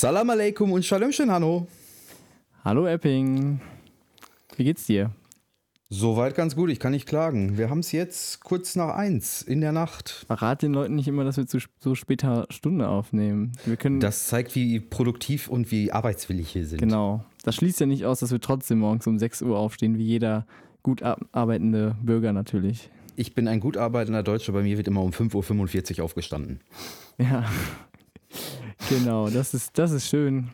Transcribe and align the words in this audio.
Salam 0.00 0.30
alaikum 0.30 0.72
und 0.72 0.82
Shalomchen, 0.82 1.30
Hanno. 1.30 1.66
Hallo 2.64 2.86
Epping. 2.86 3.60
Wie 4.56 4.64
geht's 4.64 4.86
dir? 4.86 5.10
Soweit 5.90 6.34
ganz 6.34 6.56
gut, 6.56 6.70
ich 6.70 6.80
kann 6.80 6.92
nicht 6.92 7.06
klagen. 7.06 7.58
Wir 7.58 7.68
haben 7.68 7.80
es 7.80 7.92
jetzt 7.92 8.40
kurz 8.42 8.76
nach 8.76 8.94
eins 8.94 9.42
in 9.42 9.60
der 9.60 9.72
Nacht. 9.72 10.24
Verrat 10.26 10.62
den 10.62 10.72
Leuten 10.72 10.94
nicht 10.94 11.06
immer, 11.06 11.24
dass 11.24 11.36
wir 11.36 11.46
zu 11.46 11.58
so 11.80 11.94
später 11.94 12.46
Stunde 12.48 12.88
aufnehmen. 12.88 13.52
Wir 13.66 13.76
können 13.76 14.00
Das 14.00 14.28
zeigt, 14.28 14.54
wie 14.54 14.80
produktiv 14.80 15.48
und 15.48 15.70
wie 15.70 15.92
arbeitswillig 15.92 16.54
wir 16.54 16.64
sind. 16.64 16.78
genau. 16.80 17.22
Das 17.42 17.56
schließt 17.56 17.80
ja 17.80 17.84
nicht 17.86 18.06
aus, 18.06 18.20
dass 18.20 18.32
wir 18.32 18.40
trotzdem 18.40 18.78
morgens 18.78 19.06
um 19.06 19.18
6 19.18 19.42
Uhr 19.42 19.58
aufstehen, 19.58 19.98
wie 19.98 20.04
jeder 20.06 20.46
gut 20.82 21.02
ar- 21.02 21.18
arbeitende 21.32 21.94
Bürger 22.02 22.32
natürlich. 22.32 22.88
Ich 23.16 23.34
bin 23.34 23.46
ein 23.48 23.60
gut 23.60 23.76
arbeitender 23.76 24.22
Deutscher, 24.22 24.54
bei 24.54 24.62
mir 24.62 24.78
wird 24.78 24.88
immer 24.88 25.02
um 25.02 25.10
5.45 25.10 25.98
Uhr 25.98 26.04
aufgestanden. 26.06 26.60
Ja. 27.18 27.44
Genau, 28.88 29.28
das 29.30 29.54
ist, 29.54 29.76
das 29.78 29.92
ist 29.92 30.06
schön. 30.08 30.50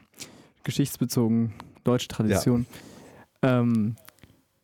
Geschichtsbezogen, 0.65 1.53
deutsche 1.85 2.09
Tradition. 2.09 2.67
Ähm, 3.43 3.97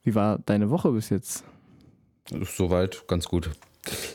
wie 0.03 0.15
war 0.15 0.39
deine 0.41 0.71
Woche 0.71 0.91
bis 0.93 1.11
jetzt? 1.11 1.45
Soweit 2.57 3.07
ganz 3.07 3.27
gut. 3.29 3.51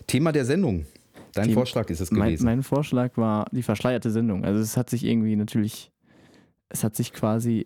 Thema 0.08 0.32
der 0.32 0.46
Sendung. 0.46 0.86
Dein 1.34 1.46
Thema- 1.46 1.56
Vorschlag 1.62 1.90
ist 1.90 2.02
es 2.02 2.12
Mein, 2.12 2.30
gewesen. 2.30 2.46
mein 2.46 2.64
Vorschlag 2.64 3.16
war 3.16 3.46
die 3.52 3.64
verschleierte 3.64 4.12
Sendung. 4.12 4.44
Also 4.44 4.60
es 4.60 4.76
hat 4.76 4.90
sich 4.90 5.04
irgendwie 5.06 5.36
natürlich, 5.36 5.92
es 6.70 6.84
hat 6.84 6.96
sich 6.96 7.14
quasi 7.14 7.64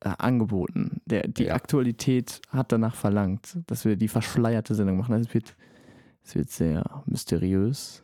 äh, 0.00 0.10
angeboten. 0.18 1.00
Der, 1.06 1.28
die 1.28 1.44
Ja. 1.44 1.54
Aktualität 1.54 2.40
hat 2.48 2.72
danach 2.72 2.94
verlangt, 2.94 3.58
dass 3.66 3.84
wir 3.84 3.96
die 3.96 4.08
verschleierte 4.08 4.74
Sendung 4.74 4.96
machen. 4.96 5.12
Also 5.12 5.28
es 5.28 5.34
wird, 5.34 5.54
es 6.24 6.34
wird 6.34 6.50
sehr 6.50 7.02
mysteriös. 7.06 8.02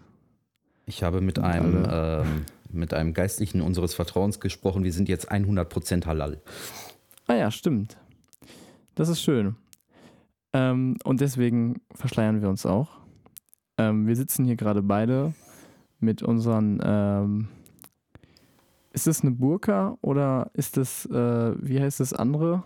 Ich 0.87 1.03
habe 1.03 1.21
mit 1.21 1.39
einem, 1.39 1.87
ähm, 1.91 2.45
mit 2.71 2.93
einem 2.95 3.15
Geistlichen 3.15 3.61
unseres 3.61 3.95
Vertrauens 3.95 4.41
gesprochen. 4.41 4.85
Wir 4.85 4.93
sind 4.93 5.09
jetzt 5.09 5.31
100% 5.31 6.07
halal. 6.07 6.41
Ah 7.27 7.35
ja, 7.35 7.51
stimmt. 7.51 7.97
Das 8.95 9.09
ist 9.09 9.21
schön. 9.23 9.57
Ähm, 10.53 10.97
und 11.05 11.21
deswegen 11.21 11.81
verschleiern 11.95 12.43
wir 12.43 12.49
uns 12.49 12.67
auch. 12.67 12.89
Ähm, 13.79 14.07
wir 14.07 14.15
sitzen 14.17 14.45
hier 14.45 14.57
gerade 14.57 14.83
beide 14.83 15.35
mit 16.01 16.23
unseren. 16.23 16.81
Ähm, 16.85 17.49
ist 18.93 19.09
das 19.09 19.23
eine 19.23 19.33
Burka 19.33 19.99
oder 20.03 20.51
ist 20.55 20.77
das, 20.77 21.07
äh, 21.07 21.55
wie 21.61 21.81
heißt 21.81 21.99
das 21.99 22.13
andere? 22.13 22.63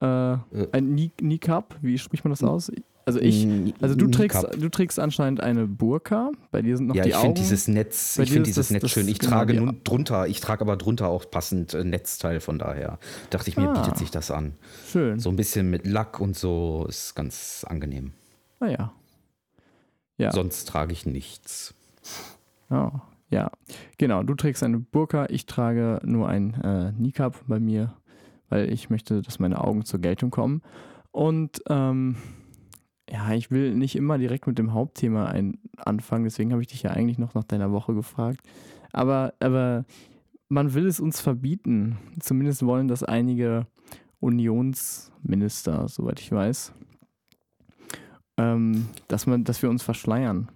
Äh, 0.00 0.36
ein 0.72 0.94
Ni- 0.94 1.12
Niqab, 1.22 1.76
wie 1.80 1.96
spricht 1.96 2.24
man 2.24 2.30
das 2.32 2.42
aus? 2.42 2.70
Also 3.06 3.20
ich, 3.20 3.46
also 3.82 3.94
du 3.94 4.06
trägst, 4.08 4.46
du 4.58 4.68
trägst 4.70 4.98
anscheinend 4.98 5.40
eine 5.42 5.66
Burka, 5.66 6.30
bei 6.50 6.62
dir 6.62 6.76
sind 6.78 6.86
noch 6.86 6.94
Ja, 6.94 7.02
die 7.02 7.10
ich 7.10 7.16
Augen. 7.16 7.26
finde 7.26 7.40
dieses 7.42 7.68
Netz, 7.68 8.18
ich 8.18 8.30
finde 8.30 8.44
dieses 8.44 8.68
das- 8.68 8.70
Netz 8.70 8.82
das- 8.82 8.90
schön. 8.92 9.08
Ich 9.08 9.18
genau, 9.18 9.32
trage 9.32 9.54
nun 9.54 9.80
drunter, 9.84 10.26
ich 10.26 10.40
trage 10.40 10.62
aber 10.62 10.76
drunter 10.78 11.08
auch 11.08 11.30
passend 11.30 11.74
äh, 11.74 11.84
Netzteil, 11.84 12.40
von 12.40 12.58
daher 12.58 12.98
dachte 13.28 13.50
ich 13.50 13.58
mir, 13.58 13.68
Ah. 13.68 13.82
bietet 13.82 13.98
sich 13.98 14.10
das 14.10 14.30
an. 14.30 14.54
Schön. 14.90 15.18
So 15.18 15.28
ein 15.28 15.36
bisschen 15.36 15.68
mit 15.68 15.86
Lack 15.86 16.18
und 16.18 16.34
so 16.34 16.86
ist 16.88 17.14
ganz 17.14 17.66
angenehm. 17.68 18.12
Ah 18.60 18.68
ja. 18.68 18.92
Ja. 20.16 20.32
Sonst 20.32 20.66
trage 20.68 20.92
ich 20.92 21.04
nichts. 21.04 21.74
Oh, 22.70 22.90
ja, 23.30 23.50
genau. 23.98 24.22
Du 24.22 24.34
trägst 24.34 24.62
eine 24.62 24.78
Burka, 24.78 25.26
ich 25.28 25.44
trage 25.46 26.00
nur 26.04 26.28
ein 26.28 26.54
äh, 26.62 26.92
Niqab 26.92 27.38
bei 27.48 27.58
mir, 27.60 27.92
weil 28.48 28.72
ich 28.72 28.88
möchte, 28.90 29.20
dass 29.22 29.38
meine 29.40 29.62
Augen 29.62 29.84
zur 29.84 30.00
Geltung 30.00 30.30
kommen. 30.30 30.62
Und 31.10 31.62
ähm, 31.68 32.16
ja, 33.10 33.32
ich 33.34 33.50
will 33.50 33.74
nicht 33.74 33.96
immer 33.96 34.18
direkt 34.18 34.46
mit 34.46 34.58
dem 34.58 34.72
Hauptthema 34.72 35.26
ein 35.26 35.58
anfangen, 35.76 36.24
deswegen 36.24 36.52
habe 36.52 36.62
ich 36.62 36.68
dich 36.68 36.82
ja 36.82 36.90
eigentlich 36.90 37.18
noch 37.18 37.34
nach 37.34 37.44
deiner 37.44 37.70
Woche 37.70 37.94
gefragt. 37.94 38.40
Aber, 38.92 39.34
aber 39.40 39.84
man 40.48 40.74
will 40.74 40.86
es 40.86 41.00
uns 41.00 41.20
verbieten. 41.20 41.98
Zumindest 42.20 42.64
wollen 42.64 42.88
das 42.88 43.02
einige 43.02 43.66
Unionsminister, 44.20 45.88
soweit 45.88 46.20
ich 46.20 46.32
weiß, 46.32 46.72
ähm, 48.38 48.88
dass, 49.08 49.26
man, 49.26 49.44
dass 49.44 49.62
wir 49.62 49.68
uns 49.68 49.82
verschleiern. 49.82 50.50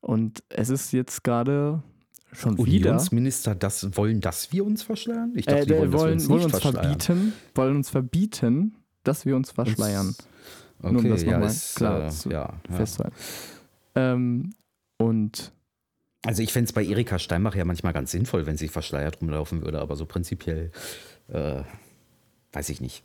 Und 0.00 0.42
es 0.48 0.70
ist 0.70 0.92
jetzt 0.92 1.22
gerade 1.24 1.82
schon 2.32 2.58
wieder. 2.58 2.90
Unionsminister 2.90 3.54
das 3.54 3.96
wollen, 3.96 4.20
dass 4.20 4.52
wir 4.52 4.64
uns 4.64 4.82
verschleiern? 4.82 5.32
Ich 5.36 5.46
Äh, 5.46 5.66
dachte, 5.66 5.66
die 5.66 5.72
wollen, 5.74 5.90
dass 5.90 5.92
wir 5.92 5.98
wollen, 5.98 6.12
uns 6.14 6.28
wollen 6.28 6.44
uns 6.44 6.60
verbieten, 6.60 7.32
wollen 7.54 7.76
uns 7.76 7.90
verbieten, 7.90 8.76
dass 9.04 9.26
wir 9.26 9.36
uns 9.36 9.50
verschleiern. 9.50 10.14
Okay, 10.80 10.92
Nur 10.92 11.02
um 11.02 11.08
das 11.10 11.22
ja, 11.22 11.32
nochmal 11.32 11.50
ist, 11.50 11.76
klar 11.76 12.06
äh, 12.06 12.10
zu- 12.10 12.30
ja, 12.30 12.54
ja. 12.68 12.76
Festhalten. 12.76 13.16
Ähm, 13.94 14.54
und 14.98 15.52
Also 16.24 16.42
ich 16.42 16.52
fände 16.52 16.66
es 16.68 16.72
bei 16.72 16.84
Erika 16.84 17.18
Steinbach 17.18 17.54
ja 17.54 17.64
manchmal 17.64 17.92
ganz 17.92 18.10
sinnvoll, 18.10 18.46
wenn 18.46 18.56
sie 18.56 18.68
verschleiert 18.68 19.20
rumlaufen 19.20 19.62
würde, 19.62 19.80
aber 19.80 19.96
so 19.96 20.06
prinzipiell 20.06 20.70
äh, 21.28 21.62
weiß 22.52 22.68
ich 22.70 22.80
nicht. 22.80 23.02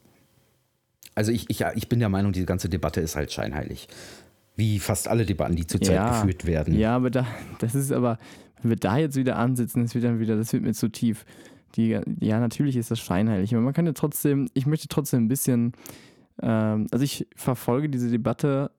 Also 1.15 1.31
ich, 1.31 1.49
ich, 1.49 1.61
ich 1.75 1.89
bin 1.89 1.99
der 1.99 2.09
Meinung, 2.09 2.31
diese 2.33 2.45
ganze 2.45 2.69
Debatte 2.69 3.01
ist 3.01 3.15
halt 3.15 3.31
scheinheilig. 3.31 3.87
Wie 4.55 4.79
fast 4.79 5.07
alle 5.07 5.25
Debatten, 5.25 5.55
die 5.55 5.65
zurzeit 5.67 5.95
Ja, 5.95 6.09
geführt 6.21 6.45
werden. 6.45 6.77
ja, 6.77 6.95
aber 6.95 7.09
da, 7.09 7.25
das 7.59 7.75
ist 7.75 7.91
aber, 7.91 8.17
wenn 8.61 8.69
wir 8.69 8.77
da 8.77 8.97
jetzt 8.97 9.15
wieder 9.15 9.35
ansitzen, 9.37 9.83
das 9.83 9.93
wird 9.95 10.03
dann 10.05 10.19
wieder, 10.19 10.35
das 10.37 10.53
wird 10.53 10.63
mir 10.63 10.73
zu 10.73 10.89
tief. 10.89 11.25
Die, 11.75 11.99
ja, 12.19 12.39
natürlich 12.39 12.75
ist 12.77 12.91
das 12.91 12.99
scheinheilig, 12.99 13.53
aber 13.53 13.63
man 13.63 13.73
kann 13.73 13.85
ja 13.87 13.93
trotzdem, 13.93 14.47
ich 14.53 14.67
möchte 14.67 14.87
trotzdem 14.87 15.25
ein 15.25 15.27
bisschen, 15.27 15.73
ähm, 16.41 16.87
also 16.91 17.03
ich 17.03 17.27
verfolge 17.35 17.89
diese 17.89 18.09
Debatte. 18.09 18.71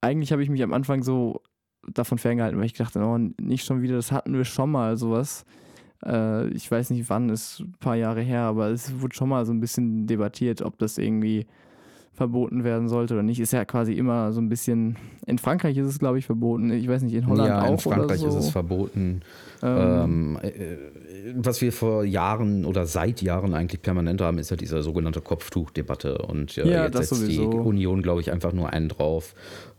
Eigentlich 0.00 0.32
habe 0.32 0.42
ich 0.42 0.50
mich 0.50 0.62
am 0.62 0.72
Anfang 0.72 1.02
so 1.02 1.42
davon 1.88 2.18
ferngehalten, 2.18 2.58
weil 2.58 2.66
ich 2.66 2.72
dachte, 2.74 3.00
oh, 3.00 3.18
nicht 3.40 3.64
schon 3.64 3.82
wieder, 3.82 3.96
das 3.96 4.12
hatten 4.12 4.34
wir 4.34 4.44
schon 4.44 4.70
mal, 4.70 4.96
sowas. 4.96 5.44
Äh, 6.04 6.48
ich 6.48 6.70
weiß 6.70 6.90
nicht 6.90 7.08
wann, 7.10 7.28
ist 7.28 7.60
ein 7.60 7.74
paar 7.80 7.96
Jahre 7.96 8.22
her, 8.22 8.42
aber 8.42 8.68
es 8.68 9.00
wurde 9.00 9.14
schon 9.14 9.28
mal 9.28 9.44
so 9.46 9.52
ein 9.52 9.60
bisschen 9.60 10.06
debattiert, 10.06 10.62
ob 10.62 10.78
das 10.78 10.98
irgendwie 10.98 11.46
verboten 12.12 12.64
werden 12.64 12.88
sollte 12.88 13.14
oder 13.14 13.22
nicht. 13.22 13.40
Ist 13.40 13.52
ja 13.52 13.64
quasi 13.64 13.94
immer 13.94 14.32
so 14.32 14.40
ein 14.40 14.48
bisschen. 14.48 14.96
In 15.26 15.38
Frankreich 15.38 15.76
ist 15.78 15.86
es, 15.86 15.98
glaube 15.98 16.18
ich, 16.18 16.26
verboten. 16.26 16.70
Ich 16.70 16.88
weiß 16.88 17.02
nicht, 17.02 17.14
in 17.14 17.26
Holland 17.26 17.48
ja, 17.48 17.62
auch 17.62 17.70
in 17.70 17.78
Frankreich 17.78 18.20
so. 18.20 18.28
ist 18.28 18.34
es 18.34 18.50
verboten. 18.50 19.22
Ähm, 19.62 20.38
Ähm, 20.38 20.38
äh, 20.42 20.74
was 21.36 21.60
wir 21.60 21.72
vor 21.72 22.04
Jahren 22.04 22.64
oder 22.64 22.86
seit 22.86 23.22
Jahren 23.22 23.54
eigentlich 23.54 23.82
permanent 23.82 24.20
haben, 24.20 24.38
ist 24.38 24.50
ja 24.50 24.56
diese 24.56 24.82
sogenannte 24.82 25.20
Kopftuchdebatte. 25.20 26.18
Und 26.18 26.56
äh, 26.58 26.68
Ja, 26.68 26.84
jetzt 26.84 26.96
setzt 26.96 27.12
die 27.12 27.34
sowieso. 27.34 27.50
Union, 27.50 28.02
glaube 28.02 28.20
ich, 28.20 28.32
einfach 28.32 28.52
nur 28.52 28.70
einen 28.72 28.88
drauf 28.88 29.34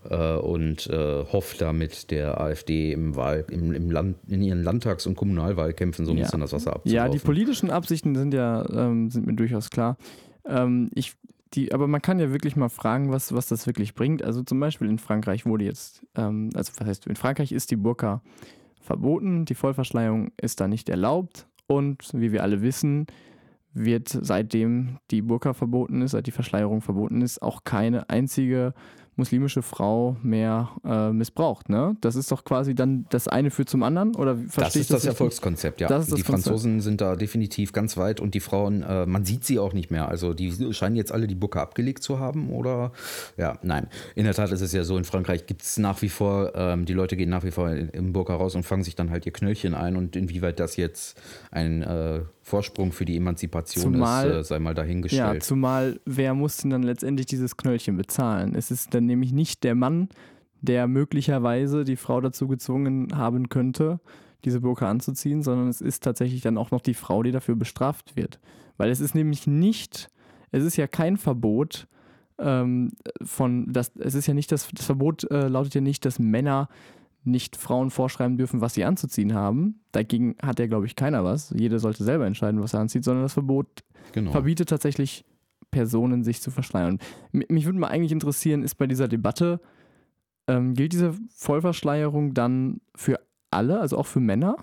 äh, 0.10 0.36
und 0.36 0.88
äh, 0.88 1.24
hofft 1.26 1.62
damit 1.62 2.12
der 2.12 2.40
AfD 2.42 2.92
im 2.94 3.16
Wahl, 3.16 3.46
im, 3.50 3.74
im 3.74 3.92
Land, 3.92 4.18
in 4.28 4.42
ihren 4.42 4.64
Landtags- 4.64 5.06
und 5.08 5.16
Kommunalwahlkämpfen 5.16 6.06
so 6.06 6.12
ein 6.12 6.18
Ja. 6.18 6.24
bisschen 6.26 6.42
das 6.42 6.54
Wasser 6.54 6.74
abzulaufen. 6.76 6.96
Ja, 6.96 7.10
die 7.10 7.20
politischen 7.20 7.70
Absichten 7.70 8.16
sind 8.16 8.34
ja 8.34 8.66
ähm, 8.70 9.10
sind 9.10 9.26
mir 9.28 9.34
durchaus 9.36 9.70
klar. 9.70 9.98
Ähm, 10.46 10.90
ich, 10.96 11.14
die, 11.54 11.74
aber 11.74 11.88
man 11.88 12.02
kann 12.02 12.20
ja 12.20 12.32
wirklich 12.32 12.56
mal 12.56 12.70
fragen, 12.70 13.12
was, 13.12 13.34
was 13.34 13.48
das 13.48 13.68
wirklich 13.68 13.94
bringt. 13.94 14.24
Also 14.24 14.42
zum 14.44 14.60
Beispiel 14.60 14.88
in 14.90 14.98
Frankreich 15.00 15.46
wurde 15.46 15.66
jetzt, 15.66 16.02
ähm, 16.16 16.50
also 16.56 16.72
was 16.78 16.88
heißt, 16.88 17.08
in 17.08 17.16
Frankreich 17.16 17.52
ist 17.52 17.72
die 17.72 17.76
Burka 17.76 18.22
verboten, 18.82 19.46
die 19.46 19.56
Vollverschleierung 19.56 20.32
ist 20.42 20.60
da 20.60 20.68
nicht 20.68 20.90
erlaubt. 20.90 21.48
Und 21.68 22.10
wie 22.14 22.32
wir 22.32 22.44
alle 22.44 22.62
wissen, 22.62 23.08
wird 23.74 24.10
seitdem 24.10 24.98
die 25.12 25.22
Burka 25.22 25.54
verboten 25.54 26.02
ist, 26.02 26.12
seit 26.12 26.28
die 26.28 26.32
Verschleierung 26.32 26.82
verboten 26.82 27.22
ist, 27.22 27.42
auch 27.42 27.64
keine 27.64 28.10
einzige 28.10 28.74
muslimische 29.22 29.62
Frau 29.62 30.18
mehr 30.24 30.70
äh, 30.84 31.12
missbraucht. 31.12 31.70
Ne? 31.70 31.96
Das 32.02 32.16
ist 32.16 32.32
doch 32.32 32.44
quasi 32.44 32.74
dann 32.76 33.06
das 33.10 33.28
eine 33.28 33.52
führt 33.52 33.70
zum 33.70 33.84
anderen 33.84 34.16
oder 34.16 34.34
Das 34.36 34.76
ist 34.76 34.90
das 34.90 34.96
richtig? 34.98 35.10
Erfolgskonzept, 35.10 35.80
ja. 35.82 35.88
Das 35.88 36.08
das 36.08 36.16
die 36.16 36.24
Konzept. 36.24 36.44
Franzosen 36.46 36.82
sind 36.82 37.00
da 37.02 37.16
definitiv 37.16 37.72
ganz 37.72 37.98
weit 37.98 38.20
und 38.20 38.34
die 38.34 38.40
Frauen, 38.40 38.82
äh, 38.84 39.06
man 39.06 39.24
sieht 39.26 39.46
sie 39.46 39.60
auch 39.60 39.74
nicht 39.74 39.92
mehr. 39.92 40.08
Also 40.10 40.34
die 40.34 40.52
scheinen 40.74 40.96
jetzt 40.96 41.12
alle 41.12 41.28
die 41.28 41.36
Bucke 41.36 41.62
abgelegt 41.62 42.04
zu 42.04 42.20
haben 42.20 42.50
oder 42.50 42.92
ja, 43.38 43.58
nein. 43.62 43.88
In 44.16 44.26
der 44.26 44.34
Tat 44.34 44.52
ist 44.52 44.62
es 44.62 44.74
ja 44.74 44.84
so, 44.84 44.98
in 44.98 45.04
Frankreich 45.04 45.46
gibt 45.46 45.62
es 45.62 45.78
nach 45.78 46.02
wie 46.02 46.10
vor, 46.10 46.52
ähm, 46.56 46.86
die 46.86 46.94
Leute 46.94 47.16
gehen 47.16 47.30
nach 47.30 47.44
wie 47.44 47.52
vor 47.52 47.70
in- 47.70 47.90
im 47.90 48.14
Burka 48.14 48.36
raus 48.36 48.56
und 48.56 48.64
fangen 48.64 48.84
sich 48.84 48.96
dann 48.96 49.12
halt 49.12 49.26
ihr 49.26 49.32
Knöllchen 49.34 49.74
ein 49.76 49.96
und 49.96 50.16
inwieweit 50.16 50.60
das 50.60 50.76
jetzt 50.78 51.22
ein 51.52 51.82
äh, 51.84 52.22
Vorsprung 52.52 52.92
für 52.92 53.06
die 53.06 53.16
Emanzipation 53.16 53.94
Zumal- 53.94 54.30
ist, 54.30 54.36
äh, 54.36 54.44
sei 54.44 54.60
mal 54.60 54.72
Ja, 54.72 54.76
dahingestellt. 54.76 55.44
zumal 55.44 56.00
wer 56.06 56.34
muss 56.34 56.58
denn 56.58 56.70
dann 56.70 56.84
letztendlich 56.84 57.26
dieses 57.28 57.56
Knöllchen 57.56 57.96
bezahlen? 57.98 58.54
Es 58.56 58.72
ist 58.72 58.94
dann 58.94 59.06
nämlich 59.06 59.32
nicht 59.32 59.64
der 59.64 59.74
Mann, 59.74 60.10
der 60.60 60.88
möglicherweise 60.88 61.86
die 61.86 61.96
Frau 61.96 62.20
dazu 62.20 62.48
gezwungen 62.50 63.18
haben 63.18 63.48
könnte, 63.50 64.00
diese 64.44 64.60
Burka 64.60 64.90
anzuziehen, 64.90 65.44
sondern 65.44 65.70
es 65.70 65.80
ist 65.82 66.04
tatsächlich 66.04 66.42
dann 66.42 66.58
auch 66.58 66.72
noch 66.72 66.82
die 66.82 66.94
Frau, 66.94 67.24
die 67.24 67.32
dafür 67.32 67.56
bestraft 67.56 68.16
wird. 68.18 68.40
Weil 68.78 68.90
es 68.92 69.00
ist 69.00 69.16
nämlich 69.16 69.48
nicht, 69.48 70.10
es 70.52 70.64
ist 70.66 70.76
ja 70.78 70.88
kein 70.88 71.16
Verbot 71.18 71.88
ähm, 72.38 72.92
von, 73.24 73.72
das, 73.72 73.92
es 73.98 74.14
ist 74.16 74.28
ja 74.28 74.34
nicht 74.34 74.52
das, 74.52 74.68
das 74.74 74.86
Verbot 74.86 75.30
äh, 75.32 75.48
lautet 75.48 75.76
ja 75.76 75.82
nicht, 75.82 76.04
dass 76.06 76.20
Männer 76.20 76.68
nicht 77.24 77.56
Frauen 77.56 77.92
vorschreiben 77.92 78.38
dürfen, 78.38 78.62
was 78.62 78.74
sie 78.74 78.84
anzuziehen 78.84 79.34
haben. 79.34 79.82
Dagegen 79.92 80.36
hat 80.42 80.60
ja, 80.60 80.68
glaube 80.68 80.86
ich, 80.86 80.96
keiner 80.96 81.24
was. 81.24 81.54
Jeder 81.56 81.80
sollte 81.80 82.04
selber 82.04 82.26
entscheiden, 82.26 82.62
was 82.62 82.74
er 82.74 82.80
anzieht, 82.80 83.04
sondern 83.04 83.24
das 83.24 83.34
Verbot 83.34 83.84
genau. 84.12 84.32
verbietet 84.32 84.70
tatsächlich 84.70 85.26
Personen, 85.70 86.24
sich 86.24 86.42
zu 86.42 86.52
verschleiern. 86.52 87.00
Mich 87.32 87.66
würde 87.66 87.80
mal 87.80 87.88
eigentlich 87.88 88.12
interessieren, 88.12 88.64
ist 88.64 88.76
bei 88.76 88.88
dieser 88.88 89.08
Debatte, 89.08 89.62
ähm, 90.48 90.74
gilt 90.74 90.94
diese 90.94 91.14
Vollverschleierung 91.36 92.34
dann 92.34 92.82
für 92.96 93.20
alle, 93.52 93.80
also 93.80 93.98
auch 93.98 94.08
für 94.08 94.20
Männer? 94.20 94.58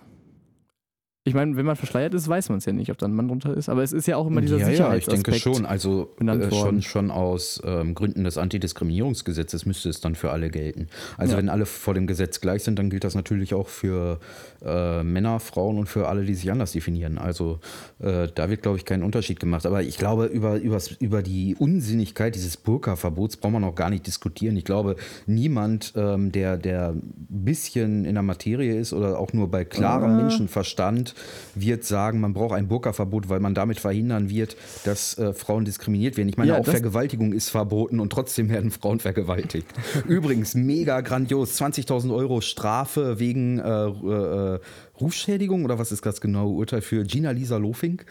Ich 1.29 1.35
meine, 1.35 1.57
wenn 1.57 1.67
man 1.67 1.77
verschleiert 1.77 2.15
ist, 2.15 2.27
weiß 2.29 2.49
man 2.49 2.59
es 2.59 2.65
ja 2.65 2.73
nicht, 2.73 2.91
ob 2.91 2.99
da 2.99 3.07
ein 3.07 3.15
Mann 3.15 3.29
drunter 3.29 3.55
ist. 3.57 3.69
Aber 3.69 3.83
es 3.83 3.93
ist 3.93 4.07
ja 4.07 4.17
auch 4.17 4.27
immer 4.27 4.41
dieser 4.41 4.59
ja, 4.59 4.69
ja, 4.71 4.95
ich 4.95 5.07
denke 5.07 5.31
Sicherheitsaspekt 5.33 5.41
schon. 5.57 5.67
Also 5.67 6.11
äh, 6.21 6.51
schon, 6.55 6.83
schon 6.83 7.11
aus 7.11 7.63
ähm, 7.65 7.95
Gründen 7.95 8.25
des 8.25 8.39
Antidiskriminierungsgesetzes 8.39 9.67
müsste 9.67 9.89
es 9.89 10.01
dann 10.01 10.15
für 10.15 10.31
alle 10.31 10.51
gelten. 10.51 10.89
Also 11.17 11.33
Ja. 11.33 11.39
wenn 11.39 11.49
alle 11.49 11.67
vor 11.67 11.95
dem 11.95 12.07
Gesetz 12.07 12.41
gleich 12.41 12.63
sind, 12.65 12.79
dann 12.79 12.91
gilt 12.91 13.05
das 13.05 13.15
natürlich 13.15 13.55
auch 13.55 13.69
für 13.69 14.19
äh, 14.65 15.03
Männer, 15.03 15.41
Frauen 15.41 15.79
und 15.79 15.87
für 15.89 16.09
alle, 16.09 16.25
die 16.25 16.35
sich 16.35 16.51
anders 16.51 16.73
definieren. 16.73 17.19
Also 17.19 17.61
äh, 18.01 18.29
da 18.35 18.51
wird, 18.51 18.63
glaube 18.63 18.79
ich, 18.79 18.85
kein 18.85 19.03
Unterschied 19.03 19.39
gemacht. 19.41 19.67
Aber 19.67 19.83
ich 19.83 19.99
glaube, 19.99 20.27
über, 20.27 20.57
übers, 20.57 20.93
über 20.93 21.23
die 21.23 21.55
Unsinnigkeit 21.59 22.35
dieses 22.35 22.57
Burka-Verbots 22.57 23.37
braucht 23.37 23.53
man 23.53 23.65
auch 23.65 23.75
gar 23.75 23.91
nicht 23.91 24.07
diskutieren. 24.07 24.57
Ich 24.57 24.65
glaube, 24.65 24.97
niemand, 25.27 25.93
ähm, 25.97 26.33
der, 26.33 26.57
der 26.57 26.91
ein 26.91 27.03
bisschen 27.29 28.05
in 28.05 28.15
der 28.15 28.23
Materie 28.23 28.79
ist 28.79 28.93
oder 28.93 29.19
auch 29.19 29.33
nur 29.33 29.51
bei 29.51 29.65
klarem 29.65 29.99
Ah. 30.13 30.17
Menschenverstand, 30.17 31.15
wird 31.55 31.85
sagen, 31.85 32.21
man 32.21 32.33
braucht 32.33 32.55
ein 32.55 32.69
Burka-Verbot, 32.69 33.29
weil 33.29 33.41
man 33.41 33.55
damit 33.55 33.81
verhindern 33.81 34.31
wird, 34.31 34.57
dass 34.85 35.19
äh, 35.19 35.33
Frauen 35.33 35.65
diskriminiert 35.65 36.17
werden. 36.17 36.29
Ich 36.29 36.37
meine, 36.37 36.53
Ja, 36.53 36.59
auch 36.59 36.65
Vergewaltigung 36.65 37.33
ist 37.33 37.51
verboten 37.51 38.01
und 38.01 38.11
trotzdem 38.11 38.49
werden 38.49 38.71
Frauen 38.71 39.01
vergewaltigt. 39.01 39.67
Übrigens, 40.07 40.55
mega 40.55 41.01
grandios. 41.01 41.61
20.000 41.61 42.15
Euro 42.15 42.41
Strafe 42.41 43.19
wegen 43.19 43.59
äh, 43.59 43.63
äh, 43.63 44.61
Rufschädigung 45.01 45.65
oder 45.65 45.79
was 45.79 45.93
ist 45.93 46.05
das 46.07 46.21
genaue 46.21 46.55
Urteil 46.55 46.81
für 46.81 47.05
Gina 47.05 47.31
Lisa 47.31 47.57
Lofink? 47.57 48.07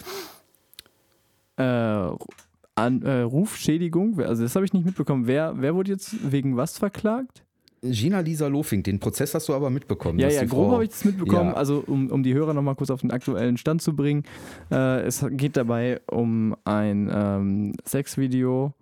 äh, 1.57 1.63
an, 1.63 3.01
äh, 3.01 3.21
Rufschädigung. 3.21 4.19
Also 4.21 4.43
das 4.43 4.55
habe 4.55 4.65
ich 4.65 4.73
nicht 4.73 4.85
mitbekommen. 4.85 5.27
Wer, 5.27 5.55
wer 5.57 5.75
wurde 5.75 5.91
jetzt 5.91 6.15
wegen 6.31 6.55
was 6.55 6.77
verklagt? 6.77 7.43
Gina 7.81 8.19
Lisa 8.21 8.47
Lofink, 8.47 8.85
den 8.85 8.99
Prozess 8.99 9.33
hast 9.33 9.49
du 9.49 9.53
aber 9.53 9.69
mitbekommen. 9.69 10.19
Ja, 10.19 10.29
ja, 10.29 10.45
grob 10.45 10.71
habe 10.71 10.83
ich 10.83 10.89
das 10.89 11.05
mitbekommen. 11.05 11.51
Ja. 11.51 11.55
Also, 11.55 11.83
um, 11.85 12.09
um 12.09 12.23
die 12.23 12.33
Hörer 12.33 12.53
nochmal 12.53 12.75
kurz 12.75 12.89
auf 12.89 13.01
den 13.01 13.11
aktuellen 13.11 13.57
Stand 13.57 13.81
zu 13.81 13.95
bringen. 13.95 14.23
Äh, 14.71 15.01
es 15.01 15.25
geht 15.31 15.57
dabei 15.57 16.01
um 16.09 16.55
ein 16.65 17.09
ähm, 17.13 17.73
Sexvideo 17.85 18.73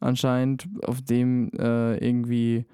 anscheinend, 0.00 0.68
auf 0.82 1.00
dem 1.02 1.50
äh, 1.58 1.96
irgendwie 1.98 2.64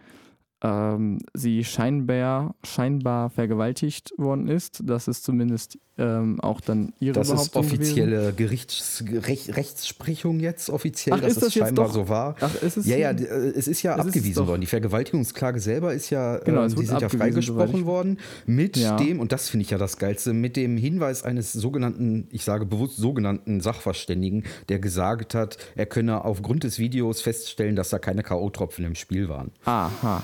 ähm, 0.62 1.18
sie 1.34 1.64
scheinbar, 1.64 2.54
scheinbar 2.64 3.30
vergewaltigt 3.30 4.12
worden 4.16 4.48
ist. 4.48 4.82
Das 4.84 5.08
ist 5.08 5.24
zumindest 5.24 5.78
ähm, 5.98 6.40
auch 6.40 6.60
dann 6.60 6.92
ihre 7.00 7.14
Das 7.14 7.30
ist 7.30 7.56
offizielle 7.56 8.32
Gerichts, 8.34 9.02
Rech, 9.10 9.56
Rechtssprechung 9.56 10.40
jetzt 10.40 10.68
offiziell, 10.68 11.14
Ach, 11.16 11.20
dass 11.20 11.32
ist 11.32 11.36
das 11.38 11.48
es 11.48 11.54
jetzt 11.54 11.64
scheinbar 11.64 11.86
doch- 11.86 11.94
so 11.94 12.08
war. 12.10 12.36
Ach, 12.40 12.54
ist 12.62 12.76
es 12.76 12.86
Ja, 12.86 12.96
ja, 12.98 13.10
äh, 13.12 13.22
es 13.22 13.66
ist 13.66 13.82
ja 13.82 13.94
Es 13.94 14.00
ist 14.00 14.06
abgewiesen 14.08 14.34
doch- 14.42 14.46
worden. 14.48 14.60
Die 14.60 14.66
Vergewaltigungsklage 14.66 15.58
selber 15.58 15.94
ist 15.94 16.10
ja, 16.10 16.36
Genau, 16.38 16.60
ähm, 16.60 16.66
es 16.66 16.74
die 16.74 16.84
sind 16.84 17.00
ja 17.00 17.08
freigesprochen 17.08 17.86
worden 17.86 18.18
mit 18.44 18.76
Ja. 18.76 18.96
dem, 18.96 19.20
und 19.20 19.32
das 19.32 19.48
finde 19.48 19.62
ich 19.64 19.70
ja 19.70 19.78
das 19.78 19.96
Geilste, 19.96 20.34
mit 20.34 20.56
dem 20.56 20.76
Hinweis 20.76 21.22
eines 21.24 21.52
sogenannten, 21.54 22.28
ich 22.30 22.44
sage 22.44 22.66
bewusst 22.66 22.96
sogenannten 22.98 23.60
Sachverständigen, 23.62 24.44
der 24.68 24.78
gesagt 24.78 25.34
hat, 25.34 25.56
er 25.76 25.86
könne 25.86 26.24
aufgrund 26.26 26.64
des 26.64 26.78
Videos 26.78 27.22
feststellen, 27.22 27.74
dass 27.74 27.88
da 27.88 27.98
keine 27.98 28.22
K.O.-Tropfen 28.22 28.84
im 28.84 28.94
Spiel 28.96 29.28
waren. 29.30 29.50
Aha. 29.64 30.22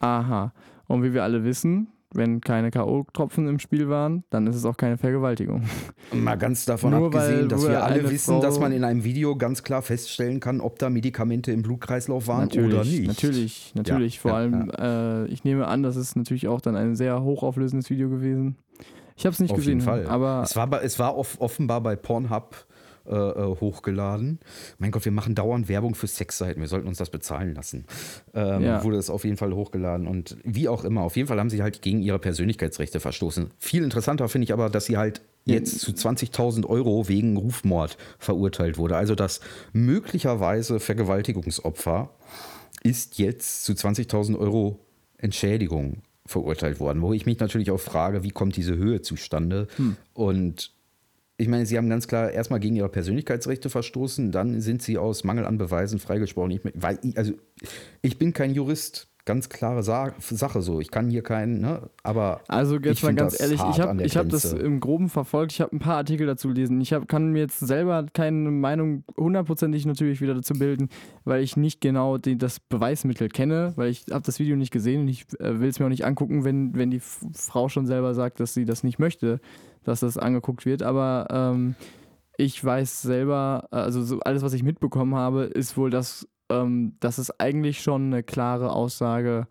Aha. 0.00 0.52
Und 0.86 1.02
wie 1.02 1.12
wir 1.12 1.24
alle 1.24 1.44
wissen, 1.44 1.88
wenn 2.14 2.40
keine 2.40 2.70
K.O.-Tropfen 2.70 3.48
im 3.48 3.58
Spiel 3.58 3.88
waren, 3.88 4.24
dann 4.30 4.46
ist 4.46 4.56
es 4.56 4.64
auch 4.64 4.76
keine 4.76 4.96
Vergewaltigung. 4.96 5.64
Mal 6.12 6.36
ganz 6.36 6.64
davon 6.64 6.90
Nur 6.92 7.12
weil- 7.12 7.20
abgesehen, 7.20 7.48
dass 7.48 7.60
nur 7.60 7.70
wir 7.70 7.84
alle 7.84 8.10
wissen, 8.10 8.34
Frau- 8.34 8.40
dass 8.40 8.58
man 8.58 8.72
in 8.72 8.82
einem 8.84 9.04
Video 9.04 9.36
ganz 9.36 9.62
klar 9.62 9.82
feststellen 9.82 10.40
kann, 10.40 10.60
ob 10.60 10.78
da 10.78 10.88
Medikamente 10.90 11.52
im 11.52 11.62
Blutkreislauf 11.62 12.26
waren 12.26 12.42
natürlich, 12.44 12.74
oder 12.74 12.84
nicht. 12.84 13.06
Natürlich, 13.06 13.72
natürlich. 13.74 14.14
Ja, 14.16 14.20
Vor 14.22 14.30
ja, 14.30 14.36
allem, 14.38 14.70
Äh, 14.78 15.26
ich 15.26 15.44
nehme 15.44 15.66
an, 15.66 15.82
das 15.82 15.96
ist 15.96 16.16
natürlich 16.16 16.48
auch 16.48 16.60
dann 16.60 16.76
ein 16.76 16.96
sehr 16.96 17.22
hochauflösendes 17.22 17.90
Video 17.90 18.08
gewesen. 18.08 18.56
Ich 19.16 19.26
habe 19.26 19.34
es 19.34 19.40
nicht 19.40 19.50
Auf 19.50 19.56
gesehen, 19.58 19.80
jeden 19.80 19.82
Fall. 19.82 20.06
aber 20.06 20.42
es 20.44 20.54
war, 20.56 20.82
es 20.82 20.98
war 20.98 21.16
off, 21.16 21.36
offenbar 21.40 21.80
bei 21.82 21.96
Pornhub 21.96 22.66
äh, 23.08 23.14
äh, 23.14 23.56
hochgeladen. 23.60 24.38
Mein 24.78 24.90
Gott, 24.90 25.04
wir 25.04 25.12
machen 25.12 25.34
dauernd 25.34 25.68
Werbung 25.68 25.94
für 25.94 26.06
Sexseiten. 26.06 26.60
Wir 26.60 26.68
sollten 26.68 26.88
uns 26.88 26.98
das 26.98 27.10
bezahlen 27.10 27.54
lassen. 27.54 27.84
Ähm, 28.34 28.62
Ja. 28.62 28.84
Wurde 28.84 28.98
es 28.98 29.08
auf 29.10 29.24
jeden 29.24 29.36
Fall 29.36 29.52
hochgeladen. 29.54 30.06
Und 30.06 30.36
wie 30.44 30.68
auch 30.68 30.84
immer, 30.84 31.02
auf 31.02 31.16
jeden 31.16 31.28
Fall 31.28 31.38
haben 31.38 31.50
sie 31.50 31.62
halt 31.62 31.82
gegen 31.82 32.00
ihre 32.02 32.18
Persönlichkeitsrechte 32.18 33.00
verstoßen. 33.00 33.50
Viel 33.58 33.82
interessanter 33.82 34.28
finde 34.28 34.44
ich 34.44 34.52
aber, 34.52 34.68
dass 34.70 34.86
sie 34.86 34.96
halt 34.96 35.22
jetzt 35.44 35.80
zu 35.80 35.92
20.000 35.92 36.66
Euro 36.66 37.08
wegen 37.08 37.36
Rufmord 37.38 37.96
verurteilt 38.18 38.76
wurde. 38.76 38.96
Also 38.96 39.14
das 39.14 39.40
möglicherweise 39.72 40.78
Vergewaltigungsopfer 40.80 42.10
ist 42.82 43.18
jetzt 43.18 43.64
zu 43.64 43.72
20.000 43.72 44.38
Euro 44.38 44.78
Entschädigung 45.16 46.02
verurteilt 46.26 46.78
worden. 46.80 47.00
Wo 47.00 47.12
ich 47.14 47.24
mich 47.24 47.38
natürlich 47.40 47.70
auch 47.70 47.80
frage, 47.80 48.22
wie 48.22 48.30
kommt 48.30 48.56
diese 48.56 48.76
Höhe 48.76 49.00
zustande? 49.00 49.66
Und 50.12 50.72
ich 51.40 51.46
meine, 51.46 51.64
sie 51.66 51.78
haben 51.78 51.88
ganz 51.88 52.08
klar 52.08 52.32
erstmal 52.32 52.58
gegen 52.58 52.74
ihre 52.74 52.88
Persönlichkeitsrechte 52.88 53.70
verstoßen, 53.70 54.32
dann 54.32 54.60
sind 54.60 54.82
sie 54.82 54.98
aus 54.98 55.22
Mangel 55.22 55.46
an 55.46 55.56
Beweisen 55.56 56.00
freigesprochen. 56.00 56.50
Ich, 56.50 56.60
weil, 56.74 56.98
also, 57.14 57.32
ich 58.02 58.18
bin 58.18 58.32
kein 58.32 58.54
Jurist, 58.54 59.07
ganz 59.28 59.50
klare 59.50 59.82
Sa 59.82 60.14
Sache 60.18 60.62
so. 60.62 60.80
Ich 60.80 60.90
kann 60.90 61.10
hier 61.10 61.22
keinen, 61.22 61.60
ne? 61.60 61.90
aber 62.02 62.40
Also 62.48 62.76
jetzt 62.76 63.02
mal 63.02 63.14
ganz 63.14 63.38
ehrlich, 63.38 63.60
ich 63.70 63.78
habe 63.78 64.02
ich 64.02 64.16
hab 64.16 64.30
das 64.30 64.54
im 64.54 64.80
Groben 64.80 65.10
verfolgt. 65.10 65.52
Ich 65.52 65.60
habe 65.60 65.76
ein 65.76 65.80
paar 65.80 65.96
Artikel 65.96 66.26
dazu 66.26 66.48
gelesen. 66.48 66.80
Ich 66.80 66.94
hab, 66.94 67.06
kann 67.08 67.32
mir 67.32 67.40
jetzt 67.40 67.60
selber 67.60 68.06
keine 68.14 68.50
Meinung 68.50 69.04
hundertprozentig 69.18 69.84
natürlich 69.84 70.22
wieder 70.22 70.34
dazu 70.34 70.54
bilden, 70.54 70.88
weil 71.24 71.42
ich 71.42 71.58
nicht 71.58 71.82
genau 71.82 72.16
die, 72.16 72.38
das 72.38 72.58
Beweismittel 72.58 73.28
kenne, 73.28 73.74
weil 73.76 73.90
ich 73.90 74.06
habe 74.10 74.24
das 74.24 74.38
Video 74.38 74.56
nicht 74.56 74.70
gesehen 74.70 75.02
und 75.02 75.08
ich 75.08 75.26
äh, 75.40 75.60
will 75.60 75.68
es 75.68 75.78
mir 75.78 75.84
auch 75.84 75.90
nicht 75.90 76.06
angucken, 76.06 76.44
wenn, 76.44 76.74
wenn 76.74 76.90
die 76.90 77.02
Frau 77.34 77.68
schon 77.68 77.86
selber 77.86 78.14
sagt, 78.14 78.40
dass 78.40 78.54
sie 78.54 78.64
das 78.64 78.82
nicht 78.82 78.98
möchte, 78.98 79.40
dass 79.84 80.00
das 80.00 80.16
angeguckt 80.16 80.64
wird. 80.64 80.82
Aber 80.82 81.28
ähm, 81.30 81.74
ich 82.38 82.64
weiß 82.64 83.02
selber, 83.02 83.68
also 83.72 84.02
so 84.02 84.20
alles, 84.20 84.42
was 84.42 84.54
ich 84.54 84.62
mitbekommen 84.62 85.16
habe, 85.16 85.42
ist 85.42 85.76
wohl, 85.76 85.90
dass, 85.90 86.26
ähm, 86.50 86.94
dass 87.00 87.18
es 87.18 87.38
eigentlich 87.40 87.80
schon 87.82 88.06
eine 88.06 88.22
klare 88.22 88.72
Aussage 88.72 89.46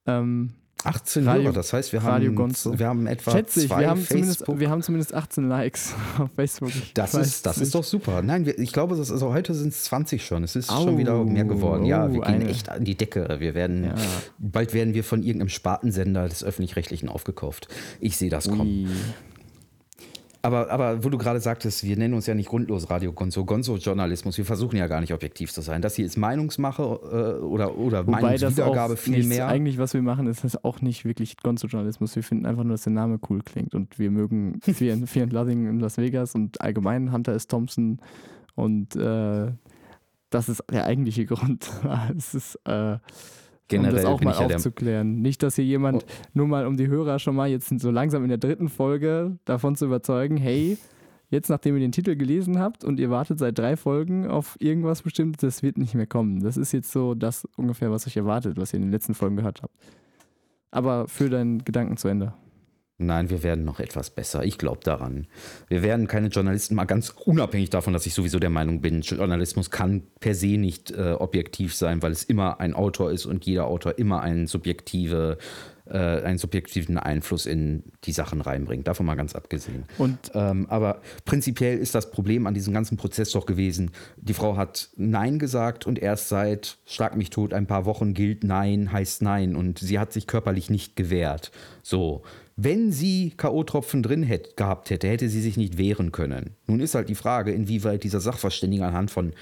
Ähm, 0.07 0.55
18 0.85 1.27
Radio- 1.27 1.43
Hörer, 1.45 1.53
das 1.53 1.73
heißt, 1.73 1.93
wir 1.93 2.01
Radio 2.03 2.29
haben, 2.29 2.35
Gonzo. 2.37 2.79
wir 2.79 2.87
haben 2.87 3.07
etwa 3.07 3.31
schätze 3.33 3.61
ich, 3.63 3.69
zwei 3.69 3.81
wir 3.81 3.91
haben, 3.91 4.05
zumindest, 4.07 4.39
Facebook. 4.39 4.61
wir 4.61 4.71
haben 4.71 4.83
zumindest 4.83 5.15
18 5.15 5.49
Likes 5.49 5.95
auf 6.19 6.31
Facebook. 6.35 6.71
Ich 6.71 6.95
das 6.95 7.15
ist, 7.15 7.45
das 7.47 7.57
nicht. 7.59 7.67
ist 7.67 7.75
doch 7.75 7.85
super. 7.85 8.23
Nein, 8.23 8.47
wir, 8.47 8.59
ich 8.59 8.73
glaube, 8.73 8.97
das 8.97 9.09
ist, 9.09 9.13
also 9.13 9.33
heute 9.35 9.55
sind 9.55 9.69
es 9.69 9.85
20 9.85 10.25
schon. 10.25 10.43
Es 10.45 10.57
ist 10.57 10.71
Au, 10.71 10.83
schon 10.85 10.99
wieder 10.99 11.23
mehr 11.25 11.45
geworden. 11.45 11.85
Ja, 11.85 12.11
wir 12.13 12.21
oh, 12.21 12.23
gehen 12.23 12.35
eine- 12.43 12.49
echt 12.49 12.69
an 12.69 12.85
die 12.85 12.95
Decke. 12.97 13.37
Wir 13.41 13.55
werden, 13.55 13.85
Ja. 13.85 13.95
bald 14.39 14.73
werden 14.75 14.95
wir 14.95 15.05
von 15.05 15.23
irgendeinem 15.23 15.51
Spartensender 15.51 16.29
des 16.29 16.43
Öffentlich-Rechtlichen 16.45 17.09
aufgekauft. 17.09 17.69
Ich 18.01 18.17
sehe 18.17 18.31
das 18.31 18.49
kommen. 18.49 18.61
Ui. 18.87 18.89
Aber, 20.43 20.71
aber 20.71 21.05
wo 21.05 21.11
du 21.11 21.19
gerade 21.19 21.39
sagtest, 21.41 21.85
wir 21.85 21.97
nennen 21.99 22.15
uns 22.15 22.27
ja 22.27 22.35
nicht 22.35 22.49
grundlos 22.49 22.89
Radio 22.89 23.13
Gonzo, 23.13 23.45
Gonzo-Journalismus. 23.45 24.39
Wir 24.39 24.47
versuchen 24.47 24.77
ja 24.77 24.87
gar 24.87 25.01
nicht 25.01 25.13
objektiv 25.13 25.53
zu 25.53 25.61
sein. 25.61 25.83
Das 25.83 25.97
hier 25.97 26.07
ist 26.07 26.17
Meinungsmache 26.17 26.83
äh, 26.83 27.45
oder, 27.45 27.77
oder 27.77 28.07
Wobei 28.07 28.23
Meinungswiedergabe 28.23 28.97
viel 28.97 29.19
nichts, 29.19 29.29
mehr. 29.29 29.49
eigentlich, 29.49 29.77
was 29.77 29.93
wir 29.93 30.01
machen, 30.01 30.27
ist 30.27 30.43
das 30.43 30.65
auch 30.65 30.81
nicht 30.81 31.05
wirklich 31.05 31.37
Gonzo-Journalismus. 31.37 32.17
Wir 32.17 32.23
finden 32.23 32.47
einfach 32.47 32.65
nur, 32.65 32.73
dass 32.73 32.85
der 32.85 32.93
Name 32.95 33.21
cool 33.29 33.43
klingt 33.43 33.75
und 33.75 33.99
wir 33.99 34.11
mögen 34.11 34.61
Fear, 34.63 34.97
Fear 35.07 35.25
and 35.25 35.33
Loving 35.35 35.69
in 35.69 35.81
Las 35.81 35.99
Vegas 35.99 36.35
und 36.35 36.61
allgemein 36.61 37.13
Hunter 37.13 37.35
S. 37.35 37.47
Thompson 37.47 37.99
und 38.55 38.97
äh, 38.97 39.53
das 40.31 40.49
ist 40.49 40.65
der 40.71 40.87
eigentliche 40.87 41.27
Grund. 41.27 41.71
es 42.17 42.35
ist 42.35 42.59
äh, 42.65 42.97
Generell 43.71 43.93
um 43.93 43.97
das 43.97 44.05
auch 44.05 44.21
mal 44.21 44.35
aufzuklären. 44.55 45.23
Nicht, 45.23 45.43
dass 45.43 45.57
hier 45.57 45.65
jemand, 45.65 46.03
Oh. 46.05 46.07
nur 46.35 46.47
mal 46.49 46.67
um 46.67 46.77
die 46.77 46.89
Hörer 46.89 47.19
schon 47.19 47.35
mal 47.35 47.49
jetzt 47.49 47.69
so 47.81 47.91
langsam 47.91 48.23
in 48.23 48.29
der 48.29 48.39
dritten 48.39 48.69
Folge 48.69 49.39
davon 49.45 49.77
zu 49.77 49.87
überzeugen, 49.87 50.37
hey, 50.37 50.77
jetzt 51.31 51.49
nachdem 51.49 51.75
ihr 51.77 51.81
den 51.81 51.93
Titel 51.93 52.17
gelesen 52.17 52.59
habt 52.59 52.85
und 52.85 53.01
ihr 53.01 53.11
wartet 53.11 53.39
seit 53.39 53.59
drei 53.59 53.77
Folgen 53.77 54.27
auf 54.27 54.57
irgendwas 54.59 55.03
Bestimmtes, 55.03 55.41
das 55.41 55.63
wird 55.63 55.79
nicht 55.79 55.95
mehr 55.95 56.07
kommen. 56.07 56.41
Das 56.41 56.57
ist 56.57 56.73
jetzt 56.73 56.91
so 56.91 57.15
das 57.15 57.47
ungefähr, 57.57 57.91
was 57.91 58.07
euch 58.07 58.17
erwartet, 58.17 58.57
was 58.59 58.73
ihr 58.73 58.79
in 58.79 58.83
den 58.83 58.93
letzten 58.93 59.15
Folgen 59.15 59.37
gehört 59.37 59.63
habt. 59.63 59.75
Aber 60.73 61.09
für 61.09 61.31
deinen 61.31 61.65
Gedanken 61.65 61.97
zu 61.97 62.09
Ende. 62.09 62.33
Nein, 63.01 63.31
wir 63.31 63.43
werden 63.43 63.65
noch 63.65 63.81
etwas 63.81 64.11
besser. 64.11 64.45
Ich 64.45 64.59
glaube 64.59 64.81
daran. 64.85 65.27
Wir 65.69 65.83
werden 65.83 66.07
keine 66.07 66.29
Journalisten, 66.29 66.75
mal 66.75 66.85
ganz 66.85 67.11
unabhängig 67.11 67.71
davon, 67.71 67.93
dass 67.93 68.07
ich 68.07 68.15
sowieso 68.15 68.39
der 68.39 68.51
Meinung 68.51 68.81
bin, 68.81 69.01
Journalismus 69.01 69.71
kann 69.71 70.03
per 70.21 70.35
se 70.35 70.59
nicht 70.59 70.91
äh, 70.91 71.13
objektiv 71.13 71.75
sein, 71.75 72.03
weil 72.03 72.13
es 72.13 72.25
immer 72.25 72.61
ein 72.61 72.75
Autor 72.75 73.11
ist 73.11 73.27
und 73.27 73.45
jeder 73.47 73.67
Autor 73.67 73.99
immer 73.99 74.21
einen, 74.21 74.47
subjektive, 74.47 75.39
äh, 75.87 75.99
einen 75.99 76.39
subjektiven 76.39 76.99
Einfluss 76.99 77.47
in 77.47 77.85
die 78.05 78.13
Sachen 78.13 78.41
reinbringt. 78.41 78.87
Davon 78.87 79.07
mal 79.07 79.15
ganz 79.15 79.35
abgesehen. 79.35 79.85
Und 79.99 80.19
Ähm, 80.35 80.67
aber 80.69 81.01
prinzipiell 81.25 81.79
ist 81.79 81.95
das 81.95 82.11
Problem 82.11 82.47
an 82.47 82.55
diesem 82.55 82.73
ganzen 82.73 82.97
Prozess 82.97 83.31
doch 83.33 83.47
gewesen, 83.47 83.91
die 84.17 84.35
Frau 84.35 84.57
hat 84.57 84.91
Nein 84.97 85.39
gesagt 85.39 85.87
und 85.87 85.99
erst 85.99 86.29
seit 86.29 86.79
Schlag 86.85 87.17
mich 87.17 87.31
tot 87.31 87.53
ein 87.53 87.67
paar 87.67 87.85
Wochen 87.85 88.15
gilt 88.15 88.45
Nein 88.45 88.93
heißt 88.93 89.23
Nein 89.23 89.57
und 89.57 89.79
sie 89.79 89.99
hat 89.99 90.13
sich 90.13 90.27
körperlich 90.27 90.71
nicht 90.71 90.97
gewehrt. 90.97 91.51
So, 91.83 92.23
wenn 92.63 92.93
sie 92.93 93.33
K.O.-Tropfen 93.37 94.03
drin 94.03 94.23
hätte, 94.23 94.55
gehabt 94.55 94.91
hätte, 94.91 95.09
hätte 95.09 95.29
sie 95.29 95.41
sich 95.41 95.57
nicht 95.57 95.79
wehren 95.79 96.13
können. 96.13 96.57
Nun 96.67 96.81
ist 96.81 96.95
halt 96.95 97.09
die 97.09 97.15
Frage, 97.15 97.53
inwieweit 97.53 98.05
dieser 98.05 98.21
Sachverständige 98.21 98.85
anhand 98.85 99.11
von 99.11 99.33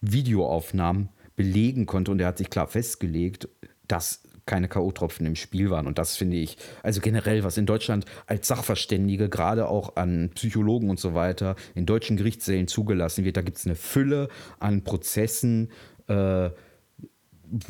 Videoaufnahmen 0.00 1.08
belegen 1.34 1.86
konnte 1.86 2.12
und 2.12 2.20
er 2.20 2.28
hat 2.28 2.38
sich 2.38 2.50
klar 2.50 2.68
festgelegt, 2.68 3.48
dass 3.88 4.22
keine 4.46 4.68
K.O.-Tropfen 4.68 5.26
im 5.26 5.34
Spiel 5.34 5.70
waren. 5.70 5.86
Und 5.86 5.98
das 5.98 6.16
finde 6.16 6.36
ich, 6.36 6.56
also 6.82 7.00
generell, 7.00 7.42
was 7.42 7.58
in 7.58 7.66
Deutschland 7.66 8.06
als 8.26 8.46
Sachverständige, 8.46 9.28
gerade 9.28 9.68
auch 9.68 9.96
an 9.96 10.30
Psychologen 10.34 10.88
und 10.88 11.00
so 11.00 11.14
weiter, 11.14 11.56
in 11.74 11.84
deutschen 11.84 12.16
Gerichtssälen 12.16 12.68
zugelassen 12.68 13.24
wird, 13.24 13.36
da 13.36 13.42
gibt 13.42 13.58
es 13.58 13.66
eine 13.66 13.74
Fülle 13.74 14.28
an 14.60 14.84
Prozessen. 14.84 15.70
Äh, 16.06 16.50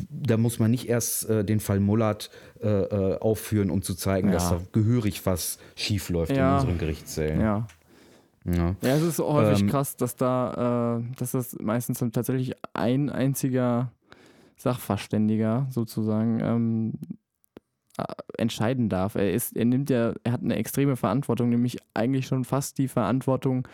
da 0.09 0.37
muss 0.37 0.59
man 0.59 0.71
nicht 0.71 0.87
erst 0.89 1.29
äh, 1.29 1.43
den 1.45 1.59
Fall 1.59 1.79
Mullert 1.79 2.29
äh, 2.61 2.67
äh, 2.67 3.17
aufführen, 3.19 3.69
um 3.69 3.81
zu 3.81 3.95
zeigen, 3.95 4.31
dass 4.31 4.49
Ja. 4.49 4.57
da 4.57 4.63
gehörig 4.71 5.25
was 5.25 5.57
schief 5.75 6.09
läuft 6.09 6.31
in 6.31 6.37
Ja. 6.37 6.55
unseren 6.55 6.77
Gerichtssälen. 6.77 7.41
ja. 7.41 7.67
Ja. 8.45 8.75
Ja, 8.81 8.95
es 8.95 9.03
ist 9.03 9.19
häufig 9.19 9.61
Ähm, 9.61 9.69
krass, 9.69 9.97
dass 9.97 10.15
da, 10.15 10.97
äh, 10.99 11.15
dass 11.17 11.31
das 11.31 11.57
meistens 11.59 11.99
dann 11.99 12.11
tatsächlich 12.13 12.53
ein 12.73 13.09
einziger 13.09 13.91
Sachverständiger 14.55 15.67
sozusagen 15.71 16.39
ähm, 16.41 16.93
äh, 17.97 18.03
entscheiden 18.37 18.89
darf. 18.89 19.15
Er 19.15 19.33
ist, 19.33 19.55
er 19.55 19.65
nimmt 19.65 19.89
ja, 19.89 20.13
er 20.23 20.31
hat 20.31 20.41
eine 20.41 20.55
extreme 20.55 20.95
Verantwortung, 20.95 21.49
nämlich 21.49 21.77
eigentlich 21.93 22.27
schon 22.27 22.45
fast 22.45 22.77
die 22.77 22.87
Verantwortung 22.87 23.67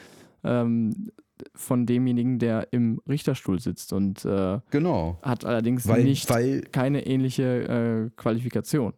ähm, 0.43 1.11
von 1.53 1.85
demjenigen, 1.85 2.39
der 2.39 2.67
im 2.71 3.01
Richterstuhl 3.07 3.59
sitzt 3.59 3.93
und 3.93 4.23
äh, 4.25 4.59
Genau. 4.71 5.19
hat 5.21 5.45
allerdings 5.45 5.87
Weil, 5.87 6.03
nicht 6.03 6.29
weil 6.29 6.61
keine 6.61 7.05
ähnliche 7.05 8.07
äh, 8.07 8.09
Qualifikation. 8.15 8.93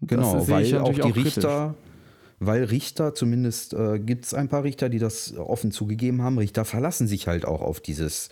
Genau, 0.00 0.34
das 0.36 0.48
weil 0.48 0.78
auch 0.78 0.92
die 0.92 1.00
kritisch. 1.00 1.24
Richter, 1.36 1.74
weil 2.38 2.64
Richter, 2.64 3.14
zumindest 3.14 3.74
äh, 3.74 3.98
gibt 3.98 4.26
es 4.26 4.34
ein 4.34 4.48
paar 4.48 4.62
Richter, 4.62 4.88
die 4.88 5.00
das 5.00 5.36
offen 5.36 5.72
zugegeben 5.72 6.22
haben, 6.22 6.38
Richter 6.38 6.64
verlassen 6.64 7.08
sich 7.08 7.26
halt 7.26 7.44
auch 7.44 7.60
auf 7.62 7.80
dieses 7.80 8.28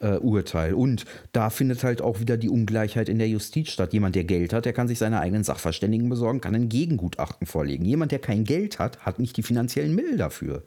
äh, 0.00 0.16
Urteil. 0.16 0.72
Und 0.72 1.04
da 1.32 1.50
findet 1.50 1.84
halt 1.84 2.00
auch 2.00 2.20
wieder 2.20 2.38
die 2.38 2.48
Ungleichheit 2.48 3.10
in 3.10 3.18
der 3.18 3.28
Justiz 3.28 3.68
statt. 3.68 3.92
Jemand, 3.92 4.14
der 4.14 4.24
Geld 4.24 4.54
hat, 4.54 4.64
der 4.64 4.72
kann 4.72 4.88
sich 4.88 4.98
seine 4.98 5.20
eigenen 5.20 5.44
Sachverständigen 5.44 6.08
besorgen, 6.08 6.40
kann 6.40 6.54
ein 6.54 6.70
Gegengutachten 6.70 7.46
vorlegen. 7.46 7.84
Jemand, 7.84 8.12
der 8.12 8.18
kein 8.18 8.44
Geld 8.44 8.78
hat, 8.78 9.00
hat 9.04 9.18
nicht 9.18 9.36
die 9.36 9.42
finanziellen 9.42 9.94
Mittel 9.94 10.16
dafür. 10.16 10.62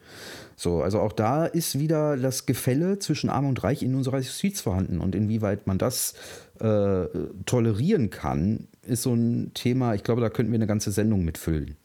So, 0.56 0.82
also 0.82 1.00
auch 1.00 1.12
da 1.14 1.46
ist 1.46 1.80
wieder 1.80 2.18
das 2.18 2.46
Gefälle 2.46 3.00
zwischen 3.00 3.30
Arm 3.30 3.48
und 3.48 3.64
Reich 3.64 3.84
in 3.84 3.96
unserer 3.96 4.18
Justiz 4.18 4.62
vorhanden. 4.62 5.00
Und 5.00 5.16
inwieweit 5.16 5.68
man 5.68 5.78
das 5.78 6.14
äh, 6.60 7.06
tolerieren 7.46 8.10
kann, 8.10 8.68
ist 8.84 9.04
so 9.04 9.14
ein 9.14 9.52
Thema, 9.54 9.96
ich 9.96 10.04
glaube, 10.04 10.22
da 10.22 10.30
könnten 10.30 10.52
wir 10.52 10.58
eine 10.58 10.68
ganze 10.68 10.92
Sendung 10.92 11.24
mitfüllen. 11.26 11.76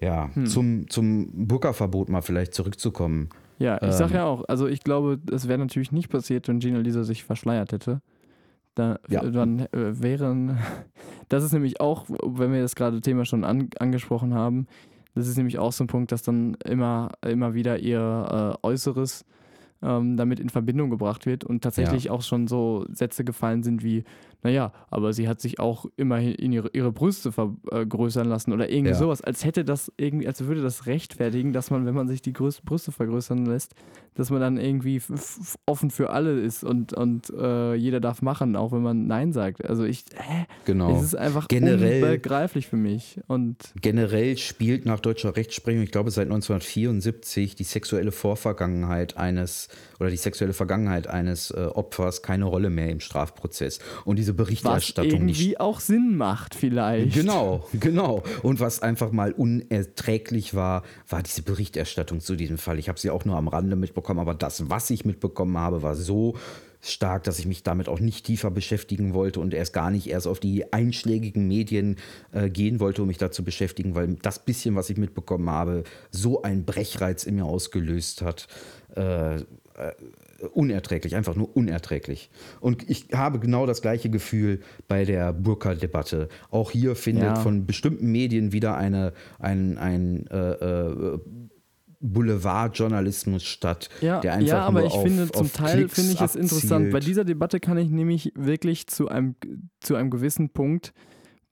Ja, 0.00 0.30
Hm. 0.34 0.46
zum, 0.46 0.88
zum 0.88 1.46
Burka-Verbot 1.46 2.08
mal 2.08 2.22
vielleicht 2.22 2.54
zurückzukommen. 2.54 3.28
Ja, 3.58 3.76
ich 3.82 3.92
sag 3.92 4.10
Ähm, 4.10 4.16
ja 4.16 4.24
auch, 4.24 4.44
also 4.48 4.66
ich 4.66 4.80
glaube, 4.82 5.18
es 5.30 5.46
wäre 5.46 5.58
natürlich 5.58 5.92
nicht 5.92 6.08
passiert, 6.08 6.48
wenn 6.48 6.60
Gina 6.60 6.78
Lisa 6.78 7.04
sich 7.04 7.24
verschleiert 7.24 7.72
hätte. 7.72 8.00
Da, 8.74 8.98
Ja. 9.08 9.22
Dann 9.22 9.60
äh, 9.60 10.00
wären, 10.00 10.58
das 11.28 11.44
ist 11.44 11.52
nämlich 11.52 11.80
auch, 11.80 12.06
wenn 12.08 12.52
wir 12.54 12.62
das 12.62 12.74
gerade 12.74 13.02
Thema 13.02 13.26
schon 13.26 13.44
an, 13.44 13.68
angesprochen 13.78 14.32
haben, 14.32 14.66
das 15.14 15.28
ist 15.28 15.36
nämlich 15.36 15.58
auch 15.58 15.72
so 15.72 15.84
ein 15.84 15.88
Punkt, 15.88 16.12
dass 16.12 16.22
dann 16.22 16.54
immer, 16.64 17.12
immer 17.26 17.54
wieder 17.54 17.78
ihr 17.78 18.56
äh, 18.62 18.66
Äußeres 18.66 19.24
ähm, 19.82 20.16
damit 20.16 20.40
in 20.40 20.50
Verbindung 20.50 20.90
gebracht 20.90 21.26
wird 21.26 21.44
und 21.44 21.62
tatsächlich 21.62 22.10
auch 22.10 22.22
schon 22.22 22.46
so 22.46 22.84
Sätze 22.92 23.24
gefallen 23.24 23.62
sind 23.62 23.82
wie, 23.82 24.04
naja, 24.42 24.72
aber 24.90 25.12
sie 25.12 25.28
hat 25.28 25.40
sich 25.40 25.58
auch 25.60 25.86
immerhin 25.96 26.34
in 26.34 26.52
ihre, 26.52 26.70
ihre 26.72 26.92
Brüste 26.92 27.32
vergrößern 27.32 28.26
lassen 28.28 28.52
oder 28.52 28.70
irgendwie 28.70 28.92
Ja. 28.92 28.96
sowas, 28.96 29.20
als 29.20 29.44
hätte 29.44 29.64
das 29.64 29.92
irgendwie, 29.96 30.26
als 30.26 30.44
würde 30.46 30.62
das 30.62 30.86
rechtfertigen, 30.86 31.52
dass 31.52 31.70
man, 31.70 31.86
wenn 31.86 31.94
man 31.94 32.08
sich 32.08 32.22
die 32.22 32.32
Größ 32.32 32.62
Brüste 32.62 32.92
vergrößern 32.92 33.44
lässt, 33.46 33.74
dass 34.14 34.30
man 34.30 34.40
dann 34.40 34.56
irgendwie 34.58 35.00
offen 35.66 35.90
für 35.90 36.10
alle 36.10 36.40
ist 36.40 36.64
und, 36.64 36.92
und 36.92 37.30
äh, 37.30 37.74
jeder 37.74 38.00
darf 38.00 38.22
machen, 38.22 38.56
auch 38.56 38.72
wenn 38.72 38.82
man 38.82 39.06
Nein 39.06 39.32
sagt. 39.32 39.64
Also 39.64 39.84
ich, 39.84 40.04
hä? 40.14 40.46
Genau. 40.64 40.96
Es 40.96 41.02
ist 41.02 41.14
einfach 41.14 41.46
Generell- 41.48 42.02
unbegreiflich 42.02 42.66
für 42.66 42.76
mich. 42.76 43.20
Und 43.28 43.72
Generell 43.80 44.36
spielt 44.36 44.84
nach 44.84 45.00
deutscher 45.00 45.36
Rechtsprechung, 45.36 45.82
ich 45.82 45.90
glaube 45.92 46.10
seit 46.10 46.26
1974, 46.26 47.54
die 47.54 47.64
sexuelle 47.64 48.12
Vorvergangenheit 48.12 49.16
eines 49.16 49.68
oder 49.98 50.10
die 50.10 50.16
sexuelle 50.16 50.52
Vergangenheit 50.52 51.06
eines 51.06 51.50
äh, 51.50 51.68
Opfers 51.72 52.22
keine 52.22 52.44
Rolle 52.46 52.70
mehr 52.70 52.90
im 52.90 53.00
Strafprozess. 53.00 53.78
Und 54.04 54.18
diese 54.18 54.29
was 54.32 54.46
Berichterstattung 54.46 55.24
nicht 55.24 55.40
irgendwie 55.40 55.60
auch 55.60 55.80
Sinn 55.80 56.16
macht 56.16 56.54
vielleicht. 56.54 57.14
Genau, 57.14 57.66
genau. 57.72 58.22
Und 58.42 58.60
was 58.60 58.82
einfach 58.82 59.12
mal 59.12 59.32
unerträglich 59.32 60.54
war, 60.54 60.82
war 61.08 61.22
diese 61.22 61.42
Berichterstattung 61.42 62.20
zu 62.20 62.36
diesem 62.36 62.58
Fall. 62.58 62.78
Ich 62.78 62.88
habe 62.88 62.98
sie 62.98 63.10
auch 63.10 63.24
nur 63.24 63.36
am 63.36 63.48
Rande 63.48 63.76
mitbekommen, 63.76 64.20
aber 64.20 64.34
das, 64.34 64.68
was 64.70 64.90
ich 64.90 65.04
mitbekommen 65.04 65.56
habe, 65.58 65.82
war 65.82 65.94
so 65.94 66.36
stark, 66.80 67.24
dass 67.24 67.38
ich 67.38 67.46
mich 67.46 67.62
damit 67.62 67.88
auch 67.88 68.00
nicht 68.00 68.24
tiefer 68.24 68.50
beschäftigen 68.50 69.12
wollte 69.14 69.40
und 69.40 69.52
erst 69.52 69.72
gar 69.72 69.90
nicht 69.90 70.08
erst 70.08 70.26
auf 70.26 70.40
die 70.40 70.72
einschlägigen 70.72 71.46
Medien 71.46 71.96
äh, 72.32 72.48
gehen 72.48 72.80
wollte, 72.80 73.02
um 73.02 73.08
mich 73.08 73.18
da 73.18 73.30
zu 73.30 73.44
beschäftigen, 73.44 73.94
weil 73.94 74.14
das 74.22 74.38
bisschen, 74.38 74.74
was 74.76 74.88
ich 74.90 74.96
mitbekommen 74.96 75.50
habe, 75.50 75.84
so 76.10 76.42
einen 76.42 76.64
Brechreiz 76.64 77.24
in 77.24 77.36
mir 77.36 77.44
ausgelöst 77.44 78.22
hat. 78.22 78.48
Äh, 78.96 79.42
unerträglich, 80.48 81.14
einfach 81.16 81.34
nur 81.36 81.56
unerträglich. 81.56 82.30
Und 82.60 82.88
ich 82.88 83.08
habe 83.14 83.38
genau 83.38 83.66
das 83.66 83.82
gleiche 83.82 84.10
Gefühl 84.10 84.60
bei 84.88 85.04
der 85.04 85.32
Burka-Debatte. 85.32 86.28
Auch 86.50 86.70
hier 86.70 86.96
findet 86.96 87.24
Ja. 87.24 87.34
von 87.36 87.66
bestimmten 87.66 88.10
Medien 88.10 88.52
wieder 88.52 88.76
eine, 88.76 89.12
ein, 89.38 89.78
ein 89.78 90.26
äh, 90.28 90.52
äh, 90.52 91.18
Boulevardjournalismus 92.02 93.42
statt, 93.44 93.88
Ja, 94.00 94.20
der 94.20 94.34
einfach 94.34 94.48
ja 94.48 94.60
aber 94.66 94.84
ich 94.84 94.92
auf, 94.92 95.02
finde, 95.02 95.30
zum 95.30 95.52
Teil 95.52 95.76
Klicks 95.78 95.94
finde 95.94 96.12
ich 96.12 96.20
es 96.20 96.34
interessant. 96.36 96.90
Bei 96.90 97.00
dieser 97.00 97.24
Debatte 97.24 97.60
kann 97.60 97.78
ich 97.78 97.90
nämlich 97.90 98.32
wirklich 98.34 98.86
zu 98.86 99.08
einem, 99.08 99.34
zu 99.80 99.96
einem 99.96 100.10
gewissen 100.10 100.50
Punkt 100.50 100.92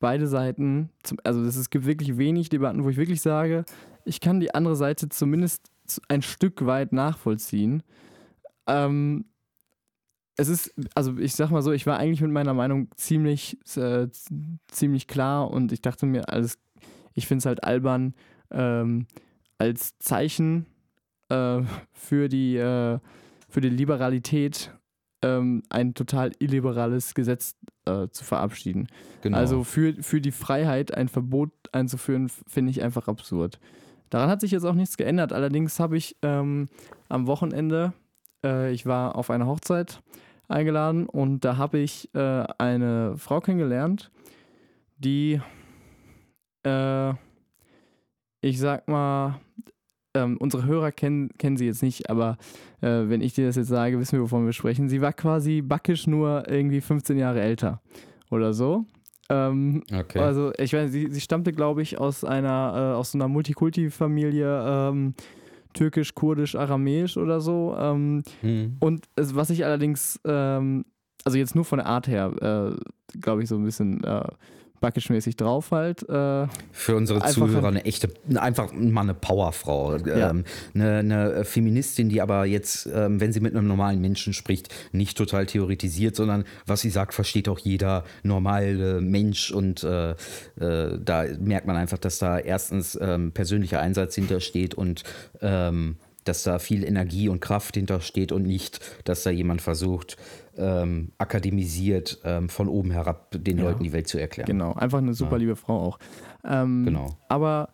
beide 0.00 0.26
Seiten, 0.26 0.90
also 1.24 1.42
es 1.42 1.70
gibt 1.70 1.84
wirklich 1.86 2.18
wenig 2.18 2.48
Debatten, 2.48 2.84
wo 2.84 2.88
ich 2.88 2.96
wirklich 2.96 3.20
sage, 3.20 3.64
ich 4.04 4.20
kann 4.20 4.40
die 4.40 4.54
andere 4.54 4.76
Seite 4.76 5.08
zumindest 5.08 5.66
zu- 5.86 6.00
ein 6.08 6.22
Stück 6.22 6.64
weit 6.66 6.92
nachvollziehen. 6.92 7.82
Ähm, 8.68 9.24
es 10.36 10.48
ist, 10.48 10.72
also 10.94 11.18
ich 11.18 11.34
sag 11.34 11.50
mal 11.50 11.62
so, 11.62 11.72
ich 11.72 11.86
war 11.86 11.98
eigentlich 11.98 12.20
mit 12.20 12.30
meiner 12.30 12.54
Meinung 12.54 12.88
ziemlich, 12.96 13.58
äh, 13.76 14.06
ziemlich 14.68 15.08
klar 15.08 15.50
und 15.50 15.72
ich 15.72 15.82
dachte 15.82 16.06
mir, 16.06 16.28
alles, 16.28 16.58
ich 17.14 17.26
finde 17.26 17.40
es 17.40 17.46
halt 17.46 17.64
albern, 17.64 18.14
ähm, 18.52 19.06
als 19.58 19.98
Zeichen 19.98 20.66
äh, 21.28 21.62
für, 21.92 22.28
die, 22.28 22.56
äh, 22.56 23.00
für 23.48 23.60
die 23.60 23.68
Liberalität 23.68 24.72
ähm, 25.22 25.64
ein 25.70 25.94
total 25.94 26.30
illiberales 26.38 27.14
Gesetz 27.14 27.56
äh, 27.86 28.08
zu 28.08 28.24
verabschieden. 28.24 28.86
Genau. 29.22 29.36
Also 29.36 29.64
für, 29.64 29.94
für 30.02 30.20
die 30.20 30.30
Freiheit 30.30 30.94
ein 30.94 31.08
Verbot 31.08 31.50
einzuführen, 31.72 32.28
finde 32.46 32.70
ich 32.70 32.82
einfach 32.82 33.08
absurd. 33.08 33.58
Daran 34.10 34.30
hat 34.30 34.40
sich 34.40 34.52
jetzt 34.52 34.64
auch 34.64 34.74
nichts 34.74 34.96
geändert. 34.96 35.32
Allerdings 35.32 35.80
habe 35.80 35.96
ich 35.96 36.16
ähm, 36.22 36.68
am 37.08 37.26
Wochenende, 37.26 37.92
äh, 38.44 38.72
ich 38.72 38.86
war 38.86 39.16
auf 39.16 39.30
eine 39.30 39.46
Hochzeit 39.46 40.02
eingeladen 40.48 41.06
und 41.06 41.44
da 41.44 41.56
habe 41.56 41.78
ich 41.78 42.12
äh, 42.14 42.44
eine 42.58 43.16
Frau 43.16 43.40
kennengelernt, 43.40 44.10
die, 44.96 45.40
äh, 46.64 47.10
ich 48.40 48.58
sag 48.58 48.88
mal, 48.88 49.40
ähm, 50.14 50.36
unsere 50.38 50.64
Hörer 50.64 50.90
kennen, 50.90 51.30
kennen 51.38 51.56
sie 51.56 51.66
jetzt 51.66 51.82
nicht, 51.82 52.10
aber 52.10 52.38
äh, 52.80 53.08
wenn 53.08 53.20
ich 53.20 53.34
dir 53.34 53.46
das 53.46 53.56
jetzt 53.56 53.68
sage, 53.68 53.98
wissen 53.98 54.12
wir, 54.12 54.22
wovon 54.22 54.46
wir 54.46 54.52
sprechen. 54.52 54.88
Sie 54.88 55.00
war 55.00 55.12
quasi 55.12 55.62
backisch 55.62 56.06
nur 56.06 56.48
irgendwie 56.48 56.80
15 56.80 57.18
Jahre 57.18 57.40
älter 57.40 57.80
oder 58.30 58.52
so. 58.52 58.86
Ähm, 59.30 59.82
okay. 59.92 60.18
Also 60.20 60.52
ich 60.58 60.72
weiß, 60.72 60.90
sie, 60.90 61.08
sie 61.10 61.20
stammte, 61.20 61.52
glaube 61.52 61.82
ich, 61.82 61.98
aus 61.98 62.24
einer, 62.24 62.92
äh, 62.94 62.96
aus 62.96 63.12
so 63.12 63.18
einer 63.18 63.28
Multikulti-Familie, 63.28 64.64
ähm, 64.66 65.14
türkisch, 65.78 66.14
kurdisch, 66.14 66.56
aramäisch 66.56 67.16
oder 67.16 67.40
so. 67.40 67.76
Ähm, 67.78 68.22
mhm. 68.42 68.76
Und 68.80 69.08
es, 69.16 69.34
was 69.34 69.50
ich 69.50 69.64
allerdings, 69.64 70.20
ähm, 70.24 70.84
also 71.24 71.38
jetzt 71.38 71.54
nur 71.54 71.64
von 71.64 71.78
der 71.78 71.86
Art 71.86 72.08
her, 72.08 72.32
äh, 72.40 73.18
glaube 73.20 73.42
ich, 73.42 73.48
so 73.48 73.56
ein 73.56 73.64
bisschen 73.64 74.02
äh, 74.02 74.28
backisch-mäßig 74.80 75.36
drauf 75.36 75.70
halt. 75.70 76.02
Äh, 76.08 76.46
Für 76.72 76.96
unsere 76.96 77.20
Zuhörer 77.26 77.68
eine 77.68 77.84
echte, 77.84 78.08
einfach 78.34 78.72
mal 78.72 79.02
eine 79.02 79.14
Powerfrau. 79.14 79.96
Ja. 79.96 80.30
Ähm, 80.30 80.44
eine, 80.74 80.98
eine, 80.98 81.44
Feministin, 81.44 82.08
die 82.08 82.20
aber 82.20 82.44
jetzt, 82.44 82.88
ähm, 82.92 83.20
wenn 83.20 83.32
sie 83.32 83.40
mit 83.40 83.54
einem 83.54 83.66
normalen 83.66 84.00
Menschen 84.00 84.32
spricht, 84.32 84.74
nicht 84.92 85.16
total 85.16 85.46
theoretisiert, 85.46 86.16
sondern 86.16 86.44
was 86.66 86.80
sie 86.80 86.90
sagt, 86.90 87.14
versteht 87.14 87.48
auch 87.48 87.58
jeder 87.58 88.04
normale 88.22 89.00
Mensch. 89.00 89.50
Und 89.50 89.82
äh, 89.84 90.10
äh, 90.10 90.98
da 91.04 91.24
merkt 91.40 91.66
man 91.66 91.76
einfach, 91.76 91.98
dass 91.98 92.18
da 92.18 92.38
erstens 92.38 92.98
ähm, 93.00 93.32
persönlicher 93.32 93.80
Einsatz 93.80 94.14
hintersteht 94.14 94.74
und 94.74 95.02
ähm, 95.40 95.96
dass 96.24 96.42
da 96.42 96.58
viel 96.58 96.84
Energie 96.84 97.28
und 97.28 97.40
Kraft 97.40 97.74
hintersteht 97.74 98.32
und 98.32 98.42
nicht, 98.42 98.80
dass 99.04 99.22
da 99.22 99.30
jemand 99.30 99.62
versucht, 99.62 100.16
ähm, 100.56 101.12
akademisiert 101.18 102.20
ähm, 102.24 102.48
von 102.48 102.68
oben 102.68 102.90
herab 102.90 103.30
den 103.32 103.58
ja. 103.58 103.64
Leuten 103.64 103.84
die 103.84 103.92
Welt 103.92 104.08
zu 104.08 104.18
erklären. 104.18 104.46
Genau, 104.46 104.74
einfach 104.74 104.98
eine 104.98 105.14
super 105.14 105.32
ja. 105.32 105.38
liebe 105.38 105.56
Frau 105.56 105.80
auch. 105.80 105.98
Ähm, 106.44 106.84
genau. 106.84 107.16
Aber 107.28 107.70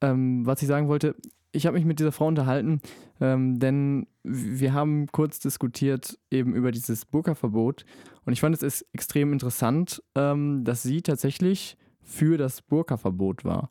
ähm, 0.00 0.44
was 0.44 0.60
ich 0.62 0.68
sagen 0.68 0.88
wollte, 0.88 1.14
ich 1.52 1.66
habe 1.66 1.76
mich 1.76 1.86
mit 1.86 1.98
dieser 1.98 2.12
Frau 2.12 2.26
unterhalten, 2.26 2.80
ähm, 3.20 3.58
denn 3.58 4.06
wir 4.22 4.74
haben 4.74 5.06
kurz 5.06 5.38
diskutiert 5.38 6.18
eben 6.30 6.54
über 6.54 6.70
dieses 6.70 7.06
Burka-Verbot 7.06 7.86
und 8.24 8.32
ich 8.32 8.40
fand 8.40 8.54
es 8.54 8.62
ist 8.62 8.84
extrem 8.92 9.32
interessant, 9.32 10.02
ähm, 10.14 10.64
dass 10.64 10.82
sie 10.82 11.00
tatsächlich 11.00 11.78
für 12.02 12.36
das 12.36 12.60
Burka-Verbot 12.60 13.44
war. 13.44 13.70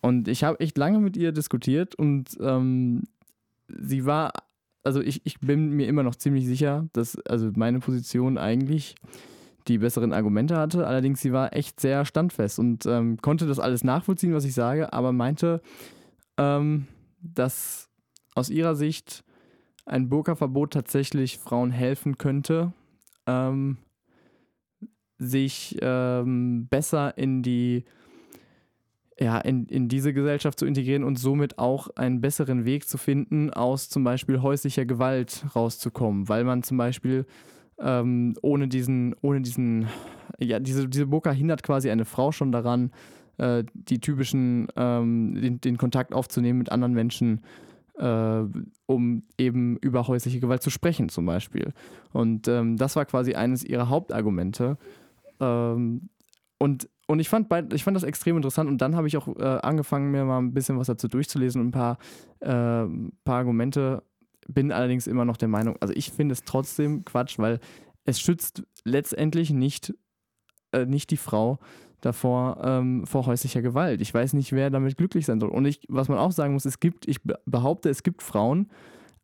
Und 0.00 0.28
ich 0.28 0.44
habe 0.44 0.60
echt 0.60 0.78
lange 0.78 1.00
mit 1.00 1.16
ihr 1.16 1.32
diskutiert 1.32 1.94
und 1.96 2.36
sie 3.68 4.04
war 4.04 4.32
also 4.84 5.00
ich, 5.02 5.20
ich 5.24 5.38
bin 5.40 5.70
mir 5.70 5.86
immer 5.86 6.02
noch 6.02 6.14
ziemlich 6.14 6.46
sicher, 6.46 6.88
dass 6.94 7.18
also 7.26 7.50
meine 7.54 7.80
Position 7.80 8.38
eigentlich 8.38 8.94
die 9.66 9.78
besseren 9.78 10.12
Argumente 10.12 10.56
hatte. 10.56 10.86
Allerdings 10.86 11.20
sie 11.20 11.32
war 11.32 11.54
echt 11.54 11.78
sehr 11.78 12.04
standfest 12.04 12.58
und 12.58 12.86
ähm, 12.86 13.18
konnte 13.18 13.46
das 13.46 13.58
alles 13.58 13.84
nachvollziehen, 13.84 14.32
was 14.32 14.44
ich 14.44 14.54
sage, 14.54 14.92
aber 14.92 15.12
meinte, 15.12 15.60
ähm, 16.38 16.86
dass 17.20 17.90
aus 18.34 18.48
ihrer 18.48 18.74
Sicht 18.76 19.24
ein 19.84 20.08
Burka-Verbot 20.08 20.72
tatsächlich 20.72 21.38
Frauen 21.38 21.70
helfen 21.70 22.16
könnte, 22.16 22.72
ähm, 23.26 23.78
sich 25.18 25.76
ähm, 25.82 26.68
besser 26.68 27.18
in 27.18 27.42
die 27.42 27.84
ja, 29.20 29.38
in, 29.38 29.66
in 29.66 29.88
diese 29.88 30.12
Gesellschaft 30.12 30.58
zu 30.58 30.66
integrieren 30.66 31.02
und 31.02 31.18
somit 31.18 31.58
auch 31.58 31.88
einen 31.96 32.20
besseren 32.20 32.64
Weg 32.64 32.88
zu 32.88 32.98
finden, 32.98 33.50
aus 33.50 33.88
zum 33.88 34.04
Beispiel 34.04 34.42
häuslicher 34.42 34.84
Gewalt 34.84 35.44
rauszukommen, 35.56 36.28
weil 36.28 36.44
man 36.44 36.62
zum 36.62 36.76
Beispiel 36.76 37.26
ähm, 37.80 38.34
ohne 38.42 38.68
diesen, 38.68 39.14
ohne 39.20 39.40
diesen, 39.40 39.88
ja, 40.38 40.60
diese, 40.60 40.88
diese 40.88 41.06
Burka 41.06 41.32
hindert 41.32 41.62
quasi 41.62 41.90
eine 41.90 42.04
Frau 42.04 42.30
schon 42.30 42.52
daran, 42.52 42.92
äh, 43.38 43.64
die 43.72 44.00
typischen, 44.00 44.68
ähm, 44.76 45.34
den, 45.40 45.60
den 45.60 45.78
Kontakt 45.78 46.12
aufzunehmen 46.12 46.58
mit 46.58 46.70
anderen 46.70 46.94
Menschen, 46.94 47.40
äh, 47.98 48.42
um 48.86 49.22
eben 49.36 49.76
über 49.78 50.06
häusliche 50.06 50.38
Gewalt 50.38 50.62
zu 50.62 50.70
sprechen, 50.70 51.08
zum 51.08 51.26
Beispiel. 51.26 51.72
Und 52.12 52.46
ähm, 52.46 52.76
das 52.76 52.94
war 52.94 53.04
quasi 53.04 53.34
eines 53.34 53.64
ihrer 53.64 53.88
Hauptargumente. 53.88 54.76
Ähm, 55.40 56.08
und 56.58 56.88
und 57.08 57.20
ich 57.20 57.28
fand, 57.30 57.72
ich 57.72 57.84
fand 57.84 57.96
das 57.96 58.02
extrem 58.02 58.36
interessant 58.36 58.68
und 58.68 58.82
dann 58.82 58.94
habe 58.94 59.08
ich 59.08 59.16
auch 59.16 59.28
äh, 59.38 59.42
angefangen, 59.42 60.10
mir 60.10 60.26
mal 60.26 60.38
ein 60.38 60.52
bisschen 60.52 60.78
was 60.78 60.88
dazu 60.88 61.08
durchzulesen 61.08 61.62
und 61.62 61.68
ein 61.68 61.70
paar, 61.70 61.98
äh, 62.40 62.86
paar 63.24 63.38
Argumente. 63.38 64.02
Bin 64.46 64.72
allerdings 64.72 65.06
immer 65.06 65.24
noch 65.24 65.38
der 65.38 65.48
Meinung, 65.48 65.76
also 65.80 65.94
ich 65.96 66.12
finde 66.12 66.34
es 66.34 66.44
trotzdem 66.44 67.06
Quatsch, 67.06 67.38
weil 67.38 67.60
es 68.04 68.20
schützt 68.20 68.62
letztendlich 68.84 69.50
nicht, 69.50 69.94
äh, 70.72 70.84
nicht 70.84 71.10
die 71.10 71.16
Frau 71.16 71.58
davor 72.02 72.60
ähm, 72.62 73.06
vor 73.06 73.24
häuslicher 73.24 73.62
Gewalt. 73.62 74.02
Ich 74.02 74.12
weiß 74.12 74.34
nicht, 74.34 74.52
wer 74.52 74.68
damit 74.68 74.98
glücklich 74.98 75.24
sein 75.24 75.40
soll. 75.40 75.48
Und 75.48 75.64
ich, 75.64 75.80
was 75.88 76.10
man 76.10 76.18
auch 76.18 76.32
sagen 76.32 76.52
muss, 76.52 76.66
es 76.66 76.78
gibt, 76.78 77.08
ich 77.08 77.20
behaupte, 77.46 77.88
es 77.88 78.02
gibt 78.02 78.22
Frauen, 78.22 78.68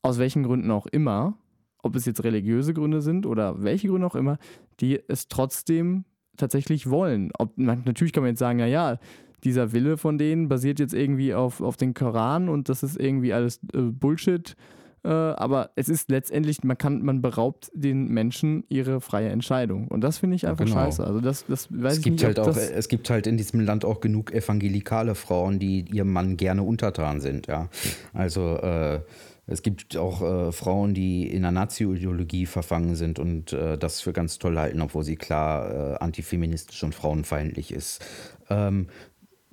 aus 0.00 0.18
welchen 0.18 0.42
Gründen 0.42 0.70
auch 0.70 0.86
immer, 0.86 1.36
ob 1.82 1.96
es 1.96 2.06
jetzt 2.06 2.24
religiöse 2.24 2.72
Gründe 2.72 3.02
sind 3.02 3.26
oder 3.26 3.62
welche 3.62 3.88
Gründe 3.88 4.06
auch 4.06 4.14
immer, 4.14 4.38
die 4.80 5.00
es 5.06 5.28
trotzdem 5.28 6.04
tatsächlich 6.36 6.90
wollen. 6.90 7.30
Ob, 7.38 7.56
natürlich 7.56 8.12
kann 8.12 8.22
man 8.22 8.30
jetzt 8.30 8.38
sagen, 8.38 8.58
naja, 8.58 8.98
dieser 9.44 9.72
Wille 9.72 9.96
von 9.96 10.18
denen 10.18 10.48
basiert 10.48 10.80
jetzt 10.80 10.94
irgendwie 10.94 11.34
auf, 11.34 11.60
auf 11.60 11.76
den 11.76 11.94
Koran 11.94 12.48
und 12.48 12.68
das 12.68 12.82
ist 12.82 12.98
irgendwie 12.98 13.32
alles 13.32 13.60
äh, 13.74 13.80
Bullshit. 13.80 14.56
Äh, 15.04 15.08
aber 15.10 15.70
es 15.76 15.90
ist 15.90 16.10
letztendlich, 16.10 16.64
man 16.64 16.78
kann, 16.78 17.02
man 17.02 17.20
beraubt 17.20 17.70
den 17.74 18.08
Menschen 18.08 18.64
ihre 18.70 19.02
freie 19.02 19.28
Entscheidung. 19.28 19.88
Und 19.88 20.00
das 20.00 20.18
finde 20.18 20.36
ich 20.36 20.46
einfach 20.46 20.64
genau. 20.64 20.78
scheiße. 20.78 21.06
Also 21.06 21.20
das, 21.20 21.44
das 21.46 21.68
weiß 21.70 21.92
es 21.92 21.98
ich 21.98 22.04
gibt 22.04 22.16
nicht, 22.16 22.24
halt 22.24 22.38
auch, 22.38 22.56
Es 22.56 22.88
gibt 22.88 23.10
halt 23.10 23.26
in 23.26 23.36
diesem 23.36 23.60
Land 23.60 23.84
auch 23.84 24.00
genug 24.00 24.32
evangelikale 24.32 25.14
Frauen, 25.14 25.58
die 25.58 25.84
ihrem 25.92 26.10
Mann 26.10 26.38
gerne 26.38 26.62
untertan 26.62 27.20
sind, 27.20 27.48
ja. 27.48 27.68
Also 28.14 28.56
äh, 28.56 29.00
es 29.46 29.62
gibt 29.62 29.96
auch 29.96 30.22
äh, 30.22 30.52
Frauen, 30.52 30.94
die 30.94 31.28
in 31.30 31.42
der 31.42 31.52
Nazi-Ideologie 31.52 32.46
verfangen 32.46 32.96
sind 32.96 33.18
und 33.18 33.52
äh, 33.52 33.76
das 33.76 34.00
für 34.00 34.12
ganz 34.12 34.38
toll 34.38 34.58
halten, 34.58 34.80
obwohl 34.80 35.04
sie 35.04 35.16
klar 35.16 35.70
äh, 35.70 35.96
antifeministisch 35.96 36.82
und 36.82 36.94
frauenfeindlich 36.94 37.72
ist. 37.72 38.04
Ähm, 38.48 38.88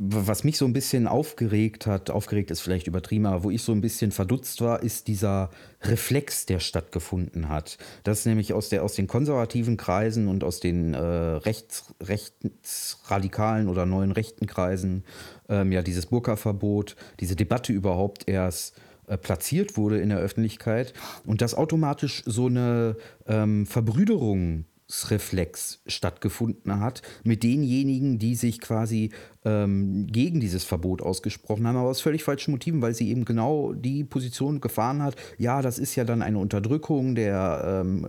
was 0.04 0.44
mich 0.44 0.58
so 0.58 0.66
ein 0.66 0.74
bisschen 0.74 1.06
aufgeregt 1.06 1.86
hat, 1.86 2.10
aufgeregt 2.10 2.50
ist 2.50 2.62
vielleicht 2.62 2.88
übertrieben, 2.88 3.28
aber 3.28 3.44
wo 3.44 3.52
ich 3.52 3.62
so 3.62 3.72
ein 3.72 3.82
bisschen 3.82 4.12
verdutzt 4.12 4.60
war, 4.62 4.82
ist 4.82 5.08
dieser 5.08 5.52
Reflex, 5.84 6.48
der 6.48 6.60
stattgefunden 6.60 7.50
hat. 7.50 7.78
Das 8.04 8.20
ist 8.20 8.26
nämlich 8.26 8.54
aus, 8.54 8.70
der, 8.70 8.84
aus 8.84 8.96
den 8.96 9.06
konservativen 9.06 9.78
Kreisen 9.78 10.28
und 10.28 10.44
aus 10.44 10.60
den 10.60 10.96
äh, 10.96 11.00
rechts, 11.00 11.94
rechtsradikalen 12.02 13.68
oder 13.68 13.86
neuen 13.86 14.12
rechten 14.12 14.48
Kreisen, 14.48 15.04
ähm, 15.50 15.72
ja, 15.72 15.84
dieses 15.84 16.08
Burka-Verbot, 16.08 16.96
diese 17.20 17.36
Debatte 17.36 17.72
überhaupt 17.72 18.28
erst 18.28 18.76
platziert 19.17 19.78
wurde 19.78 20.00
in 20.00 20.10
der 20.10 20.19
Öffentlichkeit 20.19 20.93
und 21.26 21.41
dass 21.41 21.56
automatisch 21.56 22.24
so 22.26 22.47
eine 22.47 22.95
ähm, 23.28 23.65
Verbrüderungsreflex 23.65 25.82
stattgefunden 25.88 26.80
hat 26.80 27.02
mit 27.24 27.43
denjenigen, 27.43 28.19
die 28.19 28.36
sich 28.36 28.62
quasi 28.62 29.12
ähm, 29.43 30.08
gegen 30.08 30.39
dieses 30.39 30.63
Verbot 30.63 31.02
ausgesprochen 31.02 31.67
haben, 31.67 31.78
aber 31.78 31.89
aus 31.89 32.02
völlig 32.02 32.24
falschen 32.24 32.52
Motiven, 32.52 32.82
weil 32.82 32.93
sie 32.93 33.10
eben 33.10 33.26
genau 33.26 33.74
die 33.74 34.04
Position 34.04 34.62
gefahren 34.62 35.02
hat, 35.02 35.15
ja, 35.38 35.62
das 35.62 35.80
ist 35.80 35.95
ja 35.95 36.04
dann 36.04 36.21
eine 36.21 36.38
Unterdrückung 36.38 37.15
der 37.15 37.84
ähm, 37.84 38.08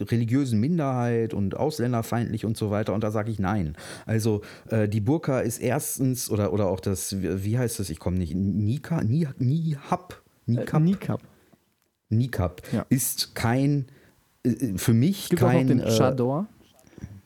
religiösen 0.00 0.60
Minderheit 0.60 1.34
und 1.34 1.56
ausländerfeindlich 1.56 2.44
und 2.44 2.56
so 2.56 2.70
weiter. 2.70 2.94
Und 2.94 3.02
da 3.02 3.10
sage 3.10 3.30
ich 3.30 3.38
nein. 3.38 3.76
Also 4.06 4.42
äh, 4.70 4.88
die 4.88 5.00
Burka 5.00 5.40
ist 5.40 5.58
erstens, 5.58 6.30
oder, 6.30 6.52
oder 6.52 6.68
auch 6.68 6.80
das, 6.80 7.16
wie 7.20 7.58
heißt 7.58 7.80
das, 7.80 7.90
ich 7.90 7.98
komme 7.98 8.18
nicht, 8.18 8.34
Nika, 8.34 9.02
Nihab, 9.02 10.22
Niqab. 10.48 10.80
Äh, 10.80 10.84
Niqab. 10.84 11.22
Niqab 12.10 12.62
ja. 12.72 12.86
ist 12.88 13.34
kein, 13.34 13.86
äh, 14.42 14.76
für 14.76 14.94
mich 14.94 15.24
es 15.24 15.28
gibt 15.30 15.42
kein. 15.42 15.56
Auch 15.56 15.60
noch 15.60 15.68
den 15.68 15.80
äh, 15.80 15.96
Chador, 15.96 16.46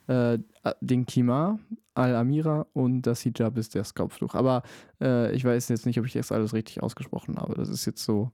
äh, 0.08 0.38
den 0.80 1.06
Kima, 1.06 1.58
Al-Amira 1.94 2.66
und 2.72 3.02
das 3.02 3.22
Hijab 3.22 3.56
ist 3.58 3.74
das 3.74 3.94
Kopftuch. 3.94 4.34
Aber 4.34 4.62
äh, 5.00 5.32
ich 5.34 5.44
weiß 5.44 5.68
jetzt 5.68 5.86
nicht, 5.86 5.98
ob 5.98 6.06
ich 6.06 6.12
das 6.12 6.32
alles 6.32 6.52
richtig 6.52 6.82
ausgesprochen 6.82 7.36
habe. 7.36 7.54
Das 7.54 7.68
ist 7.68 7.86
jetzt 7.86 8.04
so. 8.04 8.30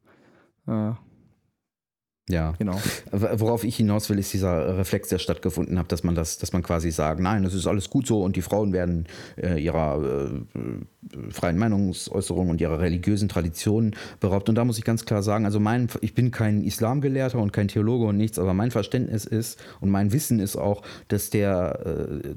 Ja, 2.29 2.53
genau. 2.59 2.79
Worauf 3.11 3.64
ich 3.64 3.77
hinaus 3.77 4.11
will, 4.11 4.19
ist 4.19 4.33
dieser 4.35 4.77
Reflex, 4.77 5.09
der 5.09 5.19
stattgefunden 5.19 5.79
hat, 5.79 5.91
dass 5.93 6.05
man 6.05 6.14
das, 6.14 6.37
dass 6.38 6.53
man 6.53 6.62
quasi 6.62 6.91
sagt, 6.91 7.21
nein, 7.21 7.43
das 7.43 7.55
ist 7.55 7.67
alles 7.67 7.88
gut 7.88 8.07
so 8.07 8.23
und 8.23 8.37
die 8.37 8.43
Frauen 8.43 8.73
werden 8.75 9.07
äh, 9.37 9.59
ihrer 9.62 10.27
äh, 10.55 11.31
freien 11.31 11.57
Meinungsäußerung 11.57 12.51
und 12.51 12.61
ihrer 12.61 12.81
religiösen 12.81 13.31
Tradition 13.31 13.95
beraubt. 14.21 14.51
Und 14.51 14.57
da 14.57 14.64
muss 14.64 14.77
ich 14.77 14.85
ganz 14.85 15.07
klar 15.07 15.23
sagen, 15.23 15.47
also 15.47 15.59
mein, 15.59 15.88
ich 16.03 16.14
bin 16.14 16.31
kein 16.31 16.62
Islamgelehrter 16.62 17.38
und 17.38 17.53
kein 17.53 17.69
Theologe 17.69 18.05
und 18.05 18.19
nichts, 18.19 18.38
aber 18.38 18.53
mein 18.53 18.71
Verständnis 18.71 19.25
ist 19.25 19.59
und 19.81 19.88
mein 19.88 20.12
Wissen 20.12 20.38
ist 20.38 20.57
auch, 20.57 20.83
dass 21.09 21.31
der, 21.31 21.81
äh, 21.87 22.35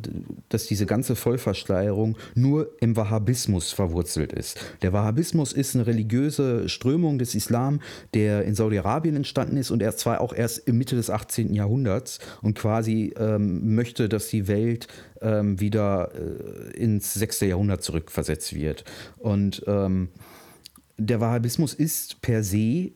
dass 0.47 0.67
diese 0.67 0.85
ganze 0.85 1.17
Vollverschleierung 1.17 2.17
nur 2.33 2.69
im 2.79 2.95
Wahhabismus 2.95 3.73
verwurzelt 3.73 4.31
ist. 4.31 4.59
Der 4.83 4.93
Wahhabismus 4.93 5.51
ist 5.51 5.75
eine 5.75 5.85
religiöse 5.85 6.69
Strömung 6.69 7.19
des 7.19 7.35
Islam, 7.35 7.81
der 8.13 8.45
in 8.45 8.55
Saudi-Arabien 8.55 9.17
entstanden 9.17 9.57
ist 9.57 9.69
und 9.69 9.80
und 9.81 9.87
er 9.87 9.97
zwar 9.97 10.21
auch 10.21 10.33
erst 10.33 10.67
Mitte 10.71 10.95
des 10.95 11.09
18. 11.09 11.55
Jahrhunderts 11.55 12.19
und 12.43 12.57
quasi 12.57 13.13
ähm, 13.17 13.73
möchte, 13.73 14.09
dass 14.09 14.27
die 14.27 14.47
Welt 14.47 14.87
ähm, 15.21 15.59
wieder 15.59 16.11
äh, 16.13 16.77
ins 16.77 17.15
6. 17.15 17.41
Jahrhundert 17.41 17.81
zurückversetzt 17.81 18.53
wird. 18.53 18.83
Und 19.17 19.63
ähm, 19.65 20.09
der 20.97 21.19
Wahhabismus 21.19 21.73
ist 21.73 22.21
per 22.21 22.43
se 22.43 22.91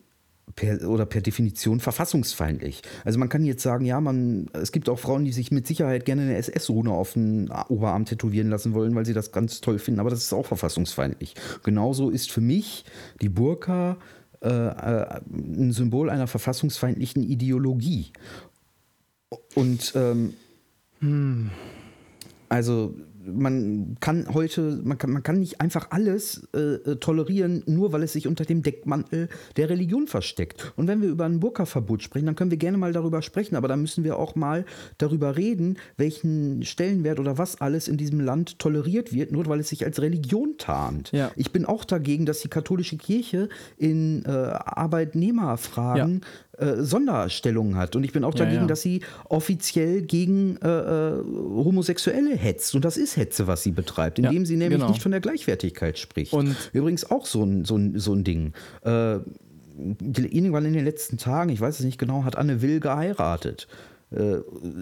per, 0.54 0.88
oder 0.88 1.06
per 1.06 1.22
Definition 1.22 1.80
verfassungsfeindlich. 1.80 2.82
Also 3.04 3.18
man 3.18 3.28
kann 3.28 3.44
jetzt 3.44 3.64
sagen, 3.64 3.84
ja, 3.84 4.00
man, 4.00 4.48
es 4.52 4.70
gibt 4.70 4.88
auch 4.88 5.00
Frauen, 5.00 5.24
die 5.24 5.32
sich 5.32 5.50
mit 5.50 5.66
Sicherheit 5.66 6.04
gerne 6.04 6.22
eine 6.22 6.36
SS-Rune 6.36 6.92
auf 6.92 7.14
den 7.14 7.50
Oberarm 7.68 8.04
tätowieren 8.04 8.48
lassen 8.48 8.74
wollen, 8.74 8.94
weil 8.94 9.04
sie 9.04 9.12
das 9.12 9.32
ganz 9.32 9.60
toll 9.60 9.80
finden, 9.80 9.98
aber 9.98 10.10
das 10.10 10.22
ist 10.22 10.32
auch 10.32 10.46
verfassungsfeindlich. 10.46 11.34
Genauso 11.64 12.10
ist 12.10 12.30
für 12.30 12.40
mich 12.40 12.84
die 13.20 13.28
Burka 13.28 13.96
äh, 14.42 14.48
äh, 14.48 15.20
ein 15.30 15.72
Symbol 15.72 16.10
einer 16.10 16.26
verfassungsfeindlichen 16.26 17.22
Ideologie. 17.22 18.12
Und 19.54 19.92
ähm, 19.94 20.34
hm. 21.00 21.50
also 22.48 22.94
man 23.26 23.96
kann 24.00 24.26
heute, 24.32 24.80
man 24.84 24.98
kann, 24.98 25.10
man 25.10 25.22
kann 25.22 25.40
nicht 25.40 25.60
einfach 25.60 25.90
alles 25.90 26.48
äh, 26.54 26.58
äh, 26.58 26.96
tolerieren, 26.96 27.62
nur 27.66 27.92
weil 27.92 28.02
es 28.02 28.12
sich 28.12 28.26
unter 28.26 28.44
dem 28.44 28.62
Deckmantel 28.62 29.28
der 29.56 29.70
Religion 29.70 30.06
versteckt. 30.06 30.72
Und 30.76 30.88
wenn 30.88 31.02
wir 31.02 31.08
über 31.08 31.24
ein 31.24 31.40
Burka-Verbot 31.40 32.02
sprechen, 32.02 32.26
dann 32.26 32.36
können 32.36 32.50
wir 32.50 32.58
gerne 32.58 32.78
mal 32.78 32.92
darüber 32.92 33.22
sprechen, 33.22 33.56
aber 33.56 33.68
dann 33.68 33.80
müssen 33.80 34.04
wir 34.04 34.18
auch 34.18 34.34
mal 34.34 34.64
darüber 34.98 35.36
reden, 35.36 35.78
welchen 35.96 36.62
Stellenwert 36.62 37.20
oder 37.20 37.38
was 37.38 37.60
alles 37.60 37.88
in 37.88 37.96
diesem 37.96 38.20
Land 38.20 38.58
toleriert 38.58 39.12
wird, 39.12 39.32
nur 39.32 39.46
weil 39.46 39.60
es 39.60 39.68
sich 39.68 39.84
als 39.84 40.00
Religion 40.00 40.54
tarnt. 40.58 41.12
Ja. 41.12 41.30
Ich 41.36 41.52
bin 41.52 41.64
auch 41.64 41.84
dagegen, 41.84 42.26
dass 42.26 42.40
die 42.40 42.48
katholische 42.48 42.96
Kirche 42.96 43.48
in 43.76 44.24
äh, 44.24 44.30
Arbeitnehmerfragen 44.30 46.20
ja 46.22 46.26
äh, 46.58 46.82
Sonderstellungen 46.82 47.76
hat. 47.76 47.96
Und 47.96 48.04
ich 48.04 48.12
bin 48.12 48.24
auch 48.24 48.34
dagegen, 48.34 48.56
ja, 48.56 48.60
ja. 48.62 48.66
dass 48.66 48.82
sie 48.82 49.00
offiziell 49.28 50.02
gegen 50.02 50.56
äh, 50.58 50.68
äh, 50.68 51.22
Homosexuelle 51.22 52.36
hetzt. 52.36 52.74
Und 52.74 52.84
das 52.84 52.96
ist 52.96 53.16
Hetze, 53.16 53.46
was 53.46 53.62
sie 53.62 53.72
betreibt, 53.72 54.18
indem 54.18 54.42
ja, 54.42 54.46
sie 54.46 54.56
nämlich 54.56 54.80
genau. 54.80 54.90
nicht 54.90 55.02
von 55.02 55.12
der 55.12 55.20
Gleichwertigkeit 55.20 55.98
spricht. 55.98 56.32
Und 56.32 56.56
Übrigens 56.72 57.10
auch 57.10 57.26
so 57.26 57.42
ein, 57.42 57.64
so 57.64 57.76
ein, 57.76 57.98
so 57.98 58.14
ein 58.14 58.24
Ding. 58.24 58.52
Äh, 58.84 59.18
irgendwann 59.76 60.64
in 60.64 60.72
den 60.72 60.84
letzten 60.84 61.18
Tagen, 61.18 61.50
ich 61.50 61.60
weiß 61.60 61.78
es 61.78 61.84
nicht 61.84 61.98
genau, 61.98 62.24
hat 62.24 62.36
Anne 62.36 62.62
Will 62.62 62.80
geheiratet. 62.80 63.68
Äh, 64.10 64.36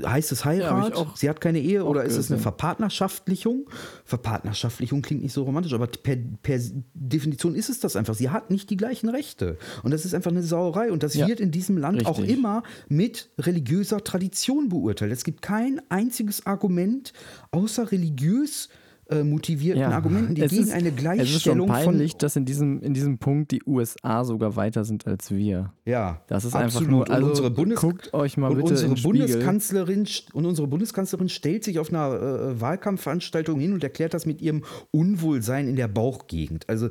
heißt 0.06 0.32
es 0.32 0.44
Heirat? 0.44 0.96
Ja, 0.96 1.12
Sie 1.14 1.30
hat 1.30 1.40
keine 1.40 1.58
Ehe 1.58 1.84
oder 1.84 2.04
ist 2.04 2.16
es 2.16 2.30
eine 2.30 2.40
Verpartnerschaftlichung? 2.40 3.70
Verpartnerschaftlichung 4.04 5.00
klingt 5.00 5.22
nicht 5.22 5.32
so 5.32 5.44
romantisch, 5.44 5.72
aber 5.72 5.86
per, 5.86 6.16
per, 6.42 6.60
Definition 6.92 7.54
ist 7.54 7.70
es 7.70 7.80
das 7.80 7.96
einfach. 7.96 8.14
Sie 8.14 8.28
hat 8.28 8.50
nicht 8.50 8.68
die 8.68 8.76
gleichen 8.76 9.08
Rechte. 9.08 9.56
Und 9.82 9.92
das 9.92 10.04
ist 10.04 10.14
einfach 10.14 10.30
eine 10.30 10.42
Sauerei. 10.42 10.92
Und 10.92 11.02
das 11.02 11.14
ja, 11.14 11.26
wird 11.26 11.40
in 11.40 11.50
diesem 11.50 11.78
Land 11.78 12.00
richtig. 12.00 12.08
auch 12.08 12.18
immer 12.18 12.62
mit 12.88 13.30
religiöser 13.38 14.04
Tradition 14.04 14.68
beurteilt. 14.68 15.10
Es 15.10 15.24
gibt 15.24 15.40
kein 15.40 15.80
einziges 15.88 16.44
Argument 16.44 17.14
außer 17.50 17.92
religiös 17.92 18.66
äh, 18.66 18.83
motivierten 19.22 19.82
ja, 19.82 19.90
Argumenten, 19.90 20.34
die 20.34 20.42
gegen 20.42 20.62
ist, 20.62 20.72
eine 20.72 20.90
Gleichstellung 20.90 21.24
Es 21.26 21.36
ist 21.36 21.42
schon 21.42 21.66
peinlich, 21.66 22.12
von, 22.12 22.18
dass 22.18 22.36
in 22.36 22.44
diesem, 22.44 22.80
in 22.80 22.94
diesem 22.94 23.18
Punkt 23.18 23.50
die 23.50 23.62
USA 23.66 24.24
sogar 24.24 24.56
weiter 24.56 24.84
sind 24.84 25.06
als 25.06 25.30
wir. 25.30 25.72
Ja, 25.84 26.22
das 26.26 26.44
ist 26.44 26.54
absolut. 26.54 26.64
einfach 26.64 26.90
nur. 26.90 27.10
Also, 27.10 27.24
und 27.24 27.30
unsere 27.30 27.50
Bundes 27.50 27.80
guckt 27.80 28.14
euch 28.14 28.36
mal 28.36 28.54
bitte 28.54 28.70
unsere 28.70 28.94
Bundeskanzlerin 28.94 30.08
und 30.32 30.46
unsere 30.46 30.66
Bundeskanzlerin 30.66 31.28
stellt 31.28 31.64
sich 31.64 31.78
auf 31.78 31.90
einer 31.90 32.14
äh, 32.14 32.60
Wahlkampfveranstaltung 32.60 33.60
hin 33.60 33.72
und 33.74 33.84
erklärt 33.84 34.14
das 34.14 34.26
mit 34.26 34.40
ihrem 34.40 34.64
Unwohlsein 34.90 35.68
in 35.68 35.76
der 35.76 35.88
Bauchgegend. 35.88 36.68
Also 36.68 36.88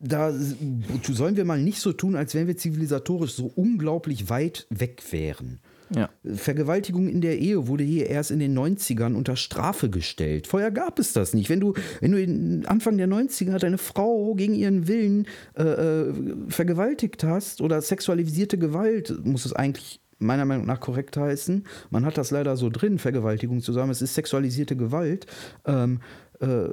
da 0.00 0.32
sollen 0.32 1.36
wir 1.36 1.44
mal 1.44 1.60
nicht 1.60 1.80
so 1.80 1.92
tun, 1.92 2.14
als 2.14 2.34
wären 2.34 2.46
wir 2.46 2.56
zivilisatorisch 2.56 3.32
so 3.32 3.50
unglaublich 3.56 4.30
weit 4.30 4.66
weg 4.70 5.02
wären. 5.10 5.60
Ja. 5.94 6.10
Vergewaltigung 6.24 7.08
in 7.08 7.20
der 7.20 7.38
Ehe 7.38 7.66
wurde 7.66 7.84
hier 7.84 8.06
erst 8.08 8.30
in 8.30 8.38
den 8.38 8.56
90ern 8.58 9.14
unter 9.14 9.36
Strafe 9.36 9.90
gestellt. 9.90 10.46
Vorher 10.46 10.70
gab 10.70 10.98
es 10.98 11.12
das 11.12 11.34
nicht. 11.34 11.48
Wenn 11.48 11.60
du, 11.60 11.74
wenn 12.00 12.12
du 12.12 12.68
Anfang 12.68 12.98
der 12.98 13.08
90er 13.08 13.58
deine 13.58 13.78
Frau 13.78 14.34
gegen 14.34 14.54
ihren 14.54 14.88
Willen 14.88 15.26
äh, 15.56 15.62
äh, 15.62 16.14
vergewaltigt 16.48 17.24
hast 17.24 17.60
oder 17.60 17.80
sexualisierte 17.80 18.58
Gewalt, 18.58 19.24
muss 19.24 19.44
es 19.44 19.52
eigentlich 19.52 20.00
meiner 20.18 20.44
Meinung 20.44 20.66
nach 20.66 20.80
korrekt 20.80 21.16
heißen. 21.16 21.64
Man 21.90 22.04
hat 22.04 22.18
das 22.18 22.30
leider 22.30 22.56
so 22.56 22.70
drin, 22.70 22.98
Vergewaltigung 22.98 23.60
zusammen. 23.60 23.90
Es 23.90 24.02
ist 24.02 24.14
sexualisierte 24.14 24.76
Gewalt. 24.76 25.26
Ähm, 25.64 26.00
äh, 26.40 26.68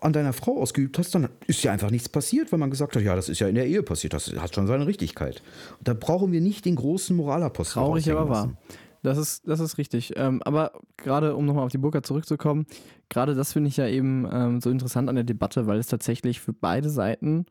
an 0.00 0.12
deiner 0.12 0.32
Frau 0.32 0.60
ausgeübt 0.60 0.98
hast, 0.98 1.14
dann 1.14 1.28
ist 1.46 1.62
ja 1.62 1.72
einfach 1.72 1.90
nichts 1.90 2.08
passiert, 2.08 2.52
weil 2.52 2.58
man 2.58 2.70
gesagt 2.70 2.96
hat, 2.96 3.02
ja, 3.02 3.14
das 3.14 3.28
ist 3.28 3.40
ja 3.40 3.48
in 3.48 3.54
der 3.54 3.66
Ehe 3.66 3.82
passiert, 3.82 4.12
das 4.12 4.32
hat 4.36 4.54
schon 4.54 4.66
seine 4.66 4.86
Richtigkeit. 4.86 5.42
Und 5.78 5.88
da 5.88 5.94
brauchen 5.94 6.32
wir 6.32 6.40
nicht 6.40 6.64
den 6.64 6.76
großen 6.76 7.14
Moralapostel. 7.16 7.82
Traurig, 7.82 8.10
aber 8.10 8.28
wahr. 8.28 8.52
Das 9.02 9.16
ist, 9.16 9.48
das 9.48 9.60
ist 9.60 9.78
richtig. 9.78 10.12
Ähm, 10.16 10.42
aber 10.44 10.72
gerade, 10.96 11.34
um 11.34 11.46
nochmal 11.46 11.64
auf 11.64 11.72
die 11.72 11.78
Burka 11.78 12.02
zurückzukommen, 12.02 12.66
gerade 13.08 13.34
das 13.34 13.52
finde 13.52 13.68
ich 13.68 13.76
ja 13.76 13.86
eben 13.86 14.28
ähm, 14.30 14.60
so 14.60 14.70
interessant 14.70 15.08
an 15.08 15.14
der 15.14 15.24
Debatte, 15.24 15.66
weil 15.66 15.78
es 15.78 15.86
tatsächlich 15.86 16.40
für 16.40 16.52
beide 16.52 16.90
Seiten 16.90 17.46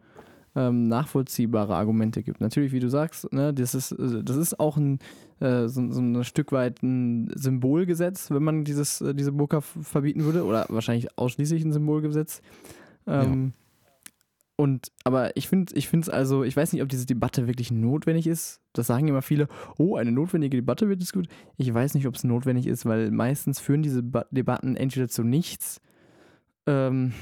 ähm, 0.55 0.88
nachvollziehbare 0.88 1.75
Argumente 1.75 2.23
gibt. 2.23 2.41
Natürlich, 2.41 2.71
wie 2.71 2.79
du 2.79 2.89
sagst, 2.89 3.31
ne, 3.31 3.53
das, 3.53 3.75
ist, 3.75 3.91
äh, 3.91 4.23
das 4.23 4.38
ist 4.38 4.59
auch 4.59 4.77
ein, 4.77 4.99
äh, 5.39 5.67
so, 5.67 5.91
so, 5.91 6.01
ein 6.01 6.23
Stück 6.23 6.51
weit 6.51 6.81
ein 6.83 7.31
Symbolgesetz, 7.35 8.31
wenn 8.31 8.43
man 8.43 8.63
dieses, 8.63 9.01
äh, 9.01 9.13
diese 9.13 9.31
Burka 9.31 9.62
verbieten 9.62 10.23
würde, 10.23 10.45
oder 10.45 10.65
wahrscheinlich 10.69 11.17
ausschließlich 11.17 11.63
ein 11.63 11.71
Symbolgesetz. 11.71 12.41
Ähm, 13.07 13.53
ja. 13.55 13.59
Und, 14.59 14.91
aber 15.05 15.38
ich 15.38 15.47
finde 15.47 15.73
ich 15.73 15.93
es 15.93 16.09
also, 16.09 16.43
ich 16.43 16.57
weiß 16.57 16.73
nicht, 16.73 16.81
ob 16.81 16.89
diese 16.89 17.05
Debatte 17.05 17.47
wirklich 17.47 17.71
notwendig 17.71 18.27
ist. 18.27 18.59
Das 18.73 18.88
sagen 18.88 19.07
immer 19.07 19.21
viele, 19.21 19.47
oh, 19.77 19.95
eine 19.95 20.12
notwendige 20.12 20.57
Debatte 20.57 20.89
wird 20.89 21.01
es 21.01 21.13
gut. 21.13 21.29
Ich 21.55 21.73
weiß 21.73 21.93
nicht, 21.93 22.05
ob 22.07 22.15
es 22.15 22.25
notwendig 22.25 22.67
ist, 22.67 22.85
weil 22.85 23.09
meistens 23.09 23.62
führen 23.62 23.83
diese 23.83 24.03
ba 24.03 24.25
Debatten 24.31 24.75
entweder 24.75 25.07
zu 25.07 25.23
nichts, 25.23 25.79
ähm, 26.67 27.13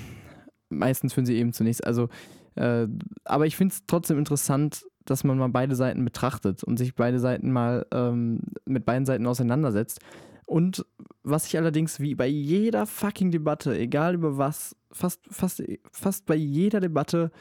meistens 0.69 1.13
führen 1.13 1.27
sie 1.27 1.35
eben 1.35 1.53
zu 1.53 1.63
nichts. 1.63 1.81
Also 1.81 2.09
äh, 2.57 2.87
aber 3.25 3.45
ich 3.45 3.55
finde 3.55 3.73
es 3.73 3.83
trotzdem 3.87 4.17
interessant, 4.17 4.85
dass 5.05 5.23
man 5.23 5.37
mal 5.37 5.49
beide 5.49 5.75
Seiten 5.75 6.03
betrachtet 6.03 6.63
und 6.63 6.77
sich 6.77 6.95
beide 6.95 7.19
Seiten 7.19 7.51
mal 7.51 7.85
ähm, 7.91 8.41
mit 8.65 8.85
beiden 8.85 9.05
Seiten 9.05 9.25
auseinandersetzt. 9.25 9.99
Und 10.45 10.85
was 11.23 11.47
ich 11.47 11.57
allerdings 11.57 11.99
wie 11.99 12.15
bei 12.15 12.27
jeder 12.27 12.85
fucking 12.85 13.31
Debatte, 13.31 13.77
egal 13.77 14.15
über 14.15 14.37
was, 14.37 14.75
fast, 14.91 15.21
fast, 15.29 15.63
fast 15.91 16.25
bei 16.25 16.35
jeder 16.35 16.79
Debatte 16.79 17.31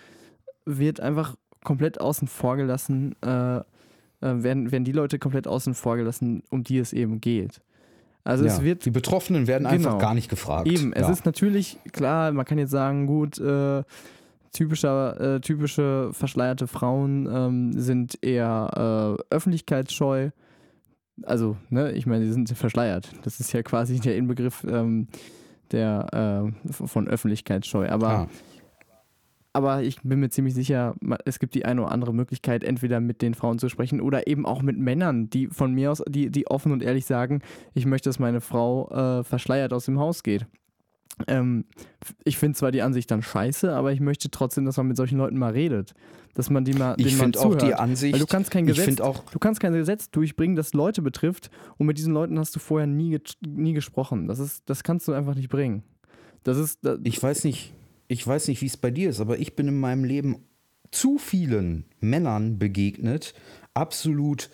wird 0.65 1.01
einfach 1.01 1.37
komplett 1.65 2.01
außen 2.01 2.29
vor 2.29 2.57
gelassen, 2.57 3.15
äh, 3.23 3.59
äh, 3.59 3.63
werden, 4.21 4.73
werden 4.73 4.85
die 4.85 4.93
Leute 4.93 5.19
komplett 5.19 5.47
außen 5.47 5.75
vor 5.75 5.97
gelassen, 5.97 6.43
um 6.51 6.63
die 6.63 6.79
es 6.79 6.93
eben 6.93 7.21
geht. 7.21 7.61
Also 8.25 8.45
ja, 8.45 8.53
es 8.53 8.63
wird. 8.63 8.85
Die 8.85 8.91
Betroffenen 8.91 9.47
werden 9.47 9.69
genau, 9.69 9.75
einfach 9.75 9.99
gar 9.99 10.15
nicht 10.15 10.29
gefragt. 10.29 10.67
Eben, 10.67 10.93
es 10.93 11.03
ja. 11.03 11.13
ist 11.13 11.25
natürlich 11.25 11.79
klar, 11.93 12.33
man 12.33 12.45
kann 12.45 12.59
jetzt 12.59 12.73
sagen, 12.73 13.07
gut, 13.07 13.39
äh, 13.39 13.85
typischer, 14.57 15.21
äh, 15.21 15.40
typische 15.40 16.11
verschleierte 16.12 16.66
Frauen 16.66 17.29
ähm, 17.31 17.73
sind 17.79 18.19
eher 18.23 19.19
äh, 19.31 19.35
öffentlichkeitsscheu. 19.35 20.31
Also, 21.23 21.57
ne, 21.71 21.92
ich 21.92 22.07
meine, 22.07 22.25
sie 22.25 22.33
sind 22.33 22.49
verschleiert. 22.51 23.12
Das 23.23 23.38
ist 23.40 23.53
ja 23.53 23.62
quasi 23.62 24.01
der 24.01 24.16
Inbegriff 24.16 24.64
ähm, 24.69 25.09
der, 25.73 26.53
äh, 26.66 26.73
von 26.73 27.09
Öffentlichkeitsscheu. 27.09 27.88
Aber, 27.88 28.09
ah. 28.09 28.29
aber 29.53 29.83
ich 29.83 30.01
bin 30.03 30.21
mir 30.21 30.31
ziemlich 30.31 30.55
sicher, 30.55 30.95
es 31.25 31.38
gibt 31.38 31.55
die 31.55 31.66
eine 31.66 31.83
oder 31.83 31.92
andere 31.92 32.14
Möglichkeit, 32.14 32.64
entweder 32.64 33.01
mit 33.01 33.21
den 33.21 33.35
Frauen 33.35 33.59
zu 33.59 33.69
sprechen 33.69 34.01
oder 34.01 34.27
eben 34.27 34.47
auch 34.47 34.62
mit 34.62 34.79
Männern, 34.79 35.29
die 35.29 35.49
von 35.49 35.75
mir 35.75 35.92
aus, 35.92 36.03
die, 36.09 36.31
die 36.31 36.47
offen 36.47 36.73
und 36.73 36.83
ehrlich 36.83 37.05
sagen, 37.05 37.42
ich 37.75 37.85
möchte, 37.85 38.09
dass 38.09 38.19
meine 38.19 38.40
Frau 38.40 38.88
äh, 38.90 39.25
verschleiert 39.25 39.75
aus 39.75 39.85
dem 39.85 39.99
Haus 39.99 40.23
geht. 40.23 40.47
Ähm, 41.27 41.64
ich 42.25 42.37
finde 42.37 42.59
zwar 42.59 42.73
die 42.73 42.83
Ansicht 42.83 43.11
dann 43.11 43.23
scheiße, 43.23 43.73
aber 43.73 43.92
ich 43.92 44.01
möchte 44.01 44.31
trotzdem, 44.31 44.64
dass 44.64 44.77
man 44.77 44.88
mit 44.88 44.97
solchen 44.97 45.19
Leuten 45.19 45.38
mal 45.38 45.53
redet. 45.53 45.95
Dass 46.35 46.51
man 46.51 46.66
die 46.66 46.75
mal, 46.75 46.95
ich 46.99 47.16
finde 47.16 47.40
auch 47.40 47.55
die 47.55 47.73
Ansicht. 47.73 48.12
Weil 48.12 48.21
du 48.21 48.27
kannst 48.27 48.51
kein 48.51 48.66
Gesetz, 48.66 49.01
auch, 49.01 49.25
du 49.31 49.38
kannst 49.38 49.59
kein 49.61 49.73
Gesetz 49.73 50.11
durchbringen, 50.11 50.55
das 50.55 50.75
Leute 50.75 51.01
betrifft 51.01 51.51
und 51.79 51.87
mit 51.87 51.97
diesen 51.97 52.12
Leuten 52.12 52.38
hast 52.38 52.55
du 52.55 52.61
vorher 52.61 52.87
nie, 52.87 53.19
nie 53.47 53.73
gesprochen. 53.73 54.29
Das, 54.29 54.38
ist, 54.38 54.62
das 54.66 54.83
kannst 54.83 55.09
du 55.09 55.14
einfach 55.14 55.35
nicht 55.35 55.49
bringen. 55.49 55.83
Das 56.42 56.59
ist. 56.59 56.85
Das 56.85 56.99
ich 57.05 57.23
weiß 57.23 57.45
nicht, 57.45 57.73
ich 58.09 58.27
weiß 58.27 58.49
nicht, 58.49 58.61
wie 58.61 58.66
es 58.66 58.77
bei 58.77 58.90
dir 58.90 59.09
ist, 59.09 59.21
aber 59.21 59.38
ich 59.38 59.57
bin 59.57 59.69
in 59.69 59.81
meinem 59.81 60.05
Leben 60.05 60.37
zu 60.90 61.16
vielen 61.19 61.87
Männern 62.01 62.59
begegnet, 62.59 63.35
absolut 63.73 64.51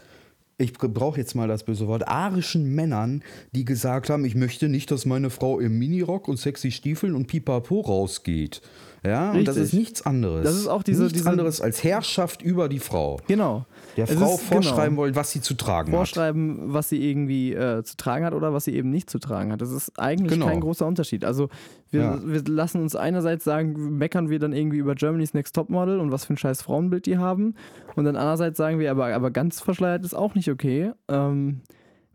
ich 0.58 0.72
brauche 0.74 1.18
jetzt 1.18 1.34
mal 1.34 1.48
das 1.48 1.64
böse 1.64 1.86
Wort, 1.86 2.06
arischen 2.06 2.74
Männern, 2.74 3.22
die 3.52 3.64
gesagt 3.64 4.10
haben, 4.10 4.24
ich 4.24 4.34
möchte 4.34 4.68
nicht, 4.68 4.90
dass 4.90 5.06
meine 5.06 5.30
Frau 5.30 5.58
im 5.58 5.78
Minirock 5.78 6.28
und 6.28 6.38
sexy 6.38 6.70
Stiefeln 6.70 7.14
und 7.14 7.26
Pipapo 7.26 7.80
rausgeht. 7.80 8.62
Ja, 9.04 9.30
Richtig. 9.30 9.40
und 9.40 9.48
das 9.48 9.56
ist 9.56 9.74
nichts 9.74 10.06
anderes. 10.06 10.44
Das 10.44 10.54
ist 10.54 10.68
auch 10.68 10.84
diese, 10.84 11.02
nichts 11.02 11.18
diese, 11.18 11.30
anderes 11.30 11.60
als 11.60 11.82
Herrschaft 11.82 12.40
über 12.40 12.68
die 12.68 12.78
Frau. 12.78 13.18
Genau. 13.26 13.66
Der 13.96 14.04
es 14.04 14.14
Frau 14.14 14.34
ist, 14.34 14.42
vorschreiben 14.42 14.90
genau. 14.90 15.02
wollen, 15.02 15.16
was 15.16 15.32
sie 15.32 15.40
zu 15.40 15.54
tragen 15.54 15.90
vorschreiben, 15.90 16.50
hat. 16.50 16.56
Vorschreiben, 16.58 16.74
was 16.74 16.88
sie 16.88 17.10
irgendwie 17.10 17.52
äh, 17.52 17.82
zu 17.82 17.96
tragen 17.96 18.24
hat 18.24 18.32
oder 18.32 18.52
was 18.52 18.64
sie 18.64 18.74
eben 18.74 18.90
nicht 18.90 19.10
zu 19.10 19.18
tragen 19.18 19.50
hat. 19.50 19.60
Das 19.60 19.72
ist 19.72 19.98
eigentlich 19.98 20.34
genau. 20.34 20.46
kein 20.46 20.60
großer 20.60 20.86
Unterschied. 20.86 21.24
Also 21.24 21.48
wir, 21.90 22.00
ja. 22.00 22.20
wir 22.24 22.44
lassen 22.44 22.80
uns 22.80 22.94
einerseits 22.94 23.42
sagen, 23.42 23.98
meckern 23.98 24.30
wir 24.30 24.38
dann 24.38 24.52
irgendwie 24.52 24.78
über 24.78 24.94
Germany's 24.94 25.34
Next 25.34 25.56
Topmodel 25.56 25.98
und 25.98 26.12
was 26.12 26.24
für 26.24 26.34
ein 26.34 26.38
scheiß 26.38 26.62
Frauenbild 26.62 27.06
die 27.06 27.18
haben. 27.18 27.56
Und 27.96 28.04
dann 28.04 28.14
andererseits 28.14 28.56
sagen 28.56 28.78
wir, 28.78 28.92
aber, 28.92 29.12
aber 29.12 29.32
ganz 29.32 29.60
verschleiert 29.60 30.04
ist 30.04 30.14
auch 30.14 30.36
nicht 30.36 30.48
okay. 30.48 30.92
Ähm, 31.08 31.62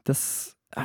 das. 0.06 0.56
Äh, 0.74 0.82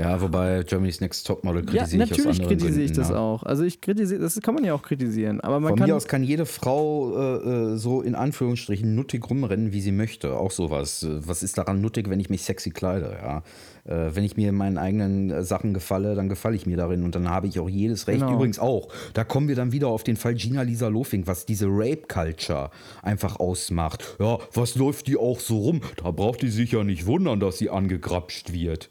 Ja, 0.00 0.20
wobei 0.20 0.62
Germany's 0.62 1.00
Next 1.00 1.26
Topmodel 1.26 1.60
Ja, 1.60 1.84
kritisiere 1.84 2.04
ich 2.04 2.12
aus 2.12 2.18
natürlich 2.18 2.40
anderen 2.40 2.58
kritisiere 2.58 2.84
ich 2.84 2.92
Gründen, 2.92 3.00
das 3.02 3.10
ja. 3.10 3.16
auch. 3.16 3.42
Also 3.42 3.64
ich 3.64 3.80
kritisiere, 3.82 4.20
das 4.20 4.40
kann 4.40 4.54
man 4.54 4.64
ja 4.64 4.72
auch 4.72 4.82
kritisieren. 4.82 5.40
Aber 5.42 5.60
man 5.60 5.70
Von 5.70 5.78
kann. 5.78 5.88
mir 5.88 5.96
aus 5.96 6.08
kann 6.08 6.24
jede 6.24 6.46
Frau 6.46 7.16
äh, 7.16 7.72
äh, 7.72 7.76
so 7.76 8.00
in 8.00 8.14
Anführungsstrichen 8.14 8.94
nuttig 8.94 9.28
rumrennen, 9.28 9.72
wie 9.72 9.80
sie 9.82 9.92
möchte. 9.92 10.36
Auch 10.36 10.52
sowas. 10.52 11.06
Was 11.08 11.42
ist 11.42 11.58
daran 11.58 11.82
nuttig, 11.82 12.08
wenn 12.08 12.18
ich 12.18 12.30
mich 12.30 12.42
sexy 12.42 12.70
kleide? 12.70 13.14
Ja? 13.22 13.42
Äh, 13.84 14.14
wenn 14.14 14.24
ich 14.24 14.36
mir 14.36 14.48
in 14.48 14.54
meinen 14.54 14.78
eigenen 14.78 15.30
äh, 15.30 15.42
Sachen 15.42 15.74
gefalle, 15.74 16.14
dann 16.14 16.30
gefalle 16.30 16.56
ich 16.56 16.64
mir 16.64 16.78
darin 16.78 17.04
und 17.04 17.14
dann 17.14 17.28
habe 17.28 17.46
ich 17.46 17.58
auch 17.60 17.68
jedes 17.68 18.06
Recht. 18.06 18.20
Genau. 18.20 18.34
Übrigens 18.34 18.58
auch, 18.58 18.88
da 19.12 19.24
kommen 19.24 19.48
wir 19.48 19.56
dann 19.56 19.72
wieder 19.72 19.88
auf 19.88 20.04
den 20.04 20.16
Fall 20.16 20.34
Gina 20.34 20.62
Lisa 20.62 20.88
Lofing, 20.88 21.26
was 21.26 21.44
diese 21.44 21.66
Rape-Culture 21.68 22.70
einfach 23.02 23.38
ausmacht. 23.38 24.16
Ja, 24.18 24.38
was 24.54 24.76
läuft 24.76 25.08
die 25.08 25.18
auch 25.18 25.40
so 25.40 25.58
rum? 25.58 25.80
Da 26.02 26.10
braucht 26.10 26.40
die 26.40 26.48
sich 26.48 26.72
ja 26.72 26.84
nicht 26.84 27.04
wundern, 27.04 27.38
dass 27.40 27.58
sie 27.58 27.68
angegrapscht 27.68 28.52
wird. 28.52 28.88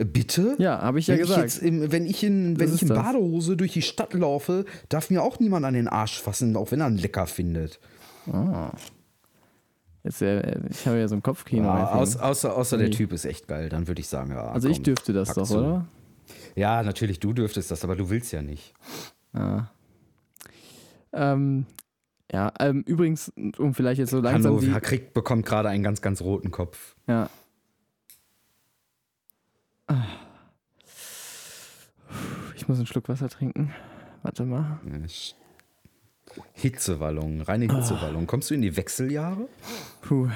Äh, 0.00 0.04
Bitte? 0.04 0.56
Ja, 0.58 0.80
habe 0.80 0.98
ich 0.98 1.06
ja 1.06 1.14
wenn 1.14 1.20
gesagt. 1.20 1.56
Ich 1.56 1.62
im, 1.62 1.92
wenn 1.92 2.06
ich 2.06 2.24
in, 2.24 2.58
wenn 2.58 2.66
Das 2.66 2.76
ich 2.76 2.82
in. 2.82 2.88
Badehose 2.88 3.56
durch 3.56 3.72
die 3.72 3.82
Stadt 3.82 4.14
laufe, 4.14 4.64
darf 4.88 5.10
mir 5.10 5.22
auch 5.22 5.38
niemand 5.38 5.66
an 5.66 5.74
den 5.74 5.88
Arsch 5.88 6.20
fassen, 6.20 6.56
auch 6.56 6.70
wenn 6.72 6.80
er 6.80 6.88
ihn 6.88 6.96
lecker 6.96 7.26
findet. 7.26 7.78
Jetzt, 10.02 10.22
äh, 10.22 10.60
ich 10.70 10.86
habe 10.86 10.98
ja 10.98 11.08
so 11.08 11.14
ein 11.14 11.22
Kopfkino. 11.22 11.64
Ja, 11.64 11.74
einfach. 11.74 11.94
aus, 11.96 12.16
außer 12.16 12.56
außer 12.56 12.78
der. 12.78 12.90
Typ 12.90 13.12
ist 13.12 13.24
echt 13.26 13.46
geil, 13.46 13.68
dann 13.68 13.86
würde 13.86 14.00
ich 14.00 14.08
sagen, 14.08 14.30
ja. 14.30 14.50
also 14.50 14.68
ich 14.68 14.76
komm, 14.76 14.84
dürfte 14.84 15.12
das 15.12 15.34
doch, 15.34 15.46
zu. 15.46 15.58
oder? 15.58 15.86
Ja, 16.56 16.82
natürlich, 16.82 17.20
du 17.20 17.32
dürftest 17.32 17.70
das, 17.70 17.84
aber 17.84 17.96
du 17.96 18.08
willst 18.08 18.32
ja 18.32 18.42
nicht. 18.42 18.74
Ja. 19.34 19.70
Ähm, 21.12 21.66
ja, 22.32 22.52
ähm, 22.60 22.82
übrigens, 22.86 23.32
um 23.58 23.74
vielleicht 23.74 23.98
jetzt 23.98 24.10
so 24.10 24.20
langsam 24.20 24.56
Hanno 24.56 24.74
die, 24.74 24.80
kriegt, 24.80 25.12
bekommt 25.14 25.44
gerade 25.44 25.68
einen 25.68 25.82
ganz, 25.82 26.00
ganz 26.00 26.22
roten 26.22 26.50
Kopf. 26.50 26.96
Ja. 27.06 27.28
Ich 32.56 32.68
muss 32.68 32.78
einen 32.78 32.86
Schluck 32.86 33.08
Wasser 33.08 33.28
trinken. 33.28 33.72
Warte 34.22 34.44
mal. 34.44 34.80
Hitzewallung, 36.52 37.40
reine 37.40 37.64
Hitzewallung. 37.64 38.26
Kommst 38.26 38.50
du 38.50 38.54
in 38.54 38.62
die 38.62 38.76
Wechseljahre? 38.76 39.48
Puh. 40.02 40.28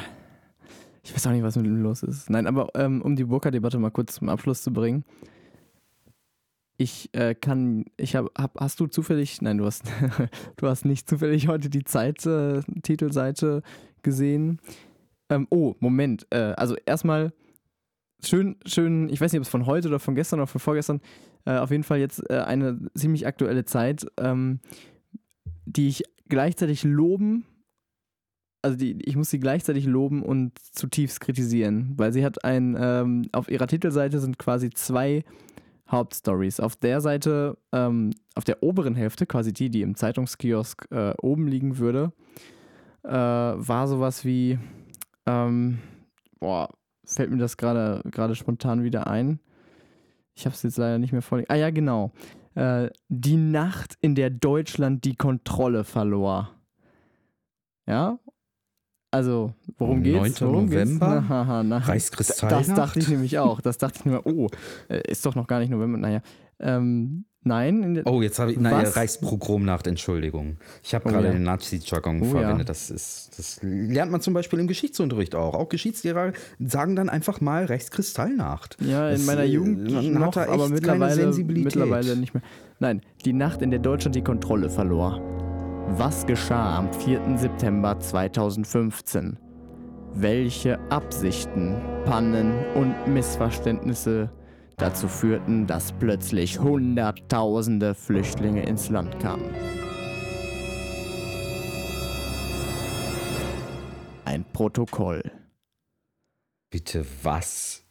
Ich 1.02 1.14
weiß 1.14 1.26
auch 1.26 1.32
nicht, 1.32 1.42
was 1.42 1.56
mit 1.56 1.66
ihm 1.66 1.82
los 1.82 2.02
ist. 2.02 2.30
Nein, 2.30 2.46
aber 2.46 2.68
ähm, 2.74 3.02
um 3.02 3.14
die 3.14 3.24
Burka-Debatte 3.24 3.78
mal 3.78 3.90
kurz 3.90 4.14
zum 4.14 4.28
Abschluss 4.28 4.62
zu 4.62 4.72
bringen. 4.72 5.04
Ich 6.76 7.10
äh, 7.14 7.34
kann, 7.34 7.84
ich 7.96 8.16
habe, 8.16 8.30
hab, 8.36 8.58
hast 8.58 8.80
du 8.80 8.86
zufällig, 8.86 9.40
nein, 9.42 9.58
du 9.58 9.66
hast, 9.66 9.84
du 10.56 10.66
hast 10.66 10.84
nicht 10.84 11.08
zufällig 11.08 11.46
heute 11.46 11.68
die 11.68 11.84
Zeit-Titelseite 11.84 13.62
gesehen. 14.02 14.60
Ähm, 15.28 15.46
oh, 15.50 15.74
Moment. 15.78 16.26
Äh, 16.30 16.54
also 16.56 16.74
erstmal 16.86 17.32
schön, 18.28 18.56
schön, 18.66 19.08
ich 19.08 19.20
weiß 19.20 19.32
nicht, 19.32 19.40
ob 19.40 19.44
es 19.44 19.50
von 19.50 19.66
heute 19.66 19.88
oder 19.88 19.98
von 19.98 20.14
gestern 20.14 20.40
oder 20.40 20.46
von 20.46 20.60
vorgestern, 20.60 21.00
äh, 21.44 21.56
auf 21.56 21.70
jeden 21.70 21.84
Fall 21.84 21.98
jetzt 21.98 22.22
äh, 22.30 22.38
eine 22.38 22.78
ziemlich 22.94 23.26
aktuelle 23.26 23.64
Zeit, 23.64 24.06
ähm, 24.18 24.60
die 25.66 25.88
ich 25.88 26.04
gleichzeitig 26.28 26.84
loben, 26.84 27.44
also 28.62 28.76
die, 28.76 28.98
ich 29.02 29.16
muss 29.16 29.30
sie 29.30 29.38
gleichzeitig 29.38 29.84
loben 29.84 30.22
und 30.22 30.58
zutiefst 30.58 31.20
kritisieren, 31.20 31.92
weil 31.96 32.12
sie 32.12 32.24
hat 32.24 32.44
ein, 32.44 32.76
ähm, 32.78 33.28
auf 33.32 33.50
ihrer 33.50 33.66
Titelseite 33.66 34.18
sind 34.18 34.38
quasi 34.38 34.70
zwei 34.70 35.24
Hauptstories. 35.90 36.60
Auf 36.60 36.76
der 36.76 37.00
Seite, 37.02 37.58
ähm, 37.72 38.10
auf 38.34 38.44
der 38.44 38.62
oberen 38.62 38.94
Hälfte, 38.94 39.26
quasi 39.26 39.52
die, 39.52 39.68
die 39.68 39.82
im 39.82 39.96
Zeitungskiosk 39.96 40.86
äh, 40.90 41.12
oben 41.20 41.46
liegen 41.46 41.78
würde, 41.78 42.12
äh, 43.02 43.10
war 43.10 43.86
sowas 43.86 44.24
wie, 44.24 44.58
ähm, 45.26 45.78
boah, 46.40 46.70
fällt 47.04 47.30
mir 47.30 47.38
das 47.38 47.56
gerade 47.56 48.02
gerade 48.10 48.34
spontan 48.34 48.82
wieder 48.82 49.06
ein. 49.06 49.40
Ich 50.34 50.46
habe 50.46 50.54
es 50.54 50.62
jetzt 50.62 50.78
leider 50.78 50.98
nicht 50.98 51.12
mehr 51.12 51.22
vorliegen. 51.22 51.50
Ah 51.50 51.56
ja, 51.56 51.70
genau. 51.70 52.12
Äh, 52.54 52.90
die 53.08 53.36
Nacht, 53.36 53.96
in 54.00 54.14
der 54.14 54.30
Deutschland 54.30 55.04
die 55.04 55.16
Kontrolle 55.16 55.84
verlor. 55.84 56.50
Ja? 57.86 58.18
Also, 59.10 59.52
worum 59.78 60.02
geht's? 60.02 60.40
9. 60.40 60.50
Worum 60.50 60.64
November? 60.66 61.14
Geht's? 61.14 61.28
Na, 61.28 61.28
haha, 61.28 61.62
na. 61.62 61.78
Reichskristallnacht? 61.78 62.68
Das 62.68 62.74
dachte 62.74 62.98
ich 62.98 63.08
nämlich 63.08 63.38
auch. 63.38 63.60
Das 63.60 63.78
dachte 63.78 64.00
ich 64.00 64.04
mir, 64.04 64.26
oh, 64.26 64.48
äh, 64.88 65.08
ist 65.08 65.24
doch 65.24 65.36
noch 65.36 65.46
gar 65.46 65.60
nicht 65.60 65.70
November. 65.70 65.98
Naja. 65.98 66.20
Ähm, 66.58 67.24
nein. 67.44 67.82
In 67.82 67.94
der, 67.94 68.06
Oh, 68.06 68.20
jetzt 68.22 68.38
habe 68.38 68.52
ich, 68.52 68.58
nein, 68.58 68.84
Was? 68.86 68.96
Reichspogromnacht, 68.96 69.86
Entschuldigung. 69.86 70.56
Ich 70.82 70.94
habe 70.94 71.06
Oh, 71.08 71.12
gerade 71.12 71.26
ja. 71.28 71.32
den 71.32 71.42
Nazi-Jargon 71.44 72.20
Oh, 72.20 72.24
ja. 72.24 72.30
verwendet. 72.30 72.68
Das, 72.68 72.90
ist, 72.90 73.30
das 73.38 73.60
lernt 73.62 74.10
man 74.12 74.20
zum 74.20 74.34
Beispiel 74.34 74.58
im 74.58 74.66
Geschichtsunterricht 74.66 75.34
auch. 75.34 75.54
Auch 75.54 75.68
Geschichtslehrer 75.68 76.32
sagen 76.58 76.96
dann 76.96 77.08
einfach 77.08 77.40
mal 77.40 77.64
Reichskristallnacht. 77.66 78.76
Ja, 78.80 79.08
in 79.08 79.14
Das, 79.16 79.26
meiner 79.26 79.42
äh, 79.42 79.46
Jugend 79.46 79.84
noch, 80.14 80.36
aber 80.36 80.68
mittlerweile, 80.68 81.14
Sensibilität. 81.14 81.64
mittlerweile 81.76 82.16
nicht 82.16 82.34
mehr. 82.34 82.42
Nein, 82.80 83.00
die 83.24 83.32
Nacht, 83.32 83.62
in 83.62 83.70
der 83.70 83.80
Deutschland 83.80 84.14
die 84.16 84.22
Kontrolle 84.24 84.68
verlor. 84.70 85.20
Was 85.96 86.26
geschah 86.26 86.78
am 86.78 86.92
4. 86.92 87.36
September 87.38 87.98
2015? 88.00 89.38
Welche 90.14 90.78
Absichten, 90.90 91.76
Pannen 92.04 92.52
und 92.74 92.94
Missverständnisse 93.12 94.30
dazu 94.76 95.08
führten, 95.08 95.66
dass 95.66 95.92
plötzlich 95.92 96.58
Hunderttausende 96.58 97.94
Flüchtlinge 97.94 98.64
ins 98.66 98.88
Land 98.90 99.18
kamen? 99.20 99.44
Ein 104.24 104.44
Protokoll. 104.52 105.22
Bitte 106.70 107.04
was? 107.22 107.84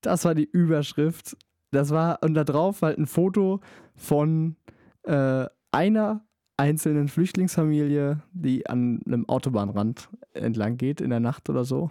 Das 0.00 0.24
war 0.24 0.34
die 0.34 0.48
Überschrift. 0.50 1.36
Das 1.72 1.90
war, 1.90 2.22
und 2.22 2.34
da 2.34 2.44
drauf 2.44 2.82
halt 2.82 2.98
ein 2.98 3.06
Foto 3.06 3.60
von 3.96 4.56
äh, 5.02 5.46
einer 5.72 6.24
einzelnen 6.56 7.08
Flüchtlingsfamilie, 7.08 8.22
die 8.32 8.66
an 8.66 9.00
einem 9.06 9.28
Autobahnrand 9.28 10.08
entlang 10.32 10.76
geht 10.76 11.00
in 11.00 11.10
der 11.10 11.20
Nacht 11.20 11.50
oder 11.50 11.64
so. 11.64 11.90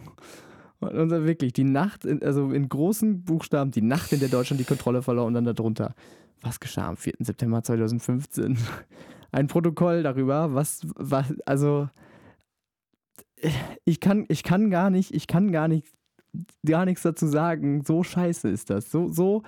Und 0.79 1.09
wirklich, 1.09 1.53
die 1.53 1.63
Nacht, 1.63 2.05
in, 2.05 2.21
also 2.21 2.51
in 2.51 2.69
großen 2.69 3.23
Buchstaben, 3.23 3.71
die 3.71 3.81
Nacht, 3.81 4.11
in 4.13 4.19
der 4.19 4.29
Deutschland 4.29 4.59
die 4.59 4.65
Kontrolle 4.65 5.01
verlor 5.01 5.25
und 5.25 5.33
dann 5.33 5.45
darunter. 5.45 5.95
Was 6.41 6.59
geschah 6.59 6.89
am 6.89 6.97
4. 6.97 7.13
September 7.19 7.63
2015? 7.63 8.57
Ein 9.31 9.47
Protokoll 9.47 10.03
darüber, 10.03 10.53
was, 10.53 10.81
was 10.95 11.33
also 11.45 11.89
ich 13.83 13.99
kann, 13.99 14.25
ich 14.27 14.43
kann 14.43 14.69
gar 14.69 14.89
nicht, 14.89 15.13
ich 15.13 15.27
kann 15.27 15.51
gar 15.51 15.67
nicht, 15.67 15.87
gar 16.65 16.85
nichts 16.85 17.03
dazu 17.03 17.27
sagen. 17.27 17.83
So 17.83 18.03
scheiße 18.03 18.49
ist 18.49 18.69
das. 18.69 18.91
So, 18.91 19.09
so, 19.09 19.43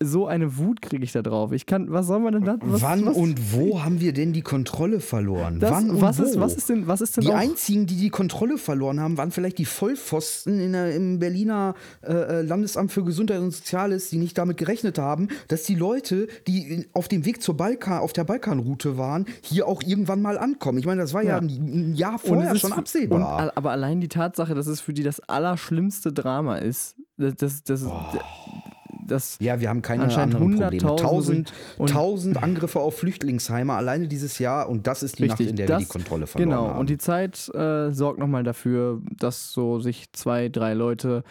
so 0.00 0.26
eine 0.26 0.58
Wut 0.58 0.80
kriege 0.80 1.02
ich 1.02 1.12
da 1.12 1.22
drauf. 1.22 1.50
Ich 1.52 1.66
kann, 1.66 1.90
was 1.90 2.06
soll 2.06 2.20
man 2.20 2.32
denn 2.34 2.44
da? 2.44 2.56
Was, 2.60 2.82
Wann 2.82 3.06
was, 3.06 3.16
und 3.16 3.52
wo 3.52 3.82
haben 3.82 4.00
wir 4.00 4.12
denn 4.12 4.32
die 4.32 4.42
Kontrolle 4.42 5.00
verloren? 5.00 5.58
das, 5.58 5.70
Wann 5.72 5.90
und 5.90 6.00
was 6.00 6.18
wo? 6.20 6.22
ist, 6.22 6.38
was 6.38 6.54
ist 6.54 6.68
denn, 6.68 6.86
was 6.86 7.00
ist 7.00 7.16
denn 7.16 7.24
die 7.24 7.30
auch, 7.30 7.34
einzigen, 7.36 7.86
die 7.86 7.96
die 7.96 8.10
Kontrolle 8.10 8.58
verloren 8.58 9.00
haben, 9.00 9.16
waren 9.16 9.30
vielleicht 9.32 9.58
die 9.58 9.64
Vollpfosten 9.64 10.60
in 10.60 10.72
der, 10.72 10.94
im 10.94 11.18
Berliner 11.18 11.74
äh, 12.02 12.12
äh, 12.12 12.42
Landesamt 12.42 12.92
für 12.92 13.02
Gesundheit 13.04 13.40
und 13.40 13.50
Soziales, 13.50 14.08
die 14.10 14.18
nicht 14.18 14.38
damit 14.38 14.56
gerechnet 14.56 14.98
haben, 14.98 15.28
dass 15.48 15.64
die 15.64 15.74
Leute, 15.74 16.28
die 16.46 16.86
auf 16.92 17.08
dem 17.08 17.24
Weg 17.24 17.42
zur 17.42 17.56
Balkan, 17.56 17.98
auf 17.98 18.12
der 18.12 18.24
Balkanroute 18.24 18.98
waren, 18.98 19.26
hier 19.42 19.66
auch 19.66 19.82
irgendwann 19.82 20.22
mal 20.22 20.38
ankommen. 20.38 20.78
Ich 20.78 20.86
meine, 20.86 21.00
das 21.02 21.12
war 21.12 21.22
ja, 21.22 21.30
Ja. 21.32 21.38
ein, 21.38 21.94
Jahr 21.94 22.18
vorher 22.18 22.54
schon 22.56 22.72
absehbar. 22.72 23.42
Und, 23.44 23.56
aber 23.56 23.70
allein 23.72 24.00
die 24.00 24.08
Tatsache, 24.08 24.54
dass 24.54 24.66
es 24.66 24.80
für 24.80 24.92
die 24.92 25.02
das 25.02 25.20
allerschlimmste 25.20 26.12
Drama 26.12 26.56
ist, 26.58 26.94
das, 27.16 27.34
das, 27.36 27.62
das, 27.64 27.86
das 29.06 29.36
ja, 29.40 29.60
wir 29.60 29.68
haben 29.68 29.82
keine 29.82 30.04
Anscheinend 30.04 30.34
anderen 30.34 30.58
Probleme. 30.58 30.96
Tausend, 30.96 31.52
tausend 31.86 32.42
Angriffe 32.42 32.80
auf 32.80 32.98
Flüchtlingsheime 32.98 33.72
alleine 33.72 34.08
dieses 34.08 34.38
Jahr 34.38 34.68
und 34.68 34.86
das 34.86 35.02
ist 35.02 35.18
die 35.18 35.26
Nacht, 35.26 35.40
in 35.40 35.56
der 35.56 35.68
wir 35.68 35.78
die 35.78 35.84
Kontrolle 35.86 36.26
verloren 36.26 36.50
genau. 36.50 36.68
haben. 36.68 36.78
Und 36.78 36.90
die 36.90 36.98
Zeit 36.98 37.48
äh, 37.54 37.92
sorgt 37.92 38.18
nochmal 38.18 38.44
dafür, 38.44 39.00
dass 39.18 39.52
so 39.52 39.80
sich 39.80 40.12
zwei, 40.12 40.48
drei 40.48 40.74
Leute 40.74 41.24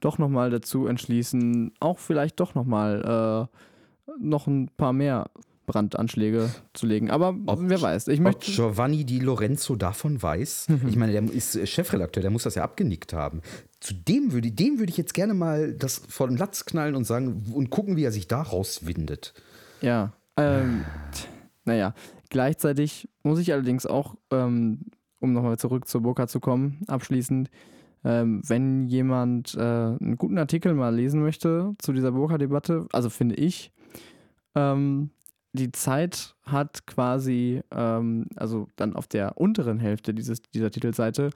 doch 0.00 0.18
nochmal 0.18 0.50
dazu 0.50 0.86
entschließen, 0.86 1.72
auch 1.80 1.98
vielleicht 1.98 2.40
doch 2.40 2.54
nochmal 2.54 3.48
äh, 3.48 4.12
noch 4.20 4.46
ein 4.46 4.68
paar 4.76 4.92
mehr 4.92 5.30
Brandanschläge 5.66 6.50
zu 6.72 6.86
legen. 6.86 7.10
Aber 7.10 7.36
Ob- 7.46 7.60
wer 7.62 7.80
weiß. 7.80 8.08
Ich 8.08 8.18
Ob 8.20 8.24
möchte. 8.24 8.50
Giovanni 8.50 9.04
Di 9.04 9.20
Lorenzo 9.20 9.76
davon 9.76 10.22
weiß, 10.22 10.68
ich 10.88 10.96
meine, 10.96 11.12
der 11.12 11.22
ist 11.32 11.58
Chefredakteur, 11.68 12.22
der 12.22 12.30
muss 12.30 12.44
das 12.44 12.54
ja 12.54 12.62
abgenickt 12.64 13.12
haben. 13.12 13.40
Zu 13.80 13.94
dem 13.94 14.32
würde, 14.32 14.50
dem 14.50 14.78
würde 14.78 14.90
ich 14.90 14.96
jetzt 14.96 15.14
gerne 15.14 15.34
mal 15.34 15.72
das 15.72 16.02
vor 16.08 16.28
den 16.28 16.36
Latz 16.36 16.64
knallen 16.64 16.94
und 16.94 17.04
sagen 17.04 17.44
und 17.54 17.70
gucken, 17.70 17.96
wie 17.96 18.04
er 18.04 18.12
sich 18.12 18.28
da 18.28 18.42
rauswindet. 18.42 19.34
Ja. 19.80 20.12
Ähm, 20.36 20.84
naja, 21.64 21.94
gleichzeitig 22.30 23.08
muss 23.22 23.38
ich 23.38 23.52
allerdings 23.52 23.86
auch, 23.86 24.16
ähm, 24.30 24.80
um 25.20 25.32
nochmal 25.32 25.58
zurück 25.58 25.86
zur 25.88 26.02
Burka 26.02 26.26
zu 26.26 26.40
kommen, 26.40 26.80
abschließend, 26.88 27.50
ähm, 28.04 28.42
wenn 28.46 28.86
jemand 28.86 29.54
äh, 29.54 29.60
einen 29.60 30.16
guten 30.18 30.36
Artikel 30.36 30.74
mal 30.74 30.94
lesen 30.94 31.22
möchte 31.22 31.74
zu 31.78 31.92
dieser 31.92 32.12
Burka-Debatte, 32.12 32.86
also 32.92 33.08
finde 33.08 33.36
ich, 33.36 33.72
ähm, 34.54 35.10
die 35.54 35.70
Zeit 35.70 36.34
hat 36.42 36.86
quasi, 36.86 37.62
ähm, 37.70 38.26
also 38.36 38.66
dann 38.76 38.96
auf 38.96 39.06
der 39.06 39.38
unteren 39.38 39.78
Hälfte 39.78 40.12
dieses, 40.12 40.42
dieser 40.42 40.70
Titelseite, 40.70 41.30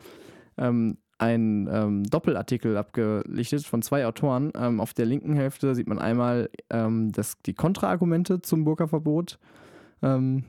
ähm, 0.59 0.99
ein 1.19 1.69
ähm, 1.71 2.05
Doppelartikel 2.05 2.77
abgelichtet 2.77 3.65
von 3.65 3.83
zwei 3.83 4.07
Autoren. 4.07 4.53
Ähm, 4.57 4.81
auf 4.81 4.93
der 4.93 5.07
linken 5.07 5.35
Hälfte 5.35 5.75
sieht 5.75 5.89
man 5.89 5.99
einmal 5.99 6.51
ähm, 6.71 7.13
das, 7.13 7.37
die 7.47 7.55
Kontraargumente 7.55 8.43
zum 8.43 8.65
Burka-Verbot 8.65 9.39
ähm, 10.03 10.45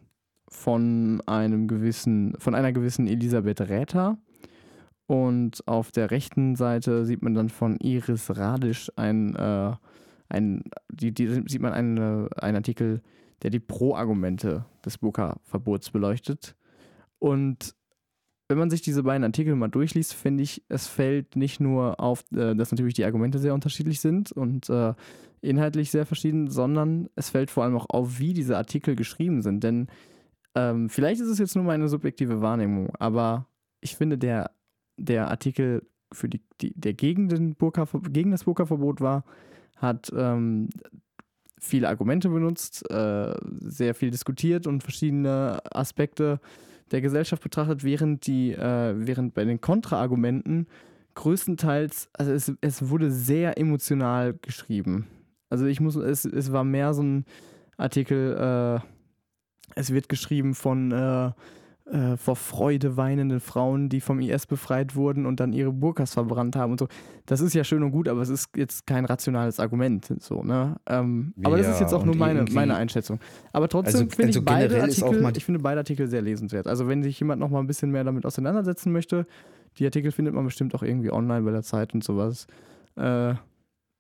von 0.48 1.22
einem 1.28 1.68
gewissen, 1.68 2.36
von 2.40 2.56
einer 2.56 2.72
gewissen 2.72 3.08
Elisabeth 3.08 3.62
Räther. 3.62 4.18
Und 5.06 5.68
auf 5.68 5.92
der 5.92 6.12
rechten 6.12 6.56
Seite 6.56 7.06
sieht 7.06 7.24
man 7.24 7.34
dann 7.34 7.50
von 7.50 7.78
Iris 7.78 8.36
Radisch 8.36 8.92
ein, 8.96 9.36
äh, 9.36 9.74
ein 10.30 10.64
die, 10.92 11.12
die, 11.12 11.44
sieht 11.48 11.62
man 11.62 11.74
einen, 11.74 12.32
einen 12.34 12.58
Artikel, 12.58 13.02
der 13.44 13.50
die 13.50 13.60
Pro-Argumente 13.60 14.66
des 14.86 14.98
Burka-Verbots 14.98 15.92
beleuchtet. 15.92 16.56
Und 17.20 17.76
wenn 18.50 18.58
man 18.58 18.70
sich 18.70 18.82
diese 18.82 19.04
beiden 19.04 19.24
Artikel 19.24 19.56
mal 19.56 19.68
durchliest, 19.68 20.14
finde 20.14 20.44
ich, 20.44 20.64
es 20.70 20.88
fällt 20.88 21.36
nicht 21.36 21.60
nur 21.60 22.00
auf, 22.00 22.24
äh, 22.32 22.56
dass 22.56 22.72
natürlich 22.72 22.96
die 22.96 23.06
Argumente 23.06 23.38
sehr 23.38 23.54
unterschiedlich 23.54 24.02
sind 24.02 24.32
und 24.32 24.70
äh, 24.70 24.94
inhaltlich 25.42 25.92
sehr 25.92 26.06
verschieden, 26.06 26.50
sondern 26.50 27.10
es 27.16 27.30
fällt 27.30 27.52
vor 27.52 27.64
allem 27.64 27.76
auch 27.76 27.90
auf, 27.90 28.20
wie 28.20 28.34
diese 28.34 28.58
Artikel 28.58 28.96
geschrieben 28.96 29.42
sind. 29.42 29.64
Denn 29.64 29.88
ähm, 30.56 30.90
vielleicht 30.90 31.22
ist 31.22 31.28
es 31.28 31.38
jetzt 31.38 31.56
nur 31.56 31.64
meine 31.64 31.88
subjektive 31.88 32.42
Wahrnehmung, 32.42 32.90
aber 32.98 33.46
ich 33.82 33.96
finde, 33.96 34.18
der, 34.18 34.52
der 34.98 35.30
Artikel, 35.30 35.88
für 36.12 36.28
die, 36.28 36.42
die 36.60 36.74
der 36.74 36.94
gegen, 36.94 37.30
den 37.30 37.56
Burka, 37.56 37.88
gegen 38.10 38.32
das 38.32 38.46
Burka-Verbot 38.46 39.00
war, 39.00 39.24
hat 39.78 40.12
ähm, 40.16 40.70
viele 41.60 41.90
Argumente 41.90 42.30
benutzt, 42.30 42.90
äh, 42.90 43.34
sehr 43.60 43.94
viel 43.94 44.12
diskutiert 44.12 44.68
und 44.68 44.82
verschiedene 44.82 45.60
Aspekte 45.72 46.40
der 46.92 47.02
Gesellschaft 47.02 47.44
betrachtet, 47.44 47.84
während 47.84 48.26
die, 48.28 48.52
äh, 48.52 48.94
während 48.98 49.34
bei 49.34 49.46
den 49.46 49.62
Kontraargumenten 49.62 50.68
größtenteils, 51.16 52.10
also 52.14 52.32
es, 52.32 52.52
es 52.62 52.90
wurde 52.90 53.12
sehr 53.12 53.58
emotional 53.58 54.34
geschrieben. 54.42 55.08
Also 55.50 55.66
ich 55.66 55.80
muss, 55.80 55.96
es, 55.96 56.26
es 56.26 56.52
war 56.52 56.64
mehr 56.64 56.94
so 56.94 57.04
ein 57.04 57.26
Artikel, 57.78 58.36
äh, 58.38 58.80
es 59.76 59.94
wird 59.94 60.10
geschrieben 60.10 60.56
von 60.56 60.92
äh, 61.92 62.18
vor 62.18 62.36
Freude 62.36 62.98
weinenden 62.98 63.40
Frauen, 63.40 63.90
die 63.90 64.02
vom 64.02 64.20
IS 64.20 64.46
befreit 64.46 64.96
wurden 64.96 65.26
und 65.26 65.40
dann 65.40 65.54
ihre 65.54 65.72
Burkas 65.72 66.14
verbrannt 66.14 66.56
haben 66.56 66.72
und 66.72 66.80
so. 66.80 66.88
Das 67.26 67.42
ist 67.42 67.54
ja 67.54 67.64
schön 67.64 67.84
und 67.84 67.92
gut, 67.92 68.08
aber 68.08 68.22
es 68.22 68.30
ist 68.30 68.56
jetzt 68.56 68.86
kein 68.86 69.06
rationales 69.06 69.60
Argument. 69.60 70.14
So, 70.20 70.44
ne? 70.44 70.76
Ähm, 70.88 71.34
aber 71.44 71.58
ja, 71.58 71.64
das 71.64 71.76
ist 71.76 71.82
jetzt 71.82 71.94
auch 71.94 72.06
nur 72.06 72.16
meine, 72.16 72.46
meine 72.52 72.76
Einschätzung. 72.76 73.20
Aber 73.54 73.68
trotzdem 73.68 74.02
also, 74.02 74.16
finde 74.16 74.28
also 74.28 74.40
ich 74.40 74.46
beide 74.46 74.82
Artikel, 74.82 75.32
ich 75.36 75.46
finde 75.46 75.60
beide 75.60 75.80
Artikel 75.80 76.08
sehr 76.08 76.22
lesenswert. 76.22 76.68
Also 76.68 76.88
wenn 76.88 77.04
sich 77.04 77.20
jemand 77.20 77.40
noch 77.40 77.50
mal 77.50 77.60
ein 77.60 77.68
bisschen 77.68 77.92
mehr 77.92 78.04
damit 78.04 78.26
auseinandersetzen 78.26 78.92
möchte, 78.92 79.26
die 79.78 79.86
Artikel 79.86 80.12
findet 80.12 80.34
man 80.34 80.46
bestimmt 80.46 80.76
auch 80.76 80.84
irgendwie 80.84 81.12
online 81.12 81.44
bei 81.44 81.52
der 81.52 81.64
Zeit 81.64 81.94
und 81.94 82.04
sowas. 82.04 82.48
Äh, 82.96 83.34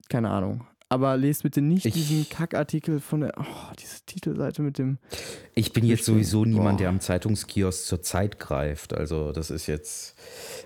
keine 0.09 0.29
Ahnung. 0.29 0.65
Aber 0.91 1.15
lest 1.17 1.43
bitte 1.43 1.61
nicht 1.61 1.85
ich, 1.85 1.93
diesen 1.93 2.27
Kackartikel 2.27 2.99
von 2.99 3.21
der, 3.21 3.33
oh, 3.37 3.73
diese 3.77 4.03
Titelseite 4.05 4.63
mit 4.63 4.79
dem. 4.79 4.97
Ich 5.59 5.73
bin 5.73 5.85
jetzt 5.85 6.05
sowieso 6.05 6.45
niemand, 6.45 6.79
der 6.79 6.87
am 6.87 7.01
Zeitungskiosk 7.01 7.85
zur 7.85 8.01
Zeit 8.01 8.39
greift. 8.39 8.93
Also 8.93 9.33
das 9.33 9.51
ist 9.51 9.67
jetzt, 9.67 10.15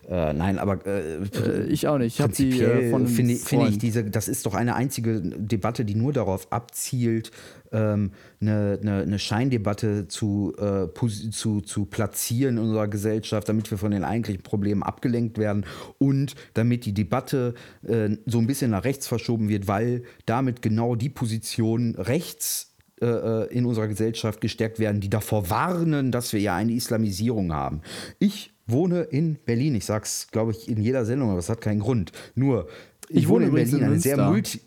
äh, 0.08 0.34
nein, 0.34 0.60
aber 0.60 0.86
äh, 0.86 1.16
äh 1.18 1.66
ich 1.66 1.88
auch 1.88 1.98
nicht. 1.98 2.16
Ich 2.16 2.22
habe 2.22 2.34
die 2.34 2.62
äh, 2.62 2.92
von 2.92 3.08
finde 3.08 3.36
find 3.36 3.70
ich 3.70 3.78
diese, 3.80 4.04
das 4.04 4.28
ist 4.28 4.46
doch 4.46 4.54
eine 4.54 4.76
einzige 4.76 5.20
Debatte, 5.22 5.84
die 5.84 5.96
nur 5.96 6.14
darauf 6.14 6.52
abzielt, 6.52 7.32
ähm, 7.72 8.12
eine, 8.40 8.78
eine, 8.82 9.02
eine, 9.02 9.20
Scheindebatte 9.20 10.08
zu, 10.08 10.54
äh, 10.60 10.88
zu, 11.32 11.62
zu 11.62 11.86
platzieren 11.86 12.58
in 12.58 12.64
unserer 12.64 12.88
Gesellschaft, 12.88 13.50
damit 13.50 13.72
wir 13.72 13.80
von 13.80 13.92
den 13.92 14.04
eigentlichen 14.04 14.44
Problemen 14.44 14.84
abgelenkt 14.84 15.40
werden 15.40 15.66
und 15.98 16.36
damit 16.54 16.86
die 16.86 16.94
Debatte 16.94 17.56
äh, 17.82 18.16
so 18.28 18.38
ein 18.38 18.46
bisschen 18.46 18.72
nach 18.72 18.84
rechts 18.84 19.08
verschoben 19.08 19.50
wird, 19.50 19.68
weil 19.68 20.04
damit 20.28 20.62
genau 20.62 20.96
die 20.96 21.10
Positionen 21.10 21.96
rechts 21.96 22.73
äh, 23.04 23.44
äh, 23.44 23.54
in 23.54 23.66
unserer 23.66 23.90
Gesellschaft 23.90 24.40
gestärkt 24.40 24.80
werden, 24.80 25.02
die 25.02 25.10
davor 25.10 25.50
warnen, 25.50 26.12
dass 26.12 26.32
wir 26.32 26.40
ja 26.40 26.56
eine 26.56 26.72
Islamisierung 26.72 27.52
haben. 27.52 27.82
Ich 28.18 28.54
wohne 28.66 29.02
in 29.02 29.36
Berlin. 29.44 29.76
Ich 29.76 29.84
sage 29.84 30.06
es, 30.06 30.30
glaube 30.32 30.52
ich, 30.52 30.70
in 30.70 30.82
jeder 30.82 31.04
Sendung, 31.04 31.30
aber 31.30 31.40
es 31.40 31.50
hat 31.50 31.60
keinen 31.60 31.82
Grund. 31.82 32.14
Nur, 32.34 32.70
ich, 33.10 33.18
ich 33.18 33.28
wohne 33.28 33.48
in 33.48 33.54
Berlin, 33.54 33.84
eine 33.84 34.00
sehr 34.00 34.30
multi 34.30 34.62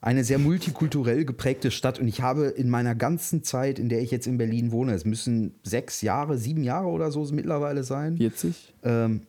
eine 0.00 0.24
sehr 0.24 0.38
multikulturell 0.38 1.24
geprägte 1.24 1.70
Stadt 1.70 1.98
und 1.98 2.08
ich 2.08 2.20
habe 2.22 2.46
in 2.46 2.68
meiner 2.68 2.94
ganzen 2.94 3.42
Zeit, 3.42 3.78
in 3.78 3.88
der 3.88 4.02
ich 4.02 4.10
jetzt 4.10 4.26
in 4.26 4.36
Berlin 4.36 4.70
wohne, 4.70 4.92
es 4.92 5.04
müssen 5.04 5.54
sechs 5.62 6.02
Jahre, 6.02 6.36
sieben 6.38 6.62
Jahre 6.62 6.88
oder 6.88 7.10
so 7.10 7.22
mittlerweile 7.32 7.84
sein. 7.84 8.18
40? 8.18 8.74
Ähm, 8.82 9.22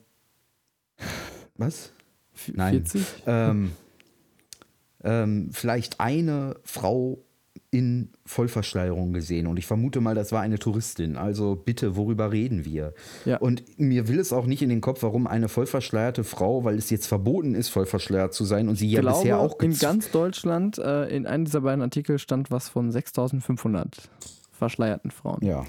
was? 1.57 1.91
Nein. 2.53 2.85
40? 2.85 3.05
Ähm, 3.25 3.71
ähm, 5.03 5.49
vielleicht 5.51 5.99
eine 5.99 6.55
Frau 6.63 7.24
in 7.71 8.09
Vollverschleierung 8.25 9.13
gesehen 9.13 9.47
und 9.47 9.57
ich 9.57 9.65
vermute 9.65 9.99
mal, 9.99 10.15
das 10.15 10.31
war 10.31 10.41
eine 10.41 10.59
Touristin. 10.59 11.17
Also 11.17 11.55
bitte, 11.55 11.95
worüber 11.95 12.31
reden 12.31 12.63
wir? 12.65 12.93
Ja. 13.25 13.37
Und 13.37 13.63
mir 13.77 14.07
will 14.07 14.19
es 14.19 14.31
auch 14.31 14.45
nicht 14.45 14.61
in 14.61 14.69
den 14.69 14.81
Kopf, 14.81 15.03
warum 15.03 15.27
eine 15.27 15.49
vollverschleierte 15.49 16.23
Frau, 16.23 16.63
weil 16.63 16.77
es 16.77 16.89
jetzt 16.89 17.07
verboten 17.07 17.53
ist, 17.53 17.69
vollverschleiert 17.69 18.33
zu 18.33 18.45
sein 18.45 18.69
und 18.69 18.75
sie 18.75 18.89
ja 18.89 19.01
glaube, 19.01 19.19
bisher 19.19 19.39
auch 19.39 19.59
in 19.59 19.77
ganz 19.77 20.11
Deutschland 20.11 20.77
äh, 20.77 21.07
in 21.07 21.25
einem 21.25 21.45
dieser 21.45 21.61
beiden 21.61 21.81
Artikel 21.81 22.17
stand 22.19 22.51
was 22.51 22.69
von 22.69 22.91
6.500 22.91 23.87
verschleierten 24.51 25.11
Frauen. 25.11 25.43
Ja. 25.43 25.65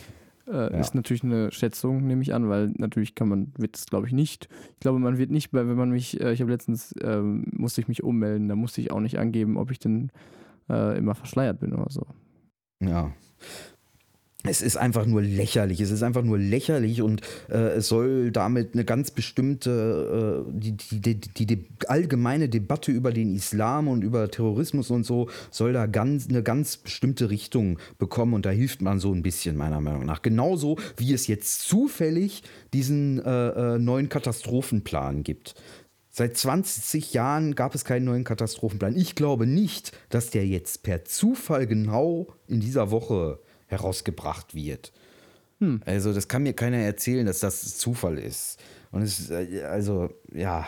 Äh, 0.46 0.53
ja. 0.53 0.68
Ist 0.79 0.94
natürlich 0.94 1.25
eine 1.25 1.51
Schätzung, 1.51 2.07
nehme 2.07 2.22
ich 2.22 2.33
an, 2.33 2.49
weil 2.49 2.72
natürlich 2.77 3.14
kann 3.14 3.29
man, 3.29 3.53
wird 3.59 3.77
es 3.77 3.87
glaube 3.87 4.07
ich 4.07 4.12
nicht. 4.12 4.49
Ich 4.75 4.81
glaube, 4.81 4.99
man 5.01 5.18
wird 5.18 5.31
nicht, 5.31 5.53
weil 5.53 5.68
wenn 5.68 5.77
man 5.77 5.90
mich, 5.90 6.20
äh, 6.20 6.33
ich 6.33 6.40
habe 6.40 6.53
letztens, 6.53 6.92
äh, 6.92 7.20
musste 7.20 7.81
ich 7.81 7.88
mich 7.88 8.05
ummelden, 8.05 8.49
da 8.49 8.55
musste 8.55 8.81
ich 8.81 8.92
auch 8.92 9.01
nicht 9.01 9.18
angeben, 9.18 9.57
ob 9.57 9.72
ich 9.72 9.81
denn 9.81 10.11
äh, 10.69 10.99
immer 10.99 11.15
verschleiert 11.15 11.61
bin 11.61 11.73
oder 11.73 11.91
so. 11.91 12.07
Ja. 12.81 13.13
Es 14.49 14.63
ist 14.63 14.77
einfach 14.77 15.07
nur 15.07 15.23
lächerlich. 15.23 15.81
Es 15.81 15.91
ist 15.91 16.03
einfach 16.03 16.23
nur 16.23 16.39
lächerlich 16.39 17.03
und 17.03 17.23
äh, 17.49 17.77
es 17.77 17.89
soll 17.89 18.31
damit 18.31 18.75
eine 18.75 18.85
ganz 18.85 19.11
bestimmte, 19.11 20.45
äh, 20.47 20.53
die, 20.53 20.77
die, 20.77 21.21
die, 21.21 21.47
die, 21.47 21.65
allgemeine 21.89 22.49
Debatte 22.49 22.93
über 22.93 23.13
den 23.13 23.35
Islam 23.35 23.89
und 23.89 24.03
über 24.03 24.31
Terrorismus 24.31 24.91
und 24.91 25.05
so, 25.05 25.29
soll 25.51 25.73
da 25.73 25.87
ganz, 25.87 26.29
eine 26.29 26.43
ganz 26.43 26.77
bestimmte 26.77 27.31
Richtung 27.31 27.79
bekommen 27.99 28.35
und 28.35 28.47
da 28.47 28.51
hilft 28.51 28.83
man 28.83 29.01
so 29.01 29.13
ein 29.13 29.23
bisschen, 29.23 29.57
meiner 29.57 29.81
Meinung 29.81 30.05
nach. 30.05 30.23
Genauso 30.23 30.77
wie 30.97 31.13
es 31.13 31.27
jetzt 31.27 31.63
zufällig 31.63 32.43
diesen 32.73 33.25
äh, 33.25 33.75
äh 33.75 33.79
neuen 33.79 34.09
Katastrophenplan 34.09 35.23
gibt. 35.23 35.55
Seit 36.19 36.35
20 36.35 37.13
Jahren 37.13 37.55
gab 37.55 37.75
es 37.75 37.85
keinen 37.85 38.07
neuen 38.07 38.25
Katastrophenplan. 38.25 38.97
Ich 38.97 39.17
glaube 39.17 39.47
nicht, 39.47 39.93
dass 40.09 40.31
der 40.31 40.47
jetzt 40.47 40.83
per 40.83 41.05
Zufall 41.05 41.67
genau 41.67 42.29
in 42.49 42.59
dieser 42.59 42.91
Woche 42.91 43.39
herausgebracht 43.67 44.55
wird. 44.55 44.95
Hm. 45.61 45.83
Also, 45.85 46.15
das 46.15 46.27
kann 46.27 46.45
mir 46.45 46.55
keiner 46.55 46.79
erzählen, 46.79 47.27
dass 47.27 47.41
das 47.41 47.77
Zufall 47.77 48.17
ist. 48.19 48.59
Und 48.93 49.03
es 49.03 49.21
ist, 49.21 49.31
äh, 49.31 49.65
also, 49.65 50.09
ja, 50.33 50.67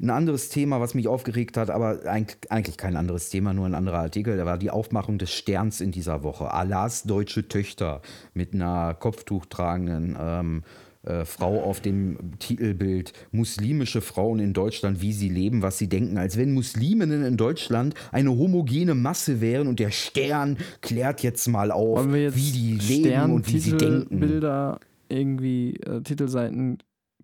ein 0.00 0.10
anderes 0.10 0.48
Thema, 0.48 0.80
was 0.80 0.94
mich 0.94 1.06
aufgeregt 1.06 1.56
hat, 1.56 1.70
aber 1.70 2.00
eigentlich 2.06 2.76
kein 2.76 2.96
anderes 2.96 3.28
Thema, 3.30 3.52
nur 3.52 3.66
ein 3.66 3.76
anderer 3.76 4.00
Artikel. 4.00 4.36
Da 4.36 4.44
war 4.44 4.58
die 4.58 4.70
Aufmachung 4.70 5.18
des 5.18 5.32
Sterns 5.32 5.80
in 5.80 5.92
dieser 5.92 6.24
Woche. 6.24 6.52
Allahs 6.52 7.04
deutsche 7.04 7.46
Töchter 7.46 8.02
mit 8.34 8.54
einer 8.54 8.94
Kopftuch 8.94 9.46
tragenden 9.46 10.18
ähm, 10.20 10.64
äh, 11.02 11.24
Frau 11.24 11.62
auf 11.62 11.80
dem 11.80 12.38
Titelbild 12.38 13.12
muslimische 13.32 14.00
Frauen 14.00 14.38
in 14.38 14.52
Deutschland, 14.52 15.00
wie 15.00 15.12
sie 15.12 15.28
leben, 15.28 15.62
was 15.62 15.78
sie 15.78 15.88
denken, 15.88 16.18
als 16.18 16.36
wenn 16.36 16.52
Musliminnen 16.52 17.24
in 17.24 17.36
Deutschland 17.36 17.94
eine 18.12 18.30
homogene 18.30 18.94
Masse 18.94 19.40
wären 19.40 19.66
und 19.66 19.80
der 19.80 19.90
Stern 19.90 20.58
klärt 20.82 21.22
jetzt 21.22 21.46
mal 21.48 21.70
auf, 21.70 22.06
jetzt 22.14 22.36
wie 22.36 22.52
die 22.52 22.74
leben 22.74 23.32
und 23.32 23.50
wie 23.52 23.58
sie 23.58 23.76
denken. 23.76 24.20
Bilder 24.20 24.78
irgendwie 25.08 25.76
äh, 25.76 26.02
Titelseiten 26.02 26.78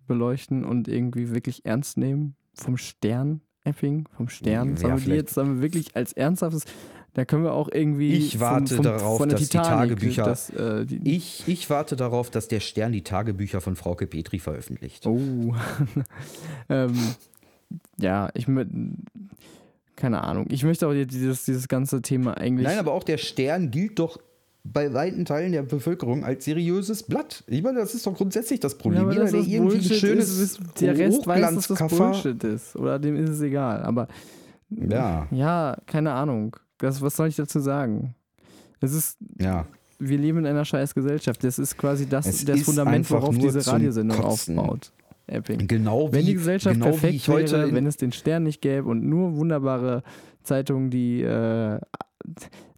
beleuchten 0.07 0.65
und 0.65 0.87
irgendwie 0.87 1.31
wirklich 1.31 1.65
ernst 1.65 1.97
nehmen 1.97 2.35
vom 2.53 2.77
Stern. 2.77 3.41
Epping 3.63 4.07
vom 4.15 4.29
Stern. 4.29 4.71
Ja, 4.71 4.77
sollen 4.77 4.97
wir 4.97 5.11
die 5.11 5.17
jetzt 5.17 5.33
sollen 5.33 5.55
wir 5.55 5.61
wirklich 5.61 5.95
als 5.95 6.13
ernsthaftes 6.13 6.63
da 7.17 7.25
können 7.25 7.43
wir 7.43 7.53
auch 7.53 7.67
irgendwie. 7.71 8.13
Ich 8.13 8.39
warte 8.39 8.75
vom, 8.75 8.85
vom, 8.85 8.93
darauf, 8.93 9.27
dass 9.27 9.41
Titanic, 9.41 9.49
die 9.49 9.57
Tagebücher. 9.57 10.23
Das, 10.23 10.51
äh, 10.51 10.85
die, 10.85 11.15
ich, 11.15 11.43
ich 11.47 11.67
warte 11.67 11.95
darauf, 11.95 12.29
dass 12.29 12.47
der 12.47 12.59
Stern 12.59 12.91
die 12.91 13.01
Tagebücher 13.01 13.59
von 13.59 13.75
Frauke 13.75 14.05
Petri 14.05 14.37
veröffentlicht. 14.37 15.07
Oh. 15.07 15.55
ähm, 16.69 16.93
ja, 17.97 18.29
ich 18.35 18.45
keine 19.95 20.23
Ahnung. 20.23 20.45
Ich 20.49 20.63
möchte 20.63 20.87
auch 20.87 20.93
dieses, 20.93 21.43
dieses 21.45 21.67
ganze 21.67 22.03
Thema 22.03 22.37
eigentlich. 22.37 22.67
Nein, 22.67 22.77
aber 22.77 22.93
auch 22.93 23.03
der 23.03 23.17
Stern 23.17 23.71
gilt 23.71 23.97
doch 23.97 24.19
bei 24.63 24.93
weiten 24.93 25.25
Teilen 25.25 25.53
der 25.53 25.63
Bevölkerung 25.63 26.23
als 26.23 26.45
seriöses 26.45 27.01
Blatt. 27.01 27.43
Ich 27.47 27.63
meine, 27.63 27.79
das 27.79 27.95
ist 27.95 28.05
doch 28.05 28.15
grundsätzlich 28.15 28.59
das 28.59 28.77
Problem. 28.77 29.07
Ja, 29.07 29.11
Jeder, 29.11 29.31
der 29.31 29.39
irgendwie 29.39 29.77
Bullshit 29.77 29.91
ein 29.91 29.97
schönes 29.97 30.29
ist, 30.37 30.59
ist, 30.59 30.81
der 30.81 30.95
Rest 30.95 31.25
weiß, 31.25 31.55
dass 31.55 31.67
das 31.67 31.87
Bullshit 31.97 32.43
ist. 32.43 32.75
Oder 32.75 32.99
dem 32.99 33.15
ist 33.15 33.31
es 33.31 33.41
egal. 33.41 33.81
Aber 33.81 34.07
ja, 34.69 35.25
ja 35.31 35.77
keine 35.87 36.11
Ahnung. 36.11 36.55
Das, 36.77 37.01
was 37.01 37.15
soll 37.15 37.27
ich 37.27 37.35
dazu 37.35 37.59
sagen? 37.59 38.15
Es 38.79 38.93
ist. 38.93 39.17
Ja. 39.39 39.65
Wir 39.99 40.17
leben 40.19 40.39
in 40.39 40.45
einer 40.45 40.63
scheiß 40.63 40.93
Gesellschaft. 40.93 41.43
Das 41.43 41.57
ist 41.57 41.75
quasi 41.77 42.07
das, 42.07 42.45
das 42.45 42.61
Fundament, 42.61 43.09
worauf 43.09 43.35
diese 43.35 43.65
Radiosendung 43.65 44.19
aufbaut. 44.19 44.91
Epping. 45.25 45.67
Genau 45.67 46.11
Wenn 46.11 46.21
wie, 46.21 46.27
die 46.27 46.33
Gesellschaft 46.35 46.75
genau 46.75 46.91
perfekt 46.91 47.13
ich 47.15 47.27
heute 47.27 47.51
wäre, 47.51 47.73
wenn 47.73 47.85
es 47.85 47.97
den 47.97 48.11
Stern 48.11 48.43
nicht 48.43 48.61
gäbe 48.61 48.87
und 48.87 49.03
nur 49.03 49.35
wunderbare 49.35 50.03
Zeitungen, 50.43 50.89
die 50.89 51.21
äh, 51.21 51.79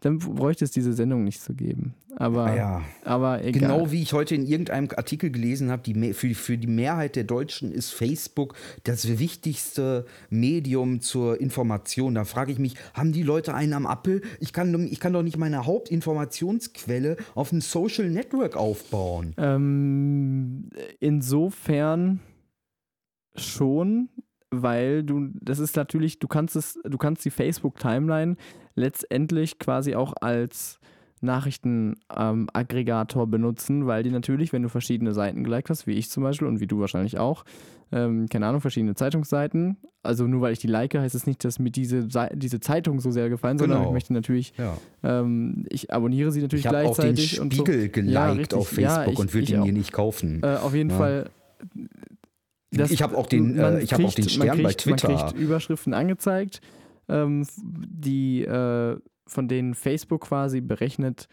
dann 0.01 0.19
bräuchte 0.19 0.63
es 0.63 0.71
diese 0.71 0.93
Sendung 0.93 1.23
nicht 1.23 1.41
zu 1.41 1.53
geben. 1.53 1.93
Aber, 2.15 2.45
Ah 2.45 2.55
ja. 2.55 2.81
aber 3.03 3.43
egal. 3.43 3.61
Genau 3.61 3.91
wie 3.91 4.01
ich 4.01 4.13
heute 4.13 4.35
in 4.35 4.45
irgendeinem 4.45 4.89
Artikel 4.95 5.29
gelesen 5.29 5.71
habe, 5.71 5.81
die, 5.83 6.13
für, 6.13 6.33
für 6.35 6.57
die 6.57 6.67
Mehrheit 6.67 7.15
der 7.15 7.23
Deutschen 7.23 7.71
ist 7.71 7.91
Facebook 7.91 8.55
das 8.83 9.19
wichtigste 9.19 10.05
Medium 10.29 11.01
zur 11.01 11.39
Information. 11.39 12.15
Da 12.15 12.25
frage 12.25 12.51
ich 12.51 12.59
mich, 12.59 12.75
haben 12.93 13.11
die 13.11 13.23
Leute 13.23 13.53
einen 13.53 13.73
am 13.73 13.85
Appel? 13.85 14.21
Ich 14.39 14.51
kann, 14.53 14.71
doch- 14.73 14.79
ich 14.79 14.99
kann 14.99 15.13
doch 15.13 15.23
nicht 15.23 15.37
meine 15.37 15.65
Hauptinformationsquelle 15.65 17.17
auf 17.35 17.51
ein 17.51 17.61
Social 17.61 18.09
Network 18.09 18.55
aufbauen. 18.57 19.33
Ähm, 19.37 20.69
insofern 20.99 22.19
schon, 23.35 24.09
weil 24.51 25.03
du, 25.03 25.29
das 25.39 25.59
ist 25.59 25.75
natürlich, 25.75 26.19
du 26.19 26.27
kannst 26.27 26.55
es, 26.55 26.79
du 26.83 26.97
kannst 26.97 27.23
die 27.23 27.29
Facebook-Timeline 27.29 28.35
letztendlich 28.79 29.59
quasi 29.59 29.95
auch 29.95 30.13
als 30.21 30.79
Nachrichtenaggregator 31.21 33.27
benutzen, 33.27 33.87
weil 33.87 34.03
die 34.03 34.11
natürlich, 34.11 34.53
wenn 34.53 34.63
du 34.63 34.69
verschiedene 34.69 35.13
Seiten 35.13 35.43
geliked 35.43 35.69
hast, 35.69 35.87
wie 35.87 35.93
ich 35.93 36.09
zum 36.09 36.23
Beispiel 36.23 36.47
und 36.47 36.59
wie 36.59 36.67
du 36.67 36.79
wahrscheinlich 36.79 37.17
auch, 37.19 37.43
ähm, 37.91 38.27
keine 38.29 38.47
Ahnung, 38.47 38.61
verschiedene 38.61 38.95
Zeitungsseiten, 38.95 39.77
also 40.03 40.27
nur 40.27 40.41
weil 40.41 40.53
ich 40.53 40.59
die 40.59 40.67
like, 40.67 40.93
heißt 40.95 41.15
es 41.15 41.25
nicht, 41.27 41.43
dass 41.43 41.59
mir 41.59 41.71
diese, 41.71 42.07
diese 42.35 42.59
Zeitung 42.59 42.99
so 42.99 43.11
sehr 43.11 43.29
gefallen, 43.29 43.57
sondern 43.57 43.79
Genau. 43.79 43.89
ich 43.89 43.93
möchte 43.93 44.13
natürlich, 44.13 44.53
Ja. 44.57 44.77
ähm, 45.03 45.65
ich 45.69 45.91
abonniere 45.91 46.31
sie 46.31 46.41
natürlich 46.41 46.65
Ich 46.65 46.67
habe 46.67 46.87
auch 46.87 46.95
den 46.95 47.15
gleichzeitig. 47.15 47.41
und 47.41 47.53
so. 47.53 47.65
Spiegel 47.65 47.89
geliked 47.89 48.13
Ja, 48.13 48.31
richtig. 48.31 48.57
auf 48.57 48.67
Facebook 48.69 49.05
Ja, 49.07 49.11
ich- 49.11 49.19
und 49.19 49.33
würde 49.33 49.43
ich 49.43 49.51
ihn 49.53 49.63
mir 49.63 49.73
nicht 49.73 49.91
kaufen. 49.91 50.41
Äh, 50.43 50.55
auf 50.57 50.73
jeden. 50.73 50.91
Fall. 50.91 51.29
das- 52.71 52.91
Ich 52.91 53.01
habe 53.01 53.17
auch 53.17 53.25
den, 53.27 53.57
äh, 53.57 53.81
ich 53.81 53.91
habe 53.91 54.05
auch 54.05 54.13
den 54.13 54.23
kriegt- 54.25 54.31
Stern 54.31 54.47
man 54.47 54.57
bei 54.63 54.73
kriegt, 54.73 54.85
Man 54.87 54.97
Twitter. 54.97 55.15
kriegt 55.25 55.37
Überschriften 55.41 55.93
angezeigt, 55.93 56.61
ähm, 57.09 57.45
die, 57.57 58.43
äh, 58.43 58.97
von 59.27 59.47
denen 59.47 59.75
Facebook 59.75 60.21
quasi 60.21 60.61
berechnet, 60.61 61.27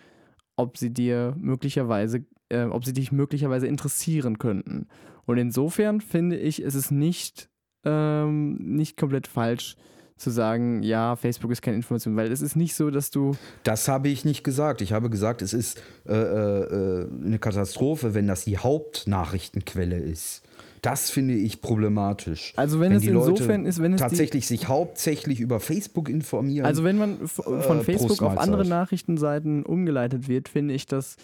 ob 0.57 0.77
sie 0.77 0.93
dir 0.93 1.35
möglicherweise, 1.39 2.25
äh, 2.49 2.65
ob 2.65 2.85
sie 2.85 2.93
dich 2.93 3.13
möglicherweise 3.13 3.67
interessieren 3.67 4.39
könnten. 4.39 4.89
Und 5.27 5.39
insofern 5.39 6.01
finde 6.01 6.37
ich, 6.37 6.63
es 6.63 6.75
ist 6.75 6.91
nicht, 6.91 7.49
ähm, 7.85 8.57
nicht 8.57 8.97
komplett 8.97 9.27
falsch 9.27 9.77
zu 10.17 10.31
sagen, 10.31 10.83
ja, 10.83 11.15
Facebook 11.15 11.51
ist 11.51 11.61
keine 11.61 11.77
Information, 11.77 12.17
weil 12.17 12.33
es 12.33 12.41
ist 12.41 12.57
nicht 12.57 12.75
so, 12.75 12.91
dass 12.91 13.11
du 13.11 13.37
Das 13.65 13.87
habe 13.87 14.09
ich 14.09 14.25
nicht 14.25 14.45
gesagt. 14.45 14.81
Ich 14.81 14.93
habe 14.93 15.11
gesagt, 15.11 15.43
es 15.43 15.53
ist 15.53 15.83
äh, 16.07 16.15
äh, 16.15 17.03
äh, 17.03 17.09
eine 17.25 17.39
Katastrophe, 17.39 18.15
wenn 18.15 18.27
das 18.27 18.45
die 18.45 18.57
Hauptnachrichtenquelle 18.57 19.99
ist. 19.99 20.43
Das 20.83 21.11
finde 21.11 21.35
ich 21.35 21.61
problematisch. 21.61 22.53
Also 22.57 22.81
wenn 22.81 22.93
es 22.93 23.03
die 23.03 23.09
Leute 23.09 23.31
insofern 23.31 23.67
ist, 23.67 23.83
wenn 23.83 23.93
es 23.95 24.01
tatsächlich 24.01 24.47
sich 24.47 24.69
hauptsächlich 24.69 25.41
über 25.41 25.59
Facebook 25.61 26.09
informieren. 26.09 26.67
Also 26.67 26.85
wenn 26.85 26.99
man 26.99 27.23
f- 27.23 27.41
von 27.43 27.81
Äh, 27.81 27.83
Facebook 27.85 28.23
auf 28.23 28.39
andere. 28.39 28.65
Nachrichtenseiten 28.67 29.65
umgeleitet 29.65 30.29
wird, 30.29 30.49
finde 30.49 30.75
ich 30.75 30.87
das, 30.87 31.17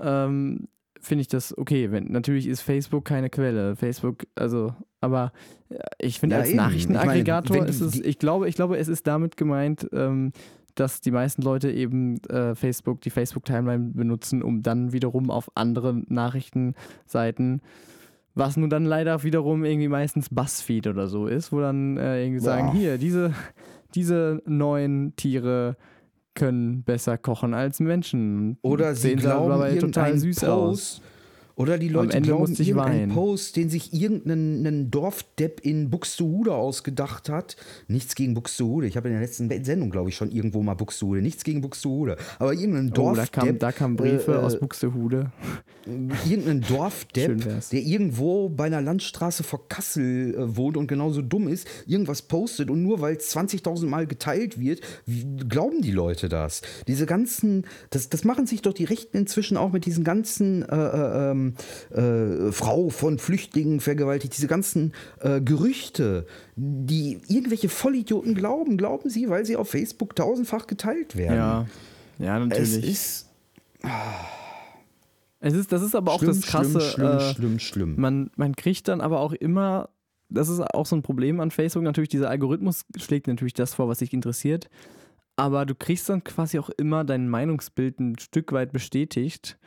ähm, 0.00 0.68
finde 1.00 1.22
ich 1.22 1.28
das 1.28 1.56
okay. 1.56 1.90
Wenn, 1.90 2.12
natürlich 2.12 2.46
ist 2.46 2.60
Facebook 2.60 3.04
keine 3.04 3.28
Quelle. 3.30 3.76
Facebook, 3.76 4.26
also, 4.34 4.74
aber 5.00 5.32
äh, 5.68 5.78
ich 5.98 6.20
finde 6.20 6.36
Ja, 6.36 6.40
als 6.40 6.48
eben. 6.50 6.56
Nachrichtenaggregator 6.58 7.56
Ich 7.56 7.62
meine, 7.62 7.72
wenn 7.80 7.86
ist 7.88 7.94
es, 7.96 8.00
ich 8.00 8.18
glaube, 8.18 8.48
ich 8.48 8.54
glaube, 8.54 8.76
es 8.78 8.88
ist 8.88 9.06
damit 9.06 9.36
gemeint, 9.36 9.88
ähm, 9.92 10.32
dass 10.74 11.00
die 11.02 11.10
meisten 11.10 11.42
Leute 11.42 11.70
eben 11.70 12.22
äh, 12.30 12.54
Facebook, 12.54 13.00
die 13.02 13.10
Facebook-Timeline 13.10 13.90
benutzen, 13.94 14.42
um 14.42 14.62
dann 14.62 14.92
wiederum 14.92 15.30
auf 15.30 15.50
andere 15.54 16.02
Nachrichtenseiten 16.08 17.60
was 18.34 18.56
nun 18.56 18.70
dann 18.70 18.84
leider 18.84 19.22
wiederum 19.22 19.64
irgendwie 19.64 19.88
meistens 19.88 20.28
Buzzfeed 20.30 20.86
oder 20.86 21.06
so 21.08 21.26
ist, 21.26 21.52
wo 21.52 21.60
dann 21.60 21.96
äh, 21.96 22.22
irgendwie 22.22 22.40
sagen, 22.40 22.68
Boah. 22.68 22.74
hier, 22.74 22.98
diese, 22.98 23.34
diese 23.94 24.40
neuen 24.46 25.14
Tiere 25.16 25.76
können 26.34 26.82
besser 26.82 27.18
kochen 27.18 27.52
als 27.52 27.80
Menschen. 27.80 28.56
oder 28.62 28.94
sie 28.94 29.08
sehen 29.08 29.18
glauben 29.18 29.50
dabei 29.50 29.76
total 29.76 30.16
süß 30.18 30.40
Post, 30.40 30.48
aus. 30.48 31.02
Oder 31.56 31.78
die 31.78 31.88
Leute 31.88 32.20
glauben 32.20 32.52
irgendeinen 32.52 32.76
weinen. 32.76 33.14
Post, 33.14 33.56
den 33.56 33.68
sich 33.68 33.92
irgendein 33.92 34.66
ein 34.66 34.90
Dorfdepp 34.90 35.60
in 35.60 35.90
Buxtehude 35.90 36.54
ausgedacht 36.54 37.28
hat. 37.28 37.56
Nichts 37.88 38.14
gegen 38.14 38.34
Buxtehude. 38.34 38.86
Ich 38.86 38.96
habe 38.96 39.08
in 39.08 39.14
der 39.14 39.22
letzten 39.22 39.48
Sendung, 39.64 39.90
glaube 39.90 40.08
ich, 40.08 40.16
schon 40.16 40.30
irgendwo 40.30 40.62
mal 40.62 40.74
Buxtehude. 40.74 41.20
Nichts 41.22 41.44
gegen 41.44 41.60
Buxtehude. 41.60 42.16
Aber 42.38 42.52
irgendein 42.54 42.88
Oh, 42.88 43.14
da, 43.14 43.14
Dorfdepp 43.14 43.32
kam, 43.32 43.58
da 43.58 43.72
kamen 43.72 43.96
Briefe 43.96 44.32
äh, 44.32 44.36
aus 44.36 44.58
Buxtehude. 44.58 45.32
irgendein 46.26 46.60
Dorfdepp, 46.60 47.42
der 47.70 47.80
irgendwo 47.80 48.48
bei 48.48 48.66
einer 48.66 48.80
Landstraße 48.80 49.42
vor 49.42 49.68
Kassel 49.68 50.34
äh, 50.34 50.56
wohnt 50.56 50.76
und 50.76 50.86
genauso 50.86 51.22
dumm 51.22 51.48
ist, 51.48 51.66
irgendwas 51.86 52.22
postet 52.22 52.70
und 52.70 52.82
nur 52.82 53.00
weil 53.00 53.16
es 53.16 53.34
20.000 53.34 53.86
Mal 53.86 54.06
geteilt 54.06 54.58
wird, 54.58 54.80
glauben 55.48 55.82
die 55.82 55.90
Leute 55.90 56.28
das? 56.28 56.62
Diese 56.86 57.06
ganzen, 57.06 57.66
das, 57.90 58.08
das 58.08 58.24
machen 58.24 58.46
sich 58.46 58.62
doch 58.62 58.72
die 58.72 58.84
Rechten 58.84 59.16
inzwischen 59.16 59.56
auch 59.56 59.72
mit 59.72 59.86
diesen 59.86 60.04
ganzen 60.04 60.62
äh, 60.62 60.76
äh, 60.76 61.41
ähm, 61.42 62.48
äh, 62.48 62.52
Frau 62.52 62.88
von 62.88 63.18
Flüchtlingen 63.18 63.80
vergewaltigt, 63.80 64.36
diese 64.36 64.46
ganzen 64.46 64.92
äh, 65.20 65.40
Gerüchte, 65.40 66.26
die 66.56 67.20
irgendwelche 67.28 67.68
Vollidioten 67.68 68.34
glauben, 68.34 68.76
glauben 68.76 69.10
sie, 69.10 69.28
weil 69.28 69.44
sie 69.44 69.56
auf 69.56 69.70
Facebook 69.70 70.16
tausendfach 70.16 70.66
geteilt 70.66 71.16
werden. 71.16 71.36
Ja, 71.36 71.66
ja, 72.18 72.38
es 72.38 72.48
natürlich. 72.48 72.88
ist 72.88 73.26
Es 75.40 75.54
ist, 75.54 75.72
das 75.72 75.82
ist 75.82 75.96
aber 75.96 76.12
auch 76.12 76.20
schlimm, 76.20 76.28
das 76.36 76.42
Krasse. 76.42 76.80
schlimm, 76.80 76.92
schlimm, 76.92 77.18
äh, 77.18 77.34
schlimm, 77.34 77.58
schlimm. 77.58 77.94
Man, 78.00 78.30
man 78.36 78.54
kriegt 78.54 78.86
dann 78.86 79.00
aber 79.00 79.20
auch 79.20 79.32
immer, 79.32 79.88
das 80.28 80.48
ist 80.48 80.60
auch 80.60 80.86
so 80.86 80.94
ein 80.94 81.02
Problem 81.02 81.40
an 81.40 81.50
Facebook, 81.50 81.82
natürlich 81.82 82.10
dieser 82.10 82.30
Algorithmus 82.30 82.84
schlägt 82.96 83.26
natürlich 83.26 83.54
das 83.54 83.74
vor, 83.74 83.88
was 83.88 83.98
dich 83.98 84.12
interessiert, 84.12 84.70
aber 85.34 85.66
du 85.66 85.74
kriegst 85.74 86.08
dann 86.08 86.22
quasi 86.22 86.58
auch 86.60 86.70
immer 86.70 87.04
dein 87.04 87.28
Meinungsbild 87.28 87.98
ein 87.98 88.18
Stück 88.18 88.52
weit 88.52 88.72
bestätigt, 88.72 89.58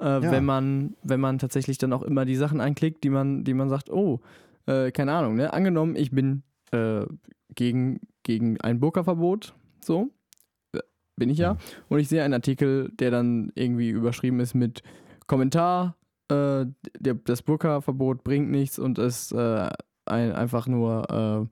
äh, 0.00 0.04
Ja. 0.04 0.22
wenn, 0.30 0.44
man, 0.44 0.94
wenn 1.02 1.20
man 1.20 1.38
tatsächlich 1.38 1.78
dann 1.78 1.92
auch 1.92 2.02
immer 2.02 2.24
die 2.24 2.36
Sachen 2.36 2.60
anklickt, 2.60 3.04
die 3.04 3.10
man, 3.10 3.44
die 3.44 3.54
man 3.54 3.68
sagt, 3.68 3.90
oh, 3.90 4.20
äh, 4.66 4.90
keine 4.90 5.12
Ahnung, 5.12 5.36
ne? 5.36 5.52
angenommen, 5.52 5.94
ich 5.96 6.10
bin 6.10 6.42
äh, 6.72 7.04
gegen, 7.54 8.00
gegen 8.22 8.60
ein 8.60 8.80
Burka-Verbot, 8.80 9.54
so, 9.80 10.10
äh, 10.72 10.80
bin 11.16 11.30
ich 11.30 11.38
ja, 11.38 11.56
und 11.88 11.98
ich 11.98 12.08
sehe 12.08 12.22
einen 12.24 12.34
Artikel, 12.34 12.90
der 12.98 13.10
dann 13.10 13.52
irgendwie 13.54 13.90
überschrieben 13.90 14.40
ist 14.40 14.54
mit 14.54 14.82
Kommentar, 15.26 15.96
äh, 16.28 16.66
der, 16.98 17.14
das 17.14 17.42
Burka-Verbot 17.42 18.24
bringt 18.24 18.50
nichts 18.50 18.78
und 18.78 18.98
ist 18.98 19.32
äh, 19.32 19.68
ein, 20.06 20.32
einfach 20.32 20.66
nur 20.66 21.48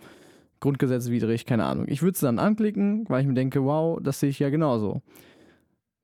grundgesetzwidrig, 0.61 1.45
keine 1.45 1.65
Ahnung. 1.65 1.87
Ich 1.89 2.03
würde 2.03 2.15
es 2.15 2.21
dann 2.21 2.39
anklicken, 2.39 3.05
weil 3.09 3.23
ich 3.23 3.27
mir 3.27 3.35
denke, 3.35 3.65
wow, 3.65 3.99
das 4.01 4.21
sehe 4.21 4.31
ich 4.31 4.39
ja 4.39 4.49
genauso. 4.49 5.03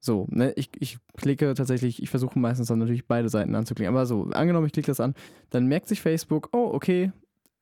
So, 0.01 0.27
ne, 0.31 0.53
ich, 0.57 0.71
ich 0.79 0.99
klicke 1.17 1.55
tatsächlich, 1.55 2.03
ich 2.03 2.11
versuche 2.11 2.39
meistens 2.39 2.69
dann 2.69 2.79
natürlich 2.79 3.07
beide 3.07 3.29
Seiten 3.29 3.55
anzuklicken, 3.55 3.93
aber 3.93 4.07
so, 4.07 4.25
angenommen, 4.33 4.67
ich 4.67 4.73
klicke 4.73 4.87
das 4.87 5.01
an, 5.01 5.15
dann 5.51 5.67
merkt 5.67 5.89
sich 5.89 6.01
Facebook, 6.01 6.51
oh, 6.53 6.71
okay, 6.73 7.13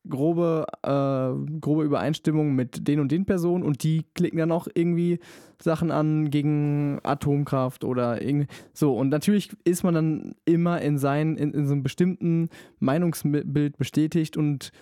grobe, 0.09 0.67
äh, 0.83 1.59
grobe 1.61 1.85
Übereinstimmung 1.85 2.55
mit 2.55 2.87
den 2.87 3.01
und 3.01 3.11
den 3.11 3.25
Personen 3.25 3.65
und 3.65 3.83
die 3.83 4.05
klicken 4.15 4.39
dann 4.39 4.53
auch 4.53 4.69
irgendwie 4.75 5.19
Sachen 5.61 5.91
an 5.91 6.31
gegen 6.31 7.01
Atomkraft 7.03 7.85
oder 7.85 8.23
irgendwie. 8.23 8.47
So, 8.73 8.97
und 8.97 9.09
natürlich 9.09 9.51
ist 9.65 9.83
man 9.83 9.95
dann 9.95 10.35
immer 10.45 10.81
in, 10.83 10.99
sein, 10.99 11.37
in, 11.37 11.53
in 11.53 11.67
so 11.67 11.73
einem 11.73 11.83
bestimmten 11.83 12.49
Meinungsbild 12.79 13.79
bestätigt 13.79 14.37
und 14.37 14.73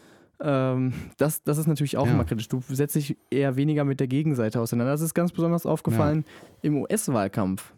ähm, 0.40 0.92
das, 1.16 1.42
das 1.42 1.58
ist 1.58 1.66
natürlich 1.66 1.96
auch 1.96 2.06
Ja. 2.06 2.12
immer 2.12 2.24
kritisch. 2.24 2.48
Du 2.48 2.60
setzt 2.68 2.94
dich 2.94 3.16
eher 3.30 3.56
weniger 3.56 3.84
mit 3.84 4.00
der 4.00 4.06
Gegenseite 4.08 4.60
auseinander. 4.60 4.92
Das 4.92 5.00
ist 5.00 5.14
ganz 5.14 5.32
besonders 5.32 5.66
aufgefallen 5.66 6.24
im 6.62 6.76
US-Wahlkampf. 6.78 7.72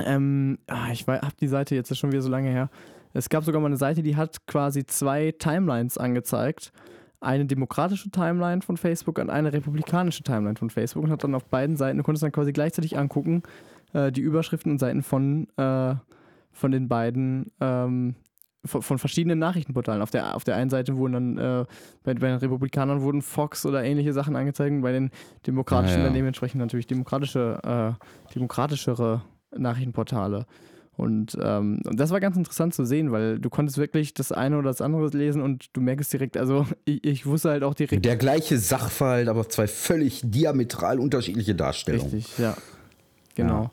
Ähm, 0.00 0.58
ah, 0.68 0.90
ich 0.92 1.06
habe 1.06 1.26
die 1.40 1.48
Seite 1.48 1.74
jetzt 1.74 1.96
schon 1.96 2.12
wieder 2.12 2.22
so 2.22 2.28
lange 2.30 2.50
her. 2.50 2.70
Es 3.14 3.28
gab 3.28 3.42
sogar 3.44 3.60
mal 3.60 3.66
eine 3.66 3.76
Seite, 3.76 4.02
die 4.02 4.16
hat 4.16 4.46
quasi 4.46 4.86
zwei 4.86 5.32
Timelines 5.32 5.98
angezeigt. 5.98 6.72
Eine 7.20 7.46
demokratische 7.46 8.10
Timeline 8.10 8.62
von 8.62 8.76
Facebook 8.76 9.18
und 9.18 9.28
eine 9.28 9.52
republikanische 9.52 10.22
Timeline 10.22 10.56
von 10.56 10.70
Facebook 10.70 11.02
und 11.04 11.10
hat 11.10 11.24
dann 11.24 11.34
auf 11.34 11.46
beiden 11.46 11.76
Seiten, 11.76 11.98
du 11.98 12.04
konntest 12.04 12.22
dann 12.22 12.30
quasi 12.30 12.52
gleichzeitig 12.52 12.96
angucken, 12.96 13.42
äh, 13.92 14.12
die 14.12 14.20
Überschriften 14.20 14.70
und 14.72 14.78
Seiten 14.78 15.02
von, 15.02 15.48
äh, 15.56 15.94
von 16.52 16.70
den 16.70 16.86
beiden, 16.86 17.50
ähm, 17.60 18.14
von, 18.64 18.82
von 18.82 18.98
verschiedenen 18.98 19.38
Nachrichtenportalen. 19.38 20.02
Auf 20.02 20.10
der, 20.10 20.36
auf 20.36 20.44
der 20.44 20.56
einen 20.56 20.70
Seite 20.70 20.96
wurden 20.96 21.12
dann, 21.12 21.38
äh, 21.38 21.64
bei, 22.02 22.14
bei 22.14 22.28
den 22.28 22.38
Republikanern 22.38 23.02
wurden 23.02 23.22
Fox 23.22 23.64
oder 23.66 23.84
ähnliche 23.84 24.12
Sachen 24.12 24.36
angezeigt 24.36 24.72
und 24.72 24.82
bei 24.82 24.92
den 24.92 25.10
demokratischen 25.46 25.96
Ah, 25.96 25.98
ja. 25.98 26.04
dann 26.04 26.14
dementsprechend 26.14 26.60
natürlich 26.60 26.86
demokratische, 26.86 27.96
äh, 27.98 28.34
demokratischere 28.34 29.22
Nachrichtenportale. 29.56 30.46
Und, 30.96 31.38
ähm, 31.40 31.80
und 31.86 32.00
das 32.00 32.10
war 32.10 32.18
ganz 32.18 32.36
interessant 32.36 32.74
zu 32.74 32.84
sehen, 32.84 33.12
weil 33.12 33.38
du 33.38 33.48
konntest 33.50 33.78
wirklich 33.78 34.14
das 34.14 34.32
eine 34.32 34.58
oder 34.58 34.70
das 34.70 34.80
andere 34.80 35.06
lesen 35.16 35.42
und 35.42 35.66
du 35.72 35.80
merkst 35.80 36.12
direkt, 36.12 36.36
also 36.36 36.66
ich, 36.84 37.04
ich 37.04 37.26
wusste 37.26 37.50
halt 37.50 37.62
auch 37.62 37.74
direkt. 37.74 38.04
Der 38.04 38.16
gleiche 38.16 38.58
Sachverhalt, 38.58 39.28
aber 39.28 39.48
zwei 39.48 39.68
völlig 39.68 40.22
diametral 40.24 40.98
unterschiedliche 40.98 41.54
Darstellungen. 41.54 42.10
Richtig, 42.10 42.36
ja. 42.38 42.56
Genau. 43.36 43.70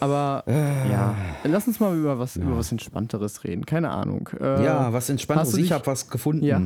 Aber 0.00 0.44
Äh. 0.46 0.90
ja, 0.90 1.14
lass 1.44 1.66
uns 1.66 1.80
mal 1.80 1.96
über 1.96 2.18
was, 2.18 2.36
über 2.36 2.56
was 2.58 2.70
Entspannteres 2.72 3.44
reden. 3.44 3.64
Keine 3.64 3.90
Ahnung. 3.90 4.28
Äh, 4.40 4.64
Ja, 4.64 4.92
was 4.92 5.08
Entspannteres. 5.08 5.56
Ich 5.56 5.72
habe 5.72 5.86
was 5.86 6.10
gefunden. 6.10 6.44
Ja. 6.44 6.60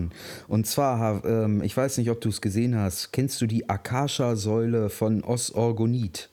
Und 0.48 0.66
zwar, 0.66 1.24
ähm, 1.24 1.62
ich 1.62 1.76
weiß 1.76 1.98
nicht, 1.98 2.10
ob 2.10 2.20
du 2.20 2.28
es 2.30 2.40
gesehen 2.40 2.76
hast. 2.76 3.12
Kennst 3.12 3.40
du 3.40 3.46
die 3.46 3.68
Akasha-Säule 3.68 4.88
von 4.90 5.22
Os-Orgonit? 5.24 6.30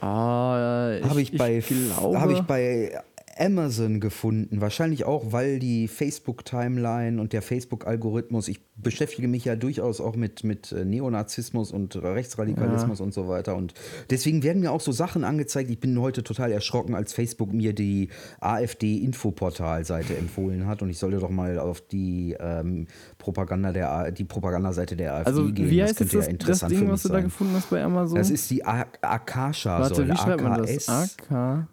Ah, 0.00 0.96
ich, 1.02 1.08
Habe 1.08 1.20
ich, 1.22 1.36
bei, 1.36 1.58
glaube, 1.60 2.20
hab 2.20 2.30
ich 2.30 2.40
bei 2.42 3.00
Amazon 3.38 4.00
gefunden. 4.00 4.60
Wahrscheinlich 4.60 5.04
auch, 5.04 5.32
weil 5.32 5.58
die 5.58 5.88
Facebook-Timeline 5.88 7.20
und 7.20 7.32
der 7.32 7.42
Facebook-Algorithmus, 7.42 8.48
ich 8.48 8.60
beschäftige 8.76 9.26
mich 9.28 9.44
ja 9.44 9.56
durchaus 9.56 10.00
auch 10.00 10.14
mit, 10.16 10.44
mit 10.44 10.72
äh, 10.72 10.84
Neonazismus 10.84 11.72
und 11.72 11.96
Rechtsradikalismus 11.96 13.00
und 13.00 13.12
so 13.12 13.28
weiter. 13.28 13.56
Und 13.56 13.74
deswegen 14.10 14.42
werden 14.42 14.60
mir 14.60 14.70
auch 14.70 14.80
so 14.80 14.92
Sachen 14.92 15.24
angezeigt. 15.24 15.70
Ich 15.70 15.80
bin 15.80 16.00
heute 16.00 16.22
total 16.22 16.52
erschrocken, 16.52 16.94
als 16.94 17.12
Facebook 17.12 17.52
mir 17.52 17.72
die 17.72 18.08
AfD-Infoportal-Seite 18.40 20.16
empfohlen 20.16 20.66
hat. 20.66 20.82
Und 20.82 20.90
ich 20.90 20.98
sollte 20.98 21.18
doch 21.18 21.30
mal 21.30 21.58
auf 21.58 21.80
die 21.80 22.36
ähm, 22.38 22.86
Propaganda 23.18 23.72
der 23.72 23.90
A 23.90 24.10
die 24.10 24.24
Propagandaseite 24.24 24.96
der 24.96 25.14
AfD 25.14 25.30
Also, 25.30 25.52
gehen. 25.52 25.70
wie 25.70 25.82
heißt 25.82 25.98
jetzt 26.00 26.10
könnte 26.10 26.14
ja 26.14 26.18
das, 26.18 26.26
das 26.26 26.32
interessant 26.32 26.72
für 26.72 26.78
Ding, 26.80 26.90
was 26.90 27.02
du 27.02 27.08
da 27.08 27.20
gefunden 27.20 27.54
hast 27.54 27.70
bei 27.70 27.82
Amazon? 27.82 28.16
Das 28.18 28.30
ist 28.30 28.50
die 28.50 28.64
Akasha-Säule. 28.64 29.90
Warte, 29.90 30.08
wie 30.08 30.16
schreibt 30.16 30.42
man 30.42 30.62
das? 30.62 31.16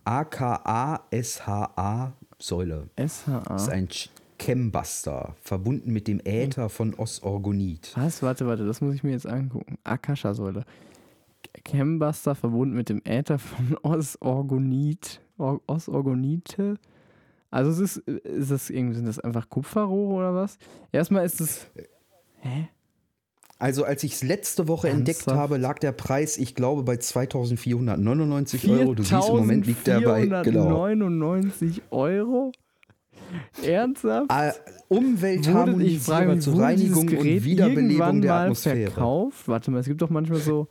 AKS. 0.06 1.48
AK, 1.64 1.78
AKA-SHA-Säule. 1.78 2.90
Das 2.96 3.20
ist 3.20 3.26
SHA. 3.26 3.72
ein 3.72 3.88
Ch- 3.88 4.10
Chembuster, 4.38 5.36
verbunden 5.42 5.92
mit 5.94 6.08
dem 6.08 6.20
Äther 6.24 6.70
von 6.70 6.94
Os-Orgonit. 6.94 7.94
Was? 7.96 8.22
Warte, 8.22 8.46
warte, 8.48 8.66
das 8.66 8.82
muss 8.82 8.96
ich 8.96 9.04
mir 9.04 9.12
jetzt 9.12 9.28
angucken. 9.28 9.78
Akasha-Säule. 9.84 10.66
Chembuster 11.66 12.36
verbunden 12.36 12.76
mit 12.76 12.90
dem 12.90 13.02
Äther 13.06 13.40
von 13.40 13.78
Os-Orgonit. 13.82 15.22
Or 15.38 15.62
Os-Orgonite. 15.68 16.76
Also 17.52 17.72
es 17.72 17.80
ist, 17.80 17.98
ist 18.08 18.52
das 18.52 18.70
irgendwie, 18.70 18.96
sind 18.96 19.06
das 19.08 19.20
einfach 19.20 19.50
Kupferrohre 19.50 20.16
oder 20.16 20.36
was? 20.36 20.58
Erstmal 20.92 21.26
ist 21.26 21.40
es. 21.42 21.68
Hä? 22.40 22.68
Also 23.58 23.86
als 23.86 24.04
ich 24.04 24.14
es 24.14 24.24
letzte 24.24 24.68
Woche 24.68 24.90
entdeckt 24.90 25.20
Ernsthaft? 25.20 25.38
habe, 25.38 25.58
lag 25.58 25.80
der 25.80 25.94
Preis, 25.94 26.38
ich 26.38 26.56
glaube, 26.56 26.84
bei 26.84 26.98
2499 26.98 28.70
Euro. 28.70 28.96
Du 28.96 29.04
siehst, 29.04 29.30
im 29.30 29.36
Moment 29.36 29.66
liegt 29.66 29.88
der 29.88 30.02
bei 30.02 30.26
genau. 30.26 30.42
499 30.44 31.82
Euro? 31.92 32.52
Ernsthaft? 33.64 34.30
Ah, 34.30 34.54
Umweltharmonisierer 34.90 36.40
zur 36.40 36.60
Reinigung 36.60 37.08
und 37.08 37.24
Wiederbelebung 37.24 38.22
der 38.22 38.34
Atmosphäre. 38.34 38.92
verkauft? 38.92 39.48
Warte 39.48 39.72
mal, 39.72 39.80
es 39.80 39.88
gibt 39.88 40.02
doch 40.02 40.10
manchmal 40.10 40.40
so, 40.40 40.68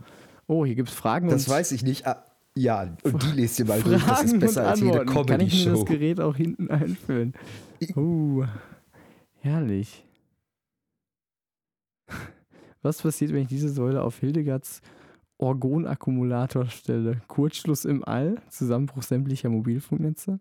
oh, 0.47 0.67
hier 0.67 0.75
gibt 0.75 0.91
es 0.91 0.95
Fragen 0.95 1.29
Das 1.29 1.49
weiß 1.49 1.73
ich 1.73 1.83
nicht. 1.83 2.07
Ah, 2.07 2.23
ja, 2.55 2.97
und 3.03 3.23
die 3.23 3.41
lest 3.41 3.59
ihr 3.59 3.65
mal 3.65 3.81
durch. 3.83 3.95
Das 3.95 4.03
Fragen 4.03 4.29
ist 4.29 4.41
besser 4.41 4.69
als 4.69 4.81
jede 4.81 5.01
Antworten. 5.01 5.29
Kann 5.31 5.41
ich 5.41 5.65
mir 5.65 5.71
das 5.73 5.81
Comedy-Show. 5.81 5.85
Gerät 5.85 6.21
auch 6.21 6.37
hinten 6.37 6.71
einfüllen? 6.71 7.35
Uh, 7.97 8.45
herrlich. 9.41 10.05
Was 12.85 13.01
passiert, 13.01 13.33
wenn 13.33 13.43
ich 13.43 13.49
diese 13.49 13.71
Säule 13.71 14.03
auf 14.03 14.19
Hildegards 14.19 14.83
Orgonakkumulator 15.39 16.67
stelle? 16.67 17.23
Kurzschluss 17.29 17.87
im 17.87 18.05
All? 18.05 18.37
Zusammenbruch 18.51 19.03
sämtlicher 19.03 19.49
Mobilfunknetze? 19.49 20.39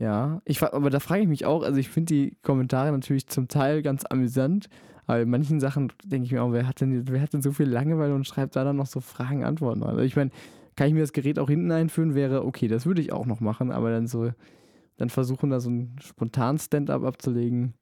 Ja, 0.00 0.42
ich, 0.44 0.60
aber 0.60 0.90
da 0.90 0.98
frage 0.98 1.22
ich 1.22 1.28
mich 1.28 1.46
auch, 1.46 1.62
also 1.62 1.78
ich 1.78 1.88
finde 1.88 2.12
die 2.12 2.36
Kommentare 2.42 2.90
natürlich 2.90 3.28
zum 3.28 3.46
Teil 3.46 3.82
ganz 3.82 4.04
amüsant, 4.04 4.68
aber 5.06 5.20
in 5.20 5.30
manchen 5.30 5.60
Sachen 5.60 5.92
denke 6.04 6.26
ich 6.26 6.32
mir 6.32 6.42
auch, 6.42 6.50
wer 6.50 6.66
hat, 6.66 6.80
denn, 6.80 7.06
wer 7.08 7.20
hat 7.20 7.32
denn 7.32 7.42
so 7.42 7.52
viel 7.52 7.68
Langeweile 7.68 8.12
und 8.12 8.26
schreibt 8.26 8.56
da 8.56 8.64
dann 8.64 8.74
noch 8.74 8.86
so 8.86 8.98
Fragen, 8.98 9.44
Antworten? 9.44 9.84
Also 9.84 10.00
ich 10.00 10.16
meine, 10.16 10.32
kann 10.74 10.88
ich 10.88 10.94
mir 10.94 11.02
das 11.02 11.12
Gerät 11.12 11.38
auch 11.38 11.48
hinten 11.48 11.70
einführen, 11.70 12.16
wäre 12.16 12.44
okay, 12.44 12.66
das 12.66 12.84
würde 12.84 13.00
ich 13.00 13.12
auch 13.12 13.26
noch 13.26 13.38
machen, 13.38 13.70
aber 13.70 13.92
dann 13.92 14.08
so, 14.08 14.32
dann 14.96 15.08
versuchen 15.08 15.50
da 15.50 15.60
so 15.60 15.70
ein 15.70 15.94
spontan 16.00 16.58
Stand-up 16.58 17.04
abzulegen. 17.04 17.74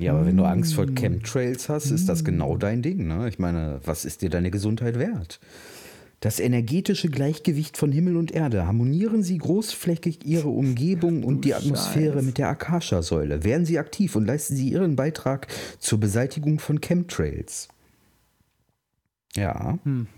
Ja, 0.00 0.12
aber 0.12 0.24
wenn 0.26 0.36
du 0.36 0.44
Angst 0.44 0.74
vor 0.74 0.86
Mm. 0.86 0.94
Chemtrails 0.94 1.68
hast, 1.68 1.90
ist 1.90 2.08
das 2.08 2.24
genau 2.24 2.56
dein 2.56 2.80
Ding. 2.82 3.06
Ne? 3.06 3.28
Ich 3.28 3.38
meine, 3.38 3.80
was 3.84 4.04
ist 4.04 4.22
dir 4.22 4.30
deine 4.30 4.50
Gesundheit 4.50 4.98
wert? 4.98 5.40
Das 6.20 6.40
energetische 6.40 7.08
Gleichgewicht 7.08 7.76
von 7.76 7.92
Himmel 7.92 8.16
und 8.16 8.30
Erde. 8.30 8.66
Harmonieren 8.66 9.22
Sie 9.22 9.38
großflächig 9.38 10.24
Ihre 10.26 10.48
Umgebung 10.48 11.22
und 11.24 11.44
die 11.44 11.54
Atmosphäre 11.54 12.14
Scheiß. 12.16 12.24
mit 12.24 12.38
der 12.38 12.48
Akasha-Säule. 12.48 13.44
Werden 13.44 13.64
Sie 13.66 13.78
aktiv 13.78 14.16
und 14.16 14.26
leisten 14.26 14.56
Sie 14.56 14.68
Ihren 14.70 14.96
Beitrag 14.96 15.46
zur 15.78 16.00
Beseitigung 16.00 16.58
von 16.58 16.80
Chemtrails. 16.80 17.68
Ja. 19.34 19.78
Hm. 19.84 20.08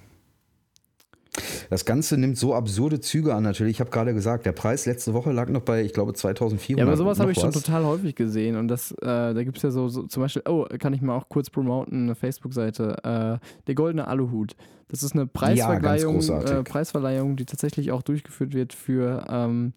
Das 1.70 1.86
Ganze 1.86 2.18
nimmt 2.18 2.36
so 2.36 2.54
absurde 2.54 3.00
Züge 3.00 3.34
an, 3.34 3.42
natürlich. 3.42 3.76
Ich 3.76 3.80
habe 3.80 3.90
gerade 3.90 4.12
gesagt, 4.12 4.44
der 4.44 4.52
Preis 4.52 4.84
letzte 4.84 5.14
Woche 5.14 5.32
lag 5.32 5.48
noch 5.48 5.62
bei, 5.62 5.82
ich 5.82 5.94
glaube, 5.94 6.12
2400. 6.12 6.78
Ja, 6.78 6.84
aber 6.86 6.96
sowas 6.96 7.18
habe 7.20 7.32
ich 7.32 7.38
schon 7.38 7.54
was. 7.54 7.62
total 7.62 7.84
häufig 7.84 8.14
gesehen 8.14 8.56
und 8.56 8.68
das, 8.68 8.92
äh, 8.92 9.06
da 9.06 9.42
gibt 9.42 9.56
es 9.56 9.62
ja 9.62 9.70
so, 9.70 9.88
so 9.88 10.02
zum 10.02 10.22
Beispiel, 10.22 10.42
oh, 10.46 10.66
kann 10.78 10.92
ich 10.92 11.00
mal 11.00 11.16
auch 11.16 11.28
kurz 11.30 11.48
promoten, 11.48 12.02
eine 12.02 12.14
Facebook-Seite, 12.14 12.98
äh, 13.02 13.46
der 13.66 13.74
goldene 13.74 14.06
Aluhut. 14.08 14.54
Das 14.88 15.02
ist 15.02 15.14
eine 15.14 15.26
Preisverleihung, 15.26 16.16
großartig. 16.16 16.50
äh, 16.50 16.62
Preisverleihung, 16.64 17.36
die 17.36 17.46
tatsächlich 17.46 17.92
auch 17.92 18.02
durchgeführt 18.02 18.52
wird 18.52 18.74
für, 18.74 19.24
ähm, 19.30 19.72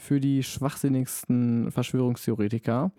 für 0.00 0.18
die 0.18 0.42
schwachsinnigsten 0.42 1.70
Verschwörungstheoretiker. 1.70 2.90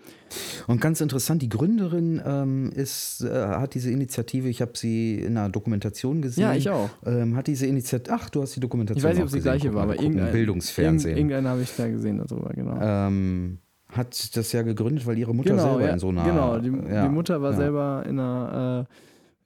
Und 0.67 0.79
ganz 0.79 1.01
interessant, 1.01 1.41
die 1.41 1.49
Gründerin 1.49 2.21
ähm, 2.25 2.71
ist, 2.73 3.21
äh, 3.21 3.29
hat 3.31 3.73
diese 3.73 3.89
Initiative, 3.91 4.47
ich 4.47 4.61
habe 4.61 4.73
sie 4.75 5.15
in 5.19 5.35
einer 5.35 5.49
Dokumentation 5.49 6.21
gesehen. 6.21 6.43
Ja, 6.43 6.53
ich 6.53 6.69
auch. 6.69 6.89
Ähm, 7.05 7.35
hat 7.35 7.47
diese 7.47 7.65
Initiative, 7.65 8.13
ach, 8.15 8.29
du 8.29 8.41
hast 8.43 8.55
die 8.55 8.59
Dokumentation 8.59 8.99
Ich 8.99 9.03
weiß 9.03 9.15
nicht, 9.15 9.23
ob 9.23 9.29
sie 9.29 9.37
die 9.37 9.39
gesehen. 9.39 9.51
gleiche 9.51 9.67
Guck 9.69 9.75
war, 9.77 9.83
aber 9.83 9.99
irgendein, 9.99 10.31
Bildungsfernsehen. 10.31 11.17
irgend- 11.17 11.31
irgendeinen 11.31 11.47
habe 11.53 11.61
ich 11.63 11.75
da 11.75 11.87
gesehen 11.89 12.23
darüber, 12.25 12.49
genau. 12.53 12.77
ähm, 12.79 13.57
hat 13.89 14.37
das 14.37 14.51
ja 14.51 14.61
gegründet, 14.61 15.05
weil 15.05 15.17
ihre 15.17 15.33
Mutter 15.35 15.49
genau, 15.49 15.63
selber 15.63 15.85
ja, 15.87 15.93
in 15.93 15.99
so 15.99 16.09
einer. 16.09 16.23
genau. 16.23 16.59
Die, 16.59 16.93
ja, 16.93 17.03
die 17.07 17.13
Mutter 17.13 17.41
war 17.41 17.51
ja. 17.51 17.57
selber 17.57 18.05
in 18.07 18.19
einer 18.19 18.87
äh, 18.87 18.93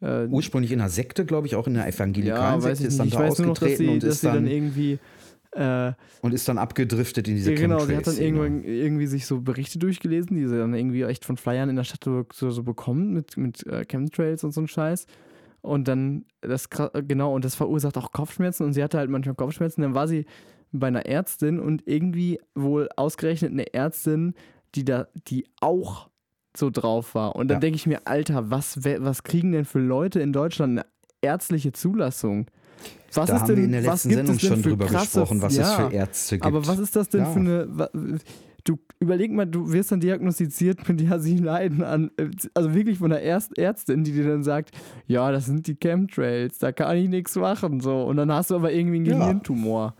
äh, 0.05 0.27
Ursprünglich 0.27 0.71
in 0.73 0.81
einer 0.81 0.89
Sekte, 0.89 1.25
glaube 1.25 1.47
ich, 1.47 1.55
auch 1.55 1.67
in 1.67 1.77
einer 1.77 1.87
ja, 1.87 1.93
evangelikalen 1.95 2.61
weiß 2.61 2.77
Sekte, 2.77 2.87
ist 2.87 2.99
dann 2.99 3.07
Ich 3.07 3.13
da 3.13 3.19
weiß 3.21 3.39
nur 3.39 3.47
noch, 3.47 3.53
dass 3.55 3.63
ausgetreten 3.69 3.87
sie, 3.87 3.93
und, 3.93 4.03
dass 4.03 4.13
ist 4.15 4.21
sie 4.21 4.27
dann 4.27 4.35
dann, 4.35 4.47
irgendwie 4.47 4.99
äh, 5.55 5.93
und 6.21 6.33
ist 6.33 6.47
dann 6.47 6.57
abgedriftet 6.57 7.27
in 7.27 7.35
diese 7.35 7.53
Ja, 7.53 7.59
genau, 7.59 7.85
sie 7.85 7.95
hat 7.95 8.07
dann 8.07 8.17
irgendwann 8.17 8.63
irgendwie 8.63 9.07
sich 9.07 9.25
so 9.25 9.41
Berichte 9.41 9.79
durchgelesen, 9.79 10.35
die 10.35 10.47
sie 10.47 10.57
dann 10.57 10.73
irgendwie 10.73 11.03
echt 11.03 11.23
von 11.25 11.37
Flyern 11.37 11.69
in 11.69 11.75
der 11.75 11.83
Stadt 11.83 12.03
so, 12.03 12.25
so, 12.31 12.63
bekommen 12.63 13.13
mit, 13.13 13.37
mit 13.37 13.65
äh, 13.67 13.85
Chemtrails 13.85 14.43
und 14.43 14.51
so 14.51 14.61
ein 14.61 14.67
Scheiß. 14.67 15.05
Und 15.61 15.87
dann, 15.87 16.25
das 16.41 16.69
genau, 16.69 17.33
und 17.33 17.43
das 17.45 17.55
verursacht 17.55 17.97
auch 17.97 18.11
Kopfschmerzen 18.11 18.65
und 18.65 18.73
sie 18.73 18.83
hatte 18.83 18.97
halt 18.97 19.09
manchmal 19.09 19.35
Kopfschmerzen. 19.35 19.81
Dann 19.81 19.95
war 19.95 20.07
sie 20.07 20.25
bei 20.71 20.87
einer 20.87 21.05
Ärztin 21.05 21.59
und 21.59 21.83
irgendwie 21.87 22.39
wohl 22.53 22.89
ausgerechnet 22.97 23.51
eine 23.51 23.73
Ärztin, 23.73 24.35
die 24.75 24.83
da, 24.83 25.07
die 25.27 25.47
auch 25.61 26.09
so 26.55 26.69
drauf 26.69 27.15
war. 27.15 27.35
Und 27.35 27.47
dann 27.47 27.57
Ja. 27.57 27.59
denke 27.61 27.77
ich 27.77 27.87
mir, 27.87 28.01
Alter, 28.05 28.51
was, 28.51 28.83
was 28.83 29.23
kriegen 29.23 29.51
denn 29.53 29.65
für 29.65 29.79
Leute 29.79 30.19
in 30.19 30.33
Deutschland 30.33 30.79
eine 30.79 30.85
ärztliche 31.21 31.71
Zulassung? 31.71 32.47
Was 33.13 33.27
Da 33.29 33.35
ist 33.35 33.41
haben 33.41 33.47
denn, 33.47 33.57
wir 33.57 33.63
in 33.65 33.71
der 33.71 33.81
letzten 33.81 34.09
Sendung 34.11 34.35
es 34.35 34.41
schon 34.41 34.61
drüber 34.61 34.85
krasse, 34.87 35.19
gesprochen, 35.19 35.41
was 35.41 35.53
es 35.53 35.59
ja, 35.59 35.87
für 35.89 35.93
Ärzte 35.93 36.35
gibt. 36.35 36.45
aber 36.45 36.67
was 36.67 36.79
ist 36.79 36.95
das 36.95 37.09
denn 37.09 37.21
Ja. 37.21 37.31
für 37.31 37.39
eine. 37.39 37.89
Du 38.67 38.79
überleg 38.99 39.31
mal, 39.31 39.45
du 39.45 39.71
wirst 39.71 39.91
dann 39.91 39.99
diagnostiziert 39.99 40.89
mit 40.89 40.99
ja, 40.99 41.19
sie 41.19 41.37
leiden 41.37 41.83
an. 41.83 42.09
Also 42.55 42.73
wirklich 42.73 42.97
von 42.97 43.11
der 43.11 43.21
Erst 43.21 43.57
Ärztin, 43.59 44.03
die 44.03 44.11
dir 44.11 44.27
dann 44.27 44.43
sagt, 44.43 44.71
ja, 45.05 45.31
das 45.31 45.45
sind 45.45 45.67
die 45.67 45.75
Chemtrails, 45.75 46.57
da 46.57 46.71
kann 46.71 46.97
ich 46.97 47.07
nichts 47.07 47.35
machen. 47.35 47.79
So. 47.79 48.03
Und 48.05 48.17
dann 48.17 48.31
hast 48.33 48.49
du 48.49 48.55
aber 48.55 48.73
irgendwie 48.73 48.95
einen 48.97 49.05
Ja. 49.05 49.19
Gehirntumor. 49.19 49.93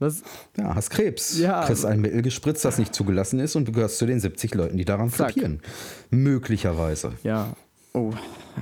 Was, 0.00 0.22
Ja, 0.58 0.74
hast 0.74 0.90
Krebs. 0.90 1.38
Ja. 1.38 1.64
Kriegst 1.64 1.84
ein 1.86 2.00
Mittel 2.02 2.20
gespritzt, 2.22 2.62
das 2.64 2.76
nicht 2.78 2.94
zugelassen 2.94 3.38
ist 3.40 3.56
und 3.56 3.66
du 3.68 3.72
gehörst 3.72 3.96
zu 3.98 4.04
den 4.06 4.20
70 4.20 4.54
Leuten, 4.54 4.76
die 4.76 4.84
daran 4.84 5.08
Zack. 5.10 5.34
Möglicherweise. 6.10 7.12
ja. 7.22 7.48
Oh, 7.92 8.12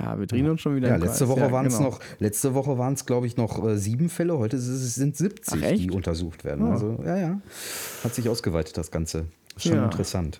ja, 0.01 0.17
wir 0.19 0.25
drehen 0.25 0.49
uns 0.49 0.61
schon 0.61 0.75
wieder 0.75 0.87
Ja, 0.89 0.95
letzte 0.95 1.25
Kreis. 1.25 1.37
Woche 1.37 1.51
waren 1.51 1.67
es 1.67 1.77
genau. 1.77 1.89
noch, 1.91 1.99
letzte 2.19 2.53
Woche 2.55 2.77
waren 2.79 2.93
es, 2.93 3.05
glaube 3.05 3.27
ich, 3.27 3.37
noch 3.37 3.63
äh, 3.67 3.77
sieben 3.77 4.09
Fälle. 4.09 4.37
Heute 4.39 4.57
ist 4.57 4.67
es- 4.67 4.95
sind 4.95 5.15
70, 5.15 5.63
Ach, 5.63 5.71
die 5.77 5.91
untersucht 5.91 6.43
werden. 6.43 6.65
Ah. 6.67 6.71
Also, 6.71 6.97
ja, 7.05 7.17
ja. 7.17 7.41
Hat 8.03 8.15
sich 8.15 8.27
ausgeweitet, 8.27 8.75
das 8.77 8.89
Ganze. 8.89 9.25
Schon 9.57 9.73
Ja. 9.75 9.85
interessant. 9.85 10.39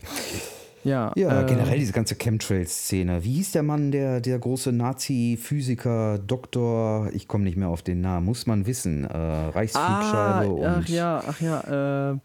Ja, 0.84 1.12
Ja, 1.16 1.42
äh, 1.42 1.46
generell 1.46 1.78
diese 1.78 1.92
ganze 1.92 2.16
Chemtrails-Szene. 2.16 3.24
Wie 3.24 3.34
hieß 3.34 3.52
der 3.52 3.64
Mann, 3.64 3.92
der, 3.92 4.22
der 4.22 4.40
große 4.40 4.72
Nazi-Physiker, 4.72 6.18
Doktor, 6.20 7.10
ich 7.14 7.28
komme 7.28 7.44
nicht 7.44 7.58
mehr 7.58 7.68
auf 7.68 7.82
den 7.82 8.00
Namen, 8.02 8.26
muss 8.26 8.48
man 8.48 8.66
wissen. 8.66 9.04
Äh, 9.04 9.10
Ah, 9.14 9.50
Reichsflugscheibe 9.50 10.54
und 10.54 10.66
ach 10.66 10.88
ja, 10.88 11.22
ach 11.28 11.42
ja, 11.42 12.12
äh, 12.14 12.18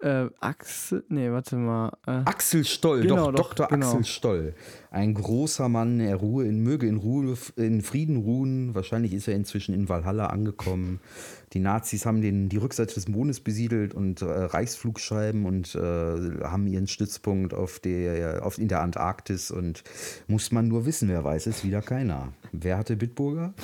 äh, 0.00 0.26
Axel, 0.40 1.04
nee, 1.08 1.30
warte 1.30 1.56
mal. 1.56 1.96
Äh, 2.06 2.22
Axel 2.24 2.64
Stoll, 2.64 3.02
Genau, 3.02 3.30
doch, 3.30 3.54
doch, 3.54 3.54
Dr. 3.54 3.68
genau. 3.68 3.88
Axel 3.88 4.04
Stoll. 4.04 4.54
Ein 4.90 5.14
großer 5.14 5.68
Mann, 5.68 6.00
er 6.00 6.16
ruhe 6.16 6.44
in, 6.46 6.62
möge 6.62 6.86
in, 6.86 6.96
Ruhe, 6.96 7.36
in 7.56 7.80
Frieden 7.82 8.16
ruhen. 8.18 8.74
Wahrscheinlich 8.74 9.12
ist 9.12 9.28
er 9.28 9.34
inzwischen 9.34 9.74
in 9.74 9.88
Valhalla 9.88 10.26
angekommen. 10.26 11.00
Die 11.52 11.60
Nazis 11.60 12.04
haben 12.04 12.20
den, 12.20 12.48
die 12.48 12.58
Rückseite 12.58 12.94
des 12.94 13.08
Mondes 13.08 13.40
besiedelt 13.40 13.94
und 13.94 14.20
äh, 14.20 14.26
Reichsflugscheiben 14.26 15.46
und 15.46 15.74
äh, 15.74 15.78
haben 15.78 16.66
ihren 16.66 16.88
Stützpunkt 16.88 17.54
auf 17.54 17.78
der, 17.78 18.44
auf, 18.44 18.58
in 18.58 18.68
der 18.68 18.82
Antarktis. 18.82 19.50
Und 19.50 19.82
muss 20.26 20.52
man 20.52 20.68
nur 20.68 20.84
wissen, 20.86 21.08
wer 21.08 21.24
weiß 21.24 21.46
es, 21.46 21.64
wieder 21.64 21.82
keiner. 21.82 22.32
Wer 22.52 22.76
hatte 22.78 22.96
Bitburger? 22.96 23.54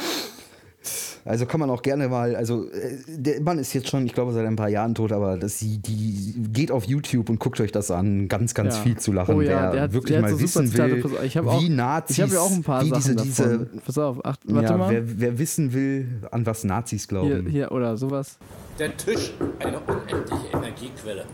Also 1.25 1.47
kann 1.47 1.61
man 1.61 1.71
auch 1.71 1.83
gerne 1.83 2.09
mal, 2.09 2.35
also 2.35 2.69
äh, 2.71 2.99
der 3.07 3.41
Mann 3.41 3.59
ist 3.59 3.73
jetzt 3.73 3.89
schon, 3.89 4.05
ich 4.07 4.13
glaube, 4.15 4.33
seit 4.33 4.45
ein 4.47 4.57
paar 4.57 4.69
Jahren 4.69 4.95
tot, 4.95 5.13
aber 5.13 5.37
das, 5.39 5.59
die, 5.59 5.79
die 5.79 6.35
geht 6.53 6.71
auf 6.73 6.85
YouTube 6.85 7.29
und 7.31 7.39
guckt 7.39 7.61
euch 7.61 7.71
das 7.73 7.91
an. 7.91 8.27
Ganz, 8.29 8.55
ganz 8.55 8.77
Ja. 8.77 8.83
viel 8.83 8.97
zu 8.99 9.13
lachen. 9.13 9.35
Oh 9.37 9.41
ja, 9.41 9.71
der 9.71 9.83
hat- 9.83 9.93
wirklich 9.93 10.09
der 10.15 10.23
hat 10.23 10.31
mal 10.31 10.37
so 10.39 10.47
super 10.47 10.65
wissen 10.65 10.79
will, 11.05 11.19
ich 11.25 11.37
hab 11.37 11.47
auch- 11.47 11.61
wie 11.63 11.69
Nazis, 11.69 12.17
Ich 12.19 12.23
habe 12.23 12.35
ja 12.35 12.41
auch 12.41 12.51
ein 12.51 12.63
paar 12.63 12.85
wie 12.85 12.89
Sachen 12.91 13.17
diese, 13.19 13.43
davon. 13.45 13.69
diese, 13.73 13.81
Pass 13.85 13.99
auf, 13.99 14.19
ach, 14.25 14.37
warte 14.45 14.69
ja, 14.73 14.77
mal. 14.77 14.91
wer, 14.91 15.21
wer 15.21 15.39
wissen 15.39 15.73
will, 15.73 16.09
an 16.31 16.45
was 16.47 16.65
Nazis 16.65 17.03
hier, 17.03 17.09
glauben. 17.09 17.47
hier, 17.49 17.71
oder 17.73 17.97
sowas. 17.97 18.39
Der 18.79 18.97
Tisch, 18.97 19.33
eine 19.61 19.79
unendliche 19.81 20.47
Energiequelle. 20.53 21.25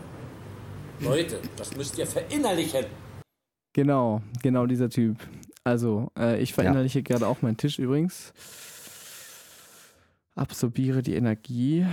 Leute, 1.01 1.37
das 1.55 1.75
müsst 1.75 1.97
ihr 1.97 2.05
verinnerlichen. 2.05 2.85
Genau, 3.73 4.21
genau 4.43 4.65
dieser 4.65 4.89
Typ. 4.89 5.15
Also, 5.63 6.11
äh, 6.17 6.41
ich 6.41 6.53
verinnerliche 6.53 7.03
gerade 7.03 7.27
auch 7.27 7.41
meinen 7.41 7.57
Tisch 7.57 7.79
übrigens. 7.79 8.33
Absorbiere 10.39 11.03
die 11.03 11.15
Energie. 11.15 11.85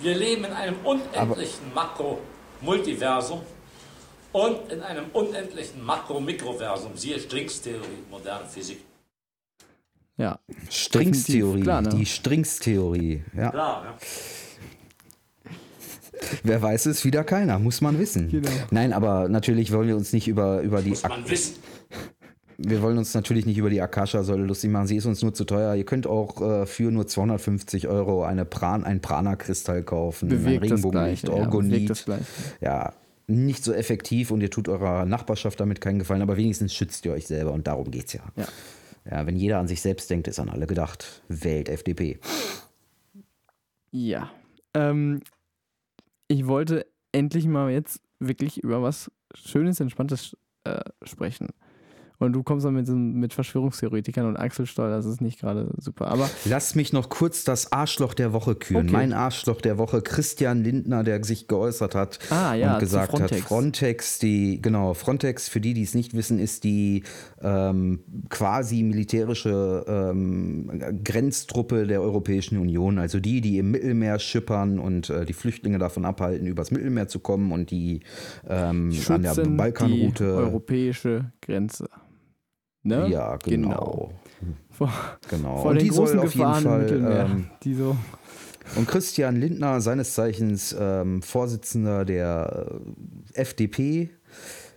Wir 0.00 0.14
leben 0.16 0.44
in 0.44 0.52
einem 0.52 0.76
unendlichen 0.82 1.74
Makro-Multiversum 1.74 3.42
und 4.32 4.72
in 4.72 4.80
einem 4.80 5.04
unendlichen 5.12 5.84
Makro-Mikroversum. 5.84 6.96
Siehe 6.96 7.20
Stringstheorie, 7.20 8.04
moderne 8.10 8.46
Physik. 8.48 8.80
Ja, 10.16 10.38
Stringstheorie, 10.70 11.64
ne? 11.64 11.88
die 11.90 12.06
Stringstheorie. 12.06 13.24
Ja. 13.36 13.50
Klar, 13.50 13.84
ja. 13.84 13.98
Wer 16.44 16.62
weiß 16.62 16.86
es, 16.86 17.04
wieder 17.04 17.24
keiner, 17.24 17.58
muss 17.58 17.82
man 17.82 17.98
wissen. 17.98 18.30
Genau. 18.30 18.48
Nein, 18.70 18.94
aber 18.94 19.28
natürlich 19.28 19.70
wollen 19.70 19.88
wir 19.88 19.96
uns 19.96 20.14
nicht 20.14 20.28
über, 20.28 20.62
über 20.62 20.80
die 20.80 20.90
Muss 20.90 21.02
man 21.02 21.28
wissen. 21.28 21.56
Wir 22.64 22.80
wollen 22.82 22.98
uns 22.98 23.12
natürlich 23.14 23.44
nicht 23.44 23.58
über 23.58 23.70
die 23.70 23.80
Akasha-Säule 23.80 24.44
lustig 24.44 24.70
machen. 24.70 24.86
Sie 24.86 24.96
ist 24.96 25.06
uns 25.06 25.22
nur 25.22 25.34
zu 25.34 25.44
teuer. 25.44 25.74
Ihr 25.74 25.84
könnt 25.84 26.06
auch 26.06 26.40
äh, 26.40 26.66
für 26.66 26.90
nur 26.90 27.06
250 27.06 27.88
Euro 27.88 28.24
eine 28.24 28.44
Pran 28.44 28.84
ein 28.84 29.00
Prana-Kristall 29.00 29.82
kaufen. 29.82 30.26
ein 30.26 30.38
bewegt 30.38 30.64
das 30.64 30.70
Regenbogenlicht. 30.70 31.28
Ja, 31.28 31.34
Orgonit. 31.34 32.04
Gleiche. 32.04 32.24
Ja, 32.60 32.92
nicht 33.26 33.64
so 33.64 33.72
effektiv 33.72 34.30
und 34.30 34.40
ihr 34.40 34.50
tut 34.50 34.68
eurer 34.68 35.04
Nachbarschaft 35.06 35.58
damit 35.60 35.80
keinen 35.80 35.98
Gefallen, 35.98 36.22
aber 36.22 36.36
wenigstens 36.36 36.74
schützt 36.74 37.04
ihr 37.04 37.12
euch 37.12 37.26
selber 37.26 37.52
und 37.52 37.66
darum 37.66 37.90
geht's 37.90 38.12
ja. 38.12 38.22
Ja. 38.36 38.46
Ja, 39.10 39.26
wenn 39.26 39.36
jeder 39.36 39.58
an 39.58 39.66
sich 39.66 39.82
selbst 39.82 40.08
denkt, 40.10 40.28
ist 40.28 40.38
an 40.38 40.48
alle 40.48 40.66
gedacht. 40.66 41.22
Wählt 41.28 41.68
FDP. 41.68 42.20
Ja. 43.90 44.30
Ähm, 44.74 45.20
ich 46.28 46.46
wollte 46.46 46.86
endlich 47.10 47.46
mal 47.46 47.70
jetzt 47.70 48.00
wirklich 48.20 48.62
über 48.62 48.80
was 48.82 49.10
Schönes, 49.34 49.80
Entspanntes 49.80 50.36
äh, 50.64 50.80
sprechen. 51.02 51.48
Und 52.22 52.32
du 52.32 52.42
kommst 52.42 52.64
dann 52.64 52.74
mit, 52.74 52.88
mit 52.88 53.32
Verschwörungstheoretikern 53.32 54.26
und 54.26 54.36
Axel 54.36 54.66
Stoll, 54.66 54.90
das 54.90 55.06
ist 55.06 55.20
nicht 55.20 55.40
gerade 55.40 55.68
super. 55.78 56.08
Aber 56.08 56.28
Lass 56.44 56.74
mich 56.74 56.92
noch 56.92 57.08
kurz 57.08 57.44
das 57.44 57.72
Arschloch 57.72 58.14
der 58.14 58.32
Woche 58.32 58.54
küren. 58.54 58.86
Okay. 58.86 58.92
Mein 58.92 59.12
Arschloch 59.12 59.60
der 59.60 59.78
Woche, 59.78 60.02
Christian 60.02 60.62
Lindner, 60.62 61.04
der 61.04 61.22
sich 61.24 61.48
geäußert 61.48 61.94
hat 61.94 62.18
Ah, 62.30 62.54
ja, 62.54 62.74
und 62.74 62.80
gesagt 62.80 63.12
hat, 63.12 63.20
Frontex. 63.20 63.42
Frontex, 63.42 64.18
die, 64.18 64.60
genau, 64.62 64.94
Frontex, 64.94 65.48
für 65.48 65.60
die, 65.60 65.74
die 65.74 65.82
es 65.82 65.94
nicht 65.94 66.14
wissen, 66.14 66.38
ist 66.38 66.64
die 66.64 67.02
ähm, 67.40 68.00
quasi 68.28 68.82
militärische 68.82 69.84
ähm, 69.88 71.00
Grenztruppe 71.04 71.86
der 71.86 72.02
Europäischen 72.02 72.58
Union. 72.58 72.98
Also 72.98 73.20
die, 73.20 73.40
die 73.40 73.58
im 73.58 73.70
Mittelmeer 73.70 74.18
schippern 74.18 74.78
und 74.78 75.10
äh, 75.10 75.24
die 75.24 75.32
Flüchtlinge 75.32 75.78
davon 75.78 76.04
abhalten, 76.04 76.46
übers 76.46 76.70
Mittelmeer 76.70 77.08
zu 77.08 77.20
kommen 77.20 77.52
und 77.52 77.70
die 77.70 78.00
ähm, 78.48 78.92
an 79.08 79.22
der 79.22 79.34
schützen 79.34 79.50
die 79.52 79.56
Balkanroute. 79.56 80.24
europäische 80.24 81.32
Grenze. 81.40 81.88
Ne? 82.82 83.08
Ja, 83.08 83.36
genau. 83.36 84.12
Vor, 84.70 84.90
genau. 85.28 85.58
vor 85.58 85.70
und 85.70 85.80
den 85.80 85.88
großen 85.88 86.18
auf 86.18 86.34
jeden 86.34 86.46
Gefahren 86.46 86.64
im 86.64 86.70
Fall. 86.70 86.80
Mittelmeer, 86.80 87.24
Ähm, 87.26 87.50
die 87.62 87.74
so 87.74 87.96
Und 88.74 88.88
Christian 88.88 89.36
Lindner, 89.36 89.80
seines 89.80 90.14
Zeichens 90.14 90.74
ähm, 90.78 91.22
Vorsitzender 91.22 92.04
der 92.04 92.80
äh, 93.36 93.40
FDP, 93.40 94.10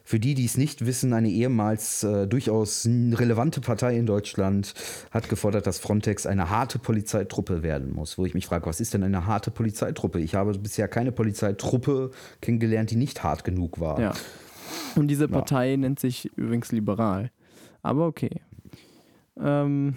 für 0.08 0.20
die, 0.20 0.36
die 0.36 0.46
es 0.46 0.56
nicht 0.56 0.86
wissen, 0.86 1.14
eine 1.14 1.30
ehemals 1.30 2.04
äh, 2.04 2.28
durchaus 2.28 2.86
relevante 2.86 3.60
Partei 3.60 3.98
in 3.98 4.06
Deutschland, 4.06 4.76
hat 5.10 5.30
gefordert, 5.30 5.66
dass 5.66 5.80
Frontex 5.80 6.28
eine 6.28 6.52
harte 6.52 6.78
Polizeitruppe 6.78 7.64
werden 7.64 7.92
muss. 7.92 8.20
Wo 8.20 8.26
ich 8.26 8.36
mich 8.36 8.46
frage, 8.46 8.68
was 8.68 8.80
ist 8.80 8.94
denn 8.94 9.02
eine 9.02 9.26
harte 9.26 9.50
Polizeitruppe? 9.50 10.20
Ich 10.20 10.36
habe 10.36 10.56
bisher 10.60 10.88
keine 10.88 11.12
Polizeitruppe 11.12 12.12
kennengelernt, 12.40 12.92
die 12.92 12.98
nicht 12.98 13.24
hart 13.24 13.44
genug 13.44 13.80
war. 13.80 14.00
Ja. 14.00 14.14
Und 14.96 15.08
diese 15.08 15.28
Partei 15.28 15.76
nennt 15.76 16.00
sich 16.00 16.32
übrigens 16.38 16.72
liberal. 16.72 17.32
Aber 17.86 18.08
okay. 18.08 18.42
Ähm, 19.40 19.94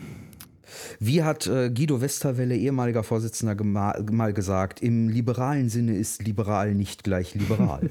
Wie 1.00 1.22
hat 1.22 1.46
äh, 1.46 1.70
Guido 1.70 2.02
Westerwelle, 2.02 2.54
ehemaliger 2.54 3.02
Vorsitzender, 3.02 3.56
mal 3.64 4.32
gesagt, 4.34 4.82
im 4.82 5.08
liberalen 5.08 5.70
Sinne 5.70 5.96
ist 5.96 6.22
liberal 6.22 6.74
nicht 6.74 7.02
gleich 7.02 7.34
liberal. 7.34 7.88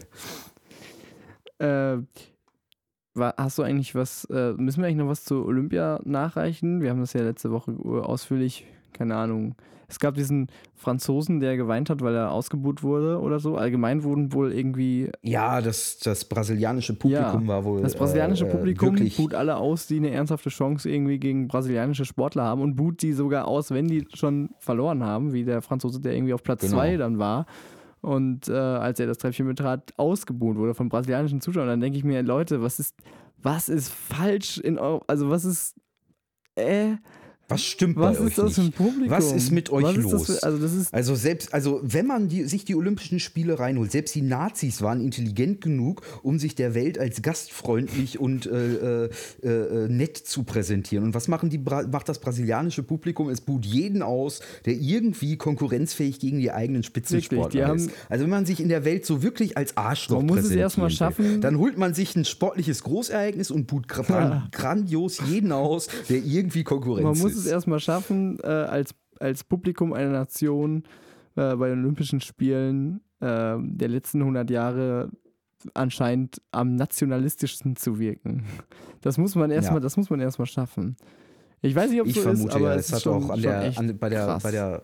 äh, 1.58 1.98
hast 3.16 3.58
du 3.58 3.64
eigentlich 3.64 3.96
was, 3.96 4.26
äh, 4.26 4.54
müssen 4.54 4.82
wir 4.82 4.88
eigentlich 4.88 4.98
noch 4.98 5.08
was 5.08 5.24
zu 5.24 5.44
Olympia 5.44 6.00
nachreichen? 6.06 6.82
Wir 6.82 6.92
haben 6.92 7.00
das 7.00 7.14
ja 7.14 7.24
letzte 7.24 7.52
Woche 7.52 7.72
äh, 7.72 7.88
ausführlich, 7.88 8.68
keine 8.94 9.16
Ahnung. 9.16 9.56
Es 9.90 10.00
gab 10.00 10.16
diesen 10.16 10.48
Franzosen, 10.76 11.40
der 11.40 11.56
geweint 11.56 11.90
hat, 11.90 12.02
weil 12.02 12.14
er 12.14 12.32
ausgebuht 12.32 12.84
wurde 12.84 13.22
oder 13.22 13.40
so. 13.40 13.56
Allgemein 13.56 14.04
wurden 14.04 14.34
wohl 14.34 14.52
irgendwie 14.52 15.10
Ja, 15.22 15.62
das, 15.62 16.00
das 16.00 16.26
brasilianische 16.26 16.94
Publikum 16.94 17.42
Ja, 17.44 17.48
war 17.48 17.64
wohl. 17.64 17.82
Das 17.82 17.96
brasilianische 17.96 18.48
äh, 18.48 18.52
Publikum 18.52 18.96
boot 19.16 19.34
alle 19.34 19.56
aus, 19.56 19.88
die 19.88 19.98
eine 19.98 20.12
ernsthafte 20.12 20.50
Chance 20.50 20.90
irgendwie 20.90 21.20
gegen 21.20 21.48
brasilianische 21.48 22.04
Sportler 22.04 22.44
haben 22.44 22.62
und 22.62 22.76
boot 22.76 23.02
die 23.02 23.14
sogar 23.14 23.48
aus, 23.48 23.72
wenn 23.72 23.88
die 23.88 24.06
schon 24.14 24.50
verloren 24.60 25.04
haben, 25.04 25.32
wie 25.32 25.46
der 25.46 25.62
Franzose, 25.62 26.02
der 26.02 26.14
irgendwie 26.16 26.34
auf 26.34 26.44
Platz 26.44 26.62
Genau. 26.62 26.74
2 26.78 26.98
dann 26.98 27.18
war. 27.18 27.46
Und 28.02 28.48
äh, 28.50 28.54
als 28.54 29.00
er 29.00 29.08
das 29.08 29.18
Treppchen 29.18 29.48
betrat, 29.48 29.94
ausgebuht 29.98 30.58
wurde 30.58 30.74
von 30.74 30.90
brasilianischen 30.90 31.40
Zuschauern. 31.42 31.68
Dann 31.68 31.80
denke 31.82 31.98
ich 31.98 32.04
mir, 32.04 32.22
Leute, 32.24 32.62
was 32.62 32.80
ist, 32.80 32.96
was 33.42 33.70
ist 33.70 33.90
falsch 33.90 34.58
in 34.58 34.78
eurem, 34.78 35.02
also 35.08 35.30
was 35.30 35.46
ist, 35.46 35.76
äh, 36.56 36.96
Was 37.50 37.64
stimmt 37.64 37.96
was 37.96 38.18
bei 38.18 38.24
euch 38.26 38.58
nicht? 38.58 38.80
Was 39.10 39.32
ist 39.32 39.52
mit 39.52 39.70
euch 39.70 39.96
ist 39.96 40.04
los? 40.04 40.26
Für, 40.26 40.44
also 40.44 40.68
Also 40.92 41.16
selbst, 41.16 41.54
also 41.54 41.80
wenn 41.82 42.06
man 42.06 42.28
die, 42.28 42.44
sich 42.44 42.66
die 42.66 42.76
Olympischen 42.76 43.20
Spiele 43.20 43.58
reinholt, 43.58 43.92
selbst 43.92 44.16
die 44.16 44.22
Nazis 44.22 44.82
waren 44.82 45.00
intelligent 45.00 45.62
genug, 45.62 46.02
um 46.24 46.40
sich 46.40 46.56
der 46.56 46.76
Welt 46.76 47.00
als 47.00 47.22
gastfreundlich 47.22 48.20
und 48.20 48.46
äh, 48.48 49.06
äh, 49.06 49.10
äh, 49.44 49.88
nett 49.88 50.18
zu 50.18 50.44
präsentieren. 50.44 51.06
Und 51.06 51.14
was 51.14 51.30
machen 51.30 51.50
die, 51.50 51.58
macht 51.58 52.10
das 52.10 52.20
brasilianische 52.20 52.84
Publikum? 52.84 53.30
Es 53.30 53.40
buht 53.40 53.66
jeden 53.66 54.02
aus, 54.02 54.42
der 54.66 54.74
irgendwie 54.74 55.38
konkurrenzfähig 55.38 56.20
gegen 56.20 56.40
die 56.40 56.52
eigenen 56.52 56.84
Spitzensportler 56.84 57.74
ist. 57.76 57.90
Also 58.10 58.24
wenn 58.24 58.30
man 58.32 58.46
sich 58.46 58.60
in 58.60 58.68
der 58.68 58.84
Welt 58.84 59.06
so 59.06 59.24
wirklich 59.24 59.56
als 59.56 59.78
Arschloch 59.78 60.18
Man 60.18 60.26
muss 60.26 60.38
es 60.38 60.42
präsentieren 60.44 60.64
erstmal 60.64 60.90
schaffen- 60.90 61.42
dann 61.42 61.58
holt 61.58 61.78
man 61.78 61.94
sich 61.94 62.16
ein 62.16 62.26
sportliches 62.26 62.84
Großereignis 62.84 63.52
und 63.52 63.68
buht 63.68 63.88
gra 63.88 64.48
grandios 64.52 65.20
jeden 65.30 65.52
aus, 65.52 65.88
der 66.10 66.18
irgendwie 66.18 66.64
Konkurrenz 66.64 67.04
Man 67.04 67.14
ist. 67.14 67.37
Es 67.38 67.46
erstmal 67.46 67.80
schaffen, 67.80 68.40
äh, 68.44 68.48
als, 68.48 68.94
als 69.20 69.44
Publikum 69.44 69.94
einer 69.94 70.12
Nation 70.12 70.84
äh, 71.36 71.56
bei 71.56 71.70
den 71.70 71.80
Olympischen 71.80 72.22
Spielen 72.22 73.02
äh, 73.20 73.56
der 73.60 73.88
letzten 73.88 74.22
100 74.22 74.50
Jahre 74.50 75.10
anscheinend 75.74 76.42
am 76.52 76.76
nationalistischsten 76.76 77.76
zu 77.76 78.00
wirken. 78.00 78.44
Das 79.02 79.18
muss 79.18 79.36
man 79.36 79.52
erstmal, 79.52 79.78
Ja. 79.78 79.82
das 79.82 79.98
muss 79.98 80.10
man 80.10 80.20
erstmal 80.20 80.46
schaffen. 80.46 80.98
Ich 81.62 81.74
weiß 81.76 81.90
nicht, 81.90 82.02
ob 82.02 82.08
es 82.08 82.16
Ich 82.16 82.22
so 82.22 82.30
ist, 82.30 82.38
vermute 82.40 82.56
aber 82.56 82.70
ja, 82.70 82.76
es 82.76 82.82
es 82.82 82.88
ist 82.90 82.94
hat 82.96 83.02
schon, 83.04 83.24
auch 83.24 83.30
an 83.32 83.42
der, 83.42 83.78
an, 83.78 83.98
bei, 83.98 84.10
der, 84.10 84.26
krass. 84.26 84.44
bei, 84.44 84.52
der, 84.52 84.84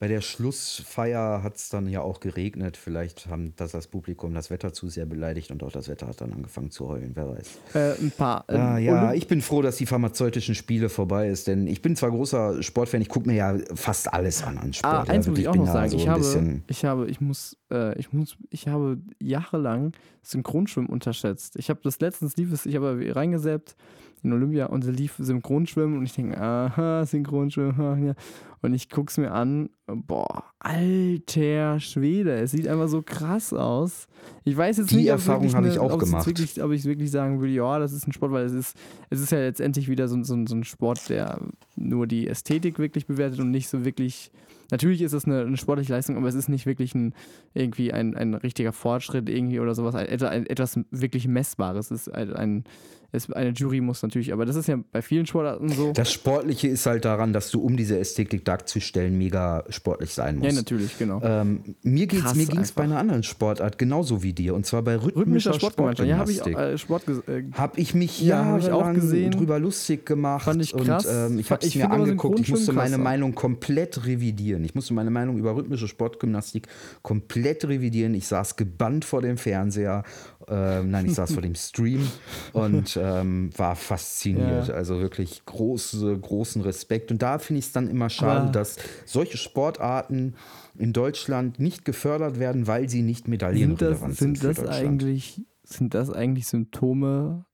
bei 0.00 0.06
der 0.06 0.20
Schlussfeier 0.20 1.42
hat 1.42 1.56
es 1.56 1.70
dann 1.70 1.88
ja 1.88 2.02
auch 2.02 2.20
geregnet. 2.20 2.76
Vielleicht 2.76 3.26
haben 3.26 3.52
das 3.56 3.72
das 3.72 3.88
Publikum 3.88 4.32
das 4.32 4.48
Wetter 4.50 4.72
zu 4.72 4.88
sehr 4.88 5.06
beleidigt 5.06 5.50
und 5.50 5.62
auch 5.64 5.72
das 5.72 5.88
Wetter 5.88 6.06
hat 6.06 6.20
dann 6.20 6.32
angefangen 6.32 6.70
zu 6.70 6.88
heulen, 6.88 7.12
wer 7.14 7.28
weiß. 7.28 7.58
äh, 7.74 8.00
ein 8.00 8.12
paar. 8.12 8.44
ähm, 8.48 8.60
Ah, 8.60 8.78
ja, 8.78 9.12
ich 9.12 9.26
bin 9.26 9.40
froh, 9.42 9.60
dass 9.60 9.76
die 9.76 9.86
pharmazeutischen 9.86 10.54
Spiele 10.54 10.88
vorbei 10.88 11.28
ist, 11.28 11.48
denn 11.48 11.66
ich 11.66 11.82
bin 11.82 11.96
zwar 11.96 12.10
großer 12.10 12.62
Sportfan, 12.62 13.00
ich 13.00 13.08
gucke 13.08 13.28
mir 13.28 13.34
ja 13.34 13.58
fast 13.74 14.12
alles 14.12 14.42
an 14.44 14.58
an 14.58 14.72
Sport. 14.72 14.94
Ah, 14.94 15.04
ja, 15.06 15.12
eins 15.14 15.26
muss 15.26 15.36
wirklich, 15.36 15.44
ich 15.44 15.48
auch 15.48 15.54
noch 15.56 15.72
sagen. 15.72 15.90
so 15.90 15.96
ich, 15.96 16.08
habe, 16.08 16.62
ich 16.68 16.84
habe, 16.84 17.06
ich 17.10 17.20
muss, 17.20 17.56
äh, 17.72 17.98
ich 17.98 18.12
muss, 18.12 18.36
ich 18.50 18.68
habe 18.68 18.98
jahrelang 19.20 19.92
Synchronschwimmen 20.22 20.90
unterschätzt. 20.90 21.56
Ich 21.56 21.70
habe 21.70 21.80
das 21.82 21.98
letztens 22.00 22.36
lief 22.36 22.52
es, 22.52 22.66
ich 22.66 22.76
habe 22.76 23.00
reingesäppt 23.14 23.74
in 24.22 24.32
Olympia 24.32 24.66
und 24.66 24.84
da 24.84 24.90
lief 24.90 25.14
Synchronschwimmen 25.18 25.98
und 25.98 26.04
ich 26.04 26.12
denke, 26.12 26.40
aha, 26.40 27.04
Synchronschwimmen, 27.06 28.06
ja. 28.06 28.14
Und 28.60 28.74
ich 28.74 28.90
gucke 28.90 29.10
es 29.10 29.18
mir 29.18 29.30
an, 29.32 29.70
boah, 29.86 30.44
alter 30.58 31.80
Schwede, 31.80 32.34
es 32.34 32.50
sieht 32.50 32.66
einfach 32.68 32.88
so 32.88 33.02
krass 33.02 33.52
aus. 33.52 34.06
Ich 34.44 34.56
weiß 34.56 34.78
jetzt 34.78 34.90
Die 34.90 34.96
nicht, 34.96 35.06
ob 35.06 35.18
Erfahrung 35.18 35.52
habe 35.54 35.68
ich 35.68 35.78
auch 35.78 35.92
ob 35.92 36.00
gemacht. 36.00 36.26
Wirklich, 36.26 36.62
ob 36.62 36.72
ich 36.72 36.84
wirklich 36.84 37.10
sagen 37.10 37.40
würde, 37.40 37.52
ja, 37.52 37.78
das 37.78 37.92
ist 37.92 38.06
ein 38.06 38.12
Sport, 38.12 38.32
weil 38.32 38.46
es 38.46 38.52
ist, 38.52 38.76
es 39.10 39.20
ist 39.20 39.32
ja 39.32 39.38
letztendlich 39.38 39.88
wieder 39.88 40.08
so, 40.08 40.22
so, 40.22 40.36
so 40.46 40.54
ein 40.54 40.64
Sport, 40.64 41.08
der 41.08 41.40
nur 41.76 42.06
die 42.06 42.28
Ästhetik 42.28 42.78
wirklich 42.78 43.06
bewertet 43.06 43.40
und 43.40 43.50
nicht 43.50 43.68
so 43.68 43.84
wirklich 43.84 44.32
natürlich 44.70 45.02
ist 45.02 45.12
es 45.12 45.24
eine, 45.24 45.42
eine, 45.42 45.56
sportliche 45.56 45.92
Leistung, 45.92 46.16
aber 46.16 46.28
es 46.28 46.34
ist 46.34 46.48
nicht 46.48 46.66
wirklich 46.66 46.94
ein, 46.94 47.14
irgendwie 47.54 47.92
ein, 47.92 48.16
ein 48.16 48.34
richtiger 48.34 48.72
Fortschritt 48.72 49.28
irgendwie 49.28 49.60
oder 49.60 49.74
sowas, 49.74 49.94
ein, 49.94 50.08
ein, 50.22 50.46
etwas 50.46 50.78
wirklich 50.90 51.26
Messbares. 51.26 51.90
Es 51.90 52.06
ist 52.06 52.14
ein, 52.14 52.34
ein 52.34 52.64
es, 53.10 53.32
eine 53.32 53.50
Jury 53.50 53.80
muss 53.80 54.02
natürlich, 54.02 54.34
aber 54.34 54.44
das 54.44 54.54
ist 54.54 54.68
ja 54.68 54.78
bei 54.92 55.00
vielen 55.00 55.24
Sportarten 55.24 55.70
so. 55.70 55.92
Das 55.92 56.12
Sportliche 56.12 56.68
ist 56.68 56.84
halt 56.84 57.06
daran, 57.06 57.32
dass 57.32 57.50
du, 57.50 57.60
um 57.60 57.74
diese 57.74 57.98
Ästhetik 57.98 58.44
darzustellen, 58.44 59.16
mega 59.16 59.64
sportlich 59.70 60.12
sein 60.12 60.36
musst. 60.36 60.50
Ja, 60.50 60.52
natürlich, 60.52 60.98
genau. 60.98 61.18
Ähm, 61.22 61.74
mir 61.82 62.06
ging 62.06 62.22
es 62.60 62.72
bei 62.72 62.82
einer 62.82 62.98
anderen 62.98 63.22
Sportart 63.22 63.78
genauso 63.78 64.22
wie 64.22 64.34
dir, 64.34 64.54
und 64.54 64.66
zwar 64.66 64.82
bei 64.82 64.96
rhythmischer, 64.96 65.52
rhythmischer 65.52 65.54
Sportgymnastik. 65.54 66.06
Ja, 66.06 66.18
habe 66.18 66.32
ich, 66.32 66.46
äh, 66.46 66.76
Sport 66.76 67.04
äh, 67.08 67.44
hab 67.52 67.78
ich 67.78 67.94
mich 67.94 68.20
ja, 68.20 68.44
hab 68.44 68.60
ich 68.60 68.70
auch 68.70 68.92
gesehen. 68.92 69.30
drüber 69.30 69.58
lustig 69.58 70.04
gemacht. 70.04 70.44
Fand 70.44 70.62
ich 70.62 70.76
krass. 70.76 71.06
Und, 71.06 71.32
ähm, 71.32 71.38
ich 71.38 71.50
habe 71.50 71.66
es 71.66 71.74
mir 71.74 71.90
angeguckt. 71.90 72.40
Ich 72.40 72.50
musste 72.50 72.74
meine 72.74 72.98
Meinung 72.98 73.34
komplett 73.34 74.04
revidieren. 74.04 74.64
Ich 74.64 74.74
musste 74.74 74.92
meine 74.92 75.10
Meinung 75.10 75.38
über 75.38 75.56
rhythmische 75.56 75.88
Sportgymnastik 75.88 76.68
komplett 77.00 77.66
revidieren. 77.66 78.12
Ich 78.12 78.26
saß 78.26 78.56
gebannt 78.56 79.06
vor 79.06 79.22
dem 79.22 79.38
Fernseher 79.38 80.04
ähm, 80.50 80.90
nein, 80.90 81.06
ich 81.06 81.14
saß 81.14 81.32
vor 81.32 81.42
dem 81.42 81.54
Stream 81.54 82.08
und 82.52 82.97
ähm, 83.00 83.50
war 83.56 83.76
fasziniert. 83.76 84.68
Ja. 84.68 84.74
Also 84.74 85.00
wirklich 85.00 85.44
große, 85.46 86.18
großen 86.18 86.62
Respekt. 86.62 87.10
Und 87.10 87.22
da 87.22 87.38
finde 87.38 87.58
ich 87.58 87.66
es 87.66 87.72
dann 87.72 87.88
immer 87.88 88.10
schade, 88.10 88.42
Aber 88.42 88.52
dass 88.52 88.76
solche 89.04 89.38
Sportarten 89.38 90.34
in 90.76 90.92
Deutschland 90.92 91.58
nicht 91.58 91.84
gefördert 91.84 92.38
werden, 92.38 92.66
weil 92.66 92.88
sie 92.88 93.02
nicht 93.02 93.28
medaillenrelevant 93.28 94.16
sind. 94.16 94.38
Sind 94.38 94.58
das, 94.58 94.66
eigentlich, 94.66 95.42
sind 95.64 95.94
das 95.94 96.10
eigentlich 96.10 96.46
Symptome 96.46 97.44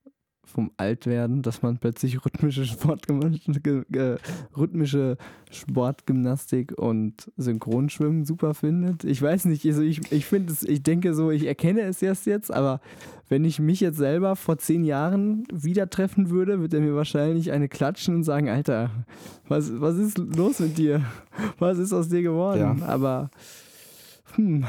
vom 0.55 0.71
Altwerden, 0.77 1.43
dass 1.43 1.63
man 1.63 1.79
plötzlich 1.79 2.25
rhythmische, 2.25 2.65
Sportgymnastik, 2.65 3.73
rhythmische 4.57 5.17
Sportgymnastik 5.51 6.79
und 6.79 7.31
Synchronschwimmen 7.37 8.25
super 8.25 8.55
findet. 8.55 9.05
Ich 9.05 9.21
weiß 9.21 9.47
nicht, 9.47 9.67
also 9.67 9.83
ich, 9.83 10.13
ich 10.13 10.27
finde 10.27 10.53
es, 10.53 10.63
ich 10.63 10.83
denke 10.83 11.13
so, 11.15 11.31
ich 11.31 11.47
erkenne 11.47 11.81
es 11.81 12.01
erst 12.03 12.27
jetzt, 12.27 12.53
aber 12.53 12.81
wenn 13.29 13.45
ich 13.45 13.59
mich 13.59 13.81
jetzt 13.81 13.99
selber 13.99 14.37
vor 14.37 14.59
zehn 14.59 14.85
Jahren 14.85 15.45
wieder 15.53 15.91
treffen 15.91 16.31
würde, 16.31 16.61
würde 16.61 16.77
er 16.77 16.83
mir 16.83 16.95
wahrscheinlich 16.95 17.51
eine 17.51 17.69
klatschen 17.69 18.15
und 18.15 18.23
sagen, 18.23 18.49
Alter, 18.49 18.91
was, 19.49 19.81
was 19.81 19.97
ist 19.97 20.19
los 20.19 20.61
mit 20.61 20.79
dir? 20.79 21.03
Was 21.59 21.79
ist 21.79 21.93
aus 21.93 22.09
dir 22.09 22.23
geworden? 22.23 22.79
Ja. 22.79 22.87
Aber, 22.87 23.31
hm, 24.37 24.65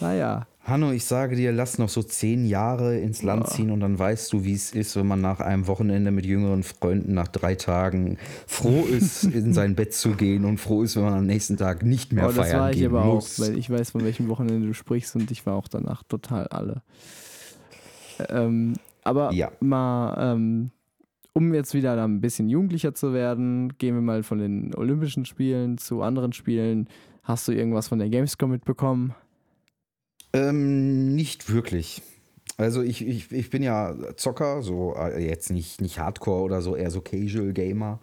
naja. 0.00 0.46
Hanno, 0.64 0.92
ich 0.92 1.04
sage 1.04 1.36
dir, 1.36 1.52
lass 1.52 1.76
noch 1.76 1.90
so 1.90 2.02
zehn 2.02 2.46
Jahre 2.46 2.98
ins 2.98 3.22
Land 3.22 3.48
ziehen 3.48 3.70
und 3.70 3.80
dann 3.80 3.98
weißt 3.98 4.32
du, 4.32 4.44
wie 4.44 4.54
es 4.54 4.72
ist, 4.72 4.96
wenn 4.96 5.06
man 5.06 5.20
nach 5.20 5.40
einem 5.40 5.66
Wochenende 5.66 6.10
mit 6.10 6.24
jüngeren 6.24 6.62
Freunden 6.62 7.12
nach 7.12 7.28
drei 7.28 7.54
Tagen 7.54 8.16
froh 8.46 8.84
ist, 8.90 9.24
in 9.24 9.52
sein 9.52 9.74
Bett 9.74 9.92
zu 9.92 10.12
gehen 10.12 10.46
und 10.46 10.56
froh 10.56 10.82
ist, 10.82 10.96
wenn 10.96 11.04
man 11.04 11.12
am 11.12 11.26
nächsten 11.26 11.58
Tag 11.58 11.82
nicht 11.82 12.14
mehr 12.14 12.28
oh, 12.28 12.30
feiern 12.30 12.50
Das 12.50 12.60
war 12.60 12.72
ich 12.72 12.86
aber 12.86 13.04
muss. 13.04 13.38
auch, 13.38 13.44
weil 13.44 13.58
ich 13.58 13.68
weiß, 13.68 13.90
von 13.90 14.04
welchem 14.04 14.28
Wochenende 14.28 14.66
du 14.66 14.72
sprichst 14.72 15.14
und 15.16 15.30
ich 15.30 15.44
war 15.44 15.54
auch 15.54 15.68
danach 15.68 16.02
total 16.04 16.46
alle. 16.46 16.82
Ähm, 18.30 18.74
aber 19.02 19.34
ja. 19.34 19.52
mal, 19.60 20.32
ähm, 20.32 20.70
um 21.34 21.52
jetzt 21.52 21.74
wieder 21.74 22.02
ein 22.02 22.22
bisschen 22.22 22.48
jugendlicher 22.48 22.94
zu 22.94 23.12
werden, 23.12 23.76
gehen 23.76 23.96
wir 23.96 24.02
mal 24.02 24.22
von 24.22 24.38
den 24.38 24.74
Olympischen 24.74 25.26
Spielen 25.26 25.76
zu 25.76 26.00
anderen 26.00 26.32
Spielen. 26.32 26.88
Hast 27.22 27.48
du 27.48 27.52
irgendwas 27.52 27.88
von 27.88 27.98
der 27.98 28.08
Gamescom 28.08 28.50
mitbekommen? 28.50 29.14
Ähm, 30.34 31.14
nicht 31.14 31.50
wirklich. 31.52 32.02
Also 32.56 32.82
ich, 32.82 33.06
ich, 33.06 33.32
ich 33.32 33.50
bin 33.50 33.62
ja 33.62 33.94
Zocker, 34.16 34.62
so 34.62 34.94
äh, 34.96 35.24
jetzt 35.24 35.50
nicht, 35.50 35.80
nicht 35.80 35.98
Hardcore 35.98 36.42
oder 36.42 36.60
so, 36.60 36.76
eher 36.76 36.90
so 36.90 37.00
Casual 37.00 37.52
Gamer 37.52 38.00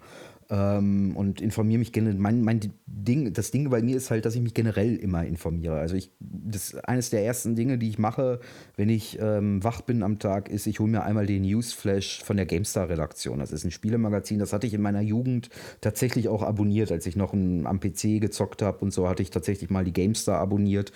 ähm, 0.51 1.15
und 1.15 1.41
informiere 1.41 1.79
mich 1.79 1.93
generell. 1.93 2.19
Mein, 2.19 2.41
mein 2.43 2.59
Ding, 2.85 3.31
das 3.33 3.51
Ding 3.51 3.69
bei 3.69 3.81
mir 3.81 3.95
ist 3.95 4.11
halt, 4.11 4.25
dass 4.25 4.35
ich 4.35 4.41
mich 4.41 4.53
generell 4.53 4.97
immer 4.97 5.25
informiere. 5.25 5.79
Also 5.79 5.95
ich, 5.95 6.11
das 6.19 6.75
eines 6.75 7.09
der 7.09 7.25
ersten 7.25 7.55
Dinge, 7.55 7.77
die 7.77 7.89
ich 7.89 7.97
mache, 7.97 8.41
wenn 8.75 8.89
ich 8.89 9.17
ähm, 9.21 9.63
wach 9.63 9.81
bin 9.81 10.03
am 10.03 10.19
Tag, 10.19 10.49
ist, 10.49 10.67
ich 10.67 10.79
hole 10.81 10.91
mir 10.91 11.03
einmal 11.03 11.25
den 11.25 11.43
Newsflash 11.43 12.21
von 12.21 12.35
der 12.35 12.45
GameStar-Redaktion. 12.45 13.39
Das 13.39 13.53
ist 13.53 13.63
ein 13.63 13.71
Spielemagazin, 13.71 14.39
das 14.39 14.51
hatte 14.51 14.67
ich 14.67 14.73
in 14.73 14.81
meiner 14.81 15.01
Jugend 15.01 15.49
tatsächlich 15.79 16.27
auch 16.27 16.43
abonniert, 16.43 16.91
als 16.91 17.05
ich 17.05 17.15
noch 17.15 17.31
ein, 17.31 17.65
am 17.65 17.79
PC 17.79 18.19
gezockt 18.19 18.61
habe 18.61 18.79
und 18.79 18.91
so, 18.91 19.07
hatte 19.07 19.23
ich 19.23 19.29
tatsächlich 19.29 19.69
mal 19.69 19.85
die 19.85 19.93
GameStar 19.93 20.37
abonniert. 20.39 20.91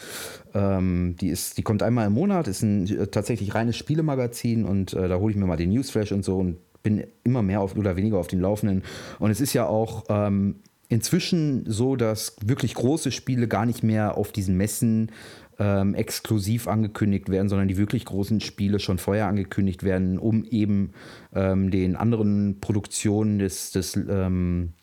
Ähm, 0.53 1.15
die, 1.21 1.29
ist, 1.29 1.57
die 1.57 1.63
kommt 1.63 1.81
einmal 1.81 2.07
im 2.07 2.13
Monat, 2.13 2.49
ist 2.49 2.61
ein 2.61 2.87
äh, 2.87 3.07
tatsächlich 3.07 3.55
reines 3.55 3.77
Spielemagazin 3.77 4.65
und 4.65 4.93
äh, 4.93 5.07
da 5.07 5.17
hole 5.17 5.31
ich 5.31 5.37
mir 5.37 5.45
mal 5.45 5.55
den 5.55 5.69
Newsflash 5.69 6.11
und 6.11 6.25
so 6.25 6.39
und 6.39 6.57
bin 6.85 7.03
immer 7.23 7.41
mehr 7.41 7.59
auf, 7.59 7.75
oder 7.75 7.97
weniger 7.97 8.17
auf 8.17 8.27
den 8.27 8.39
Laufenden. 8.39 8.83
Und 9.19 9.31
es 9.31 9.41
ist 9.41 9.53
ja 9.53 9.65
auch 9.65 10.05
ähm, 10.07 10.57
inzwischen 10.87 11.65
so, 11.67 11.95
dass 11.95 12.37
wirklich 12.45 12.75
große 12.75 13.11
Spiele 13.11 13.47
gar 13.47 13.65
nicht 13.65 13.83
mehr 13.83 14.17
auf 14.17 14.31
diesen 14.31 14.55
Messen 14.55 15.11
ähm, 15.57 15.95
exklusiv 15.95 16.67
angekündigt 16.67 17.29
werden, 17.29 17.49
sondern 17.49 17.67
die 17.67 17.77
wirklich 17.77 18.05
großen 18.05 18.39
Spiele 18.39 18.79
schon 18.79 18.99
vorher 18.99 19.27
angekündigt 19.27 19.83
werden, 19.83 20.19
um 20.19 20.45
eben 20.45 20.91
ähm, 21.33 21.71
den 21.71 21.95
anderen 21.95 22.59
Produktionen 22.61 23.39
des, 23.39 23.71
des 23.71 23.95
ähm, 23.95 24.73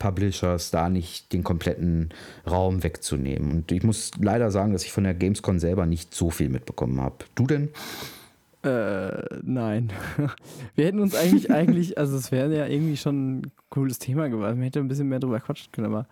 Publishers 0.00 0.72
da 0.72 0.88
nicht 0.88 1.32
den 1.32 1.44
kompletten 1.44 2.10
Raum 2.50 2.82
wegzunehmen. 2.82 3.52
Und 3.52 3.70
ich 3.72 3.84
muss 3.84 4.10
leider 4.20 4.50
sagen, 4.50 4.72
dass 4.72 4.84
ich 4.84 4.92
von 4.92 5.04
der 5.04 5.14
Gamescom 5.14 5.60
selber 5.60 5.86
nicht 5.86 6.14
so 6.14 6.30
viel 6.30 6.48
mitbekommen 6.48 7.00
habe. 7.00 7.16
Du 7.36 7.46
denn? 7.46 7.68
Äh, 8.64 9.40
nein. 9.42 9.92
Wir 10.74 10.86
hätten 10.86 11.00
uns 11.00 11.14
eigentlich, 11.14 11.50
eigentlich, 11.50 11.98
also 11.98 12.16
es 12.16 12.32
wäre 12.32 12.56
ja 12.56 12.66
irgendwie 12.66 12.96
schon 12.96 13.38
ein 13.38 13.52
cooles 13.68 13.98
Thema 13.98 14.28
geworden. 14.28 14.56
Man 14.56 14.64
hätte 14.64 14.80
ein 14.80 14.88
bisschen 14.88 15.08
mehr 15.08 15.20
drüber 15.20 15.40
quatschen 15.40 15.70
können, 15.72 15.88
aber 15.88 16.06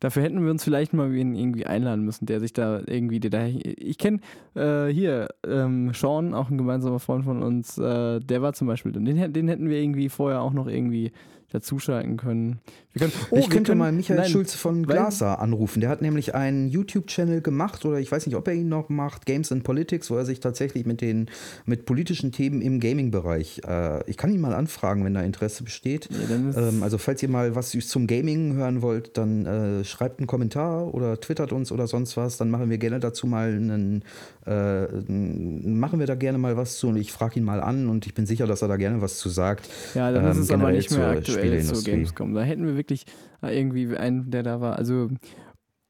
dafür 0.00 0.22
hätten 0.22 0.44
wir 0.44 0.50
uns 0.50 0.62
vielleicht 0.62 0.92
mal 0.92 1.14
irgendwie 1.14 1.64
einladen 1.64 2.04
müssen, 2.04 2.26
der 2.26 2.40
sich 2.40 2.52
da 2.52 2.80
irgendwie, 2.86 3.20
der 3.20 3.30
da, 3.30 3.46
ich 3.46 3.96
kenne 3.96 4.20
äh, 4.54 4.88
hier 4.88 5.28
ähm, 5.46 5.92
Sean, 5.94 6.34
auch 6.34 6.50
ein 6.50 6.58
gemeinsamer 6.58 6.98
Freund 6.98 7.24
von 7.24 7.42
uns, 7.42 7.78
äh, 7.78 8.20
der 8.20 8.42
war 8.42 8.52
zum 8.52 8.66
Beispiel, 8.66 8.92
den, 8.92 9.32
den 9.32 9.48
hätten 9.48 9.68
wir 9.70 9.78
irgendwie 9.78 10.10
vorher 10.10 10.42
auch 10.42 10.52
noch 10.52 10.66
irgendwie 10.66 11.12
dazuschalten 11.54 12.16
können. 12.16 12.58
können 12.98 13.12
oh, 13.30 13.36
ich 13.36 13.48
könnte 13.48 13.70
können, 13.70 13.78
mal 13.78 13.92
Michael 13.92 14.18
nein, 14.18 14.28
Schulze 14.28 14.58
von 14.58 14.84
Glaser 14.84 15.38
anrufen. 15.38 15.80
Der 15.80 15.88
hat 15.88 16.02
nämlich 16.02 16.34
einen 16.34 16.68
YouTube-Channel 16.68 17.42
gemacht 17.42 17.84
oder 17.84 18.00
ich 18.00 18.10
weiß 18.10 18.26
nicht, 18.26 18.34
ob 18.34 18.48
er 18.48 18.54
ihn 18.54 18.68
noch 18.68 18.88
macht, 18.88 19.24
Games 19.24 19.52
and 19.52 19.62
Politics, 19.62 20.10
wo 20.10 20.16
er 20.16 20.24
sich 20.24 20.40
tatsächlich 20.40 20.84
mit 20.84 21.00
den 21.00 21.30
mit 21.64 21.86
politischen 21.86 22.32
Themen 22.32 22.60
im 22.60 22.80
Gaming-Bereich. 22.80 23.62
Äh, 23.66 24.10
ich 24.10 24.16
kann 24.16 24.32
ihn 24.32 24.40
mal 24.40 24.52
anfragen, 24.52 25.04
wenn 25.04 25.14
da 25.14 25.22
Interesse 25.22 25.62
besteht. 25.62 26.08
Ja, 26.10 26.34
ähm, 26.34 26.82
also 26.82 26.98
falls 26.98 27.22
ihr 27.22 27.28
mal 27.28 27.54
was 27.54 27.70
zum 27.70 28.08
Gaming 28.08 28.54
hören 28.54 28.82
wollt, 28.82 29.16
dann 29.16 29.46
äh, 29.46 29.84
schreibt 29.84 30.18
einen 30.18 30.26
Kommentar 30.26 30.92
oder 30.92 31.20
twittert 31.20 31.52
uns 31.52 31.70
oder 31.70 31.86
sonst 31.86 32.16
was. 32.16 32.36
Dann 32.36 32.50
machen 32.50 32.68
wir 32.68 32.78
gerne 32.78 32.98
dazu 32.98 33.28
mal 33.28 33.48
einen, 33.48 34.02
äh, 34.44 34.86
machen 35.08 36.00
wir 36.00 36.06
da 36.06 36.16
gerne 36.16 36.38
mal 36.38 36.56
was 36.56 36.78
zu 36.78 36.88
und 36.88 36.96
ich 36.96 37.12
frage 37.12 37.38
ihn 37.38 37.44
mal 37.44 37.60
an 37.60 37.88
und 37.88 38.06
ich 38.06 38.14
bin 38.14 38.26
sicher, 38.26 38.48
dass 38.48 38.62
er 38.62 38.68
da 38.68 38.76
gerne 38.76 39.00
was 39.00 39.18
zu 39.18 39.28
sagt. 39.28 39.68
Ja, 39.94 40.10
dann 40.10 40.24
ähm, 40.24 40.30
ist 40.32 40.38
es 40.38 40.50
aber 40.50 40.72
nicht 40.72 40.90
mehr 40.90 41.10
aktuell 41.10 41.43
zur 41.62 41.82
Gamescom. 41.82 42.34
Da 42.34 42.42
hätten 42.42 42.66
wir 42.66 42.76
wirklich 42.76 43.04
irgendwie 43.42 43.96
einen, 43.96 44.30
der 44.30 44.42
da 44.42 44.60
war. 44.60 44.76
Also 44.76 45.08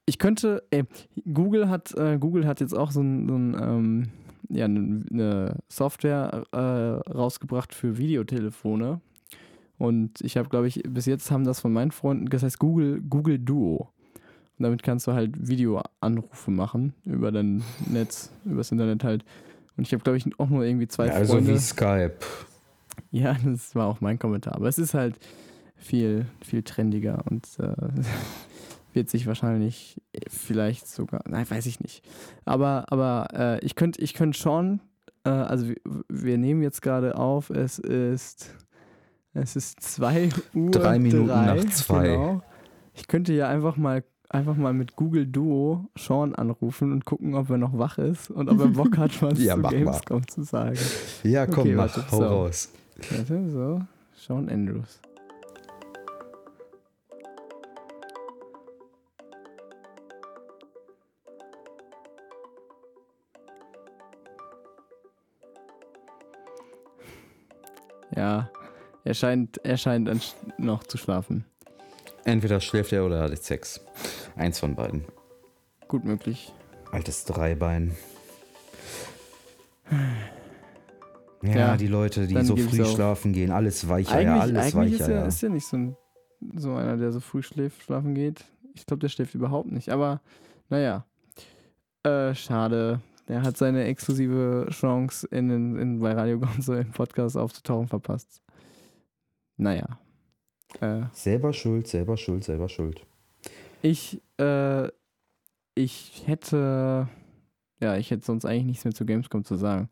ich 0.06 0.18
könnte, 0.18 0.62
ey, 0.70 0.84
Google 1.32 1.68
hat, 1.68 1.94
äh, 1.96 2.18
Google 2.18 2.46
hat 2.46 2.60
jetzt 2.60 2.74
auch 2.74 2.90
so 2.90 3.00
ein, 3.00 3.28
so 3.28 3.34
ein 3.34 3.56
ähm, 3.60 4.08
ja, 4.48 4.66
eine 4.66 5.56
Software 5.68 6.44
äh, 6.52 6.58
rausgebracht 6.58 7.74
für 7.74 7.98
Videotelefone. 7.98 9.00
Und 9.78 10.20
ich 10.20 10.36
habe, 10.36 10.48
glaube 10.48 10.68
ich, 10.68 10.82
bis 10.88 11.06
jetzt 11.06 11.30
haben 11.30 11.44
das 11.44 11.60
von 11.60 11.72
meinen 11.72 11.90
Freunden, 11.90 12.26
das 12.26 12.42
heißt 12.42 12.58
Google, 12.58 13.00
Google 13.02 13.38
Duo. 13.38 13.90
Und 14.56 14.62
damit 14.62 14.82
kannst 14.82 15.06
du 15.06 15.12
halt 15.12 15.48
Videoanrufe 15.48 16.50
machen 16.50 16.94
über 17.04 17.32
dein 17.32 17.64
Netz, 17.90 18.30
übers 18.44 18.70
Internet 18.70 19.02
halt. 19.02 19.24
Und 19.76 19.86
ich 19.86 19.92
habe, 19.92 20.04
glaube 20.04 20.16
ich, 20.16 20.38
auch 20.38 20.48
nur 20.48 20.64
irgendwie 20.64 20.86
zwei 20.86 21.08
ja, 21.08 21.14
also 21.14 21.34
Freunde. 21.34 21.52
Also 21.52 21.60
wie 21.60 21.66
Skype. 21.66 22.16
Ja, 23.14 23.36
das 23.44 23.74
war 23.74 23.86
auch 23.86 24.00
mein 24.00 24.18
Kommentar. 24.18 24.56
Aber 24.56 24.68
es 24.68 24.78
ist 24.78 24.92
halt 24.92 25.18
viel, 25.76 26.26
viel 26.44 26.62
trendiger 26.62 27.24
und 27.30 27.46
äh, 27.58 27.72
wird 28.92 29.08
sich 29.08 29.26
wahrscheinlich 29.26 30.00
vielleicht 30.28 30.88
sogar, 30.88 31.22
nein, 31.28 31.48
weiß 31.48 31.66
ich 31.66 31.80
nicht. 31.80 32.04
Aber, 32.44 32.86
aber 32.88 33.28
äh, 33.32 33.64
ich 33.64 33.76
könnte 33.76 34.00
ich 34.00 34.14
könnt 34.14 34.36
schon, 34.36 34.80
äh, 35.24 35.30
also 35.30 35.68
wir, 35.68 35.76
wir, 36.08 36.38
nehmen 36.38 36.62
jetzt 36.62 36.82
gerade 36.82 37.16
auf, 37.16 37.50
es 37.50 37.78
ist, 37.78 38.54
es 39.32 39.56
ist 39.56 39.80
2 39.80 40.28
Uhr. 40.54 40.70
Drei 40.70 40.98
Minuten 40.98 41.28
drei, 41.28 41.54
nach 41.54 41.64
zwei. 41.66 42.08
Genau. 42.08 42.42
Ich 42.94 43.08
könnte 43.08 43.32
ja 43.32 43.48
einfach 43.48 43.76
mal 43.76 44.04
einfach 44.28 44.56
mal 44.56 44.72
mit 44.72 44.96
Google 44.96 45.26
Duo 45.26 45.88
Sean 45.96 46.34
anrufen 46.34 46.90
und 46.90 47.04
gucken, 47.04 47.34
ob 47.34 47.50
er 47.50 47.58
noch 47.58 47.78
wach 47.78 47.98
ist 47.98 48.30
und 48.30 48.48
ob 48.48 48.58
er 48.58 48.66
Bock 48.68 48.98
hat, 48.98 49.22
was 49.22 49.40
ja, 49.40 49.54
zu 49.54 49.62
Gamescom 49.62 50.20
mal. 50.20 50.26
zu 50.26 50.42
sagen. 50.42 50.78
Ja, 51.22 51.46
komm, 51.46 51.60
okay, 51.60 51.74
mach, 51.74 52.10
hau 52.10 52.16
so. 52.16 52.24
raus. 52.24 52.72
Warte, 52.96 53.50
so, 53.50 53.80
Sean 54.14 54.48
Andrews. 54.48 55.00
Ja, 68.16 68.48
er 69.02 69.14
scheint, 69.14 69.58
er 69.64 69.76
scheint 69.76 70.36
noch 70.58 70.84
zu 70.84 70.98
schlafen. 70.98 71.44
Entweder 72.24 72.60
schläft 72.60 72.92
er 72.92 73.04
oder 73.04 73.20
hat 73.22 73.42
Sex. 73.42 73.80
Eins 74.36 74.60
von 74.60 74.74
beiden. 74.74 75.04
Gut 75.88 76.04
möglich. 76.04 76.52
Altes 76.92 77.24
Dreibein. 77.24 77.96
Ja, 81.44 81.56
Ja, 81.56 81.76
die 81.76 81.86
Leute, 81.86 82.26
die 82.26 82.42
so 82.42 82.56
früh 82.56 82.84
schlafen 82.84 83.32
gehen, 83.32 83.50
alles 83.50 83.88
weicher, 83.88 84.12
Eigentlich, 84.12 84.26
ja, 84.26 84.40
alles 84.40 84.74
eigentlich 84.74 84.92
ist, 84.94 85.00
weicher, 85.00 85.12
er, 85.12 85.20
ja. 85.20 85.26
ist 85.26 85.42
er 85.42 85.48
nicht 85.50 85.66
so, 85.66 85.76
ein, 85.76 85.96
so 86.56 86.74
einer, 86.74 86.96
der 86.96 87.12
so 87.12 87.20
früh 87.20 87.42
schläft, 87.42 87.82
schlafen 87.82 88.14
geht. 88.14 88.44
Ich 88.74 88.86
glaube, 88.86 89.00
der 89.00 89.08
schläft 89.08 89.34
überhaupt 89.34 89.70
nicht. 89.70 89.90
Aber 89.90 90.20
naja. 90.68 91.04
Äh, 92.02 92.34
schade. 92.34 93.00
Er 93.26 93.42
hat 93.42 93.56
seine 93.56 93.84
exklusive 93.84 94.66
Chance, 94.70 95.26
in, 95.30 95.48
in, 95.50 95.76
in, 95.78 96.00
bei 96.00 96.12
Radio 96.12 96.38
Gonzo 96.38 96.74
im 96.74 96.90
Podcast 96.90 97.36
aufzutauchen, 97.36 97.88
verpasst. 97.88 98.42
Naja. 99.56 99.98
Äh, 100.80 101.02
Selber 101.12 101.52
schuld, 101.52 101.86
selber 101.86 102.16
schuld, 102.16 102.44
selber 102.44 102.68
schuld. 102.68 103.06
ich, 103.82 104.20
äh, 104.38 104.88
ich 105.74 106.24
hätte, 106.26 107.08
ja, 107.80 107.96
ich 107.96 108.10
hätte 108.10 108.24
sonst 108.24 108.44
eigentlich 108.44 108.64
nichts 108.64 108.84
mehr 108.84 108.94
zu 108.94 109.06
Gamescom 109.06 109.44
zu 109.44 109.56
sagen. 109.56 109.88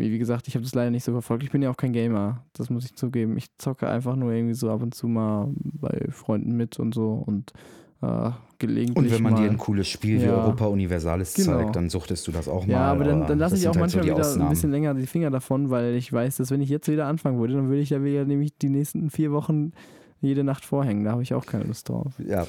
Wie, 0.00 0.10
wie 0.10 0.18
gesagt, 0.18 0.48
ich 0.48 0.54
habe 0.54 0.64
das 0.64 0.74
leider 0.74 0.90
nicht 0.90 1.04
so 1.04 1.12
verfolgt. 1.12 1.44
Ich 1.44 1.50
bin 1.52 1.62
ja 1.62 1.70
auch 1.70 1.76
kein 1.76 1.92
Gamer, 1.92 2.44
das 2.54 2.68
muss 2.70 2.84
ich 2.84 2.94
zugeben. 2.96 3.36
Ich 3.36 3.56
zocke 3.58 3.88
einfach 3.88 4.16
nur 4.16 4.32
irgendwie 4.32 4.54
so 4.54 4.70
ab 4.70 4.82
und 4.82 4.94
zu 4.94 5.06
mal 5.06 5.48
bei 5.54 6.06
Freunden 6.10 6.56
mit 6.56 6.78
und 6.80 6.92
so 6.94 7.22
und 7.26 7.52
äh, 8.02 8.30
gelegentlich 8.58 8.96
Und 8.96 9.10
wenn 9.12 9.22
man 9.22 9.34
mal. 9.34 9.42
dir 9.42 9.50
ein 9.50 9.58
cooles 9.58 9.86
Spiel 9.88 10.20
wie 10.20 10.24
Ja. 10.24 10.42
Europa 10.42 10.66
Universalis 10.66 11.34
Genau. 11.34 11.58
zeigt, 11.58 11.76
dann 11.76 11.90
suchtest 11.90 12.26
du 12.26 12.32
das 12.32 12.48
auch 12.48 12.66
mal. 12.66 12.72
ja, 12.72 12.80
aber 12.92 13.04
dann, 13.04 13.26
dann 13.26 13.38
lasse 13.38 13.56
ich 13.56 13.62
auch 13.62 13.66
halt 13.68 13.74
so 13.74 13.80
manchmal 13.98 14.04
die 14.04 14.10
wieder 14.10 14.42
ein 14.44 14.48
bisschen 14.48 14.70
länger 14.70 14.94
die 14.94 15.06
Finger 15.06 15.30
davon, 15.30 15.70
weil 15.70 15.94
ich 15.94 16.10
weiß, 16.12 16.38
dass 16.38 16.50
wenn 16.50 16.60
ich 16.62 16.70
jetzt 16.70 16.88
wieder 16.88 17.06
anfangen 17.06 17.38
würde, 17.38 17.54
dann 17.54 17.68
würde 17.68 17.80
ich 17.82 17.90
ja 17.90 18.02
wieder 18.02 18.24
nämlich 18.24 18.56
die 18.56 18.70
nächsten 18.70 19.10
vier 19.10 19.32
Wochen 19.32 19.72
jede 20.22 20.44
Nacht 20.44 20.64
vorhängen. 20.64 21.04
Da 21.04 21.12
habe 21.12 21.22
ich 21.22 21.34
auch 21.34 21.44
keine 21.46 21.64
Lust 21.64 21.88
drauf. 21.90 22.12
Ja. 22.26 22.46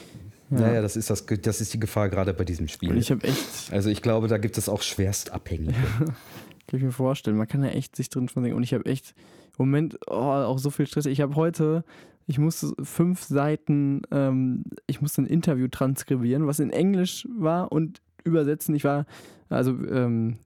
Ja. 0.52 0.60
Naja, 0.60 0.82
das 0.82 0.98
ist, 0.98 1.10
das, 1.10 1.26
das 1.26 1.62
ist 1.62 1.74
die 1.74 1.80
Gefahr 1.80 2.10
gerade 2.10 2.34
bei 2.34 2.44
diesem 2.44 2.64
Und 2.64 2.72
Spiel. 2.72 2.98
ich 2.98 3.10
habe 3.10 3.24
echt, 3.26 3.72
Also 3.72 3.90
ich 3.90 4.02
glaube, 4.02 4.28
da 4.28 4.38
gibt 4.38 4.58
es 4.58 4.68
auch 4.68 4.82
Schwerstabhängige. 4.82 5.74
kann 6.72 6.80
ich 6.80 6.86
mir 6.86 6.92
vorstellen, 6.94 7.36
man 7.36 7.50
kann 7.50 7.64
ja 7.66 7.70
echt 7.70 7.98
sich 7.98 8.10
drin 8.10 8.30
versenken. 8.30 8.56
Und 8.56 8.64
ich 8.64 8.74
habe 8.74 8.86
echt 8.86 9.14
im 9.60 9.66
Moment 9.66 10.00
oh, 10.08 10.14
auch 10.14 10.58
so 10.58 10.70
viel 10.70 10.88
Stress. 10.88 11.06
Ich 11.06 11.20
habe 11.20 11.36
heute, 11.36 11.84
ich 12.28 12.40
musste 12.40 12.74
fünf 12.82 13.24
Seiten, 13.24 14.04
ähm, 14.10 14.64
ich 14.88 15.02
musste 15.02 15.22
ein 15.22 15.26
Interview 15.26 15.68
transkribieren, 15.68 16.48
was 16.48 16.60
in 16.60 16.70
Englisch 16.70 17.28
war 17.38 17.74
und 17.74 18.02
übersetzen. 18.24 18.74
Ich 18.74 18.86
war, 18.86 19.06
also 19.50 19.72
ähm, 19.72 20.38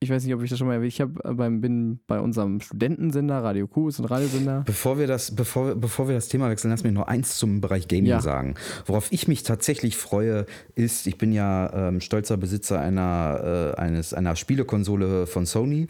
ich 0.00 0.10
weiß 0.10 0.24
nicht, 0.24 0.34
ob 0.34 0.42
ich 0.42 0.50
das 0.50 0.58
schon 0.58 0.68
mal 0.68 0.74
erwähnt 0.74 0.92
ich 0.92 1.00
hab 1.00 1.10
beim, 1.36 1.60
bin 1.62 2.00
bei 2.06 2.20
unserem 2.20 2.60
Studentensender, 2.60 3.42
Radio 3.42 3.66
Q, 3.66 3.88
ist 3.88 3.98
ein 4.00 4.04
Radiosender. 4.04 4.62
Bevor 4.66 4.98
wir, 4.98 5.06
das, 5.06 5.34
bevor, 5.34 5.74
bevor 5.76 6.08
wir 6.08 6.14
das 6.14 6.28
Thema 6.28 6.50
wechseln, 6.50 6.70
lass 6.70 6.84
mich 6.84 6.92
noch 6.92 7.06
eins 7.06 7.38
zum 7.38 7.60
Bereich 7.62 7.88
Gaming 7.88 8.06
Ja. 8.06 8.20
sagen. 8.20 8.54
Worauf 8.86 9.10
ich 9.12 9.28
mich 9.28 9.44
tatsächlich 9.44 9.96
freue, 9.96 10.44
ist, 10.74 11.06
ich 11.06 11.16
bin 11.16 11.32
ja 11.32 11.88
ähm, 11.88 12.00
stolzer 12.00 12.36
Besitzer 12.36 12.80
einer, 12.80 13.72
äh, 13.76 13.80
eines, 13.80 14.12
einer 14.12 14.36
Spielekonsole 14.36 15.26
von 15.26 15.46
Sony. 15.46 15.86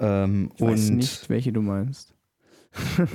Ähm, 0.00 0.50
Ich 0.56 0.60
weiß 0.62 0.90
nicht, 0.90 1.30
welche 1.30 1.52
du 1.52 1.62
meinst. 1.62 2.12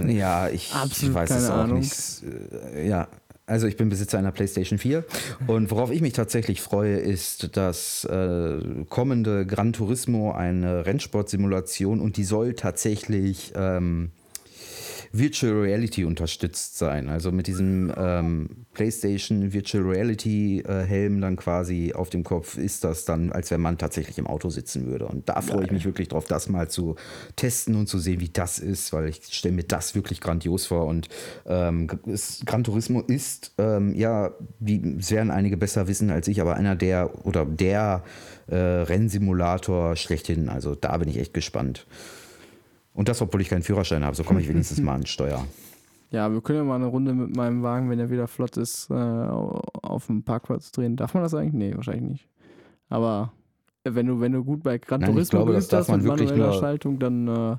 Ja, 0.07 0.47
ich, 0.47 0.73
Absolut 0.73 1.15
weiß 1.15 1.31
es 1.31 1.49
auch 1.49 1.55
Ahnung. 1.63 1.79
nicht. 1.79 2.23
Äh, 2.73 2.87
Ja, 2.87 3.09
also 3.49 3.67
ich 3.67 3.77
bin 3.77 3.89
Besitzer 3.89 4.17
einer 4.17 4.31
PlayStation 4.31 4.77
4 4.77 5.03
und 5.47 5.71
worauf 5.71 5.91
ich 5.91 6.01
mich 6.01 6.13
tatsächlich 6.13 6.61
freue, 6.61 6.97
ist 6.97 7.57
das 7.57 8.05
äh, 8.05 8.59
kommende 8.89 9.45
Gran 9.45 9.73
Turismo, 9.73 10.31
eine 10.31 10.85
Rennsportsimulation 10.85 11.99
und 11.99 12.17
die 12.17 12.23
soll 12.23 12.53
tatsächlich 12.53 13.53
ähm, 13.55 14.11
Virtual 15.11 15.53
Reality 15.61 16.05
unterstützt 16.05 16.77
sein. 16.77 17.09
Also 17.09 17.31
mit 17.31 17.47
diesem 17.47 17.91
ähm, 17.97 18.65
PlayStation 18.73 19.53
Virtual 19.53 19.83
Reality 19.83 20.59
äh, 20.61 20.83
Helm 20.83 21.21
dann 21.21 21.35
quasi 21.35 21.93
auf 21.93 22.09
dem 22.09 22.23
Kopf 22.23 22.57
ist 22.57 22.83
das 22.83 23.05
dann, 23.05 23.31
als 23.31 23.51
wenn 23.51 23.61
man 23.61 23.77
tatsächlich 23.77 24.17
im 24.17 24.27
Auto 24.27 24.49
sitzen 24.49 24.85
würde. 24.85 25.07
Und 25.07 25.27
da 25.29 25.41
freue 25.41 25.65
ich 25.65 25.71
mich 25.71 25.85
wirklich 25.85 26.09
drauf, 26.09 26.25
das 26.25 26.49
mal 26.49 26.69
zu 26.69 26.95
testen 27.35 27.75
und 27.75 27.87
zu 27.87 27.97
sehen, 27.99 28.19
wie 28.19 28.29
das 28.29 28.59
ist, 28.59 28.93
weil 28.93 29.07
ich 29.09 29.21
stelle 29.31 29.55
mir 29.55 29.63
das 29.63 29.95
wirklich 29.95 30.21
grandios 30.21 30.67
vor. 30.67 30.85
Und 30.85 31.09
ähm, 31.45 31.87
Gran 32.45 32.63
Turismo 32.63 33.01
ist, 33.01 33.53
ähm, 33.57 33.93
ja, 33.95 34.31
wie 34.59 34.97
es 34.99 35.11
werden 35.11 35.31
einige 35.31 35.57
besser 35.57 35.87
wissen 35.87 36.09
als 36.11 36.27
ich, 36.27 36.41
aber 36.41 36.55
einer 36.55 36.75
der 36.75 37.25
oder 37.25 37.45
der 37.45 38.03
äh, 38.47 38.55
Rennsimulator 38.55 39.95
schlechthin. 39.95 40.49
Also 40.49 40.75
da 40.75 40.97
bin 40.97 41.09
ich 41.09 41.17
echt 41.17 41.33
gespannt. 41.33 41.85
Und 42.93 43.07
das, 43.07 43.21
obwohl 43.21 43.41
ich 43.41 43.49
keinen 43.49 43.61
Führerschein 43.63 44.03
habe, 44.03 44.15
so 44.15 44.23
komme 44.23 44.41
ich 44.41 44.49
wenigstens 44.49 44.81
mal 44.81 44.95
an 44.95 45.05
Steuer. 45.05 45.45
Ja, 46.11 46.33
wir 46.33 46.41
können 46.41 46.57
ja 46.57 46.63
mal 46.63 46.73
eine 46.77 46.87
Runde 46.87 47.13
mit 47.13 47.35
meinem 47.35 47.61
Wagen, 47.61 47.87
wenn 47.91 47.99
er 47.99 48.09
wieder 48.09 48.27
flott 48.27 48.57
ist, 48.57 48.89
äh, 48.89 48.95
auf 48.95 50.07
dem 50.07 50.23
Parkplatz 50.23 50.71
drehen. 50.71 50.95
Darf 50.95 51.13
man 51.13 51.21
das 51.21 51.35
eigentlich? 51.35 51.53
Nee, 51.53 51.75
wahrscheinlich 51.75 52.09
nicht. 52.09 52.27
Aber 52.89 53.31
äh, 53.83 53.93
wenn 53.93 54.07
du, 54.07 54.19
wenn 54.19 54.31
du 54.31 54.43
gut 54.43 54.63
bei 54.63 54.79
Gran 54.79 55.01
Nein, 55.01 55.11
Turismo 55.11 55.37
glaube, 55.37 55.53
das 55.53 55.65
bist, 55.65 55.73
darf 55.73 55.81
das 55.81 55.87
man 55.89 55.99
mit 55.99 56.07
wirklich 56.09 56.31
manueller 56.31 56.53
Schaltung, 56.53 56.97
dann 56.97 57.27
äh, 57.27 57.57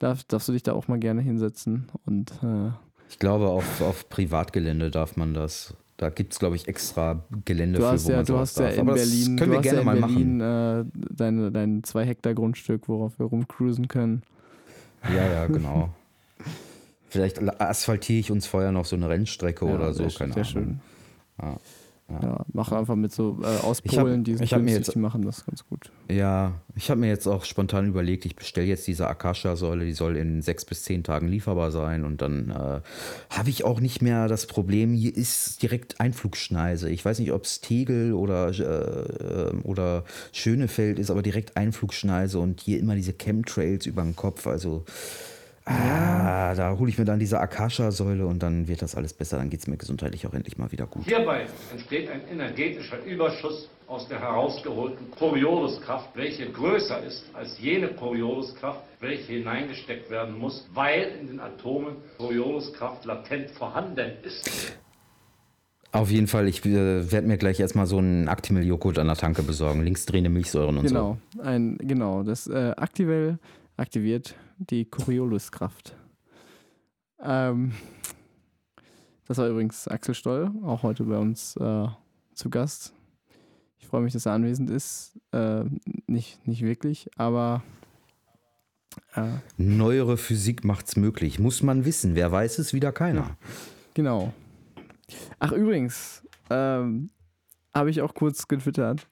darf, 0.00 0.24
darfst 0.24 0.48
du 0.48 0.52
dich 0.54 0.64
da 0.64 0.72
auch 0.72 0.88
mal 0.88 0.98
gerne 0.98 1.20
hinsetzen. 1.22 1.86
Und 2.04 2.32
äh, 2.42 2.70
Ich 3.08 3.20
glaube, 3.20 3.46
auf, 3.46 3.80
auf 3.80 4.08
Privatgelände 4.08 4.90
darf 4.90 5.16
man 5.16 5.34
das. 5.34 5.74
Da 5.98 6.10
gibt 6.10 6.32
es, 6.32 6.40
glaube 6.40 6.56
ich, 6.56 6.66
extra 6.66 7.22
Gelände 7.44 7.78
du 7.78 7.84
für, 7.84 7.92
hast 7.92 8.06
wo 8.06 8.10
ja, 8.10 8.16
man 8.16 8.26
du 8.26 8.38
hast 8.38 8.58
ja 8.58 8.64
darf. 8.64 8.74
in 8.74 8.80
Aber 8.80 8.94
Berlin, 8.94 9.36
können 9.36 9.52
wir 9.52 9.60
gerne 9.60 9.78
ja 9.78 9.84
mal 9.84 9.94
in 9.96 10.00
machen. 10.00 10.38
Berlin 10.38 10.40
äh, 10.40 11.14
dein, 11.14 11.52
dein 11.52 11.84
zwei 11.84 12.04
Hektar 12.04 12.34
Grundstück, 12.34 12.88
worauf 12.88 13.20
wir 13.20 13.26
rumcruisen 13.26 13.86
können. 13.86 14.22
Ja, 15.04 15.26
ja, 15.26 15.46
genau. 15.46 15.90
Vielleicht 17.10 17.38
asphaltiere 17.60 18.20
ich 18.20 18.30
uns 18.30 18.46
vorher 18.46 18.72
noch 18.72 18.84
so 18.84 18.96
eine 18.96 19.08
Rennstrecke 19.08 19.64
Ja, 19.64 19.74
oder 19.74 19.94
so, 19.94 20.08
sehr, 20.08 20.18
keine 20.28 20.34
sehr 20.34 20.42
Ahnung. 20.42 20.44
schön. 20.44 20.80
Ja, 21.40 21.56
Ja, 22.10 22.46
mach 22.54 22.72
einfach 22.72 22.96
mit 22.96 23.12
so 23.12 23.38
äh, 23.42 23.46
aus 23.66 23.82
Polen, 23.82 24.24
die 24.24 24.32
sind 24.34 24.44
ich 24.44 24.54
hab 24.54 24.60
mir 24.62 24.66
günstig, 24.72 24.86
jetzt- 24.86 24.94
die 24.94 24.98
machen 24.98 25.20
das 25.22 25.44
ganz 25.44 25.66
gut. 25.68 25.90
Ja, 26.10 26.52
ich 26.74 26.88
habe 26.90 27.00
mir 27.00 27.08
jetzt 27.08 27.26
auch 27.26 27.44
spontan 27.44 27.86
überlegt, 27.86 28.24
ich 28.24 28.34
bestelle 28.34 28.66
jetzt 28.66 28.86
diese 28.86 29.06
Akasha-Säule, 29.08 29.84
die 29.84 29.92
soll 29.92 30.16
in 30.16 30.40
sechs 30.40 30.64
bis 30.64 30.84
zehn 30.84 31.04
Tagen 31.04 31.28
lieferbar 31.28 31.70
sein 31.70 32.06
und 32.06 32.22
dann 32.22 32.48
äh, 32.50 32.80
habe 33.28 33.50
ich 33.50 33.64
auch 33.64 33.80
nicht 33.80 34.00
mehr 34.00 34.26
das 34.26 34.46
Problem, 34.46 34.94
hier 34.94 35.14
ist 35.14 35.62
direkt 35.62 36.00
Einflugschneise. 36.00 36.88
Ich 36.88 37.04
weiß 37.04 37.18
nicht, 37.18 37.32
ob 37.32 37.44
es 37.44 37.60
Tegel 37.60 38.14
oder, 38.14 38.48
äh, 38.58 39.54
oder 39.64 40.04
Schönefeld 40.32 40.98
ist, 40.98 41.10
aber 41.10 41.20
direkt 41.20 41.58
Einflugschneise 41.58 42.38
und 42.38 42.62
hier 42.62 42.78
immer 42.80 42.94
diese 42.94 43.12
Chemtrails 43.12 43.84
über 43.84 44.00
den 44.02 44.16
Kopf. 44.16 44.46
Also 44.46 44.84
ah, 45.68 46.54
da 46.54 46.76
hole 46.78 46.90
ich 46.90 46.98
mir 46.98 47.04
dann 47.04 47.18
diese 47.18 47.40
Akasha-Säule 47.40 48.26
und 48.26 48.42
dann 48.42 48.68
wird 48.68 48.82
das 48.82 48.94
alles 48.94 49.12
besser. 49.12 49.38
Dann 49.38 49.50
geht 49.50 49.60
es 49.60 49.66
mir 49.66 49.76
gesundheitlich 49.76 50.26
auch 50.26 50.34
endlich 50.34 50.58
mal 50.58 50.70
wieder 50.72 50.86
gut. 50.86 51.04
Hierbei 51.04 51.46
entsteht 51.72 52.10
ein 52.10 52.22
energetischer 52.30 53.04
Überschuss 53.04 53.68
aus 53.86 54.06
der 54.08 54.20
herausgeholten 54.20 55.10
Corioliskraft, 55.12 56.10
welche 56.14 56.50
größer 56.50 57.02
ist 57.04 57.24
als 57.32 57.58
jene 57.58 57.88
Corioliskraft, 57.88 58.80
welche 59.00 59.32
hineingesteckt 59.32 60.10
werden 60.10 60.38
muss, 60.38 60.68
weil 60.74 61.12
in 61.20 61.26
den 61.26 61.40
Atomen 61.40 61.96
Corioliskraft 62.18 63.04
latent 63.06 63.50
vorhanden 63.52 64.12
ist. 64.22 64.76
Auf 65.90 66.10
jeden 66.10 66.26
Fall, 66.26 66.48
ich 66.48 66.64
äh, 66.66 67.10
werde 67.10 67.26
mir 67.26 67.38
gleich 67.38 67.60
erstmal 67.60 67.86
so 67.86 67.96
einen 67.96 68.28
Actimel-Joghurt 68.28 68.98
an 68.98 69.06
der 69.06 69.16
Tanke 69.16 69.42
besorgen. 69.42 69.82
Linksdrehende 69.82 70.28
Milchsäuren 70.28 70.76
und 70.76 70.88
so. 70.88 70.94
Genau, 70.94 71.18
ein, 71.42 71.78
genau. 71.78 72.22
Das 72.22 72.46
äh, 72.46 72.74
Aktivell 72.76 73.38
aktiviert 73.78 74.34
die 74.58 74.84
Corioliskraft. 74.84 75.96
Ähm, 77.20 77.72
das 79.26 79.38
war 79.38 79.48
übrigens 79.48 79.88
Axel 79.88 80.14
Stoll, 80.14 80.50
auch 80.64 80.82
heute 80.82 81.04
bei 81.04 81.18
uns 81.18 81.56
äh, 81.56 81.86
zu 82.34 82.50
Gast. 82.50 82.94
Ich 83.78 83.86
freue 83.86 84.02
mich, 84.02 84.12
dass 84.12 84.26
er 84.26 84.32
anwesend 84.32 84.70
ist. 84.70 85.18
Äh, 85.32 85.64
nicht, 86.06 86.46
nicht 86.46 86.62
wirklich, 86.62 87.08
aber 87.16 87.62
äh, 89.14 89.38
Neuere 89.56 90.16
Physik 90.16 90.64
macht's 90.64 90.96
möglich. 90.96 91.38
Muss 91.38 91.62
man 91.62 91.84
wissen. 91.84 92.14
Wer 92.14 92.32
weiß 92.32 92.58
es, 92.58 92.72
wieder 92.72 92.92
keiner. 92.92 93.36
Genau. 93.94 94.32
Ach, 95.38 95.52
übrigens, 95.52 96.22
ähm, 96.50 97.10
habe 97.74 97.90
ich 97.90 98.02
auch 98.02 98.14
kurz 98.14 98.48
getwittert. 98.48 99.06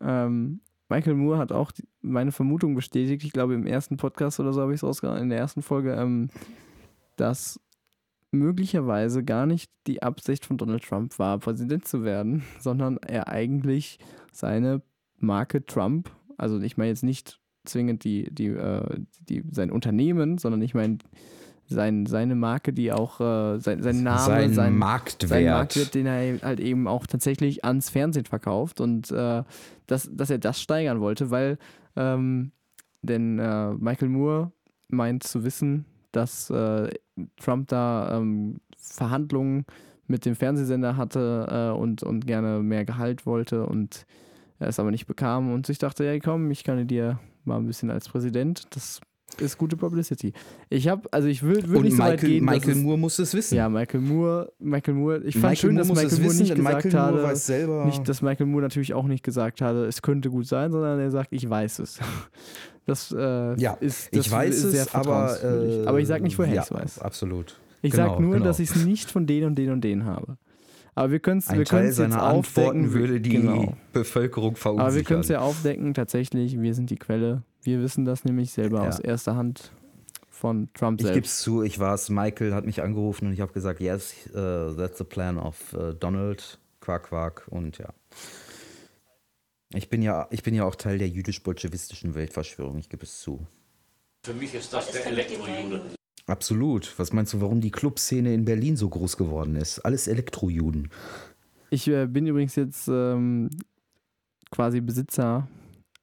Ähm, 0.00 0.60
Michael 0.90 1.14
Moore 1.14 1.38
hat 1.38 1.52
auch 1.52 1.72
meine 2.02 2.32
Vermutung 2.32 2.74
bestätigt, 2.74 3.24
ich 3.24 3.32
glaube 3.32 3.54
im 3.54 3.66
ersten 3.66 3.96
Podcast 3.96 4.40
oder 4.40 4.52
so 4.52 4.60
habe 4.60 4.72
ich 4.72 4.80
es 4.80 4.84
rausgehauen, 4.84 5.22
in 5.22 5.30
der 5.30 5.38
ersten 5.38 5.62
Folge, 5.62 5.94
ähm, 5.94 6.28
dass 7.16 7.60
möglicherweise 8.32 9.24
gar 9.24 9.46
nicht 9.46 9.70
die 9.86 10.02
Absicht 10.02 10.44
von 10.44 10.58
Donald 10.58 10.84
Trump 10.84 11.18
war, 11.18 11.38
Präsident 11.38 11.86
zu 11.86 12.04
werden, 12.04 12.42
sondern 12.58 12.98
er 12.98 13.28
eigentlich 13.28 13.98
seine 14.32 14.82
Marke 15.18 15.64
Trump, 15.64 16.10
also 16.36 16.60
ich 16.60 16.76
meine 16.76 16.90
jetzt 16.90 17.04
nicht 17.04 17.40
zwingend 17.64 18.04
die, 18.04 18.32
die, 18.34 18.46
äh, 18.46 19.00
die, 19.20 19.44
sein 19.50 19.70
Unternehmen, 19.70 20.38
sondern 20.38 20.62
ich 20.62 20.74
meine 20.74 20.98
sein, 21.70 22.04
seine 22.06 22.34
Marke, 22.34 22.72
die 22.72 22.92
auch 22.92 23.20
äh, 23.20 23.58
sein, 23.60 23.82
sein 23.82 24.02
Name, 24.02 24.18
Sein, 24.18 24.54
sein, 24.54 24.76
Marktwert. 24.76 25.30
sein 25.30 25.44
Marktwert, 25.46 25.94
den 25.94 26.06
er 26.06 26.40
halt 26.42 26.60
eben 26.60 26.88
auch 26.88 27.06
tatsächlich 27.06 27.64
ans 27.64 27.88
Fernsehen 27.90 28.26
verkauft 28.26 28.80
und 28.80 29.10
äh, 29.12 29.44
dass, 29.86 30.10
dass 30.12 30.30
er 30.30 30.38
das 30.38 30.60
steigern 30.60 31.00
wollte, 31.00 31.30
weil 31.30 31.58
ähm, 31.96 32.52
denn 33.02 33.38
äh, 33.38 33.72
Michael 33.74 34.08
Moore 34.08 34.52
meint 34.88 35.22
zu 35.22 35.44
wissen, 35.44 35.86
dass 36.12 36.50
äh, 36.50 36.90
Trump 37.36 37.68
da 37.68 38.18
ähm, 38.18 38.60
Verhandlungen 38.76 39.64
mit 40.06 40.26
dem 40.26 40.34
Fernsehsender 40.34 40.96
hatte 40.96 41.46
äh, 41.72 41.78
und, 41.78 42.02
und 42.02 42.26
gerne 42.26 42.58
mehr 42.60 42.84
Gehalt 42.84 43.26
wollte 43.26 43.64
und 43.64 44.06
er 44.58 44.68
es 44.68 44.80
aber 44.80 44.90
nicht 44.90 45.06
bekam 45.06 45.52
und 45.52 45.66
sich 45.66 45.78
dachte, 45.78 46.04
ja 46.04 46.18
komm, 46.18 46.50
ich 46.50 46.64
kandidiere 46.64 47.20
mal 47.44 47.56
ein 47.56 47.66
bisschen 47.66 47.90
als 47.90 48.08
Präsident. 48.08 48.66
Das 48.74 49.00
ist 49.38 49.56
gute 49.58 49.76
Publicity. 49.76 50.32
Ich 50.68 50.88
habe, 50.88 51.08
also 51.12 51.28
ich 51.28 51.42
würde 51.42 51.68
würd 51.68 51.82
nicht 51.84 51.92
so 51.96 52.02
weit 52.02 52.14
Michael, 52.22 52.28
gehen, 52.30 52.46
dass 52.46 52.54
Michael 52.56 52.74
Moore 52.76 52.98
muss 52.98 53.18
es 53.18 53.32
wissen. 53.34 53.54
ja, 53.54 53.68
Michael 53.68 54.00
Moore, 54.00 54.52
Michael 54.58 54.94
Moore, 54.94 55.18
ich 55.24 55.34
fand 55.34 55.42
Michael 55.44 55.56
schön, 55.56 55.76
dass 55.76 55.86
Moore 55.88 56.02
muss 56.02 56.04
Michael 56.12 56.18
Moore 56.22 56.30
wissen, 56.34 56.42
nicht 56.42 56.54
gesagt 56.56 56.84
Michael 56.84 57.10
Moore 57.12 57.26
hatte, 57.28 57.36
selber- 57.36 57.84
nicht, 57.86 58.08
dass 58.08 58.22
Michael 58.22 58.46
Moore 58.46 58.62
natürlich 58.62 58.92
auch 58.94 59.06
nicht 59.06 59.22
gesagt 59.24 59.60
hatte, 59.62 59.86
es 59.86 60.02
könnte 60.02 60.30
gut 60.30 60.46
sein, 60.46 60.72
sondern 60.72 60.98
er 60.98 61.10
sagt, 61.10 61.32
ich 61.32 61.48
weiß 61.48 61.78
es. 61.80 61.98
Das, 62.86 63.12
äh, 63.12 63.54
Ja, 63.60 63.74
ist, 63.74 64.14
das 64.16 64.26
ich 64.26 64.32
weiß 64.32 64.54
ist 64.64 64.70
sehr 64.72 64.82
es, 64.82 64.94
aber. 64.94 65.36
Äh, 65.44 65.86
aber 65.86 66.00
ich 66.00 66.08
sage 66.08 66.24
nicht, 66.24 66.36
woher 66.38 66.52
ja, 66.54 66.62
ich 66.62 66.66
es 66.70 66.72
weiß. 66.74 66.98
Absolut. 66.98 67.60
Ich 67.82 67.92
Genau, 67.92 68.08
sage 68.12 68.22
nur, 68.22 68.32
genau. 68.32 68.44
dass 68.46 68.58
ich 68.58 68.70
es 68.70 68.84
nicht 68.84 69.10
von 69.10 69.26
den 69.26 69.44
und 69.44 69.54
den 69.54 69.70
und 69.70 69.82
den 69.82 70.06
habe. 70.06 70.38
Aber 71.00 71.12
wir 71.12 71.18
können 71.20 71.38
es 71.38 71.48
Ein 71.48 71.58
wir 71.58 71.64
Teil 71.64 71.80
können's 71.80 71.96
jetzt 71.98 72.10
seiner 72.12 72.22
aufdecken. 72.30 72.68
Antworten 72.84 72.92
würde 72.92 73.20
die 73.22 73.30
genau. 73.30 73.74
Bevölkerung 73.94 74.56
verunsichern. 74.56 74.86
Aber 74.86 74.94
wir 74.94 75.02
können 75.04 75.20
es 75.20 75.28
ja 75.28 75.40
aufdecken, 75.40 75.94
tatsächlich, 75.94 76.60
wir 76.60 76.74
sind 76.74 76.90
die 76.90 76.96
Quelle. 76.96 77.42
Wir 77.62 77.80
wissen 77.80 78.04
das 78.04 78.26
nämlich 78.26 78.52
selber 78.52 78.82
Ja. 78.82 78.88
aus 78.88 79.00
erster 79.00 79.34
Hand 79.34 79.72
von 80.28 80.68
Trump 80.74 81.00
Ich 81.00 81.06
gebe 81.06 81.14
selbst. 81.14 81.30
es 81.32 81.40
zu, 81.40 81.62
ich 81.62 81.78
war 81.78 81.94
es. 81.94 82.10
Michael 82.10 82.52
hat 82.52 82.66
mich 82.66 82.82
angerufen 82.82 83.28
und 83.28 83.32
ich 83.32 83.40
habe 83.40 83.52
gesagt, 83.54 83.80
yes, 83.80 84.14
uh, 84.34 84.74
that's 84.74 84.98
the 84.98 85.04
plan 85.04 85.38
of 85.38 85.56
uh, 85.72 85.92
Donald, 85.94 86.58
Quark, 86.80 87.04
Quark 87.04 87.46
und 87.48 87.78
ja. 87.78 87.88
Ich 89.72 89.88
bin 89.88 90.02
ja, 90.02 90.26
ich 90.30 90.42
bin 90.42 90.52
ja 90.54 90.64
auch 90.64 90.74
Teil 90.74 90.98
der 90.98 91.08
jüdisch-bolschewistischen 91.08 92.14
Weltverschwörung, 92.14 92.76
ich 92.76 92.90
gebe 92.90 93.04
es 93.04 93.20
zu. 93.20 93.46
Für 94.22 94.34
mich 94.34 94.54
ist 94.54 94.70
das 94.74 94.92
der 94.92 95.06
Elektrojude. 95.06 95.80
Absolut. 96.30 96.96
Was 96.98 97.12
meinst 97.12 97.34
du, 97.34 97.40
warum 97.40 97.60
die 97.60 97.72
Clubszene 97.72 98.32
in 98.32 98.44
Berlin 98.44 98.76
so 98.76 98.88
groß 98.88 99.16
geworden 99.16 99.56
ist? 99.56 99.80
Alles 99.80 100.06
Elektrojuden. 100.06 100.88
Ich 101.70 101.88
äh, 101.88 102.06
bin 102.06 102.26
übrigens 102.26 102.54
jetzt 102.56 102.88
ähm, 102.88 103.50
quasi 104.50 104.80
Besitzer 104.80 105.48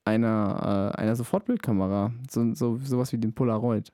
einer, 0.04 0.94
äh, 0.96 1.02
einer 1.02 1.16
Sofortbildkamera. 1.16 2.12
So, 2.30 2.54
so, 2.54 2.78
sowas 2.84 3.12
wie 3.14 3.18
den 3.18 3.34
Polaroid. 3.34 3.92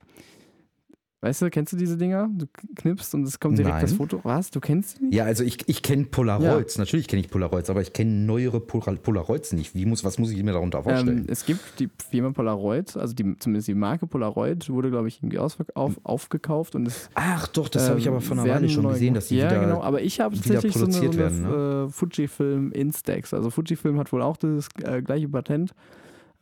Weißt 1.24 1.42
du, 1.42 1.50
kennst 1.50 1.72
du 1.72 1.78
diese 1.78 1.96
Dinger? 1.96 2.30
Du 2.38 2.48
knippst 2.76 3.16
und 3.16 3.26
es 3.26 3.40
kommt 3.40 3.58
direkt 3.58 3.76
Nein. 3.76 3.82
das 3.82 3.94
Foto. 3.94 4.20
Was? 4.24 4.52
Du 4.52 4.60
kennst 4.60 5.00
die 5.00 5.06
nicht? 5.06 5.14
Ja, 5.16 5.24
also 5.24 5.46
ich, 5.46 5.58
ich 5.70 5.82
kenne 5.82 6.04
Polaroids, 6.04 6.78
natürlich 6.78 7.08
kenne 7.08 7.22
ich 7.22 7.30
Polaroids, 7.30 7.70
aber 7.70 7.82
ich 7.82 7.94
kenne 7.94 8.12
neuere 8.12 8.60
Pol- 8.60 8.98
Polaroids 8.98 9.54
nicht. 9.54 9.74
Wie 9.74 9.86
muss, 9.86 10.04
was 10.04 10.20
muss 10.20 10.32
ich 10.32 10.44
mir 10.44 10.52
darunter 10.52 10.84
vorstellen? 10.84 11.20
Ähm, 11.20 11.26
es 11.30 11.46
gibt 11.46 11.80
die 11.80 11.90
Firma 12.10 12.32
Polaroid, 12.32 12.98
also 12.98 13.14
die, 13.14 13.40
zumindest 13.40 13.70
die 13.70 13.74
Marke 13.74 14.06
Polaroid, 14.06 14.70
wurde, 14.70 14.90
glaube 14.90 15.08
ich, 15.08 15.20
irgendwie 15.20 15.40
auf, 15.40 15.56
aufgekauft 16.04 16.76
und 16.76 16.88
es 16.90 17.10
Ach 17.14 17.48
doch, 17.48 17.70
das 17.70 17.90
habe 17.90 18.00
ich 18.00 18.08
ähm, 18.08 18.12
aber 18.16 18.22
von 18.22 18.40
einer 18.40 18.48
werden 18.50 18.64
Weile 18.64 18.70
schon 18.74 18.90
gesehen, 18.90 19.14
dass 19.14 19.30
die 19.30 19.38
ja, 19.38 19.50
wieder 19.50 19.62
genau, 19.62 19.82
aber 19.82 20.02
ich 20.02 20.20
habe 20.20 20.36
tatsächlich 20.36 20.74
so 20.74 20.84
eine, 20.84 20.92
so 20.94 21.04
eine 21.04 21.18
werden, 21.18 21.88
äh, 21.88 21.90
Fujifilm 21.90 22.74
Instax. 22.74 23.34
Also 23.34 23.50
Fujifilm 23.50 23.98
hat 23.98 24.12
wohl 24.12 24.22
auch 24.22 24.36
das 24.36 24.68
äh, 24.84 25.02
gleiche 25.02 25.30
Patent. 25.30 25.74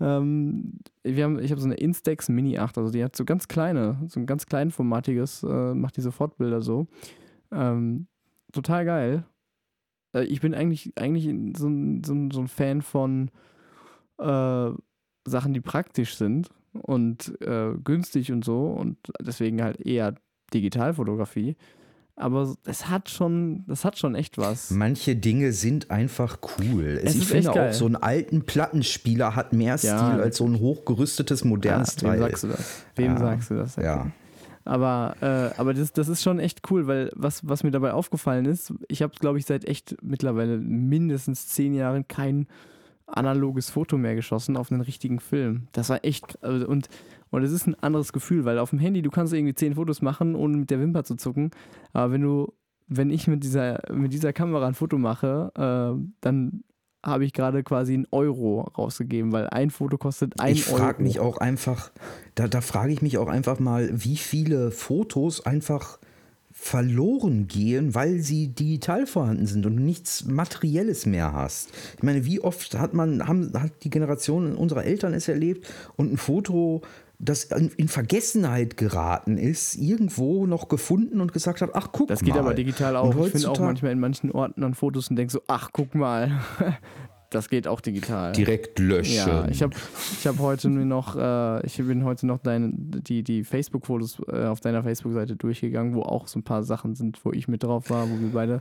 Ähm, 0.01 0.79
wir 1.03 1.23
haben, 1.23 1.39
ich 1.39 1.51
habe 1.51 1.61
so 1.61 1.67
eine 1.67 1.75
Instax 1.75 2.27
Mini 2.27 2.57
8, 2.57 2.79
also 2.79 2.91
die 2.91 3.03
hat 3.03 3.15
so 3.15 3.23
ganz 3.23 3.47
kleine, 3.47 4.01
so 4.07 4.19
ein 4.19 4.25
ganz 4.25 4.47
kleinformatiges, 4.47 5.43
äh, 5.43 5.73
macht 5.75 5.95
die 5.95 6.01
Sofortbilder 6.01 6.61
so. 6.61 6.87
Ähm, 7.51 8.07
total 8.51 8.85
geil. 8.85 9.25
Äh, 10.15 10.23
ich 10.23 10.41
bin 10.41 10.55
eigentlich, 10.55 10.93
eigentlich 10.97 11.25
so, 11.57 11.67
ein, 11.67 12.03
so, 12.03 12.15
so 12.33 12.41
ein 12.41 12.47
Fan 12.47 12.81
von 12.81 13.29
äh, 14.17 14.71
Sachen, 15.25 15.53
die 15.53 15.61
praktisch 15.61 16.15
sind 16.15 16.49
und 16.73 17.39
äh, 17.41 17.73
günstig 17.83 18.31
und 18.31 18.43
so 18.43 18.67
und 18.67 18.97
deswegen 19.21 19.61
halt 19.61 19.85
eher 19.85 20.15
Digitalfotografie. 20.51 21.55
Aber 22.15 22.55
es 22.65 22.87
hat 22.89 23.09
schon, 23.09 23.63
das 23.67 23.83
hat 23.85 23.97
schon 23.97 24.15
echt 24.15 24.37
was. 24.37 24.69
Manche 24.69 25.15
Dinge 25.15 25.53
sind 25.53 25.89
einfach 25.89 26.37
cool. 26.59 26.99
Es 27.03 27.15
ich 27.15 27.25
finde 27.25 27.51
auch, 27.51 27.73
so 27.73 27.85
einen 27.85 27.95
alten 27.95 28.43
Plattenspieler 28.45 29.35
hat 29.35 29.53
mehr 29.53 29.77
Stil 29.77 29.89
Ja. 29.91 30.17
als 30.17 30.37
so 30.37 30.45
ein 30.45 30.59
hochgerüstetes, 30.59 31.43
modernes 31.43 31.95
ja, 32.01 32.11
wem 32.13 32.19
sagst 32.19 32.43
du 32.43 32.47
das? 32.49 32.83
Wem 32.95 33.11
Ja. 33.13 33.17
sagst 33.19 33.49
du 33.49 33.55
das? 33.55 33.75
Ja. 33.77 34.11
Aber, 34.63 35.15
äh, 35.21 35.59
aber 35.59 35.73
das, 35.73 35.91
das 35.93 36.07
ist 36.07 36.21
schon 36.21 36.39
echt 36.39 36.69
cool, 36.69 36.85
weil 36.85 37.11
was, 37.15 37.47
was 37.47 37.63
mir 37.63 37.71
dabei 37.71 37.93
aufgefallen 37.93 38.45
ist, 38.45 38.71
ich 38.89 39.01
habe, 39.01 39.13
glaube 39.19 39.39
ich, 39.39 39.45
seit 39.45 39.65
echt 39.65 39.95
mittlerweile 40.03 40.57
mindestens 40.57 41.47
zehn 41.47 41.73
Jahren 41.73 42.07
kein 42.07 42.45
analoges 43.07 43.69
Foto 43.69 43.97
mehr 43.97 44.15
geschossen 44.15 44.55
auf 44.57 44.71
einen 44.71 44.81
richtigen 44.81 45.19
Film. 45.19 45.67
Das 45.71 45.89
war 45.89 46.05
echt, 46.05 46.41
also, 46.43 46.67
und, 46.67 46.89
und 47.31 47.43
es 47.43 47.51
ist 47.51 47.67
ein 47.67 47.75
anderes 47.81 48.13
Gefühl, 48.13 48.45
weil 48.45 48.59
auf 48.59 48.69
dem 48.69 48.79
Handy, 48.79 49.01
du 49.01 49.09
kannst 49.09 49.33
irgendwie 49.33 49.53
zehn 49.53 49.75
Fotos 49.75 50.01
machen, 50.01 50.35
ohne 50.35 50.57
mit 50.57 50.69
der 50.69 50.79
Wimper 50.79 51.03
zu 51.03 51.15
zucken. 51.15 51.51
Aber 51.93 52.11
wenn 52.13 52.21
du, 52.21 52.53
wenn 52.87 53.09
ich 53.09 53.27
mit 53.27 53.43
dieser, 53.43 53.81
mit 53.91 54.13
dieser 54.13 54.33
Kamera 54.33 54.67
ein 54.67 54.73
Foto 54.73 54.97
mache, 54.97 55.51
äh, 55.55 56.01
dann 56.21 56.63
habe 57.03 57.25
ich 57.25 57.33
gerade 57.33 57.63
quasi 57.63 57.93
einen 57.95 58.07
Euro 58.11 58.61
rausgegeben, 58.77 59.31
weil 59.31 59.47
ein 59.47 59.71
Foto 59.71 59.97
kostet 59.97 60.39
ein 60.39 60.53
Ich 60.53 60.67
Euro. 60.67 60.77
frage 60.77 61.01
mich 61.01 61.19
auch 61.19 61.37
einfach, 61.37 61.91
da, 62.35 62.47
da 62.47 62.61
frage 62.61 62.93
ich 62.93 63.01
mich 63.01 63.17
auch 63.17 63.27
einfach 63.27 63.59
mal, 63.59 63.89
wie 63.91 64.17
viele 64.17 64.69
Fotos 64.71 65.45
einfach 65.45 65.97
verloren 66.51 67.47
gehen, 67.47 67.95
weil 67.95 68.19
sie 68.19 68.49
digital 68.49 69.07
vorhanden 69.07 69.47
sind 69.47 69.65
und 69.65 69.77
du 69.77 69.81
nichts 69.81 70.25
Materielles 70.25 71.05
mehr 71.05 71.33
hast. 71.33 71.69
Ich 71.97 72.03
meine, 72.03 72.25
wie 72.25 72.39
oft 72.41 72.77
hat 72.77 72.93
man, 72.93 73.27
haben, 73.27 73.51
hat 73.53 73.83
die 73.83 73.89
Generation 73.89 74.55
unserer 74.55 74.83
Eltern 74.83 75.13
es 75.13 75.27
erlebt 75.27 75.67
und 75.95 76.11
ein 76.13 76.17
Foto, 76.17 76.81
das 77.23 77.45
in, 77.45 77.87
Vergessenheit 77.87 78.77
geraten 78.77 79.37
ist, 79.37 79.75
irgendwo 79.75 80.47
noch 80.47 80.67
gefunden 80.67 81.21
und 81.21 81.33
gesagt 81.33 81.61
hat, 81.61 81.71
ach 81.73 81.89
guck 81.91 82.09
mal. 82.09 82.15
Das 82.15 82.23
geht 82.23 82.35
aber 82.35 82.53
digital 82.53 82.95
auch. 82.95 83.15
Und 83.15 83.27
Ich 83.27 83.31
finde 83.33 83.51
auch 83.51 83.59
manchmal 83.59 83.91
in 83.91 83.99
manchen 83.99 84.31
Orten 84.31 84.63
an 84.63 84.73
Fotos 84.73 85.09
und 85.09 85.15
denke 85.15 85.31
so, 85.31 85.41
ach, 85.47 85.69
guck 85.71 85.93
mal. 85.93 86.31
Das 87.31 87.47
geht 87.49 87.65
auch 87.67 87.79
digital. 87.81 88.33
direkt 88.33 88.77
löschen. 88.77 89.15
Ja, 89.15 89.47
ich 89.47 89.63
habe 89.63 89.73
ich 90.19 90.27
hab 90.27 90.37
heute 90.39 90.69
nur 90.69 90.83
noch, 90.85 91.15
äh, 91.15 91.65
ich 91.65 91.77
bin 91.77 92.03
heute 92.03 92.27
noch 92.27 92.39
deine, 92.39 92.71
die, 92.73 93.23
die 93.23 93.43
Facebook-Fotos 93.45 94.21
äh, 94.31 94.45
auf 94.45 94.59
deiner 94.59 94.83
Facebook-Seite 94.83 95.37
durchgegangen, 95.37 95.95
wo 95.95 96.01
auch 96.01 96.27
so 96.27 96.39
ein 96.39 96.43
paar 96.43 96.61
Sachen 96.63 96.93
sind, 96.93 97.23
wo 97.23 97.31
ich 97.31 97.47
mit 97.47 97.63
drauf 97.63 97.89
war, 97.89 98.09
wo 98.09 98.19
wir 98.19 98.31
beide. 98.33 98.55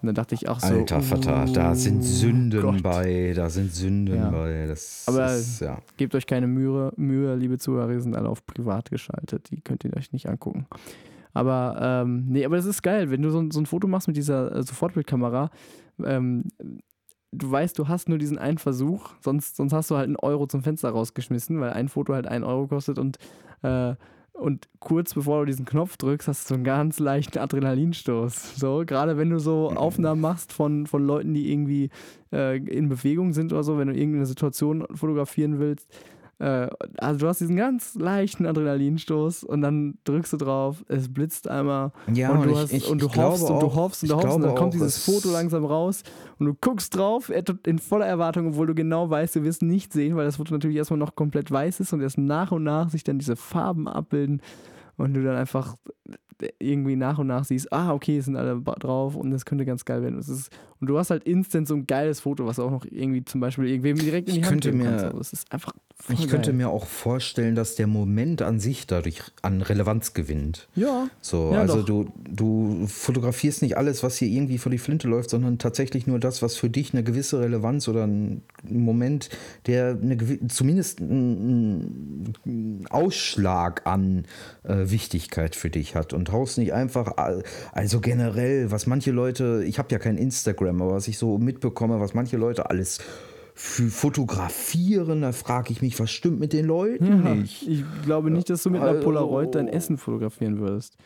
Und 0.00 0.06
dann 0.06 0.14
dachte 0.14 0.36
ich, 0.36 0.48
ach 0.48 0.60
so. 0.60 0.72
Alter 0.72 1.00
Vater, 1.02 1.46
da 1.52 1.74
sind 1.74 1.98
oh 1.98 2.02
Sünden 2.02 2.62
Gott. 2.62 2.82
bei, 2.82 3.32
da 3.34 3.50
sind 3.50 3.72
Sünden 3.74 4.14
Ja. 4.16 4.30
bei. 4.30 4.66
Das 4.68 5.04
Aber- 5.08 5.34
ist, 5.34 5.60
ja. 5.60 5.78
Gebt 5.96 6.14
euch 6.14 6.26
keine 6.26 6.46
Mühe, 6.46 6.92
Mühe, 6.96 7.34
liebe 7.34 7.58
Zuhörer, 7.58 7.92
die 7.92 8.00
sind 8.00 8.14
alle 8.14 8.28
auf 8.28 8.46
privat 8.46 8.88
geschaltet. 8.90 9.50
Die 9.50 9.60
könnt 9.60 9.84
ihr 9.84 9.96
euch 9.96 10.12
nicht 10.12 10.28
angucken. 10.28 10.66
Aber 11.34 12.02
ähm, 12.04 12.26
nee, 12.28 12.44
aber 12.44 12.54
das 12.54 12.66
ist 12.66 12.82
geil, 12.82 13.10
wenn 13.10 13.22
du 13.22 13.30
so, 13.30 13.40
ein- 13.40 13.50
so 13.50 13.58
ein 13.60 13.66
Foto 13.66 13.88
machst 13.88 14.06
mit 14.06 14.16
dieser 14.16 14.54
äh, 14.54 14.62
Sofortbildkamera. 14.62 15.50
Ähm, 16.04 16.44
du 17.32 17.50
weißt, 17.50 17.78
du 17.78 17.88
hast 17.88 18.08
nur 18.08 18.18
diesen 18.18 18.38
einen 18.38 18.58
Versuch, 18.58 19.10
sonst, 19.20 19.56
sonst 19.56 19.72
hast 19.72 19.90
du 19.90 19.96
halt 19.96 20.06
einen 20.06 20.16
Euro 20.16 20.46
zum 20.46 20.62
Fenster 20.62 20.90
rausgeschmissen, 20.90 21.60
weil 21.60 21.72
ein 21.72 21.88
Foto 21.88 22.12
halt 22.14 22.26
einen 22.26 22.44
Euro 22.44 22.68
kostet 22.68 22.98
und, 22.98 23.18
äh, 23.62 23.94
und 24.32 24.68
kurz 24.80 25.14
bevor 25.14 25.40
du 25.40 25.46
diesen 25.46 25.64
Knopf 25.64 25.96
drückst, 25.96 26.28
hast 26.28 26.44
du 26.44 26.48
so 26.48 26.54
einen 26.54 26.64
ganz 26.64 26.98
leichten 26.98 27.38
Adrenalinstoß. 27.38 28.56
So, 28.56 28.84
gerade 28.86 29.16
wenn 29.16 29.30
du 29.30 29.38
so 29.38 29.70
Aufnahmen 29.70 30.20
machst 30.20 30.52
von, 30.52 30.86
von 30.86 31.06
Leuten, 31.06 31.34
die 31.34 31.52
irgendwie 31.52 31.90
äh, 32.32 32.56
in 32.56 32.88
Bewegung 32.88 33.32
sind 33.32 33.52
oder 33.52 33.62
so, 33.62 33.78
wenn 33.78 33.88
du 33.88 33.94
irgendeine 33.94 34.26
Situation 34.26 34.86
fotografieren 34.94 35.58
willst. 35.58 35.88
Äh, 36.38 36.68
also 36.98 37.20
du 37.20 37.28
hast 37.28 37.40
diesen 37.40 37.56
ganz 37.56 37.94
leichten 37.94 38.46
Adrenalinstoß 38.46 39.44
und 39.44 39.60
dann 39.62 39.98
drückst 40.04 40.32
du 40.32 40.36
drauf, 40.38 40.84
es 40.88 41.12
blitzt 41.12 41.48
einmal. 41.48 41.92
Ja, 42.12 42.32
und, 42.32 42.44
du, 42.46 42.56
hast, 42.56 42.72
ich- 42.72 42.88
und 42.88 43.00
du 43.00 43.06
hoffst 43.14 43.48
und 43.48 43.60
du 43.62 43.74
hoffst 43.74 44.02
und 44.02 44.08
du 44.10 44.14
hoffst 44.16 44.36
und 44.36 44.42
dann 44.42 44.54
kommt 44.54 44.68
auch, 44.68 44.70
dieses 44.72 44.96
es- 44.96 45.04
Foto 45.04 45.30
langsam 45.32 45.64
raus 45.64 46.02
und 46.38 46.46
du 46.46 46.54
guckst 46.60 46.96
drauf 46.96 47.30
in 47.66 47.78
voller 47.78 48.06
Erwartung, 48.06 48.48
obwohl 48.48 48.66
du 48.66 48.74
genau 48.74 49.08
weißt, 49.08 49.36
du 49.36 49.42
wirst 49.44 49.62
nicht 49.62 49.92
sehen, 49.92 50.16
weil 50.16 50.24
das 50.24 50.36
Foto 50.36 50.52
natürlich 50.54 50.76
erstmal 50.76 50.98
noch 50.98 51.14
komplett 51.14 51.50
weiß 51.50 51.80
ist 51.80 51.92
und 51.92 52.00
erst 52.00 52.18
nach 52.18 52.50
und 52.50 52.64
nach 52.64 52.90
sich 52.90 53.04
dann 53.04 53.18
diese 53.18 53.36
Farben 53.36 53.86
abbilden 53.86 54.40
und 54.96 55.14
du 55.14 55.22
dann 55.22 55.36
einfach 55.36 55.76
irgendwie 56.58 56.96
nach 56.96 57.18
und 57.18 57.28
nach 57.28 57.44
siehst, 57.44 57.72
ah, 57.72 57.92
okay, 57.92 58.18
es 58.18 58.24
sind 58.24 58.36
alle 58.36 58.60
drauf 58.60 59.14
und 59.14 59.30
das 59.30 59.44
könnte 59.44 59.64
ganz 59.64 59.84
geil 59.84 60.02
werden. 60.02 60.18
Ist, 60.18 60.50
und 60.80 60.88
du 60.88 60.98
hast 60.98 61.10
halt 61.10 61.22
instant 61.22 61.68
so 61.68 61.74
ein 61.74 61.86
geiles 61.86 62.18
Foto, 62.18 62.44
was 62.46 62.58
auch 62.58 62.70
noch 62.72 62.84
irgendwie 62.90 63.24
zum 63.24 63.40
Beispiel 63.40 63.66
irgendwem 63.68 63.96
direkt 63.98 64.28
in 64.28 64.34
die 64.34 64.40
Ich 64.40 64.46
Hand 64.46 64.62
könnte 64.64 64.72
mir- 64.76 64.84
kannst. 64.86 65.04
Also 65.04 65.18
es 65.20 65.32
ist 65.32 65.52
einfach 65.52 65.72
Ich 66.08 66.26
könnte 66.26 66.48
geil. 66.50 66.54
mir 66.54 66.68
auch 66.70 66.86
vorstellen, 66.86 67.54
dass 67.54 67.76
der 67.76 67.86
Moment 67.86 68.42
an 68.42 68.58
sich 68.58 68.88
dadurch 68.88 69.22
an 69.42 69.62
Relevanz 69.62 70.14
gewinnt. 70.14 70.66
Ja, 70.74 71.06
So, 71.20 71.52
Ja, 71.52 71.60
also 71.60 71.76
doch. 71.82 71.84
du, 71.86 72.12
du 72.28 72.86
fotografierst 72.88 73.62
nicht 73.62 73.76
alles, 73.76 74.02
was 74.02 74.16
hier 74.16 74.26
irgendwie 74.26 74.58
vor 74.58 74.72
die 74.72 74.78
Flinte 74.78 75.06
läuft, 75.06 75.30
sondern 75.30 75.58
tatsächlich 75.58 76.08
nur 76.08 76.18
das, 76.18 76.42
was 76.42 76.56
für 76.56 76.68
dich 76.68 76.92
eine 76.92 77.04
gewisse 77.04 77.38
Relevanz 77.38 77.86
oder 77.86 78.04
ein 78.04 78.42
Moment, 78.68 79.28
der 79.66 79.96
eine, 80.02 80.16
zumindest 80.48 81.00
einen 81.00 82.32
einen 82.44 82.86
Ausschlag 82.90 83.86
an 83.86 84.24
äh, 84.64 84.90
Wichtigkeit 84.90 85.54
für 85.54 85.70
dich 85.70 85.94
hat 85.94 86.01
und 86.12 86.32
haust 86.32 86.58
nicht 86.58 86.72
einfach, 86.72 87.12
also 87.72 88.00
generell, 88.00 88.70
was 88.70 88.86
manche 88.86 89.10
Leute, 89.12 89.62
ich 89.66 89.78
habe 89.78 89.88
ja 89.92 89.98
kein 89.98 90.16
Instagram, 90.18 90.82
aber 90.82 90.94
was 90.94 91.08
ich 91.08 91.18
so 91.18 91.38
mitbekomme, 91.38 92.00
was 92.00 92.14
manche 92.14 92.36
Leute 92.36 92.68
alles 92.70 92.98
für 93.54 93.88
fotografieren, 93.90 95.22
da 95.22 95.32
frage 95.32 95.72
ich 95.72 95.82
mich, 95.82 95.98
was 96.00 96.10
stimmt 96.10 96.40
mit 96.40 96.52
den 96.52 96.66
Leuten 96.66 97.06
Ja, 97.24 97.34
nicht? 97.34 97.66
ich 97.68 97.84
glaube 98.04 98.30
nicht, 98.30 98.48
dass 98.50 98.62
du 98.62 98.70
mit 98.70 98.80
einer 98.80 98.92
Also- 98.92 99.04
Polaroid 99.04 99.54
dein 99.54 99.68
Essen 99.68 99.98
fotografieren 99.98 100.58
würdest. 100.58 100.96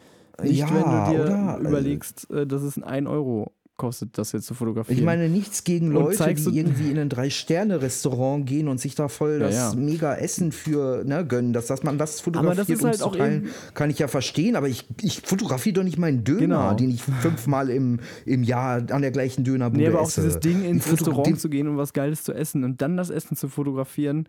Nicht, 0.42 0.58
Ja, 0.60 0.68
wenn 0.70 0.82
du 0.82 1.24
dir 1.24 1.24
oder? 1.24 1.58
überlegst, 1.60 2.30
äh, 2.30 2.46
dass 2.46 2.62
es 2.62 2.76
ein 2.76 2.84
1 2.84 3.06
Euro 3.08 3.52
kostet, 3.76 4.16
das 4.18 4.32
jetzt 4.32 4.46
zu 4.46 4.54
fotografieren. 4.54 4.98
Ich 4.98 5.04
meine 5.04 5.28
nichts 5.28 5.64
gegen 5.64 5.90
Leute, 5.90 6.34
die 6.34 6.58
irgendwie 6.58 6.90
in 6.90 6.98
ein 6.98 7.08
Drei-Sterne-Restaurant 7.08 8.46
gehen 8.46 8.68
und 8.68 8.80
sich 8.80 8.94
da 8.94 9.08
voll 9.08 9.32
Ja, 9.40 9.46
das 9.46 9.54
ja. 9.54 9.74
mega 9.74 10.14
Essen 10.14 10.52
für 10.52 11.04
ne, 11.04 11.26
gönnen. 11.26 11.52
Dass, 11.52 11.66
dass 11.66 11.82
man 11.82 11.98
das 11.98 12.18
Aber 12.20 12.24
fotografiert, 12.24 12.58
das 12.58 12.68
ist 12.70 12.82
um 12.82 12.88
halt 12.88 13.02
auch 13.02 13.16
teilen, 13.16 13.50
kann 13.74 13.90
ich 13.90 13.98
ja 13.98 14.08
verstehen. 14.08 14.56
Aber 14.56 14.68
ich, 14.68 14.86
ich 15.02 15.20
fotografiere 15.22 15.74
doch 15.74 15.82
nicht 15.82 15.98
meinen 15.98 16.24
Döner, 16.24 16.40
Genau. 16.40 16.74
den 16.74 16.90
ich 16.90 17.02
fünfmal 17.02 17.70
im, 17.70 18.00
im 18.24 18.42
Jahr 18.42 18.82
an 18.90 19.02
der 19.02 19.10
gleichen 19.10 19.44
Dönerbude 19.44 19.82
Nee, 19.82 19.88
aber 19.88 20.00
auch 20.00 20.08
esse. 20.08 20.22
dieses 20.22 20.40
Ding 20.40 20.64
ins 20.64 20.90
Restaurant 20.90 21.38
zu 21.40 21.48
gehen 21.48 21.68
und 21.68 21.76
was 21.76 21.92
Geiles 21.92 22.24
zu 22.24 22.32
essen 22.32 22.64
und 22.64 22.80
dann 22.82 22.96
das 22.96 23.10
Essen 23.10 23.36
zu 23.36 23.48
fotografieren, 23.48 24.28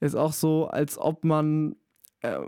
ist 0.00 0.14
auch 0.14 0.32
so, 0.32 0.66
als 0.66 0.98
ob 0.98 1.24
man, 1.24 1.76
äh, 2.20 2.38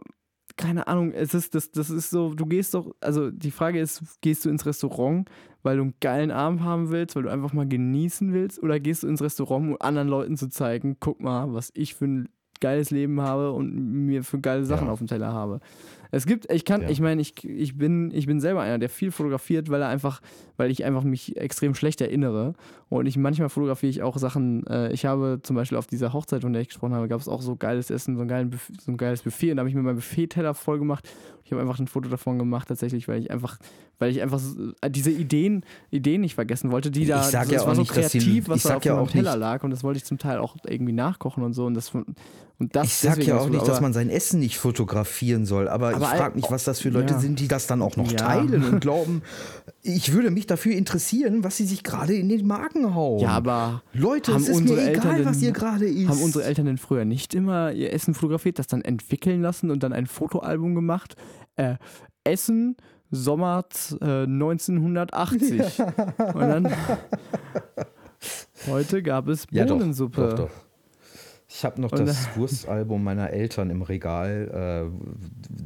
keine 0.57 0.87
Ahnung, 0.87 1.13
es 1.13 1.35
ist, 1.35 1.55
das, 1.55 1.71
das 1.71 1.91
ist 1.91 2.11
so, 2.11 2.33
du 2.35 2.47
gehst 2.47 2.75
doch, 2.75 2.95
also 3.01 3.31
die 3.31 3.51
Frage 3.51 3.79
ist, 3.81 4.03
gehst 4.23 4.45
du 4.45 4.49
ins 4.49 4.65
Restaurant, 4.67 5.29
weil 5.63 5.77
du 5.77 5.83
einen 5.83 5.95
geilen 6.01 6.31
Abend 6.31 6.63
haben 6.63 6.91
willst, 6.91 7.15
weil 7.17 7.25
du 7.25 7.29
einfach 7.31 7.53
mal 7.53 7.69
genießen 7.69 8.33
willst, 8.33 8.63
oder 8.63 8.81
gehst 8.81 9.03
du 9.03 9.09
ins 9.09 9.21
Restaurant, 9.23 9.69
um 9.71 9.77
anderen 9.81 10.09
Leuten 10.09 10.37
zu 10.37 10.49
zeigen, 10.49 10.97
guck 11.01 11.21
mal, 11.21 11.53
was 11.53 11.71
ich 11.75 11.95
für 11.95 12.07
ein 12.07 12.29
geiles 12.61 12.91
Leben 12.91 13.21
habe 13.21 13.53
und 13.53 13.75
mir 14.07 14.25
für 14.25 14.41
geile 14.41 14.65
Sachen 14.65 14.87
Ja. 14.87 14.93
auf 14.93 14.99
dem 14.99 15.09
Teller 15.09 15.31
habe. 15.31 15.61
Es 16.11 16.25
gibt, 16.25 16.51
ich 16.51 16.65
kann, 16.65 16.81
Ja. 16.83 16.89
ich 16.89 17.01
meine, 17.03 17.21
ich, 17.21 17.45
ich, 17.45 17.77
bin, 17.77 18.11
ich 18.15 18.27
bin 18.27 18.41
selber 18.41 18.63
einer, 18.63 18.79
der 18.79 18.89
viel 18.89 19.11
fotografiert, 19.11 19.69
weil 19.69 19.83
er 19.83 19.89
einfach, 19.89 20.23
weil 20.57 20.71
ich 20.71 20.83
einfach 20.87 21.03
mich 21.03 21.37
extrem 21.37 21.75
schlecht 21.75 22.01
erinnere. 22.01 22.55
Und 22.89 23.07
ich 23.07 23.17
manchmal 23.17 23.49
fotografiere 23.49 23.91
ich 23.91 24.03
auch 24.03 24.17
Sachen. 24.17 24.65
Äh, 24.69 24.93
ich 24.93 25.05
habe 25.07 25.41
zum 25.43 25.57
Beispiel 25.57 25.77
auf 25.77 25.89
dieser 25.89 26.13
Hochzeit, 26.13 26.43
von 26.43 26.53
der 26.53 26.63
ich 26.63 26.69
gesprochen 26.69 26.95
habe, 26.95 27.09
gab 27.09 27.21
es 27.21 27.27
auch 27.27 27.43
so 27.43 27.57
geiles 27.57 27.91
Essen, 27.91 28.15
so 28.15 28.23
ein, 28.23 28.29
geilen 28.29 28.51
Buff 28.51 28.71
so 28.81 28.93
ein 28.93 28.97
geiles 28.97 29.23
Buffet. 29.23 29.51
Und 29.51 29.57
da 29.57 29.63
habe 29.63 29.69
ich 29.69 29.75
mir 29.75 29.83
mein 29.83 29.97
Buffet-Teller 29.97 30.55
voll 30.55 30.79
gemacht. 30.79 31.09
Ich 31.45 31.51
habe 31.53 31.61
einfach 31.63 31.79
ein 31.81 31.89
Foto 31.89 32.09
davon 32.09 32.39
gemacht, 32.39 32.69
tatsächlich, 32.69 33.09
weil 33.09 33.21
ich 33.21 33.31
einfach, 33.33 33.59
weil 33.99 34.11
ich 34.11 34.23
einfach 34.23 34.39
so, 34.39 34.73
äh, 34.83 34.91
diese 34.91 35.11
Ideen, 35.11 35.65
Ideen 35.91 36.21
nicht 36.21 36.35
vergessen 36.37 36.71
wollte, 36.71 36.91
die 36.93 37.03
Ich 37.03 37.09
da, 37.09 37.23
sag 37.25 37.45
das 37.45 37.53
ja 37.53 37.61
auch 37.63 37.67
war 37.69 37.75
so 37.75 37.81
nicht, 37.83 37.97
dass 37.97 38.13
die- 38.13 38.19
kreativ, 38.19 38.49
was 38.49 38.57
ich 38.59 38.63
da 38.65 38.77
auf 38.77 38.85
ja 38.85 38.99
auch 38.99 39.11
Teller 39.11 39.33
nicht- 39.33 39.41
lag. 39.41 39.65
Und 39.65 39.71
das 39.71 39.83
wollte 39.83 39.99
ich 39.99 40.05
zum 40.05 40.19
Teil 40.19 40.39
auch 40.39 40.57
irgendwie 40.65 40.93
nachkochen 40.93 41.43
und 41.43 41.55
so. 41.55 41.67
Und 41.67 41.75
das, 41.75 41.93
und 41.93 42.07
das 42.59 42.87
Ich 42.87 42.93
sag 42.95 43.11
deswegen 43.17 43.29
ja 43.31 43.39
auch 43.39 43.49
nicht, 43.49 43.67
dass 43.67 43.81
man 43.81 43.93
sein 43.93 44.11
Essen 44.11 44.39
nicht 44.41 44.59
fotografieren 44.59 45.45
soll, 45.45 45.69
aber, 45.69 45.89
Aber 45.89 45.99
ich 46.13 46.19
frage 46.19 46.37
mich, 46.37 46.51
was 46.51 46.63
das 46.65 46.81
für 46.81 46.89
Leute 46.91 47.15
Ja. 47.15 47.21
sind, 47.21 47.39
die 47.41 47.49
das 47.49 47.67
dann 47.67 47.83
auch 47.83 47.97
noch 47.97 48.11
Ja. 48.11 48.17
teilen 48.19 48.63
und 48.65 48.81
glauben, 48.81 49.23
ich 49.87 50.13
würde 50.13 50.31
mich 50.31 50.47
dafür 50.47 50.75
interessieren, 50.75 51.45
was 51.45 51.57
sie 51.57 51.67
sich 51.67 51.83
gerade 51.83 52.15
in 52.15 52.29
den 52.29 52.47
Magen 52.47 52.95
hauen. 52.95 53.21
Ja, 53.21 53.31
aber 53.31 53.83
Leute, 53.93 54.33
haben 54.33 54.43
es 54.43 54.49
ist 54.49 54.57
unsere 54.57 54.81
mir 54.81 54.91
egal, 54.91 55.17
Eltern 55.17 55.25
was 55.25 55.43
ihr 55.43 55.53
gerade 55.53 55.87
isst. 55.87 56.09
Haben 56.09 56.23
unsere 56.23 56.45
Eltern 56.45 56.67
denn 56.67 56.79
früher 56.79 57.05
nicht 57.05 57.35
immer 57.35 57.73
ihr 57.73 57.93
Essen 57.93 58.15
fotografiert, 58.15 58.59
das 58.59 58.67
dann 58.67 58.83
entwickeln 58.83 59.43
lassen 59.43 59.71
und 59.71 59.83
dann 59.83 59.93
ein 59.93 60.07
Fotoalbum 60.07 60.75
gemacht? 60.75 61.17
Äh, 61.57 61.77
Essen, 62.25 62.77
Sommer 63.11 63.65
äh, 64.01 64.25
1980. 64.25 65.81
Und 66.35 66.41
dann. 66.41 66.73
Heute 68.67 69.03
gab 69.03 69.29
es 69.29 69.47
ja, 69.51 69.65
doch, 69.65 69.79
Bohnensuppe. 69.79 70.29
doch, 70.31 70.35
doch. 70.35 70.51
Ich 71.49 71.65
habe 71.65 71.81
noch 71.81 71.93
Und- 71.93 72.07
das 72.07 72.27
Wurstalbum 72.37 73.05
meiner 73.05 73.31
Eltern 73.31 73.71
im 73.71 73.83
Regal. 73.83 74.91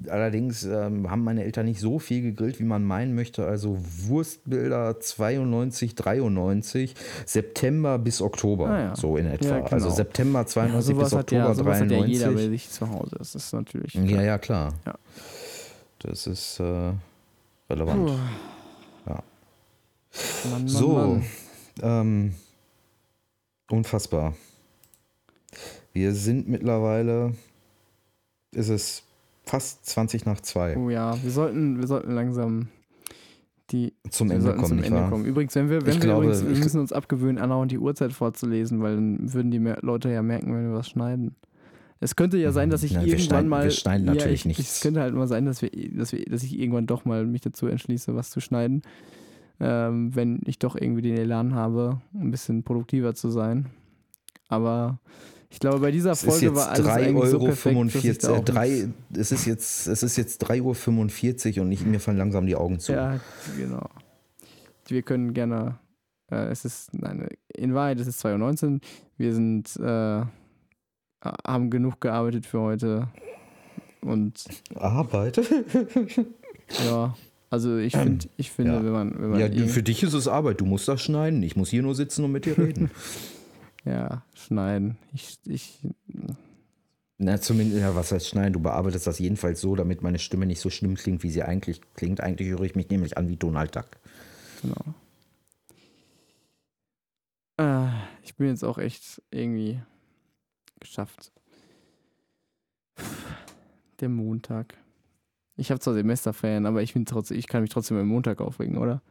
Äh, 0.06 0.10
allerdings 0.10 0.62
ähm, 0.64 1.10
haben 1.10 1.24
meine 1.24 1.42
Eltern 1.44 1.64
nicht 1.66 1.80
so 1.80 1.98
viel 1.98 2.20
gegrillt, 2.20 2.58
wie 2.60 2.64
man 2.64 2.84
meinen 2.84 3.14
möchte. 3.14 3.46
Also 3.46 3.78
Wurstbilder 4.06 5.00
92, 5.00 5.94
93, 5.94 6.94
September 7.24 7.98
bis 7.98 8.20
Oktober, 8.20 8.68
Ah, 8.68 8.80
ja. 8.80 8.96
so 8.96 9.16
in 9.16 9.24
etwa. 9.26 9.46
Ja, 9.48 9.56
genau. 9.60 9.70
Also 9.70 9.88
September 9.90 10.40
Ja, 10.40 10.46
92 10.46 10.94
sowas 10.94 11.10
bis 11.10 11.18
hat 11.18 11.32
ja, 11.32 11.48
Oktober 11.48 11.54
sowas 11.54 11.80
hat 11.80 11.90
ja 11.90 11.96
93. 11.98 12.18
jeder 12.18 12.32
bei 12.32 12.48
sich 12.48 12.70
zu 12.70 12.88
Hause. 12.90 13.16
Das 13.18 13.34
ist 13.34 13.52
natürlich. 13.54 13.94
Ja, 13.94 14.22
ja, 14.22 14.36
klar. 14.38 14.74
Ja. 14.86 14.94
Das 16.00 16.26
ist 16.26 16.60
äh, 16.60 16.92
relevant. 17.70 18.06
Puh. 18.06 18.12
Ja. 19.06 19.22
Mann, 20.44 20.52
Mann, 20.52 20.68
So, 20.68 20.88
Mann. 20.92 21.24
Ähm, 21.82 22.34
unfassbar. 23.70 24.34
Wir 25.92 26.12
sind 26.12 26.48
mittlerweile, 26.48 27.32
ist 28.52 28.68
es 28.68 29.02
fast 29.44 29.84
20 29.86 30.26
nach 30.26 30.40
2 30.40 30.76
Oh 30.76 30.90
ja, 30.90 31.20
wir 31.22 31.30
sollten, 31.30 31.78
wir 31.78 31.86
sollten 31.86 32.12
langsam 32.12 32.68
die 33.70 33.92
zum 34.10 34.30
Ende 34.30 34.52
kommen, 34.54 34.64
zum 34.66 34.76
nicht 34.78 34.86
Ende 34.86 35.00
wahr? 35.00 35.10
kommen. 35.10 35.24
Übrigens, 35.24 35.54
wenn 35.54 35.70
wir, 35.70 35.80
wenn 35.82 35.88
Ich 35.90 35.94
wir 35.96 36.00
glaube, 36.00 36.24
übrigens, 36.26 36.44
wir 36.44 36.56
müssen 36.64 36.80
uns 36.80 36.92
abgewöhnen, 36.92 37.38
andauernd 37.38 37.70
die 37.70 37.78
Uhrzeit 37.78 38.12
vorzulesen, 38.12 38.82
weil 38.82 38.96
dann 38.96 39.32
würden 39.32 39.50
die 39.52 39.58
Leute 39.80 40.10
ja 40.10 40.22
merken, 40.22 40.52
wenn 40.54 40.70
wir 40.70 40.74
was 40.76 40.88
schneiden. 40.88 41.36
Es 42.00 42.16
könnte 42.16 42.38
ja 42.38 42.50
sein, 42.50 42.70
dass 42.70 42.82
ich 42.82 42.94
Nein, 42.94 43.04
wir 43.06 43.12
irgendwann 43.12 43.28
schneiden- 43.28 43.48
mal. 43.48 43.64
wir 43.64 43.70
schneiden 43.70 44.06
ja, 44.06 44.14
natürlich 44.14 44.40
ich, 44.40 44.46
nichts. 44.46 44.76
Es 44.76 44.80
könnte 44.80 45.00
halt 45.00 45.14
mal 45.14 45.28
sein, 45.28 45.44
dass 45.44 45.62
wir, 45.62 45.70
dass 45.70 46.12
wir, 46.12 46.24
dass 46.24 46.42
ich 46.42 46.58
irgendwann 46.58 46.86
doch 46.86 47.04
mal 47.04 47.26
mich 47.26 47.42
dazu 47.42 47.66
entschließe, 47.66 48.14
was 48.16 48.30
zu 48.30 48.40
schneiden. 48.40 48.82
Ähm, 49.60 50.16
wenn 50.16 50.40
ich 50.46 50.58
doch 50.58 50.74
irgendwie 50.74 51.02
den 51.02 51.16
Elan 51.18 51.54
habe, 51.54 52.00
ein 52.14 52.30
bisschen 52.30 52.62
produktiver 52.64 53.14
zu 53.14 53.28
sein. 53.30 53.66
Aber 54.48 54.98
ich 55.50 55.58
glaube, 55.58 55.80
bei 55.80 55.90
dieser 55.90 56.12
Es 56.12 56.22
ist 56.22 56.28
Folge 56.30 56.54
war 56.54 56.70
alles 56.70 56.86
3,45 56.86 56.90
eigentlich 56.92 57.30
so 57.30 57.36
Euro. 58.32 58.42
perfekt, 58.42 58.56
äh, 58.56 58.88
es, 59.20 59.32
ist 59.32 59.46
jetzt, 59.46 59.86
es 59.88 60.02
ist 60.02 60.16
jetzt 60.16 60.44
3.45 60.48 61.56
Uhr 61.58 61.62
und 61.64 61.72
ich, 61.72 61.84
mir 61.84 62.00
fallen 62.00 62.16
langsam 62.18 62.46
die 62.46 62.56
Augen 62.56 62.78
zu. 62.78 62.92
Ja, 62.92 63.20
genau. 63.58 63.88
Wir 64.86 65.02
können 65.02 65.34
gerne, 65.34 65.78
äh, 66.30 66.46
es 66.50 66.64
ist, 66.64 66.94
nein, 66.94 67.28
in 67.54 67.74
Wahrheit 67.74 68.00
ist 68.00 68.06
es 68.06 68.24
2.19 68.24 68.74
Uhr. 68.74 68.80
Wir 69.18 69.34
sind, 69.34 69.76
äh, 69.76 70.22
haben 71.46 71.70
genug 71.70 72.00
gearbeitet 72.00 72.46
für 72.46 72.60
heute. 72.60 73.08
Und 74.00 74.44
Arbeite? 74.76 75.42
ja, 76.86 77.14
also 77.50 77.76
ich 77.76 77.94
finde, 77.94 78.26
ich 78.38 78.50
finde, 78.50 78.72
Ja. 78.72 78.84
wenn 78.84 78.92
man, 78.92 79.14
wenn 79.20 79.30
man 79.30 79.40
Ja, 79.40 79.46
eh- 79.46 79.68
für 79.68 79.82
dich 79.82 80.02
ist 80.02 80.14
es 80.14 80.26
Arbeit. 80.26 80.60
Du 80.60 80.64
musst 80.64 80.88
das 80.88 81.02
schneiden. 81.02 81.42
Ich 81.42 81.54
muss 81.56 81.68
hier 81.70 81.82
nur 81.82 81.94
sitzen 81.94 82.24
und 82.24 82.32
mit 82.32 82.46
dir 82.46 82.56
reden. 82.56 82.90
ja, 83.84 84.22
schneiden. 84.34 84.98
Ich, 85.12 85.38
ich, 85.46 85.78
Na, 87.18 87.40
zumindest, 87.40 87.80
ja, 87.80 87.94
was 87.94 88.12
heißt 88.12 88.28
schneiden? 88.28 88.52
Du 88.52 88.60
bearbeitest 88.60 89.06
das 89.06 89.18
jedenfalls 89.18 89.60
so, 89.60 89.76
damit 89.76 90.02
meine 90.02 90.18
Stimme 90.18 90.46
nicht 90.46 90.60
so 90.60 90.70
schlimm 90.70 90.94
klingt, 90.96 91.22
wie 91.22 91.30
sie 91.30 91.42
eigentlich 91.42 91.80
klingt. 91.94 92.20
Eigentlich 92.20 92.48
höre 92.48 92.62
ich 92.62 92.74
mich 92.74 92.90
nämlich 92.90 93.16
an 93.16 93.28
wie 93.28 93.36
Donald 93.36 93.74
Duck. 93.76 93.88
genau. 94.62 94.94
Äh, 97.58 97.88
ich 98.22 98.34
bin 98.36 98.48
jetzt 98.48 98.64
auch 98.64 98.78
echt 98.78 99.22
irgendwie 99.30 99.80
geschafft. 100.80 101.32
Der 104.00 104.08
Montag. 104.08 104.74
Ich 105.56 105.70
habe 105.70 105.78
zwar 105.78 105.92
Semesterferien, 105.92 106.64
aber 106.64 106.82
ich, 106.82 106.94
bin 106.94 107.04
trotzdem, 107.04 107.36
ich 107.38 107.46
kann 107.46 107.60
mich 107.60 107.70
trotzdem 107.70 107.98
am 107.98 108.08
Montag 108.08 108.40
aufregen, 108.40 108.78
oder? 108.78 109.02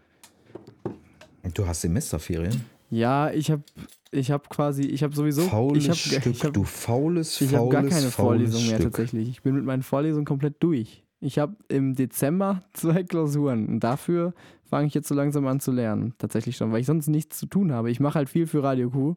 Du 1.53 1.67
hast 1.67 1.81
Semesterferien? 1.81 2.65
Ja, 2.89 3.29
ich 3.29 3.51
habe 3.51 3.63
ich 4.11 4.31
hab 4.31 4.49
quasi, 4.49 4.83
ich 4.83 5.03
habe 5.03 5.15
sowieso, 5.15 5.41
Faules 5.43 5.83
ich 5.83 5.89
habe 5.89 5.97
Stück, 5.97 6.25
ich 6.25 6.43
hab, 6.43 6.53
du 6.53 6.63
faules, 6.63 7.39
ich 7.41 7.53
hab 7.53 7.59
faules, 7.59 7.71
gar 7.73 7.83
keine 7.83 8.07
Vorlesung 8.11 8.61
mehr 8.67 8.75
Stück. 8.79 8.91
tatsächlich. 8.91 9.29
Ich 9.29 9.41
bin 9.43 9.55
mit 9.55 9.65
meinen 9.65 9.83
Vorlesungen 9.83 10.25
komplett 10.25 10.55
durch. 10.63 11.03
Ich 11.21 11.37
habe 11.37 11.55
im 11.67 11.95
Dezember 11.95 12.63
zwei 12.73 13.03
Klausuren 13.03 13.67
und 13.67 13.79
dafür 13.81 14.33
fange 14.63 14.87
ich 14.87 14.93
jetzt 14.93 15.07
so 15.07 15.15
langsam 15.15 15.45
an 15.47 15.59
zu 15.59 15.71
lernen. 15.71 16.13
Tatsächlich 16.17 16.55
schon, 16.57 16.71
weil 16.71 16.79
ich 16.81 16.85
sonst 16.87 17.07
nichts 17.07 17.37
zu 17.39 17.45
tun 17.47 17.71
habe. 17.71 17.91
Ich 17.91 17.99
mache 17.99 18.15
halt 18.15 18.29
viel 18.29 18.47
für 18.47 18.63
Radio 18.63 18.89
Q, 18.89 19.15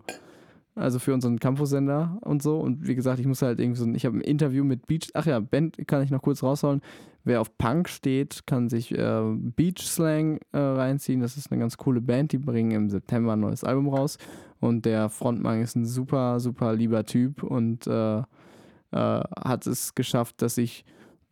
also 0.75 0.99
für 0.99 1.13
unseren 1.15 1.39
Campus-Sender 1.39 2.19
und 2.23 2.43
so. 2.43 2.59
Und 2.59 2.87
wie 2.87 2.95
gesagt, 2.95 3.19
ich 3.21 3.27
muss 3.27 3.43
halt 3.43 3.61
irgendwie 3.61 3.79
so, 3.79 3.85
ein- 3.85 3.95
ich 3.95 4.05
habe 4.07 4.17
ein 4.19 4.23
Interview 4.23 4.65
mit 4.65 4.87
Beach, 4.87 5.11
ach 5.15 5.27
ja, 5.27 5.41
Band 5.41 5.77
kann 5.87 6.03
ich 6.03 6.11
noch 6.11 6.23
kurz 6.23 6.43
raushauen. 6.43 6.81
Wer 7.25 7.41
auf 7.41 7.57
Punk 7.57 7.89
steht, 7.89 8.47
kann 8.47 8.69
sich 8.69 8.91
äh, 8.93 9.23
Beach 9.37 9.79
Slang 9.83 10.41
äh, 10.53 10.59
reinziehen. 10.59 11.21
Das 11.21 11.37
ist 11.37 11.53
eine 11.53 11.61
ganz 11.61 11.77
coole 11.77 12.01
Band, 12.01 12.33
die 12.33 12.39
bringen 12.39 12.73
im 12.73 12.91
September 12.91 13.35
ein 13.35 13.41
neues 13.41 13.63
Album 13.63 13.89
raus. 13.89 14.19
Und 14.63 14.85
der 14.85 15.09
Frontmann 15.09 15.61
ist 15.61 15.75
ein 15.75 15.85
super, 15.87 16.39
super 16.39 16.73
lieber 16.73 17.05
Typ 17.05 17.43
und 17.43 17.87
äh, 17.89 18.19
äh, 18.19 18.25
hat 18.93 19.67
es 19.67 19.95
geschafft, 19.97 20.41
dass 20.41 20.57
ich 20.57 20.85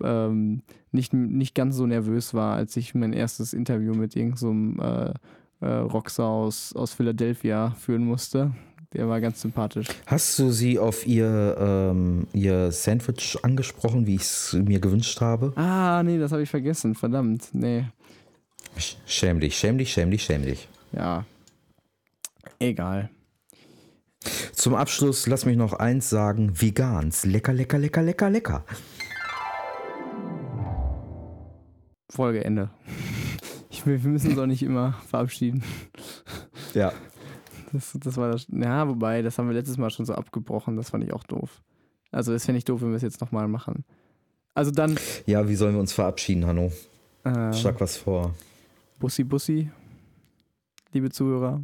ähm, 0.03 0.63
nicht, 0.91 1.13
nicht 1.13 1.55
ganz 1.55 1.77
so 1.77 1.87
nervös 1.87 2.35
war, 2.35 2.57
als 2.57 2.77
ich 2.77 2.93
mein 2.95 3.13
erstes 3.13 3.53
Interview 3.53 3.95
mit 3.95 4.17
irgendeinem 4.17 4.77
so 4.79 4.83
äh, 4.83 5.13
äh, 5.61 5.75
Rockstar 5.77 6.27
aus, 6.27 6.75
aus 6.75 6.93
Philadelphia 6.93 7.71
führen 7.79 8.05
musste. 8.05 8.51
Der 8.95 9.09
war 9.09 9.21
ganz 9.21 9.41
sympathisch. 9.43 9.87
Hast 10.07 10.37
du 10.41 10.51
sie 10.51 10.81
auf 10.81 11.07
ihr, 11.07 11.57
ähm, 11.61 12.27
ihr 12.33 12.73
Sandwich 12.73 13.39
angesprochen, 13.45 14.09
wie 14.09 14.17
ich 14.17 14.23
es 14.23 14.53
mir 14.55 14.81
gewünscht 14.81 15.21
habe? 15.21 15.53
Ah, 15.55 16.03
nee, 16.03 16.19
das 16.19 16.33
habe 16.33 16.43
ich 16.43 16.51
vergessen. 16.51 16.97
Verdammt. 16.97 17.51
Nee. 17.53 17.85
Sch- 18.77 18.97
Schäm 19.07 19.39
dich, 19.39 19.57
schäm 19.57 19.79
dich, 19.79 19.93
schäm 19.93 20.11
dich, 20.11 20.25
schäm 20.25 20.43
dich. 20.43 20.67
Ja. 20.91 21.25
Egal. 22.59 23.11
Zum 24.53 24.75
Abschluss 24.75 25.27
lass 25.27 25.47
mich 25.47 25.57
noch 25.57 25.73
eins 25.75 26.11
sagen: 26.11 26.61
Vegans. 26.61 27.25
Lecker, 27.25 27.53
lecker, 27.53 27.79
lecker, 27.79 28.03
lecker, 28.03 28.31
lecker. 28.31 28.65
Folge 32.11 32.45
Ende. 32.45 32.71
Ich 33.71 33.87
will, 33.87 34.03
wir 34.03 34.11
müssen 34.11 34.31
uns 34.31 34.39
auch 34.39 34.47
nicht 34.47 34.63
immer 34.63 34.95
verabschieden. 35.09 35.63
Ja. 36.75 36.93
Das, 37.73 37.97
das 37.99 38.17
war 38.17 38.31
das. 38.33 38.47
Ja, 38.51 38.89
wobei, 38.89 39.23
das 39.23 39.39
haben 39.39 39.49
wir 39.49 39.55
letztes 39.55 39.79
Mal 39.79 39.91
schon 39.91 40.05
so 40.05 40.15
abgebrochen. 40.15 40.77
Das 40.77 40.91
fand 40.91 41.05
ich 41.05 41.13
auch 41.13 41.25
doof. 41.25 41.63
Also, 42.11 42.33
das 42.33 42.45
fände 42.45 42.59
ich 42.59 42.65
doof, 42.65 42.83
wenn 42.83 42.91
wir 42.91 42.97
es 42.97 43.03
jetzt 43.03 43.21
nochmal 43.21 43.47
machen. 43.49 43.85
Also 44.55 44.73
dann, 44.73 44.99
Ja, 45.27 45.49
wie 45.49 45.55
sollen 45.55 45.75
wir 45.75 45.81
uns 45.81 45.93
verabschieden, 45.93 46.45
Hanno? 46.45 46.73
Äh, 47.25 47.53
Schlag 47.53 47.81
was 47.81 47.97
vor. 47.97 48.35
Bussi 48.99 49.23
Bussi, 49.23 49.71
liebe 50.93 51.09
Zuhörer. 51.11 51.63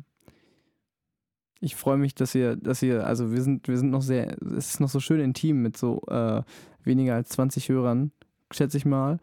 Ich 1.60 1.74
freue 1.74 1.96
mich, 1.96 2.14
dass 2.14 2.34
ihr, 2.34 2.56
dass 2.56 2.82
ihr, 2.82 3.06
also 3.06 3.32
wir 3.32 3.42
sind, 3.42 3.68
wir 3.68 3.78
sind 3.78 3.90
noch 3.90 4.02
sehr, 4.02 4.36
es 4.56 4.70
ist 4.70 4.80
noch 4.80 4.90
so 4.90 5.00
schön 5.00 5.20
intim 5.20 5.62
mit 5.62 5.76
so 5.76 6.02
äh, 6.08 6.42
weniger 6.84 7.14
als 7.14 7.30
20 7.30 7.68
Hörern, 7.68 8.12
schätze 8.50 8.76
ich 8.76 8.84
mal. 8.84 9.18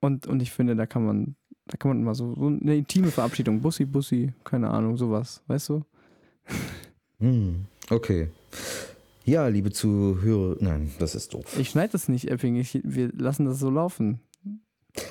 Und, 0.00 0.26
und 0.26 0.42
ich 0.42 0.50
finde, 0.52 0.76
da 0.76 0.86
kann 0.86 1.04
man, 1.04 1.36
da 1.66 1.76
kann 1.76 1.90
man 1.90 2.02
mal 2.02 2.14
so, 2.14 2.34
so 2.34 2.46
eine 2.46 2.76
intime 2.76 3.10
Verabschiedung, 3.10 3.60
Bussi 3.60 3.84
Bussi, 3.84 4.32
keine 4.44 4.70
Ahnung, 4.70 4.96
sowas, 4.96 5.42
weißt 5.46 5.68
du? 5.70 5.82
Hm, 7.20 7.66
okay. 7.90 8.28
Ja, 9.24 9.48
liebe 9.48 9.70
Zuhörer, 9.70 10.56
nein, 10.60 10.90
das 10.98 11.14
ist 11.14 11.32
doof. 11.32 11.58
Ich 11.58 11.70
schneide 11.70 11.92
das 11.92 12.08
nicht, 12.08 12.30
Epping, 12.30 12.56
ich, 12.56 12.80
wir 12.84 13.10
lassen 13.14 13.46
das 13.46 13.58
so 13.58 13.70
laufen. 13.70 14.20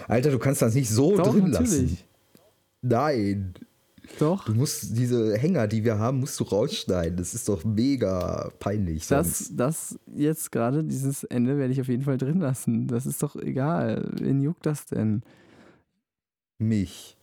Alter, 0.07 0.31
du 0.31 0.39
kannst 0.39 0.61
das 0.61 0.75
nicht 0.75 0.89
so 0.89 1.17
Doch, 1.17 1.31
drin 1.31 1.49
natürlich. 1.49 1.91
lassen. 1.91 1.97
Nein. 2.81 3.53
Doch. 4.19 4.45
Du 4.45 4.53
musst 4.53 4.97
diese 4.97 5.37
Hänger, 5.37 5.67
die 5.67 5.83
wir 5.83 5.97
haben, 5.97 6.19
musst 6.19 6.39
du 6.39 6.43
rausschneiden. 6.43 7.17
Das 7.17 7.33
ist 7.33 7.47
doch 7.47 7.63
mega 7.63 8.51
peinlich. 8.59 9.07
Das, 9.07 9.39
sonst. 9.39 9.57
das 9.57 9.99
jetzt 10.13 10.51
gerade, 10.51 10.83
dieses 10.83 11.23
Ende 11.23 11.57
werde 11.57 11.73
ich 11.73 11.79
auf 11.81 11.87
jeden 11.87 12.03
Fall 12.03 12.17
drin 12.17 12.39
lassen. 12.39 12.87
Das 12.87 13.05
ist 13.05 13.23
doch 13.23 13.35
egal. 13.35 14.11
Wen 14.19 14.41
juckt 14.41 14.65
das 14.65 14.85
denn? 14.85 15.23
mich. 16.59 17.17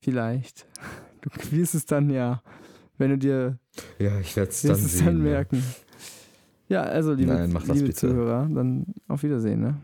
Vielleicht. 0.00 0.66
Du 1.20 1.30
wirst 1.52 1.74
es 1.74 1.86
dann 1.86 2.10
ja, 2.10 2.42
wenn 2.98 3.10
du 3.10 3.18
dir 3.18 3.58
Ja, 3.98 4.18
ich 4.20 4.34
werde 4.36 4.50
es 4.50 4.62
dann 4.62 4.72
es 4.72 4.92
sehen. 4.98 5.06
dann 5.06 5.16
ja. 5.18 5.22
merken. 5.22 5.62
Ja, 6.68 6.82
also 6.82 7.12
liebe, 7.12 7.32
Nein, 7.32 7.52
mach 7.52 7.62
das 7.62 7.76
liebe 7.76 7.88
bitte. 7.88 8.00
Zuhörer, 8.00 8.48
dann 8.52 8.86
auf 9.08 9.22
Wiedersehen, 9.22 9.60
ne? 9.60 9.76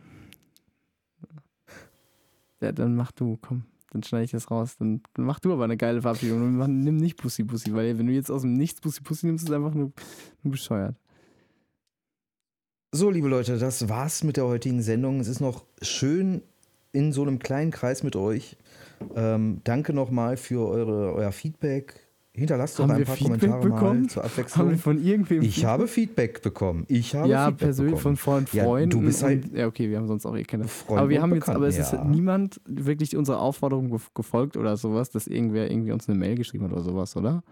Ja, 2.60 2.72
dann 2.72 2.96
mach 2.96 3.12
du, 3.12 3.38
komm. 3.40 3.64
Dann 3.90 4.02
schneide 4.02 4.24
ich 4.24 4.30
das 4.30 4.50
raus. 4.50 4.76
Dann, 4.78 5.02
mach 5.16 5.40
du 5.40 5.52
aber 5.52 5.64
eine 5.64 5.76
geile 5.76 6.02
Verabschiedung. 6.02 6.42
Und 6.42 6.56
mach- 6.56 6.66
nimm 6.66 6.96
nicht 6.96 7.16
Pussy 7.16 7.44
Pussy, 7.44 7.74
weil 7.74 7.98
wenn 7.98 8.06
du 8.06 8.12
jetzt 8.12 8.30
aus 8.30 8.42
dem 8.42 8.54
Nichts 8.54 8.80
Pussy 8.80 9.02
Pussy 9.02 9.26
nimmst, 9.26 9.44
ist 9.44 9.50
es 9.50 9.56
einfach 9.56 9.74
nur, 9.74 9.92
nur 10.42 10.52
bescheuert. 10.52 10.96
So, 12.92 13.10
liebe 13.10 13.28
Leute, 13.28 13.58
das 13.58 13.88
war's 13.88 14.24
mit 14.24 14.36
der 14.38 14.46
heutigen 14.46 14.80
Sendung. 14.82 15.20
Es 15.20 15.28
ist 15.28 15.40
noch 15.40 15.64
schön 15.82 16.42
in 16.92 17.12
so 17.12 17.22
einem 17.22 17.38
kleinen 17.38 17.70
Kreis 17.70 18.02
mit 18.02 18.16
euch. 18.16 18.56
Ähm, 19.14 19.60
danke 19.64 19.92
nochmal 19.92 20.36
für 20.36 20.66
eure, 20.66 21.12
euer 21.12 21.32
Feedback. 21.32 22.07
Hinterlasst 22.34 22.78
doch 22.78 22.88
ein 22.88 23.02
paar 23.04 23.16
Feedback 23.16 23.40
Kommentare 23.40 23.60
bekommen? 23.62 24.02
mal 24.02 24.08
zur 24.08 24.22
Haben 24.22 24.30
wir 24.36 24.42
Abwechslung. 24.42 24.78
von 24.78 25.02
irgendwem 25.04 25.42
Ich 25.42 25.64
habe 25.64 25.88
Feedback 25.88 26.40
bekommen. 26.42 26.84
Ich 26.86 27.14
habe 27.16 27.28
ja, 27.28 27.46
Feedback 27.46 27.58
persönlich 27.66 27.94
bekommen. 27.96 28.16
von 28.16 28.34
Freund, 28.34 28.52
Ja, 28.52 28.64
Freunden. 28.64 28.90
du 28.90 29.00
bist 29.00 29.22
halt 29.24 29.44
und, 29.46 29.56
ja, 29.56 29.66
okay, 29.66 29.90
wir 29.90 29.96
haben 29.96 30.06
sonst 30.06 30.24
auch 30.24 30.36
eh 30.36 30.44
keine. 30.44 30.64
Freunde 30.68 31.00
aber 31.02 31.10
wir 31.10 31.20
haben 31.22 31.34
jetzt, 31.34 31.48
aber 31.48 31.66
es 31.66 31.78
ist 31.78 31.92
ja. 31.92 32.04
niemand 32.04 32.60
wirklich 32.66 33.16
unserer 33.16 33.40
Aufforderung 33.40 33.92
gef- 33.92 34.14
gefolgt 34.14 34.56
oder 34.56 34.76
sowas, 34.76 35.10
dass 35.10 35.26
irgendwer 35.26 35.70
irgendwie 35.70 35.90
uns 35.90 36.08
eine 36.08 36.16
Mail 36.16 36.36
geschrieben 36.36 36.64
hat 36.64 36.72
oder 36.72 36.82
sowas, 36.82 37.16
oder? 37.16 37.42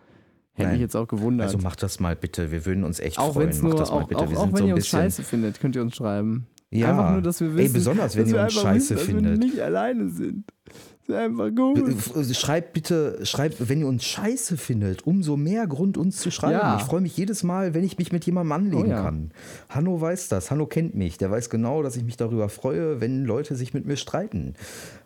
Hätte 0.52 0.68
Nein. 0.68 0.72
mich 0.74 0.80
jetzt 0.82 0.96
auch 0.96 1.08
gewundert. 1.08 1.48
Also 1.48 1.58
macht 1.58 1.82
das 1.82 1.98
mal 2.00 2.14
bitte. 2.16 2.50
Wir 2.52 2.64
würden 2.64 2.84
uns 2.84 3.00
echt 3.00 3.18
auch 3.18 3.34
freuen. 3.34 3.48
Macht 3.50 3.62
nur, 3.62 3.74
das 3.74 3.90
mal 3.90 3.96
auch, 4.02 4.08
bitte. 4.08 4.20
auch, 4.22 4.30
Wir 4.30 4.38
auch 4.38 4.42
sind 4.44 4.52
wenn 4.52 4.56
so 4.58 4.62
ein 4.64 4.68
ihr 4.68 4.74
uns 4.74 4.84
bisschen. 4.84 5.00
scheiße 5.00 5.22
findet, 5.24 5.60
könnt 5.60 5.76
ihr 5.76 5.82
uns 5.82 5.96
schreiben. 5.96 6.46
Ja. 6.70 6.90
Einfach 6.90 7.12
nur, 7.12 7.22
dass 7.22 7.40
wir 7.40 7.54
wissen, 7.54 7.66
Ey, 7.66 7.72
besonders, 7.72 8.16
wenn 8.16 8.24
dass 8.24 8.32
ihr 8.32 8.42
uns 8.42 8.52
scheiße 8.54 8.94
wissen, 8.94 8.96
dass 8.96 9.02
findet. 9.06 9.32
wir 9.32 9.38
nicht 9.38 9.60
alleine 9.60 10.08
sind. 10.10 10.44
Ist 11.08 11.14
einfach 11.14 11.50
gut. 11.54 12.34
Schreibt 12.34 12.72
bitte, 12.72 13.24
schreibt, 13.24 13.68
wenn 13.68 13.80
ihr 13.80 13.86
uns 13.86 14.04
scheiße 14.04 14.56
findet, 14.56 15.06
umso 15.06 15.36
mehr 15.36 15.66
Grund 15.66 15.96
uns 15.96 16.16
zu 16.16 16.30
schreiben. 16.32 16.54
Ja. 16.54 16.76
Ich 16.78 16.82
freue 16.82 17.00
mich 17.00 17.16
jedes 17.16 17.44
Mal, 17.44 17.74
wenn 17.74 17.84
ich 17.84 17.96
mich 17.98 18.10
mit 18.10 18.26
jemandem 18.26 18.52
anlegen 18.52 18.86
Oh 18.86 18.90
ja. 18.90 19.02
kann. 19.02 19.30
Hanno 19.68 20.00
weiß 20.00 20.28
das. 20.28 20.50
Hanno 20.50 20.66
kennt 20.66 20.94
mich. 20.96 21.16
Der 21.18 21.30
weiß 21.30 21.48
genau, 21.48 21.82
dass 21.82 21.96
ich 21.96 22.02
mich 22.02 22.16
darüber 22.16 22.48
freue, 22.48 23.00
wenn 23.00 23.24
Leute 23.24 23.54
sich 23.54 23.72
mit 23.72 23.86
mir 23.86 23.96
streiten. 23.96 24.54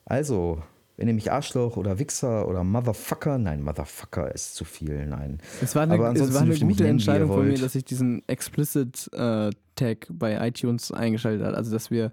Also, 0.07 0.63
wenn 0.97 1.09
ihr 1.09 1.15
mich 1.15 1.31
Arschloch 1.31 1.77
oder 1.77 1.99
Wichser 1.99 2.49
oder 2.49 2.65
Motherfucker, 2.65 3.37
nein, 3.39 3.63
Motherfucker 3.63 4.35
ist 4.35 4.55
zu 4.55 4.65
viel, 4.65 5.07
nein. 5.07 5.39
Es 5.63 5.75
war 5.75 5.83
eine, 5.83 5.95
Aber 5.95 6.13
es 6.13 6.33
war 6.35 6.43
eine 6.43 6.53
gute 6.59 6.65
nennen, 6.83 6.93
Entscheidung 6.93 7.29
von 7.29 7.47
mir, 7.47 7.59
dass 7.59 7.75
ich 7.75 7.85
diesen 7.85 8.23
Explicit-Tag 8.27 10.07
bei 10.11 10.49
iTunes 10.49 10.93
eingeschaltet 10.93 11.45
habe. 11.45 11.57
Also, 11.57 11.71
dass 11.71 11.91
wir, 11.91 12.11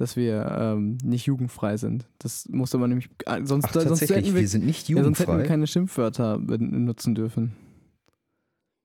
dass 0.00 0.16
wir 0.16 0.44
ähm, 0.58 0.98
nicht 1.02 1.26
jugendfrei 1.26 1.76
sind. 1.76 2.06
Das 2.18 2.48
musste 2.48 2.78
man 2.78 2.90
nämlich. 2.90 3.10
äh, 3.26 3.40
Sonst, 3.44 3.66
Ach, 3.66 3.72
sonst 3.74 3.88
tatsächlich, 3.88 4.16
hätten 4.16 4.34
wir, 4.34 4.40
wir 4.42 4.48
sind 4.48 4.64
nicht 4.66 4.88
ja, 4.88 5.02
sonst 5.02 5.18
hätten 5.20 5.28
wir 5.28 5.34
jugendfrei. 5.34 5.48
keine 5.48 5.66
Schimpfwörter 5.66 6.38
benutzen 6.38 7.14
dürfen. 7.14 7.52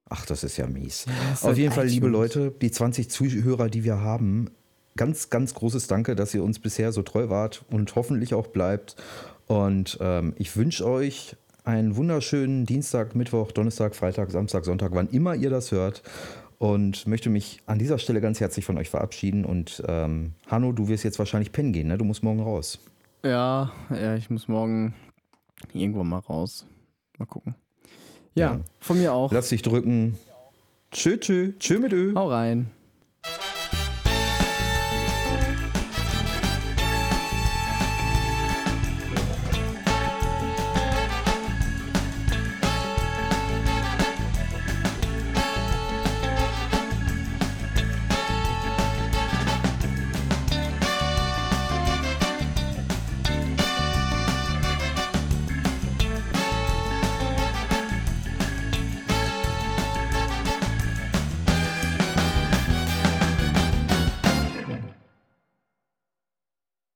Ach, 0.10 0.26
das 0.26 0.44
ist 0.44 0.58
ja 0.58 0.68
mies. 0.68 1.06
ist 1.34 1.44
Auf 1.46 1.58
jeden 1.58 1.72
Fall, 1.74 1.88
liebe. 1.88 2.08
Leute, 2.08 2.54
die 2.62 2.70
20 2.72 3.10
Zuhörer, 3.10 3.70
die 3.70 3.84
wir 3.84 4.00
haben, 4.02 4.50
ganz, 4.96 5.30
ganz 5.30 5.54
großes 5.54 5.88
Danke, 5.88 6.16
dass 6.16 6.34
ihr 6.34 6.44
uns 6.44 6.60
bisher 6.60 6.92
so 6.92 7.02
treu 7.02 7.30
wart 7.30 7.66
und 7.72 7.96
hoffentlich 7.96 8.34
auch 8.34 8.48
bleibt. 8.48 8.96
Und 9.48 9.98
ähm, 10.02 10.34
ich 10.38 10.56
wünsche 10.56 10.86
euch 10.86 11.36
einen 11.64 11.96
wunderschönen 11.96 12.66
Dienstag, 12.66 13.16
Mittwoch, 13.16 13.52
Donnerstag, 13.52 13.96
Freitag, 13.96 14.32
Samstag, 14.32 14.66
Sonntag, 14.66 14.92
wann 14.94 15.08
immer 15.10 15.34
ihr 15.36 15.50
das 15.50 15.72
hört. 15.72 16.04
Und 16.64 17.08
möchte 17.08 17.30
mich 17.30 17.62
an 17.66 17.78
dieser 17.78 17.98
Stelle 17.98 18.22
ganz 18.22 18.40
herzlich 18.40 18.64
von 18.64 18.78
euch 18.78 18.90
verabschieden. 18.90 19.44
Und 19.44 19.84
ähm, 19.86 20.32
Hanno, 20.48 20.72
du 20.72 20.88
wirst 20.88 21.04
jetzt 21.04 21.20
wahrscheinlich 21.20 21.52
pennen 21.52 21.74
gehen, 21.74 21.90
ne? 21.90 21.98
Du 21.98 22.06
musst 22.06 22.24
morgen 22.24 22.40
raus. 22.40 22.80
Ja, 23.22 23.74
ja, 23.90 24.16
ich 24.16 24.30
muss 24.30 24.48
morgen 24.48 24.94
irgendwo 25.74 26.06
mal 26.06 26.20
raus. 26.20 26.66
Mal 27.18 27.26
gucken. 27.26 27.56
Ja, 28.34 28.54
Ja. 28.54 28.60
von 28.80 28.98
mir 28.98 29.12
auch. 29.14 29.34
Lass 29.34 29.50
dich 29.50 29.62
drücken. 29.62 30.18
Tschö, 30.92 31.18
tschö, 31.18 31.52
tschö 31.60 31.80
mit 31.80 31.92
Ö. 31.92 32.14
Hau 32.16 32.30
rein. 32.30 32.72